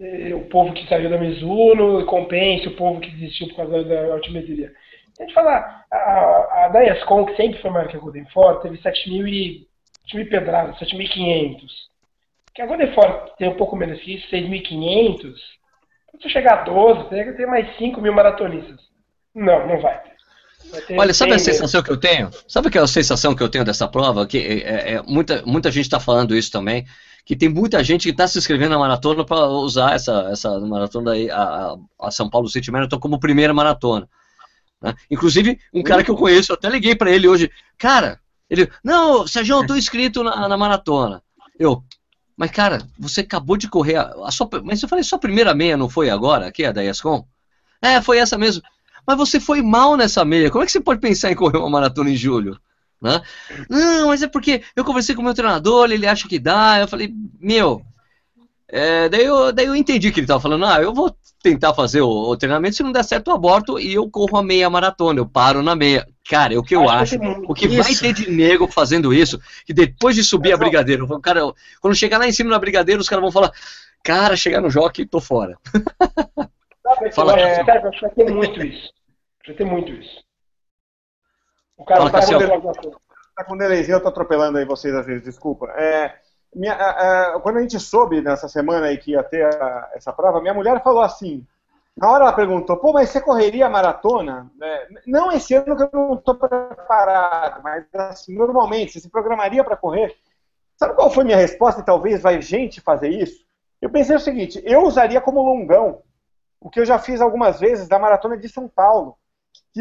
eh, 0.00 0.34
o 0.34 0.48
povo 0.48 0.72
que 0.72 0.86
saiu 0.88 1.10
da 1.10 1.18
Mizuno 1.18 2.00
e 2.00 2.06
compense 2.06 2.68
o 2.68 2.76
povo 2.76 3.00
que 3.00 3.10
desistiu 3.10 3.48
por 3.48 3.56
causa 3.56 3.84
da 3.84 4.12
altimetria. 4.12 4.72
A 5.18 5.22
gente 5.22 5.34
falar, 5.34 5.84
a, 5.90 6.64
a 6.64 6.68
Dayascon, 6.68 7.26
que 7.26 7.36
sempre 7.36 7.60
foi 7.60 7.70
maior 7.70 7.88
que 7.88 7.96
a 7.96 8.00
Golden 8.00 8.26
Ford, 8.26 8.62
teve 8.62 8.78
7.000 8.78 9.28
e 9.28 9.66
7.000 10.12 10.28
pedradas, 10.28 10.78
7.500. 10.78 11.60
Que 12.54 12.62
a 12.62 12.66
Golden 12.66 12.92
Ford 12.94 13.30
tem 13.36 13.48
um 13.48 13.56
pouco 13.56 13.76
menos 13.76 14.00
que 14.00 14.14
isso, 14.14 14.28
6.500. 14.30 15.34
Se 16.20 16.28
chegar 16.28 16.60
a 16.60 16.64
12, 16.64 17.08
teria 17.08 17.24
que 17.24 17.32
ter 17.36 17.46
mais 17.46 17.76
5 17.76 18.00
mil 18.00 18.12
maratonistas. 18.12 18.80
Não, 19.34 19.66
não 19.66 19.80
vai 19.80 20.02
ter. 20.02 20.11
Olha, 20.98 21.12
sabe 21.14 21.32
a 21.34 21.38
100 21.38 21.46
mesmo. 21.46 21.52
sensação 21.52 21.82
que 21.82 21.90
eu 21.90 21.96
tenho? 21.96 22.30
Sabe 22.48 22.68
aquela 22.68 22.86
sensação 22.86 23.34
que 23.34 23.42
eu 23.42 23.48
tenho 23.48 23.64
dessa 23.64 23.86
prova? 23.88 24.26
Que 24.26 24.38
é, 24.38 24.54
é- 24.58 24.94
é- 24.94 25.02
muita, 25.02 25.42
muita 25.44 25.70
gente 25.70 25.84
está 25.84 26.00
falando 26.00 26.34
isso 26.36 26.50
também, 26.50 26.86
que 27.24 27.36
tem 27.36 27.48
muita 27.48 27.82
gente 27.84 28.04
que 28.04 28.10
está 28.10 28.26
se 28.26 28.38
inscrevendo 28.38 28.70
na 28.70 28.78
maratona 28.78 29.24
para 29.24 29.46
usar 29.46 29.94
essa, 29.94 30.28
essa 30.32 30.58
maratona 30.60 31.12
aí, 31.12 31.30
a, 31.30 31.42
a- 31.42 31.76
a 32.00 32.10
São 32.10 32.28
Paulo 32.30 32.48
City 32.48 32.70
Marathon 32.70 32.98
como 32.98 33.20
primeira 33.20 33.52
maratona. 33.54 34.08
né? 34.80 34.94
Inclusive, 35.10 35.58
um 35.72 35.82
cara 35.82 36.02
que 36.04 36.10
eu 36.10 36.16
conheço, 36.16 36.52
eu 36.52 36.56
até 36.56 36.68
liguei 36.68 36.94
para 36.94 37.10
ele 37.10 37.28
hoje, 37.28 37.50
cara, 37.78 38.18
ele, 38.50 38.70
não, 38.84 39.26
Sérgio, 39.26 39.56
eu 39.58 39.66
tô 39.66 39.76
inscrito 39.76 40.22
na, 40.22 40.48
na 40.48 40.56
maratona. 40.56 41.22
Eu, 41.58 41.82
mas 42.36 42.50
cara, 42.50 42.78
você 42.98 43.20
acabou 43.20 43.56
de 43.56 43.68
correr, 43.68 43.96
a, 43.96 44.12
a 44.24 44.30
sua, 44.30 44.48
mas 44.64 44.82
eu 44.82 44.88
falei, 44.88 45.04
sua 45.04 45.18
primeira 45.18 45.54
meia 45.54 45.76
não 45.76 45.88
foi 45.88 46.10
agora, 46.10 46.46
aqui, 46.46 46.64
a 46.64 46.72
da 46.72 46.84
ESCOM? 46.84 47.24
É, 47.80 48.00
foi 48.00 48.18
essa 48.18 48.38
mesmo. 48.38 48.62
Mas 49.06 49.16
você 49.16 49.40
foi 49.40 49.62
mal 49.62 49.96
nessa 49.96 50.24
meia. 50.24 50.50
Como 50.50 50.62
é 50.62 50.66
que 50.66 50.72
você 50.72 50.80
pode 50.80 51.00
pensar 51.00 51.30
em 51.30 51.34
correr 51.36 51.58
uma 51.58 51.70
maratona 51.70 52.10
em 52.10 52.16
julho? 52.16 52.58
Né? 53.00 53.20
Não, 53.68 54.08
mas 54.08 54.22
é 54.22 54.28
porque 54.28 54.62
eu 54.76 54.84
conversei 54.84 55.14
com 55.14 55.22
o 55.22 55.24
meu 55.24 55.34
treinador, 55.34 55.90
ele 55.90 56.06
acha 56.06 56.28
que 56.28 56.38
dá. 56.38 56.78
Eu 56.80 56.88
falei, 56.88 57.12
meu. 57.40 57.82
é, 58.68 59.08
daí, 59.08 59.24
eu, 59.24 59.52
daí 59.52 59.66
eu 59.66 59.74
entendi 59.74 60.12
que 60.12 60.20
ele 60.20 60.24
estava 60.24 60.40
falando, 60.40 60.64
ah, 60.64 60.80
eu 60.80 60.94
vou 60.94 61.14
tentar 61.42 61.74
fazer 61.74 62.00
o, 62.00 62.08
o 62.08 62.36
treinamento, 62.36 62.76
se 62.76 62.82
não 62.84 62.92
der 62.92 63.02
certo 63.02 63.28
eu 63.28 63.34
aborto 63.34 63.78
e 63.78 63.92
eu 63.92 64.08
corro 64.08 64.38
a 64.38 64.42
meia 64.42 64.70
maratona, 64.70 65.18
eu 65.18 65.26
paro 65.26 65.60
na 65.62 65.74
meia. 65.74 66.06
Cara, 66.28 66.54
é 66.54 66.58
o 66.58 66.62
que 66.62 66.76
eu 66.76 66.88
acho. 66.88 67.18
Que 67.18 67.26
O 67.48 67.54
que 67.54 67.66
vai 67.66 67.90
Isso. 67.90 68.00
ter 68.00 68.12
de 68.12 68.30
nego 68.30 68.68
fazendo 68.68 69.12
isso, 69.12 69.40
que 69.66 69.74
depois 69.74 70.14
de 70.14 70.22
subir 70.22 70.52
a 70.52 70.56
brigadeiro, 70.56 71.04
o 71.04 71.20
cara, 71.20 71.40
quando 71.80 71.96
chegar 71.96 72.18
lá 72.18 72.28
em 72.28 72.32
cima 72.32 72.50
na 72.50 72.58
brigadeiro, 72.60 73.00
os 73.00 73.08
caras 73.08 73.22
vão 73.22 73.32
falar, 73.32 73.50
cara, 74.04 74.36
chegar 74.36 74.60
no 74.60 74.70
jockey, 74.70 75.04
tô 75.04 75.20
fora. 75.20 75.58
Fala, 77.10 77.34
Cassiano. 77.34 77.66
cara, 77.66 77.90
vai 78.00 78.10
ter 78.10 78.30
muito 78.30 78.62
isso. 78.64 78.92
Vai 79.46 79.56
ter 79.56 79.64
muito 79.64 79.92
isso. 79.92 80.22
O 81.76 81.84
cara 81.84 82.00
Fala, 82.00 82.10
tá 82.12 82.18
Cassiano. 82.20 82.60
com 82.60 82.72
Tá 83.34 83.44
com 83.44 83.56
delayzinho, 83.56 83.96
eu 83.96 84.02
tô 84.02 84.08
atropelando 84.08 84.58
aí 84.58 84.64
vocês 84.64 84.94
às 84.94 85.06
vezes, 85.06 85.24
desculpa. 85.24 85.66
É, 85.70 86.14
minha- 86.54 86.74
a- 86.74 87.36
a- 87.36 87.40
quando 87.40 87.56
a 87.56 87.62
gente 87.62 87.80
soube 87.80 88.20
nessa 88.20 88.46
semana 88.46 88.86
aí 88.86 88.98
que 88.98 89.12
ia 89.12 89.22
ter 89.22 89.42
a- 89.42 89.90
essa 89.94 90.12
prova, 90.12 90.40
minha 90.40 90.52
mulher 90.52 90.82
falou 90.82 91.00
assim, 91.00 91.44
na 91.96 92.10
hora 92.10 92.24
ela 92.24 92.32
perguntou, 92.34 92.76
pô, 92.76 92.92
mas 92.92 93.08
você 93.08 93.20
correria 93.22 93.66
a 93.66 93.70
maratona? 93.70 94.50
É, 94.62 94.88
não 95.06 95.32
esse 95.32 95.54
ano 95.54 95.74
que 95.76 95.82
eu 95.82 95.90
não 95.92 96.16
tô 96.18 96.34
preparado, 96.34 97.62
mas 97.62 97.86
assim, 97.94 98.34
normalmente, 98.36 98.92
você 98.92 99.00
se 99.00 99.10
programaria 99.10 99.64
para 99.64 99.76
correr? 99.78 100.14
Sabe 100.76 100.94
qual 100.94 101.10
foi 101.10 101.24
minha 101.24 101.36
resposta 101.38 101.80
e 101.80 101.84
talvez 101.84 102.20
vai 102.20 102.40
gente 102.42 102.80
fazer 102.82 103.08
isso? 103.08 103.46
Eu 103.80 103.88
pensei 103.88 104.14
o 104.14 104.20
seguinte, 104.20 104.62
eu 104.64 104.82
usaria 104.84 105.20
como 105.22 105.42
longão, 105.42 106.02
o 106.62 106.70
que 106.70 106.80
eu 106.80 106.86
já 106.86 106.98
fiz 106.98 107.20
algumas 107.20 107.58
vezes 107.58 107.88
da 107.88 107.98
maratona 107.98 108.36
de 108.36 108.48
São 108.48 108.68
Paulo. 108.68 109.18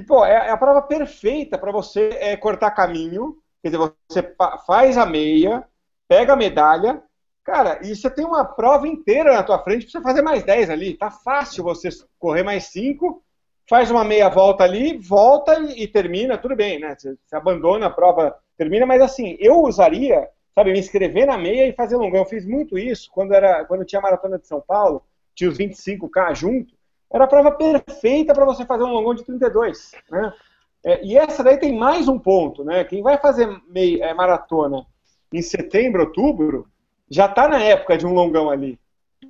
Pô, 0.07 0.25
é, 0.25 0.49
a 0.49 0.57
prova 0.57 0.81
perfeita 0.81 1.57
para 1.57 1.71
você 1.71 2.09
é, 2.19 2.35
cortar 2.35 2.71
caminho. 2.71 3.37
Quer 3.61 3.69
dizer, 3.69 3.93
você 4.09 4.35
faz 4.65 4.97
a 4.97 5.05
meia, 5.05 5.63
pega 6.07 6.33
a 6.33 6.35
medalha, 6.35 7.03
cara, 7.43 7.79
e 7.83 7.95
você 7.95 8.09
tem 8.09 8.25
uma 8.25 8.43
prova 8.43 8.87
inteira 8.87 9.33
na 9.33 9.43
tua 9.43 9.59
frente 9.59 9.83
para 9.83 9.91
você 9.91 10.01
fazer 10.01 10.21
mais 10.23 10.43
10 10.43 10.71
ali. 10.71 10.97
Tá 10.97 11.11
fácil 11.11 11.63
você 11.63 11.89
correr 12.17 12.41
mais 12.41 12.65
5, 12.65 13.23
faz 13.69 13.91
uma 13.91 14.03
meia 14.03 14.29
volta 14.29 14.63
ali, 14.63 14.97
volta 14.97 15.59
e, 15.59 15.83
e 15.83 15.87
termina, 15.87 16.37
tudo 16.37 16.55
bem, 16.55 16.79
né? 16.79 16.95
Você, 16.97 17.15
você 17.23 17.35
abandona 17.35 17.85
a 17.85 17.91
prova, 17.91 18.35
termina, 18.57 18.87
mas 18.87 19.01
assim, 19.01 19.37
eu 19.39 19.61
usaria, 19.61 20.27
sabe, 20.55 20.71
me 20.71 20.79
inscrever 20.79 21.27
na 21.27 21.37
meia 21.37 21.67
e 21.67 21.73
fazer 21.73 21.95
longão. 21.95 22.21
Eu 22.21 22.25
fiz 22.25 22.43
muito 22.45 22.79
isso 22.79 23.11
quando, 23.11 23.33
era, 23.33 23.63
quando 23.65 23.85
tinha 23.85 23.99
a 23.99 24.03
maratona 24.03 24.39
de 24.39 24.47
São 24.47 24.59
Paulo, 24.59 25.03
tinha 25.35 25.49
os 25.49 25.57
25K 25.57 26.35
junto. 26.35 26.73
Era 27.13 27.25
a 27.25 27.27
prova 27.27 27.51
perfeita 27.51 28.33
para 28.33 28.45
você 28.45 28.65
fazer 28.65 28.83
um 28.83 28.91
longão 28.91 29.13
de 29.13 29.23
32, 29.25 29.91
né? 30.09 30.33
É, 30.83 31.05
e 31.05 31.17
essa 31.17 31.43
daí 31.43 31.57
tem 31.57 31.77
mais 31.77 32.07
um 32.07 32.17
ponto, 32.17 32.63
né? 32.63 32.83
Quem 32.83 33.03
vai 33.03 33.17
fazer 33.17 33.47
meia, 33.69 34.05
é, 34.05 34.13
maratona 34.13 34.85
em 35.33 35.41
setembro, 35.41 36.01
outubro, 36.03 36.67
já 37.09 37.25
está 37.25 37.47
na 37.47 37.59
época 37.61 37.97
de 37.97 38.05
um 38.05 38.13
longão 38.13 38.49
ali. 38.49 38.79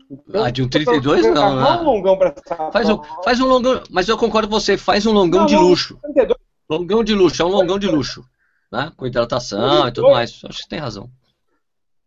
Então, 0.09 0.43
Ah, 0.45 0.49
de 0.49 0.61
um 0.63 0.69
32 0.69 1.25
não, 1.25 1.33
programar 1.33 1.77
né? 1.77 1.81
um 1.81 1.85
longão 1.85 2.17
para 2.17 2.29
essa 2.29 2.71
Faz 2.71 2.89
um, 2.89 2.97
prova. 2.97 3.23
faz 3.23 3.39
um 3.41 3.45
longão, 3.45 3.83
mas 3.89 4.07
eu 4.07 4.17
concordo 4.17 4.47
com 4.47 4.53
você, 4.59 4.77
faz 4.77 5.05
um 5.05 5.11
longão 5.11 5.41
Não, 5.41 5.45
de 5.47 5.55
não, 5.55 5.61
luxo. 5.63 5.97
32, 6.01 6.37
Longão 6.69 7.03
de 7.03 7.13
luxo, 7.13 7.41
é 7.41 7.45
um 7.45 7.49
longão 7.49 7.77
de 7.77 7.87
luxo. 7.87 8.23
Né? 8.71 8.89
Com 8.95 9.05
hidratação 9.05 9.87
e 9.89 9.91
tudo 9.91 10.09
mais. 10.11 10.29
Acho 10.45 10.57
que 10.59 10.63
você 10.63 10.69
tem 10.69 10.79
razão. 10.79 11.09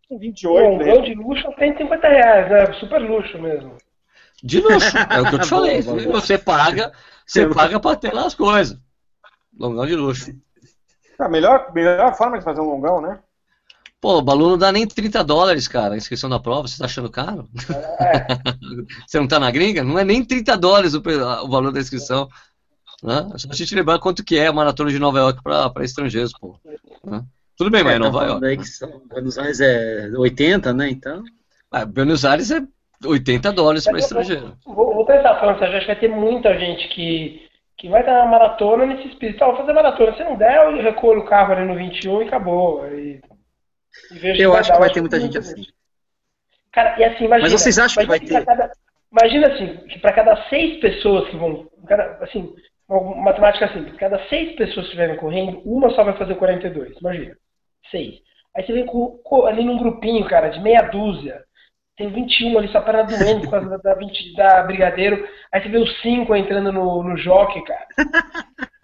com 0.09 0.17
Um 0.17 0.19
28, 0.19 0.79
né? 0.79 0.87
longão 0.95 1.03
de 1.05 1.15
luxo 1.15 1.53
tem 1.59 1.73
150 1.77 2.09
reais, 2.09 2.51
né? 2.51 2.73
Super 2.81 2.99
luxo 3.03 3.39
mesmo. 3.39 3.77
De 4.45 4.61
luxo, 4.61 4.97
é 4.99 5.21
o 5.23 5.29
que 5.31 5.35
eu 5.37 5.39
te 5.41 5.49
falei. 5.49 5.83
Boa, 5.83 5.97
boa, 5.97 6.07
boa. 6.09 6.21
Você 6.21 6.37
paga, 6.39 6.93
você 7.27 7.47
paga 7.49 7.81
pra 7.81 7.97
ter 7.97 8.13
lá 8.13 8.27
as 8.27 8.35
coisas. 8.35 8.79
Longão 9.59 9.87
de 9.87 9.97
luxo. 9.97 10.31
A 11.19 11.29
melhor, 11.29 11.73
melhor 11.73 12.15
forma 12.15 12.39
de 12.39 12.45
fazer 12.45 12.61
um 12.61 12.65
longão, 12.71 13.01
né? 13.01 13.19
Pô, 14.01 14.19
o 14.19 14.23
Balu 14.23 14.51
não 14.51 14.59
dá 14.59 14.71
nem 14.71 14.87
30 14.87 15.25
dólares, 15.25 15.67
cara, 15.67 15.95
a 15.95 15.97
inscrição 15.97 16.29
da 16.29 16.39
prova. 16.39 16.69
Você 16.69 16.77
tá 16.77 16.85
achando 16.85 17.09
caro? 17.09 17.49
É, 17.99 18.27
Você 19.09 19.19
não 19.19 19.27
tá 19.27 19.41
na 19.41 19.51
gringa? 19.51 19.83
Não 19.83 19.99
é 19.99 20.05
nem 20.05 20.23
30 20.23 20.59
dólares 20.59 20.93
o, 20.93 20.99
o 20.99 21.49
valor 21.49 21.73
da 21.73 21.81
inscrição. 21.81 22.29
Né? 23.03 23.31
É 23.35 23.39
só 23.39 23.49
a 23.51 23.55
gente 23.55 23.75
lembrar 23.75 23.99
quanto 23.99 24.23
que 24.23 24.37
é 24.37 24.49
a 24.49 24.53
maratona 24.53 24.91
de 24.91 24.99
Nova 24.99 25.19
York 25.21 25.43
pra, 25.43 25.71
pra 25.71 25.85
estrangeiros, 25.85 26.33
pô. 26.39 26.59
Né? 27.03 27.25
Tudo 27.57 27.71
bem, 27.71 27.83
mas 27.83 27.95
é 27.95 27.97
É, 27.97 27.99
tão 28.01 28.11
Nova 28.13 28.27
York. 28.27 28.57
que 28.59 28.67
são, 28.67 29.03
Buenos 29.09 29.39
Aires 29.39 29.61
é 29.61 30.11
80, 30.17 30.73
né? 30.75 30.91
Então. 30.91 31.23
Ah, 31.71 31.87
Buenos 31.87 32.25
Aires 32.27 32.51
é 32.51 32.61
80 33.05 33.53
dólares 33.53 33.85
para 33.85 33.99
estrangeiro. 33.99 34.57
Vou, 34.65 34.95
vou 34.95 35.05
pensar 35.07 35.39
falando, 35.41 35.59
Sérgio, 35.59 35.77
acho 35.77 35.87
que 35.87 35.93
vai 35.93 36.01
ter 36.01 36.09
muita 36.09 36.59
gente 36.59 36.89
que, 36.89 37.49
que 37.79 37.89
vai 37.89 38.05
dar 38.05 38.23
uma 38.23 38.31
maratona 38.33 38.87
nesse 38.87 39.09
espírito. 39.09 39.43
Ah, 39.43 39.49
vou 39.49 39.57
fazer 39.57 39.73
maratona. 39.73 40.17
Se 40.17 40.25
não 40.25 40.37
der, 40.37 40.57
eu 40.65 40.83
recolho 40.83 41.21
o 41.21 41.25
carro 41.27 41.53
ali 41.53 41.65
no 41.67 41.75
21 41.77 42.23
e 42.23 42.27
acabou. 42.27 42.87
E 42.89 43.21
vejo 44.13 44.43
Eu 44.43 44.55
acho 44.55 44.73
que 44.73 44.79
vai 44.79 44.91
ter 44.91 45.01
muita 45.01 45.21
gente 45.21 45.39
assim. 45.39 45.65
Cara, 46.73 46.99
e 46.99 47.05
assim, 47.05 47.25
imagina. 47.25 47.51
Mas 47.51 47.53
vocês 47.53 47.79
acham 47.79 48.03
que 48.03 48.09
vai 48.09 48.21
ter? 48.21 48.45
cada- 48.45 48.73
imagina 49.13 49.47
assim, 49.49 49.77
que 49.89 49.99
para 50.01 50.13
cada 50.13 50.49
seis 50.49 50.81
pessoas 50.81 51.29
que 51.29 51.37
vão. 51.37 51.69
cada- 51.87 52.19
assim, 52.25 52.53
uma 52.89 53.17
matemática 53.17 53.67
assim, 53.67 53.85
pra 53.85 53.95
cada 53.97 54.29
seis 54.29 54.57
pessoas 54.57 54.87
que 54.87 54.93
estiverem 54.93 55.17
correndo, 55.17 55.63
uma 55.65 55.91
só 55.91 56.03
vai 56.05 56.17
fazer 56.17 56.35
42. 56.35 56.97
Imagina. 56.99 57.37
Seis. 57.91 58.15
Aí 58.57 58.65
você 58.65 58.73
vem 58.73 58.87
com, 58.87 59.19
com- 59.25 59.47
ali 59.47 59.65
num 59.65 59.79
grupinho, 59.79 60.25
cara, 60.27 60.49
de 60.49 60.61
meia 60.61 60.83
dúzia. 60.83 61.43
Tem 61.97 62.13
21 62.13 62.59
ali, 62.59 62.69
só 62.73 62.81
perna 62.81 63.05
doendo 63.05 63.43
por 63.43 63.51
causa 63.53 63.69
da, 63.71 63.77
da, 63.77 63.95
20 63.95 64.35
da 64.37 64.63
Brigadeiro. 64.65 65.25
Aí 65.53 65.63
você 65.63 65.69
vê 65.69 65.79
os 65.79 66.01
5 66.03 66.35
entrando 66.35 66.73
no, 66.73 67.03
no 67.05 67.17
jockey, 67.17 67.63
cara. 67.65 67.87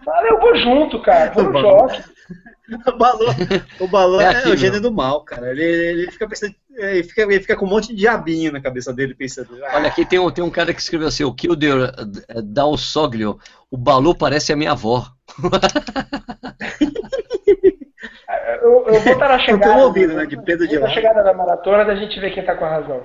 Fala, 0.04 0.28
eu 0.28 0.40
vou 0.40 0.56
junto, 0.56 1.02
cara. 1.02 1.32
Vou 1.32 1.44
no 1.44 1.60
jockey. 1.60 2.02
O 2.86 2.96
balão, 2.96 3.34
o 3.80 3.88
balão 3.88 4.20
É 4.20 4.24
é, 4.26 4.28
aquilo. 4.28 4.54
o 4.54 4.56
gênio 4.56 4.80
do 4.80 4.92
mal, 4.92 5.24
cara. 5.24 5.50
Ele, 5.50 5.62
ele 5.64 6.10
fica 6.12 6.28
pensando 6.28 6.54
é, 6.78 6.98
ele, 6.98 7.02
fica, 7.02 7.22
ele 7.22 7.40
fica 7.40 7.56
com 7.56 7.66
um 7.66 7.68
monte 7.68 7.88
de 7.88 7.96
diabinho 7.96 8.52
na 8.52 8.60
cabeça 8.60 8.92
dele 8.92 9.12
pensando. 9.12 9.48
"Ah, 9.64 9.72
Olha, 9.76 9.88
aqui 9.88 10.04
tem 10.06 10.20
um, 10.20 10.30
tem 10.30 10.44
um 10.44 10.50
cara 10.50 10.72
que 10.72 10.80
escreveu 10.80 11.08
assim, 11.08 11.24
o 11.24 11.34
Kilder 11.34 11.92
eh, 12.28 12.40
Dal 12.42 12.76
Soglio, 12.78 13.40
o 13.68 13.76
Balu 13.76 14.14
parece 14.14 14.52
a 14.52 14.56
minha 14.56 14.70
avó. 14.70 15.04
Eu, 18.62 18.86
eu 18.86 19.00
vou 19.00 19.12
estar 19.12 19.28
na 19.28 19.38
chegada. 19.38 19.74
tem 19.74 19.82
ouvido, 19.82 20.14
né? 20.14 20.26
De 20.26 20.36
Pedro 20.42 20.66
de 20.68 20.78
Na 20.78 20.88
chegada 20.90 21.22
da 21.22 21.32
maratona 21.34 21.84
da 21.84 21.94
gente 21.94 22.18
vê 22.20 22.30
quem 22.30 22.44
tá 22.44 22.54
com 22.56 22.64
a 22.64 22.70
razão. 22.70 23.02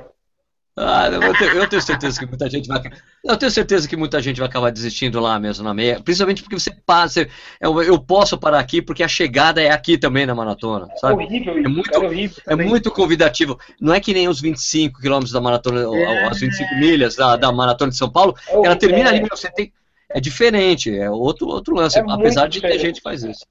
Ah, 0.78 1.08
eu 1.08 1.34
tenho, 1.38 1.52
eu 1.54 1.70
tenho 1.70 1.82
certeza 1.82 2.20
que 2.20 2.26
muita 2.26 2.50
gente 2.50 2.68
vai. 2.68 2.82
Eu 3.24 3.38
tenho 3.38 3.50
certeza 3.50 3.88
que 3.88 3.96
muita 3.96 4.22
gente 4.22 4.40
vai 4.42 4.50
acabar 4.50 4.72
desistindo 4.74 5.22
lá 5.22 5.40
mesmo 5.40 5.64
na 5.64 5.74
meia. 5.74 6.02
Principalmente 6.04 6.44
porque 6.44 6.60
você 6.60 6.70
passa. 6.86 7.26
Eu, 7.62 7.82
eu 7.82 7.98
posso 7.98 8.38
parar 8.38 8.60
aqui 8.60 8.82
porque 8.82 9.02
a 9.02 9.08
chegada 9.08 9.62
é 9.62 9.72
aqui 9.72 9.98
também 9.98 10.26
na 10.26 10.36
maratona, 10.36 10.88
É 10.92 10.98
sabe? 10.98 11.24
horrível 11.24 11.58
isso, 11.58 11.66
É 11.66 11.70
muito- 11.70 11.90
cara, 11.92 12.06
horrível. 12.06 12.44
É 12.46 12.56
muito 12.58 12.92
convidativo. 12.92 13.58
Não 13.80 13.94
é 13.94 14.02
que 14.02 14.14
nem 14.14 14.28
os 14.28 14.42
25 14.42 15.00
quilômetros 15.00 15.32
da 15.32 15.40
maratona, 15.40 15.88
ou 15.88 15.96
É. 15.96 16.26
as 16.28 16.42
25 16.42 16.76
milhas 16.76 17.16
da, 17.16 17.38
da 17.38 17.54
maratona 17.54 17.92
de 17.92 17.98
São 17.98 18.12
Paulo, 18.12 18.36
É 18.50 18.56
ela 18.66 18.76
termina 18.76 19.10
é- 19.12 19.18
ali, 19.20 19.30
você 19.30 19.50
tem. 19.50 19.72
É 20.10 20.20
diferente, 20.20 20.94
é 20.94 21.10
outro, 21.10 21.48
outro 21.48 21.74
lance, 21.74 21.98
É 21.98 22.04
apesar 22.06 22.48
de 22.48 22.60
ter 22.60 22.68
diferente. 22.68 22.82
gente 22.82 22.96
que 22.98 23.02
faz 23.02 23.24
isso. 23.24 23.46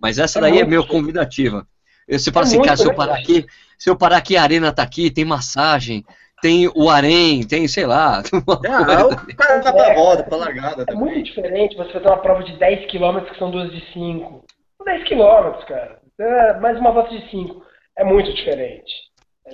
Mas 0.00 0.18
essa 0.18 0.38
É 0.38 0.42
daí 0.42 0.58
é 0.60 0.64
meio 0.64 0.86
convidativa. 0.86 1.66
Eu- 2.06 2.18
Você 2.18 2.30
fala 2.30 2.46
É 2.46 2.48
assim, 2.48 2.62
cara, 2.62 2.76
se 2.76 2.86
eu 2.86 2.94
parar 2.94 3.14
aqui, 3.16 3.46
se 3.78 3.90
eu 3.90 3.96
parar 3.96 4.16
aqui, 4.18 4.36
a 4.36 4.42
arena 4.42 4.72
tá 4.72 4.82
aqui, 4.82 5.10
tem 5.10 5.24
massagem, 5.24 6.04
tem 6.40 6.68
o 6.68 6.88
harém, 6.88 7.46
tem, 7.46 7.66
sei 7.66 7.86
lá. 7.86 8.22
uma 8.32 8.60
Ah, 8.64 8.84
coisa. 8.84 9.08
o 9.16 9.36
cara 9.36 9.60
tá 9.62 9.72
pra 9.72 9.94
roda, 9.94 10.22
pra 10.22 10.36
largada 10.36 10.82
É 10.82 10.84
também. 10.86 11.00
muito 11.00 11.24
diferente 11.24 11.76
você 11.76 11.92
fazer 11.92 12.06
uma 12.06 12.18
prova 12.18 12.44
de 12.44 12.56
10 12.58 12.90
km 12.90 13.20
que 13.30 13.38
são 13.38 13.50
duas 13.50 13.70
de 13.72 13.80
5. 13.92 14.44
10 14.84 15.02
km, 15.08 15.64
cara. 15.66 16.00
É, 16.18 16.60
mais 16.60 16.78
uma 16.78 16.92
volta 16.92 17.10
de 17.10 17.28
5. 17.30 17.62
É 17.96 18.04
muito 18.04 18.32
diferente. 18.32 18.92
É, 19.46 19.52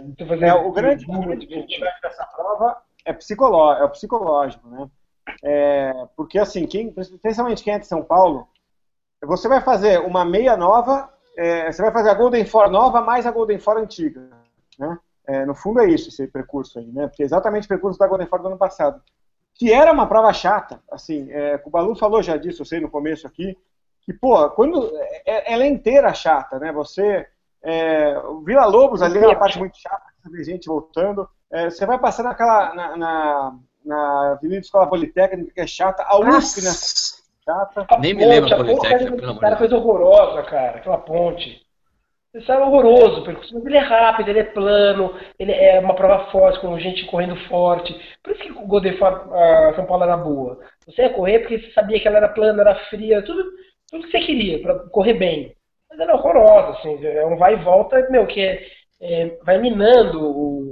É, 0.49 0.55
o 0.55 0.71
grande, 0.73 1.05
o 1.07 1.09
muito 1.13 1.27
grande 1.29 1.47
diferente. 1.47 1.69
dificuldade 1.69 2.01
dessa 2.03 2.25
prova 2.27 2.77
é, 3.07 3.13
psicoló 3.13 3.75
é 3.75 3.85
o 3.85 3.89
psicológico, 3.91 4.69
né? 4.69 4.89
É, 5.45 5.93
porque 6.17 6.39
assim, 6.39 6.67
quem, 6.67 6.93
principalmente 6.93 7.63
quem 7.63 7.75
é 7.75 7.79
de 7.79 7.87
São 7.87 8.03
Paulo, 8.03 8.47
você 9.23 9.49
vai 9.49 9.61
fazer 9.61 10.01
uma 10.01 10.25
meia 10.25 10.57
nova, 10.57 11.09
é, 11.37 11.71
você 11.71 11.83
vai 11.83 11.93
fazer 11.93 12.11
a 12.11 12.15
Golden 12.15 12.45
Four 12.45 12.71
nova 12.71 13.01
mais 13.01 13.27
a 13.27 13.31
Golden 13.31 13.59
Four 13.59 13.79
antiga, 13.79 14.29
né? 14.79 14.99
É, 15.25 15.47
no 15.47 15.55
fundo 15.55 15.81
é 15.81 15.89
isso, 15.89 16.09
esse 16.09 16.27
percurso 16.27 16.79
aí, 16.79 16.87
né? 16.87 17.07
Porque 17.07 17.23
é 17.23 17.27
exatamente 17.27 17.65
o 17.65 17.69
percurso 17.69 17.99
da 17.99 18.07
Golden 18.09 18.27
Four 18.27 18.41
do 18.41 18.49
ano 18.49 18.59
passado. 18.59 19.01
Que 19.55 19.73
era 19.73 19.93
uma 19.93 20.07
prova 20.07 20.33
chata, 20.33 20.83
assim, 20.91 21.31
é, 21.31 21.61
o 21.65 21.71
Balu 21.71 21.95
falou 21.95 22.23
já 22.23 22.37
disso, 22.37 22.63
eu 22.63 22.67
sei, 22.67 22.81
no 22.81 22.91
começo 22.91 23.27
aqui, 23.27 23.57
que, 24.01 24.13
pô, 24.13 24.51
quando, 24.51 24.91
é- 25.25 25.53
ela 25.53 25.63
é 25.63 25.69
inteira 25.69 26.13
chata, 26.13 26.59
né? 26.59 26.73
Você, 26.73 27.27
é, 27.63 28.15
Vila 28.45 28.67
Lobos 28.67 29.01
ali 29.03 29.19
é 29.19 29.27
uma 29.27 29.39
parte 29.39 29.59
muito 29.59 29.77
chata, 29.79 30.03
vê 30.31 30.43
gente 30.43 30.67
voltando, 30.67 31.29
é, 31.51 31.71
você 31.71 31.87
vai 31.87 31.99
passando 31.99 32.27
naquela, 32.27 32.75
na, 32.75 32.97
na, 32.97 33.55
na 33.85 34.33
Avenida 34.33 34.61
Escola 34.61 34.89
Politécnica, 34.89 35.53
que 35.53 35.61
é 35.61 35.67
chata, 35.67 36.03
a 36.03 36.19
USP, 36.19 36.63
né? 36.63 36.71
Chata. 37.45 37.87
A 37.89 37.99
Nem 37.99 38.15
me 38.15 38.25
lembro 38.25 38.53
a 38.53 38.57
da 38.57 38.65
Politécnica, 38.65 39.17
pelo 39.17 39.31
amor 39.31 39.41
cara 39.41 39.55
de 39.55 39.59
coisa 39.59 39.77
horrorosa, 39.77 40.43
cara, 40.45 40.79
aquela 40.79 40.99
ponte. 40.99 41.63
Isso 42.35 42.51
é 42.51 42.59
horroroso, 42.59 43.25
mas 43.27 43.67
ele 43.67 43.77
é 43.77 43.81
rápido, 43.81 44.31
ele 44.31 44.39
é 44.39 44.45
plano, 44.45 45.15
ele 45.39 45.53
é 45.53 45.79
uma 45.79 45.95
prova 45.95 46.31
forte, 46.31 46.61
com 46.61 46.79
gente 46.79 47.05
correndo 47.05 47.37
forte. 47.47 47.95
Por 48.23 48.33
isso 48.33 48.43
que 48.43 48.53
o 48.53 48.97
Four, 48.97 49.35
ah, 49.35 49.73
São 49.77 49.85
Paulo 49.85 50.05
era 50.05 50.17
boa. 50.17 50.59
Você 50.87 51.03
ia 51.03 51.13
correr 51.13 51.41
porque 51.41 51.59
você 51.59 51.71
sabia 51.73 52.01
que 52.01 52.09
ela 52.09 52.17
era 52.17 52.31
plana, 52.31 52.63
era 52.63 52.75
fria, 52.87 53.23
tudo, 53.23 53.45
tudo 53.91 54.05
que 54.05 54.11
você 54.11 54.21
queria 54.21 54.63
para 54.63 54.79
correr 54.89 55.13
bem. 55.13 55.55
Mas 55.91 56.01
ela 56.01 56.13
é 56.13 56.15
horrorosa, 56.15 56.79
assim, 56.79 57.05
é 57.05 57.27
um 57.27 57.37
vai 57.37 57.53
e 57.53 57.63
volta, 57.63 58.09
meu, 58.09 58.27
que 58.27 58.41
é, 58.41 58.67
é, 58.99 59.39
vai 59.45 59.59
minando 59.59 60.25
o, 60.25 60.72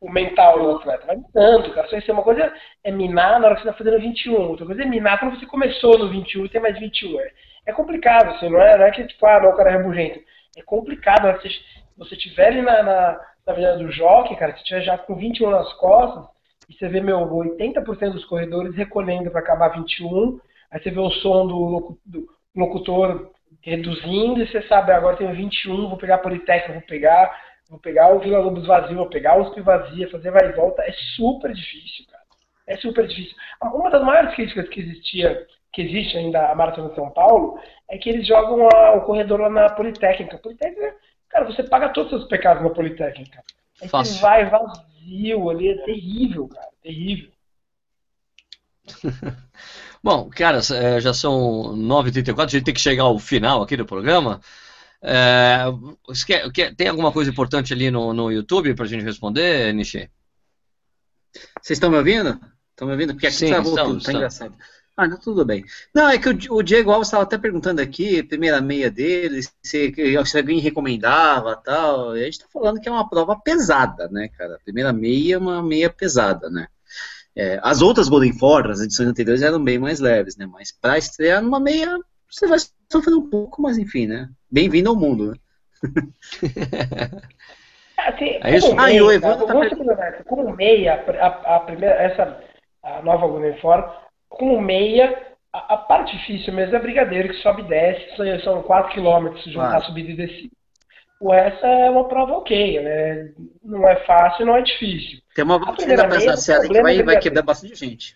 o, 0.00 0.10
mental 0.10 0.58
do 0.58 0.76
atleta, 0.76 1.06
vai 1.06 1.16
minando, 1.16 1.72
cara. 1.72 1.88
Só 1.88 1.96
isso 1.96 2.10
é 2.10 2.14
uma 2.14 2.22
coisa 2.22 2.52
é 2.84 2.90
minar 2.90 3.40
na 3.40 3.46
hora 3.46 3.56
que 3.56 3.62
você 3.62 3.68
está 3.68 3.78
fazendo 3.78 4.00
21, 4.00 4.34
outra 4.34 4.66
coisa 4.66 4.82
é 4.82 4.86
minar 4.86 5.18
quando 5.18 5.38
você 5.38 5.46
começou 5.46 5.98
no 5.98 6.08
21 6.08 6.44
e 6.44 6.48
tem 6.48 6.60
mais 6.60 6.78
21. 6.78 7.20
É, 7.20 7.32
é 7.66 7.72
complicado, 7.72 8.30
assim, 8.30 8.48
não 8.48 8.60
é, 8.60 8.76
não 8.76 8.84
é 8.84 8.90
que 8.90 9.06
tipo, 9.06 9.26
ah, 9.26 9.40
não, 9.40 9.50
o 9.50 9.56
cara 9.56 9.70
é 9.70 9.76
rabugento. 9.76 10.20
É 10.56 10.62
complicado, 10.62 11.22
na 11.22 11.28
hora 11.28 11.38
que 11.38 11.48
você, 11.96 12.14
estiver 12.14 12.48
ali 12.48 12.62
na, 12.62 12.82
na, 12.82 13.20
na 13.46 13.52
avenida 13.52 13.76
do 13.76 13.90
Jockey, 13.92 14.36
cara, 14.36 14.52
se 14.52 14.58
estiver 14.58 14.82
já 14.82 14.98
com 14.98 15.14
21 15.14 15.50
nas 15.50 15.72
costas, 15.74 16.24
e 16.68 16.74
você 16.74 16.88
vê, 16.88 17.00
meu, 17.00 17.18
80% 17.18 18.12
dos 18.12 18.24
corredores 18.26 18.74
recolhendo 18.74 19.30
para 19.30 19.40
acabar 19.40 19.68
21, 19.68 20.38
aí 20.70 20.82
você 20.82 20.90
vê 20.90 21.00
o 21.00 21.10
som 21.10 21.46
do, 21.46 21.98
do 22.04 22.26
locutor 22.54 23.30
reduzindo, 23.62 24.42
e 24.42 24.46
você 24.46 24.62
sabe, 24.62 24.92
agora 24.92 25.16
tem 25.16 25.32
21, 25.32 25.88
vou 25.88 25.98
pegar 25.98 26.16
a 26.16 26.18
Politécnica, 26.18 26.72
vou 26.72 26.82
pegar, 26.82 27.34
vou 27.68 27.78
pegar 27.78 28.14
o 28.14 28.20
Vila 28.20 28.38
Lobos 28.38 28.66
vazio, 28.66 28.96
vou 28.96 29.08
pegar 29.08 29.36
o 29.38 29.42
USP 29.42 29.60
vazia, 29.60 30.10
fazer 30.10 30.30
vai 30.30 30.48
e 30.48 30.52
volta, 30.52 30.82
é 30.82 30.92
super 31.16 31.52
difícil, 31.52 32.06
cara. 32.10 32.22
É 32.66 32.76
super 32.76 33.06
difícil. 33.06 33.34
Uma 33.62 33.90
das 33.90 34.02
maiores 34.04 34.34
críticas 34.34 34.68
que 34.68 34.80
existia, 34.80 35.46
que 35.72 35.82
existe 35.82 36.16
ainda 36.16 36.50
a 36.50 36.54
Maratona 36.54 36.90
de 36.90 36.94
São 36.94 37.10
Paulo, 37.10 37.58
é 37.90 37.96
que 37.98 38.08
eles 38.10 38.26
jogam 38.26 38.68
a- 38.68 38.92
o 38.94 39.02
corredor 39.02 39.40
lá 39.40 39.48
na 39.50 39.70
Politécnica. 39.70 40.36
A 40.36 40.40
Politécnica, 40.40 40.94
cara, 41.28 41.44
você 41.46 41.62
paga 41.62 41.88
todos 41.90 42.12
os 42.12 42.18
seus 42.18 42.28
pecados 42.30 42.62
na 42.62 42.70
Politécnica. 42.70 43.42
Aí 43.80 43.88
Fácil. 43.88 44.14
você 44.14 44.20
vai 44.20 44.50
vazio 44.50 45.50
ali, 45.50 45.68
é 45.70 45.84
terrível, 45.84 46.48
cara, 46.48 46.68
terrível. 46.82 47.30
Bom, 50.02 50.30
cara, 50.30 50.58
é, 50.74 51.00
já 51.00 51.12
são 51.12 51.74
9h34, 51.76 52.44
a 52.44 52.58
gente 52.58 52.64
tem 52.64 52.74
que 52.74 52.80
chegar 52.80 53.04
ao 53.04 53.18
final 53.18 53.62
aqui 53.62 53.76
do 53.76 53.84
programa. 53.86 54.40
É, 55.02 55.64
quer- 56.26 56.50
quer- 56.52 56.74
tem 56.74 56.88
alguma 56.88 57.12
coisa 57.12 57.30
importante 57.30 57.72
ali 57.72 57.90
no, 57.90 58.12
no 58.12 58.32
YouTube 58.32 58.74
pra 58.74 58.86
gente 58.86 59.04
responder, 59.04 59.72
Nishi? 59.72 60.10
Vocês 61.62 61.76
estão 61.76 61.90
me 61.90 61.96
ouvindo? 61.98 62.40
Estão 62.70 62.86
me 62.86 62.92
ouvindo? 62.92 63.12
Porque 63.12 63.26
aqui 63.26 63.36
Sim, 63.36 63.46
travou 63.48 63.70
estamos, 63.72 63.92
tudo, 63.92 64.04
tá 64.04 64.12
estamos. 64.12 64.16
engraçado. 64.16 64.54
Ah, 64.96 65.06
não, 65.06 65.16
tudo 65.16 65.44
bem. 65.44 65.64
Não, 65.94 66.08
é 66.08 66.18
que 66.18 66.28
o, 66.28 66.56
o 66.56 66.62
Diego 66.62 66.90
Alves 66.90 67.06
estava 67.06 67.22
até 67.22 67.38
perguntando 67.38 67.80
aqui, 67.80 68.20
primeira 68.24 68.60
meia 68.60 68.90
dele, 68.90 69.42
se, 69.42 69.94
se 70.24 70.36
alguém 70.36 70.58
recomendava 70.58 71.54
tal. 71.54 72.16
E 72.16 72.22
a 72.22 72.24
gente 72.24 72.34
está 72.34 72.46
falando 72.52 72.80
que 72.80 72.88
é 72.88 72.92
uma 72.92 73.08
prova 73.08 73.38
pesada, 73.40 74.08
né, 74.08 74.28
cara? 74.28 74.56
A 74.56 74.60
primeira 74.60 74.92
meia 74.92 75.36
é 75.36 75.38
uma 75.38 75.62
meia 75.62 75.88
pesada, 75.88 76.50
né? 76.50 76.66
É, 77.36 77.60
as 77.62 77.80
outras 77.80 78.08
Golden 78.08 78.36
Four, 78.36 78.68
as 78.68 78.80
edições 78.80 79.08
anteriores, 79.08 79.42
eram 79.42 79.62
bem 79.62 79.78
mais 79.78 80.00
leves, 80.00 80.36
né? 80.36 80.46
Mas 80.46 80.72
para 80.72 80.98
estrear 80.98 81.40
numa 81.40 81.60
meia, 81.60 81.96
você 82.28 82.48
vai 82.48 82.58
sofrer 82.90 83.14
um 83.14 83.30
pouco, 83.30 83.62
mas 83.62 83.78
enfim, 83.78 84.08
né? 84.08 84.28
Bem-vindo 84.50 84.90
ao 84.90 84.96
mundo, 84.96 85.32
né? 85.32 85.36
Assim, 87.98 88.38
É 88.42 88.56
isso? 88.56 88.68
como 88.68 88.80
Ah, 88.80 88.90
e 88.90 89.00
o 89.00 89.06
meia, 89.06 89.16
Evandro 89.16 89.46
tá 89.46 89.54
honestos, 89.56 89.78
como 90.26 90.56
meia, 90.56 91.04
a, 91.20 91.56
a 91.56 91.60
primeira, 91.60 91.94
essa, 91.96 92.40
a 92.82 93.02
nova 93.02 93.26
Four, 93.60 93.84
como 94.28 94.60
meia, 94.60 95.34
a, 95.52 95.74
a 95.74 95.76
parte 95.78 96.16
difícil 96.16 96.52
mesmo 96.54 96.76
é 96.76 96.78
brigadeiro, 96.78 97.28
que 97.28 97.34
sobe 97.42 97.62
e 97.62 97.64
desce, 97.66 98.16
são- 98.16 98.40
são 98.40 98.62
4 98.62 98.92
km 98.94 99.34
juntar 99.46 99.68
Claro. 99.68 99.84
subida 99.84 100.10
e 100.12 100.16
descida. 100.16 100.50
O 101.20 101.32
resto 101.32 101.66
é 101.66 101.90
uma 101.90 102.06
prova 102.06 102.34
ok, 102.34 102.80
né? 102.80 103.32
Não 103.64 103.86
é 103.88 103.96
fácil, 104.06 104.46
não 104.46 104.56
é 104.56 104.62
difícil. 104.62 105.18
Tem 105.34 105.44
uma 105.44 105.56
A 105.56 105.58
voltinha 105.58 105.76
primeira 105.76 106.02
da 106.02 106.08
meia, 106.08 106.22
Praça 106.26 106.40
o 106.40 106.42
Serra 106.44 106.68
que 106.68 106.80
vai, 106.80 106.98
é 106.98 107.02
vai 107.02 107.18
quebrar 107.18 107.42
bastante 107.42 107.74
gente. 107.74 108.14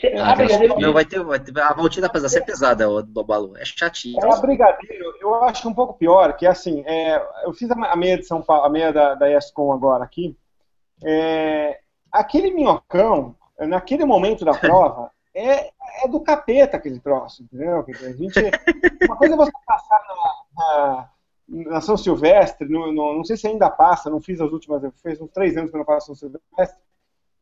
Ser, 0.00 0.16
Ah, 0.16 0.30
a 0.32 0.36
brigadeiro. 0.36 0.78
Não, 0.80 0.92
vai 0.92 1.04
ter, 1.04 1.22
vai 1.24 1.40
ter, 1.40 1.58
a 1.60 1.72
voltinha 1.74 2.02
da 2.02 2.08
Praça 2.08 2.28
Serra 2.28 2.44
é 2.44 2.46
pesada, 2.46 2.88
o 2.88 3.02
do 3.02 3.24
Balu. 3.24 3.56
É 3.56 3.64
chatinho. 3.64 4.16
A 4.24 4.36
Brigadeiro, 4.40 5.12
eu 5.20 5.34
acho 5.42 5.68
um 5.68 5.74
pouco 5.74 5.94
pior, 5.94 6.36
que 6.36 6.46
assim, 6.46 6.84
é, 6.86 7.20
eu 7.44 7.52
fiz 7.52 7.68
a 7.70 7.96
meia 7.96 8.16
de 8.16 8.24
São 8.24 8.40
Paulo, 8.40 8.64
a 8.64 8.70
meia 8.70 8.92
da, 8.92 9.14
da 9.14 9.30
ESCOM 9.30 9.72
agora 9.72 10.04
aqui. 10.04 10.36
É, 11.04 11.80
aquele 12.12 12.52
minhocão, 12.52 13.34
naquele 13.58 14.04
momento 14.04 14.44
da 14.44 14.52
prova, 14.54 15.10
é, 15.34 15.70
é 16.04 16.08
do 16.08 16.20
capeta 16.20 16.76
aquele 16.76 17.00
troço, 17.00 17.42
entendeu? 17.42 17.84
A 17.84 18.12
gente, 18.12 18.38
uma 19.04 19.16
coisa 19.16 19.34
é 19.34 19.36
você 19.36 19.50
passar 19.66 20.00
na, 20.06 20.64
na, 20.64 21.08
na 21.72 21.80
São 21.80 21.96
Silvestre, 21.96 22.68
no, 22.68 22.92
no- 22.92 23.16
não 23.16 23.24
sei 23.24 23.36
se 23.36 23.48
ainda 23.48 23.68
passa, 23.68 24.08
não 24.08 24.20
fiz 24.20 24.40
as 24.40 24.52
últimas, 24.52 24.80
fez 25.02 25.20
uns 25.20 25.30
três 25.32 25.56
anos 25.56 25.70
que 25.70 25.76
eu 25.76 25.78
não 25.80 25.86
faço 25.86 26.06
São 26.06 26.14
Silvestre, 26.14 26.78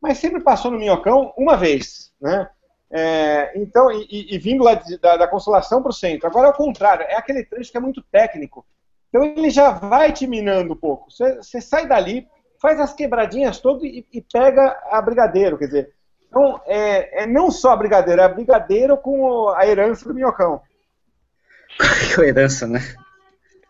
mas 0.01 0.17
sempre 0.17 0.41
passou 0.41 0.71
no 0.71 0.79
minhocão 0.79 1.33
uma 1.37 1.55
vez, 1.55 2.11
né? 2.21 2.49
É, 2.93 3.53
então, 3.55 3.89
e, 3.91 4.05
e- 4.09 4.35
e 4.35 4.37
vindo 4.37 4.63
lá 4.63 4.73
de- 4.73 4.97
da, 4.97 5.15
da 5.15 5.27
Consolação 5.27 5.81
para 5.81 5.91
o 5.91 5.93
centro. 5.93 6.27
Agora 6.27 6.47
é 6.47 6.51
o 6.51 6.55
contrário, 6.55 7.05
é 7.07 7.15
aquele 7.15 7.43
trecho 7.45 7.71
que 7.71 7.77
é 7.77 7.81
muito 7.81 8.01
técnico. 8.11 8.65
Então 9.09 9.23
ele 9.23 9.49
já 9.49 9.71
vai 9.71 10.11
te 10.11 10.27
minando 10.27 10.73
um 10.73 10.77
pouco. 10.77 11.09
Você, 11.09 11.61
sai 11.61 11.87
dali, 11.87 12.27
faz 12.61 12.79
as 12.79 12.93
quebradinhas 12.93 13.59
todas 13.59 13.83
e, 13.83 14.05
e 14.11 14.21
pega 14.21 14.77
a 14.89 15.01
Brigadeiro. 15.01 15.57
Quer 15.57 15.65
dizer, 15.65 15.93
então, 16.27 16.61
é, 16.65 17.23
é 17.23 17.27
não 17.27 17.49
só 17.51 17.71
a 17.71 17.77
Brigadeiro, 17.77 18.21
é 18.21 18.25
a 18.25 18.29
Brigadeiro 18.29 18.97
com 18.97 19.49
a 19.49 19.65
herança 19.65 20.05
do 20.07 20.13
minhocão. 20.13 20.61
Que 22.15 22.21
herança, 22.21 22.67
né? 22.67 22.79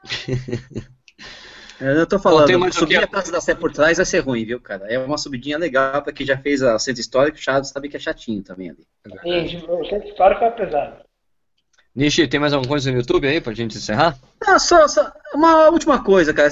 Eu 1.82 2.06
tô 2.06 2.20
falando, 2.20 2.74
subir 2.74 3.00
quê? 3.00 3.04
a 3.04 3.08
Praça 3.08 3.32
da 3.32 3.42
Sé 3.42 3.56
por 3.56 3.72
trás 3.74 3.98
vai 3.98 4.06
ser 4.06 4.20
ruim, 4.20 4.46
viu, 4.46 4.60
cara? 4.60 4.86
É 4.88 5.00
uma 5.00 5.18
subidinha 5.18 5.58
legal 5.58 6.02
pra 6.04 6.14
quem 6.14 6.26
já 6.26 6.38
fez 6.38 6.62
a 6.62 6.78
centro 6.78 7.02
histórico, 7.02 7.38
o 7.38 7.42
Chaves 7.42 7.70
sabe 7.70 7.90
que 7.90 7.98
é 7.98 8.00
chatinho 8.00 8.44
também 8.44 8.70
ali. 8.70 8.86
Gente, 9.24 9.66
o 9.68 9.84
centro 9.86 10.08
histórico 10.08 10.44
é 10.44 10.52
pesado. 10.52 10.98
Nishi, 11.94 12.28
tem 12.28 12.40
mais 12.40 12.54
alguma 12.54 12.70
coisa 12.70 12.90
no 12.90 12.98
YouTube 12.98 13.28
aí 13.28 13.42
pra 13.42 13.54
gente 13.54 13.78
encerrar? 13.78 14.18
Não, 14.42 14.58
só, 14.58 14.88
só 14.88 15.12
uma 15.34 15.70
última 15.70 16.02
coisa, 16.04 16.34
cara. 16.34 16.50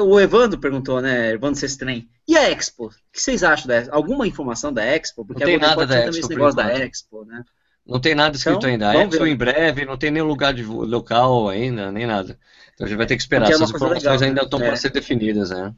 o 0.00 0.18
Evandro 0.18 0.58
perguntou, 0.58 1.00
né? 1.00 1.30
Evandro 1.30 1.60
Sestrem. 1.60 2.08
E 2.26 2.36
a 2.36 2.50
Expo? 2.50 2.86
O 2.86 2.90
que 3.12 3.20
vocês 3.20 3.44
acham 3.44 3.68
dessa? 3.68 3.92
Alguma 3.92 4.26
informação 4.26 4.72
da 4.72 4.84
Expo? 4.84 5.24
Porque 5.24 5.44
não 5.44 5.50
tem 5.50 5.58
nada 5.58 5.86
da 5.86 5.98
Expo. 5.98 6.18
Esse 6.18 6.28
negócio 6.28 6.56
da 6.56 6.74
Expo, 6.74 7.24
né? 7.24 7.44
Não 7.86 8.00
tem 8.00 8.14
nada 8.14 8.36
escrito 8.36 8.58
então, 8.58 8.70
ainda. 8.70 8.90
A 8.90 8.96
Expo 8.96 9.24
ver. 9.24 9.30
em 9.30 9.36
breve, 9.36 9.84
não 9.84 9.96
tem 9.96 10.10
nenhum 10.10 10.26
lugar 10.26 10.52
de 10.52 10.64
local 10.64 11.48
ainda, 11.48 11.92
nem 11.92 12.06
nada. 12.06 12.36
Então 12.80 12.86
a 12.86 12.88
gente 12.88 12.96
vai 12.96 13.06
ter 13.06 13.16
que 13.16 13.20
esperar. 13.20 13.46
É 13.46 13.52
Essas 13.52 13.68
informações 13.68 14.02
legal, 14.02 14.28
ainda 14.28 14.40
né? 14.40 14.44
estão 14.44 14.58
é. 14.58 14.66
para 14.66 14.76
ser 14.76 14.90
definidas, 14.90 15.50
né? 15.50 15.74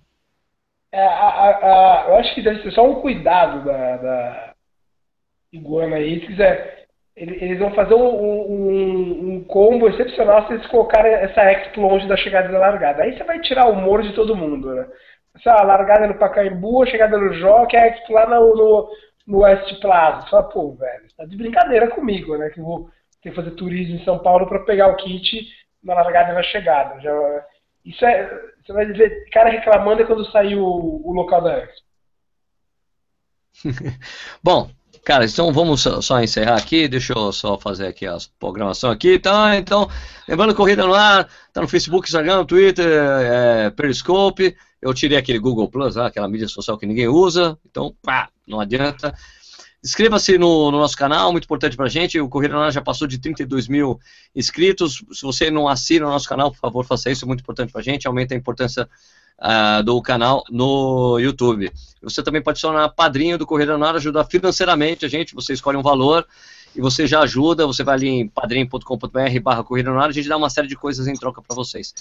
É, 0.93 1.05
a, 1.05 1.11
a, 1.11 1.49
a, 1.49 2.09
eu 2.09 2.17
acho 2.17 2.33
que 2.33 2.43
deve 2.43 2.63
ser 2.63 2.71
só 2.71 2.89
um 2.89 3.01
cuidado 3.01 3.65
da, 3.65 3.97
da 3.97 4.55
Iguana 5.53 5.97
aí. 5.97 6.21
Se 6.21 6.27
quiser, 6.27 6.87
eles 7.17 7.59
vão 7.59 7.75
fazer 7.75 7.95
um, 7.95 8.07
um, 8.07 9.35
um, 9.35 9.45
combo 9.45 9.89
excepcional 9.89 10.47
se 10.47 10.53
eles 10.53 10.67
colocarem 10.69 11.13
essa 11.13 11.43
Expo 11.51 11.81
longe 11.81 12.07
da 12.07 12.17
chegada 12.17 12.53
da 12.53 12.59
largada. 12.59 13.03
Aí 13.03 13.17
você 13.17 13.25
vai 13.25 13.41
tirar 13.41 13.67
o 13.67 13.73
humor 13.73 14.03
de 14.03 14.15
todo 14.15 14.37
mundo, 14.37 14.73
né? 14.73 14.87
Essa 15.35 15.61
largada 15.65 16.07
no 16.07 16.19
Pacaembu, 16.19 16.85
a 16.85 16.87
chegada 16.87 17.19
no 17.19 17.35
Jockey, 17.35 17.77
a 17.77 17.89
Expo 17.89 18.13
lá 18.13 18.29
no, 18.29 18.55
no, 18.55 18.91
no 19.27 19.39
West 19.41 19.81
Plaza. 19.81 20.23
Você 20.23 20.31
fala, 20.31 20.43
pô, 20.45 20.73
velho, 20.75 21.09
tá 21.17 21.25
de 21.25 21.37
brincadeira 21.37 21.89
comigo, 21.89 22.37
né? 22.37 22.49
Que 22.51 22.61
eu 22.61 22.65
vou 22.65 22.91
ter 23.21 23.31
que 23.31 23.37
fazer 23.37 23.51
turismo 23.53 23.97
em 23.97 24.05
São 24.05 24.21
Paulo 24.21 24.47
para 24.47 24.61
pegar 24.61 24.87
o 24.87 24.97
kit 24.97 25.49
na 25.83 25.95
largada 25.95 26.33
e 26.33 26.35
na 26.35 26.43
chegada. 26.43 27.01
Já, 27.01 27.47
isso 27.85 28.05
é. 28.05 28.53
Você 28.65 28.73
vai 28.73 28.87
ver 28.87 29.29
cara 29.31 29.51
reclamando 29.51 30.03
é 30.03 30.07
quando 30.07 30.31
sair 30.31 30.57
o, 30.57 30.65
o 30.65 31.13
local 31.13 31.43
da 31.43 31.59
Expo. 31.59 31.83
Bom, 34.43 34.71
Cara, 35.05 35.25
então 35.25 35.53
vamos 35.53 35.83
só, 35.83 36.23
encerrar 36.23 36.57
aqui, 36.57 36.87
deixa 36.87 37.13
eu 37.13 37.33
só 37.33 37.59
fazer 37.59 37.89
aqui 37.89 38.07
a 38.07 38.17
programação 38.39 38.89
aqui, 38.89 39.19
tá? 39.19 39.57
Então, 39.57 39.91
lembrando, 40.29 40.55
Corrida 40.55 40.87
no 40.87 40.95
Ar, 40.95 41.29
tá 41.53 41.61
no 41.61 41.67
Facebook, 41.67 42.07
Instagram, 42.07 42.45
Twitter, 42.45 42.87
é, 42.87 43.71
Periscope, 43.71 44.57
eu 44.81 44.95
tirei 44.95 45.19
aquele 45.19 45.41
Google 45.41 45.69
Plus, 45.69 45.97
aquela 45.97 46.29
mídia 46.29 46.47
social 46.47 46.79
que 46.79 46.87
ninguém 46.87 47.09
usa, 47.09 47.59
então, 47.69 47.93
pá, 48.01 48.29
não 48.47 48.61
adianta. 48.61 49.13
Inscreva-se 49.85 50.39
no, 50.39 50.71
no, 50.71 50.79
nosso 50.79 50.97
canal, 50.97 51.33
muito 51.33 51.45
importante 51.45 51.77
pra 51.77 51.89
gente, 51.89 52.21
o 52.21 52.29
Corrida 52.29 52.55
no 52.55 52.61
Ar 52.61 52.71
já 52.71 52.81
passou 52.81 53.09
de 53.09 53.19
32 53.19 53.67
mil 53.67 53.99
inscritos, 54.35 55.03
se 55.13 55.23
você 55.23 55.51
não 55.51 55.67
assina 55.67 56.07
o 56.07 56.11
nosso 56.11 56.29
canal, 56.29 56.53
por 56.53 56.59
favor, 56.59 56.85
faça 56.85 57.11
isso, 57.11 57.25
é 57.25 57.27
muito 57.27 57.41
importante 57.41 57.73
pra 57.73 57.83
gente, 57.83 58.07
aumenta 58.07 58.33
a 58.33 58.37
importância 58.37 58.89
uh, 59.41 59.83
do 59.83 60.01
canal 60.01 60.45
no 60.49 61.19
YouTube. 61.19 61.73
Você 62.01 62.23
também 62.23 62.41
pode 62.41 62.59
se 62.59 62.63
tornar 62.63 62.89
padrinho 62.91 63.37
do 63.37 63.45
Correio 63.45 63.77
da 63.77 63.91
ajudar 63.91 64.25
financeiramente 64.25 65.05
a 65.05 65.09
gente, 65.09 65.35
você 65.35 65.53
escolhe 65.53 65.77
um 65.77 65.83
valor 65.83 66.25
e 66.77 66.81
você 66.81 67.05
já 67.05 67.21
ajuda, 67.21 67.67
você 67.67 67.83
vai 67.83 67.97
ali 67.97 68.09
em 68.09 68.29
padrinho.com.br 68.29 69.41
barra 69.43 69.65
Correio 69.65 69.99
a 69.99 70.13
gente 70.13 70.29
dá 70.29 70.37
uma 70.37 70.49
série 70.49 70.69
de 70.69 70.77
coisas 70.77 71.09
em 71.09 71.15
troca 71.15 71.43
para 71.43 71.57
vocês. 71.57 71.93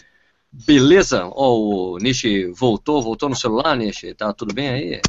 Beleza? 0.52 1.26
Oh, 1.34 1.96
o 1.96 1.98
Nishi 1.98 2.46
voltou, 2.48 3.02
voltou 3.02 3.28
no 3.28 3.36
celular, 3.36 3.76
Nishi? 3.76 4.14
Tá 4.14 4.32
tudo 4.34 4.54
bem 4.54 4.70
aí? 4.70 5.02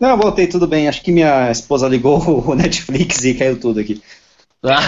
Não, 0.00 0.16
voltei 0.16 0.46
tudo 0.46 0.66
bem. 0.66 0.88
Acho 0.88 1.02
que 1.02 1.12
minha 1.12 1.50
esposa 1.50 1.86
ligou 1.86 2.18
o 2.48 2.54
Netflix 2.54 3.22
e 3.24 3.34
caiu 3.34 3.60
tudo 3.60 3.78
aqui. 3.78 4.02
Ah. 4.64 4.80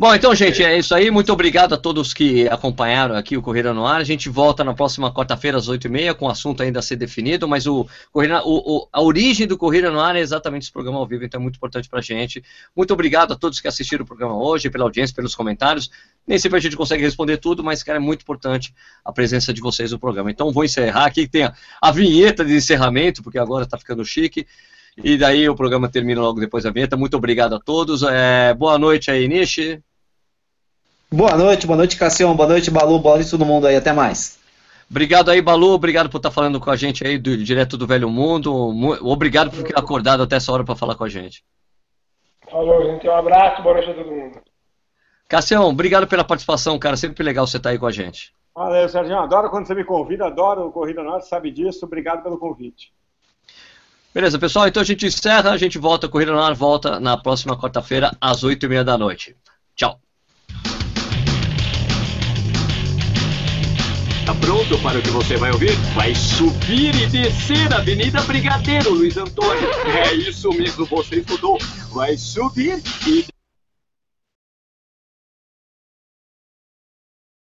Bom, 0.00 0.14
então, 0.14 0.32
gente, 0.32 0.62
é 0.62 0.78
isso 0.78 0.94
aí. 0.94 1.10
Muito 1.10 1.32
obrigado 1.32 1.72
a 1.72 1.76
todos 1.76 2.14
que 2.14 2.46
acompanharam 2.48 3.16
aqui 3.16 3.36
o 3.36 3.42
Corrida 3.42 3.74
no 3.74 3.84
Ar. 3.84 4.00
A 4.00 4.04
gente 4.04 4.28
volta 4.28 4.62
na 4.62 4.72
próxima 4.72 5.12
quarta-feira, 5.12 5.58
às 5.58 5.68
8h30, 5.68 6.14
com 6.14 6.26
o 6.26 6.30
assunto 6.30 6.62
ainda 6.62 6.78
a 6.78 6.82
ser 6.82 6.94
definido, 6.94 7.48
mas 7.48 7.66
o, 7.66 7.84
o, 8.14 8.22
o, 8.22 8.88
a 8.92 9.02
origem 9.02 9.44
do 9.44 9.58
Corrida 9.58 9.90
no 9.90 9.98
Ar 9.98 10.14
é 10.14 10.20
exatamente 10.20 10.62
esse 10.62 10.72
programa 10.72 11.00
ao 11.00 11.06
vivo, 11.06 11.24
então 11.24 11.40
é 11.40 11.42
muito 11.42 11.56
importante 11.56 11.88
pra 11.88 12.00
gente. 12.00 12.44
Muito 12.76 12.94
obrigado 12.94 13.32
a 13.32 13.36
todos 13.36 13.58
que 13.58 13.66
assistiram 13.66 14.04
o 14.04 14.06
programa 14.06 14.40
hoje, 14.40 14.70
pela 14.70 14.84
audiência, 14.84 15.16
pelos 15.16 15.34
comentários. 15.34 15.90
Nem 16.24 16.38
sempre 16.38 16.58
a 16.58 16.62
gente 16.62 16.76
consegue 16.76 17.02
responder 17.02 17.38
tudo, 17.38 17.64
mas, 17.64 17.82
cara, 17.82 17.98
é 17.98 18.00
muito 18.00 18.22
importante 18.22 18.72
a 19.04 19.10
presença 19.10 19.52
de 19.52 19.60
vocês 19.60 19.90
no 19.90 19.98
programa. 19.98 20.30
Então, 20.30 20.52
vou 20.52 20.64
encerrar 20.64 21.06
aqui, 21.06 21.26
tem 21.26 21.42
a, 21.42 21.54
a 21.82 21.90
vinheta 21.90 22.44
de 22.44 22.54
encerramento, 22.54 23.20
porque 23.20 23.36
agora 23.36 23.64
está 23.64 23.76
ficando 23.76 24.04
chique. 24.04 24.46
E 25.02 25.16
daí 25.16 25.48
o 25.48 25.56
programa 25.56 25.88
termina 25.88 26.20
logo 26.20 26.38
depois 26.38 26.62
da 26.62 26.70
vinheta. 26.70 26.96
Muito 26.96 27.16
obrigado 27.16 27.56
a 27.56 27.60
todos. 27.60 28.04
É, 28.04 28.54
boa 28.54 28.78
noite 28.78 29.10
aí, 29.10 29.26
Nishi. 29.26 29.82
Boa 31.10 31.34
noite, 31.38 31.66
boa 31.66 31.76
noite, 31.78 31.96
Cassião, 31.96 32.36
boa 32.36 32.46
noite, 32.46 32.70
Balu, 32.70 32.98
boa 32.98 33.14
noite 33.14 33.30
todo 33.30 33.42
mundo 33.42 33.66
aí, 33.66 33.76
até 33.76 33.94
mais. 33.94 34.38
Obrigado 34.90 35.30
aí, 35.30 35.40
Balu, 35.40 35.72
obrigado 35.72 36.10
por 36.10 36.18
estar 36.18 36.30
falando 36.30 36.60
com 36.60 36.70
a 36.70 36.76
gente 36.76 37.02
aí, 37.06 37.16
do, 37.16 37.34
direto 37.34 37.78
do 37.78 37.86
Velho 37.86 38.10
Mundo. 38.10 38.52
Obrigado 39.02 39.50
por 39.50 39.62
ter 39.62 39.78
acordado 39.78 40.22
até 40.22 40.36
essa 40.36 40.52
hora 40.52 40.64
para 40.64 40.76
falar 40.76 40.96
com 40.96 41.04
a 41.04 41.08
gente. 41.08 41.42
Falou, 42.50 42.84
gente, 42.84 43.08
um 43.08 43.14
abraço, 43.14 43.62
boa 43.62 43.76
noite 43.76 43.90
a 43.90 43.94
todo 43.94 44.10
mundo. 44.10 44.38
Cassião, 45.26 45.66
obrigado 45.70 46.06
pela 46.06 46.24
participação, 46.24 46.78
cara, 46.78 46.94
sempre 46.94 47.24
legal 47.24 47.46
você 47.46 47.56
estar 47.56 47.70
aí 47.70 47.78
com 47.78 47.86
a 47.86 47.90
gente. 47.90 48.34
Valeu, 48.54 48.86
Sérgio, 48.86 49.16
adoro 49.16 49.48
quando 49.48 49.66
você 49.66 49.74
me 49.74 49.84
convida, 49.84 50.26
adoro 50.26 50.70
Corrida 50.70 51.02
Norte, 51.02 51.26
sabe 51.26 51.50
disso, 51.50 51.86
obrigado 51.86 52.22
pelo 52.22 52.36
convite. 52.36 52.92
Beleza, 54.12 54.38
pessoal, 54.38 54.68
então 54.68 54.82
a 54.82 54.86
gente 54.86 55.06
encerra, 55.06 55.52
a 55.52 55.56
gente 55.56 55.78
volta, 55.78 56.06
Corrida 56.06 56.32
no 56.32 56.42
Ar 56.42 56.54
volta 56.54 57.00
na 57.00 57.16
próxima 57.16 57.58
quarta-feira, 57.58 58.14
às 58.20 58.44
oito 58.44 58.66
e 58.66 58.68
meia 58.68 58.84
da 58.84 58.98
noite. 58.98 59.34
Tchau. 59.74 59.98
Tá 64.28 64.34
pronto 64.34 64.78
para 64.80 64.98
o 64.98 65.00
que 65.00 65.08
você 65.08 65.38
vai 65.38 65.50
ouvir? 65.50 65.74
Vai 65.94 66.14
subir 66.14 66.94
e 66.94 67.06
descer 67.06 67.72
a 67.72 67.78
Avenida 67.78 68.20
Brigadeiro, 68.24 68.90
Luiz 68.90 69.16
Antônio. 69.16 69.70
É 69.86 70.12
isso 70.12 70.50
mesmo, 70.50 70.84
você 70.84 71.20
estudou. 71.20 71.56
Vai 71.94 72.14
subir 72.18 72.78
e 73.06 73.24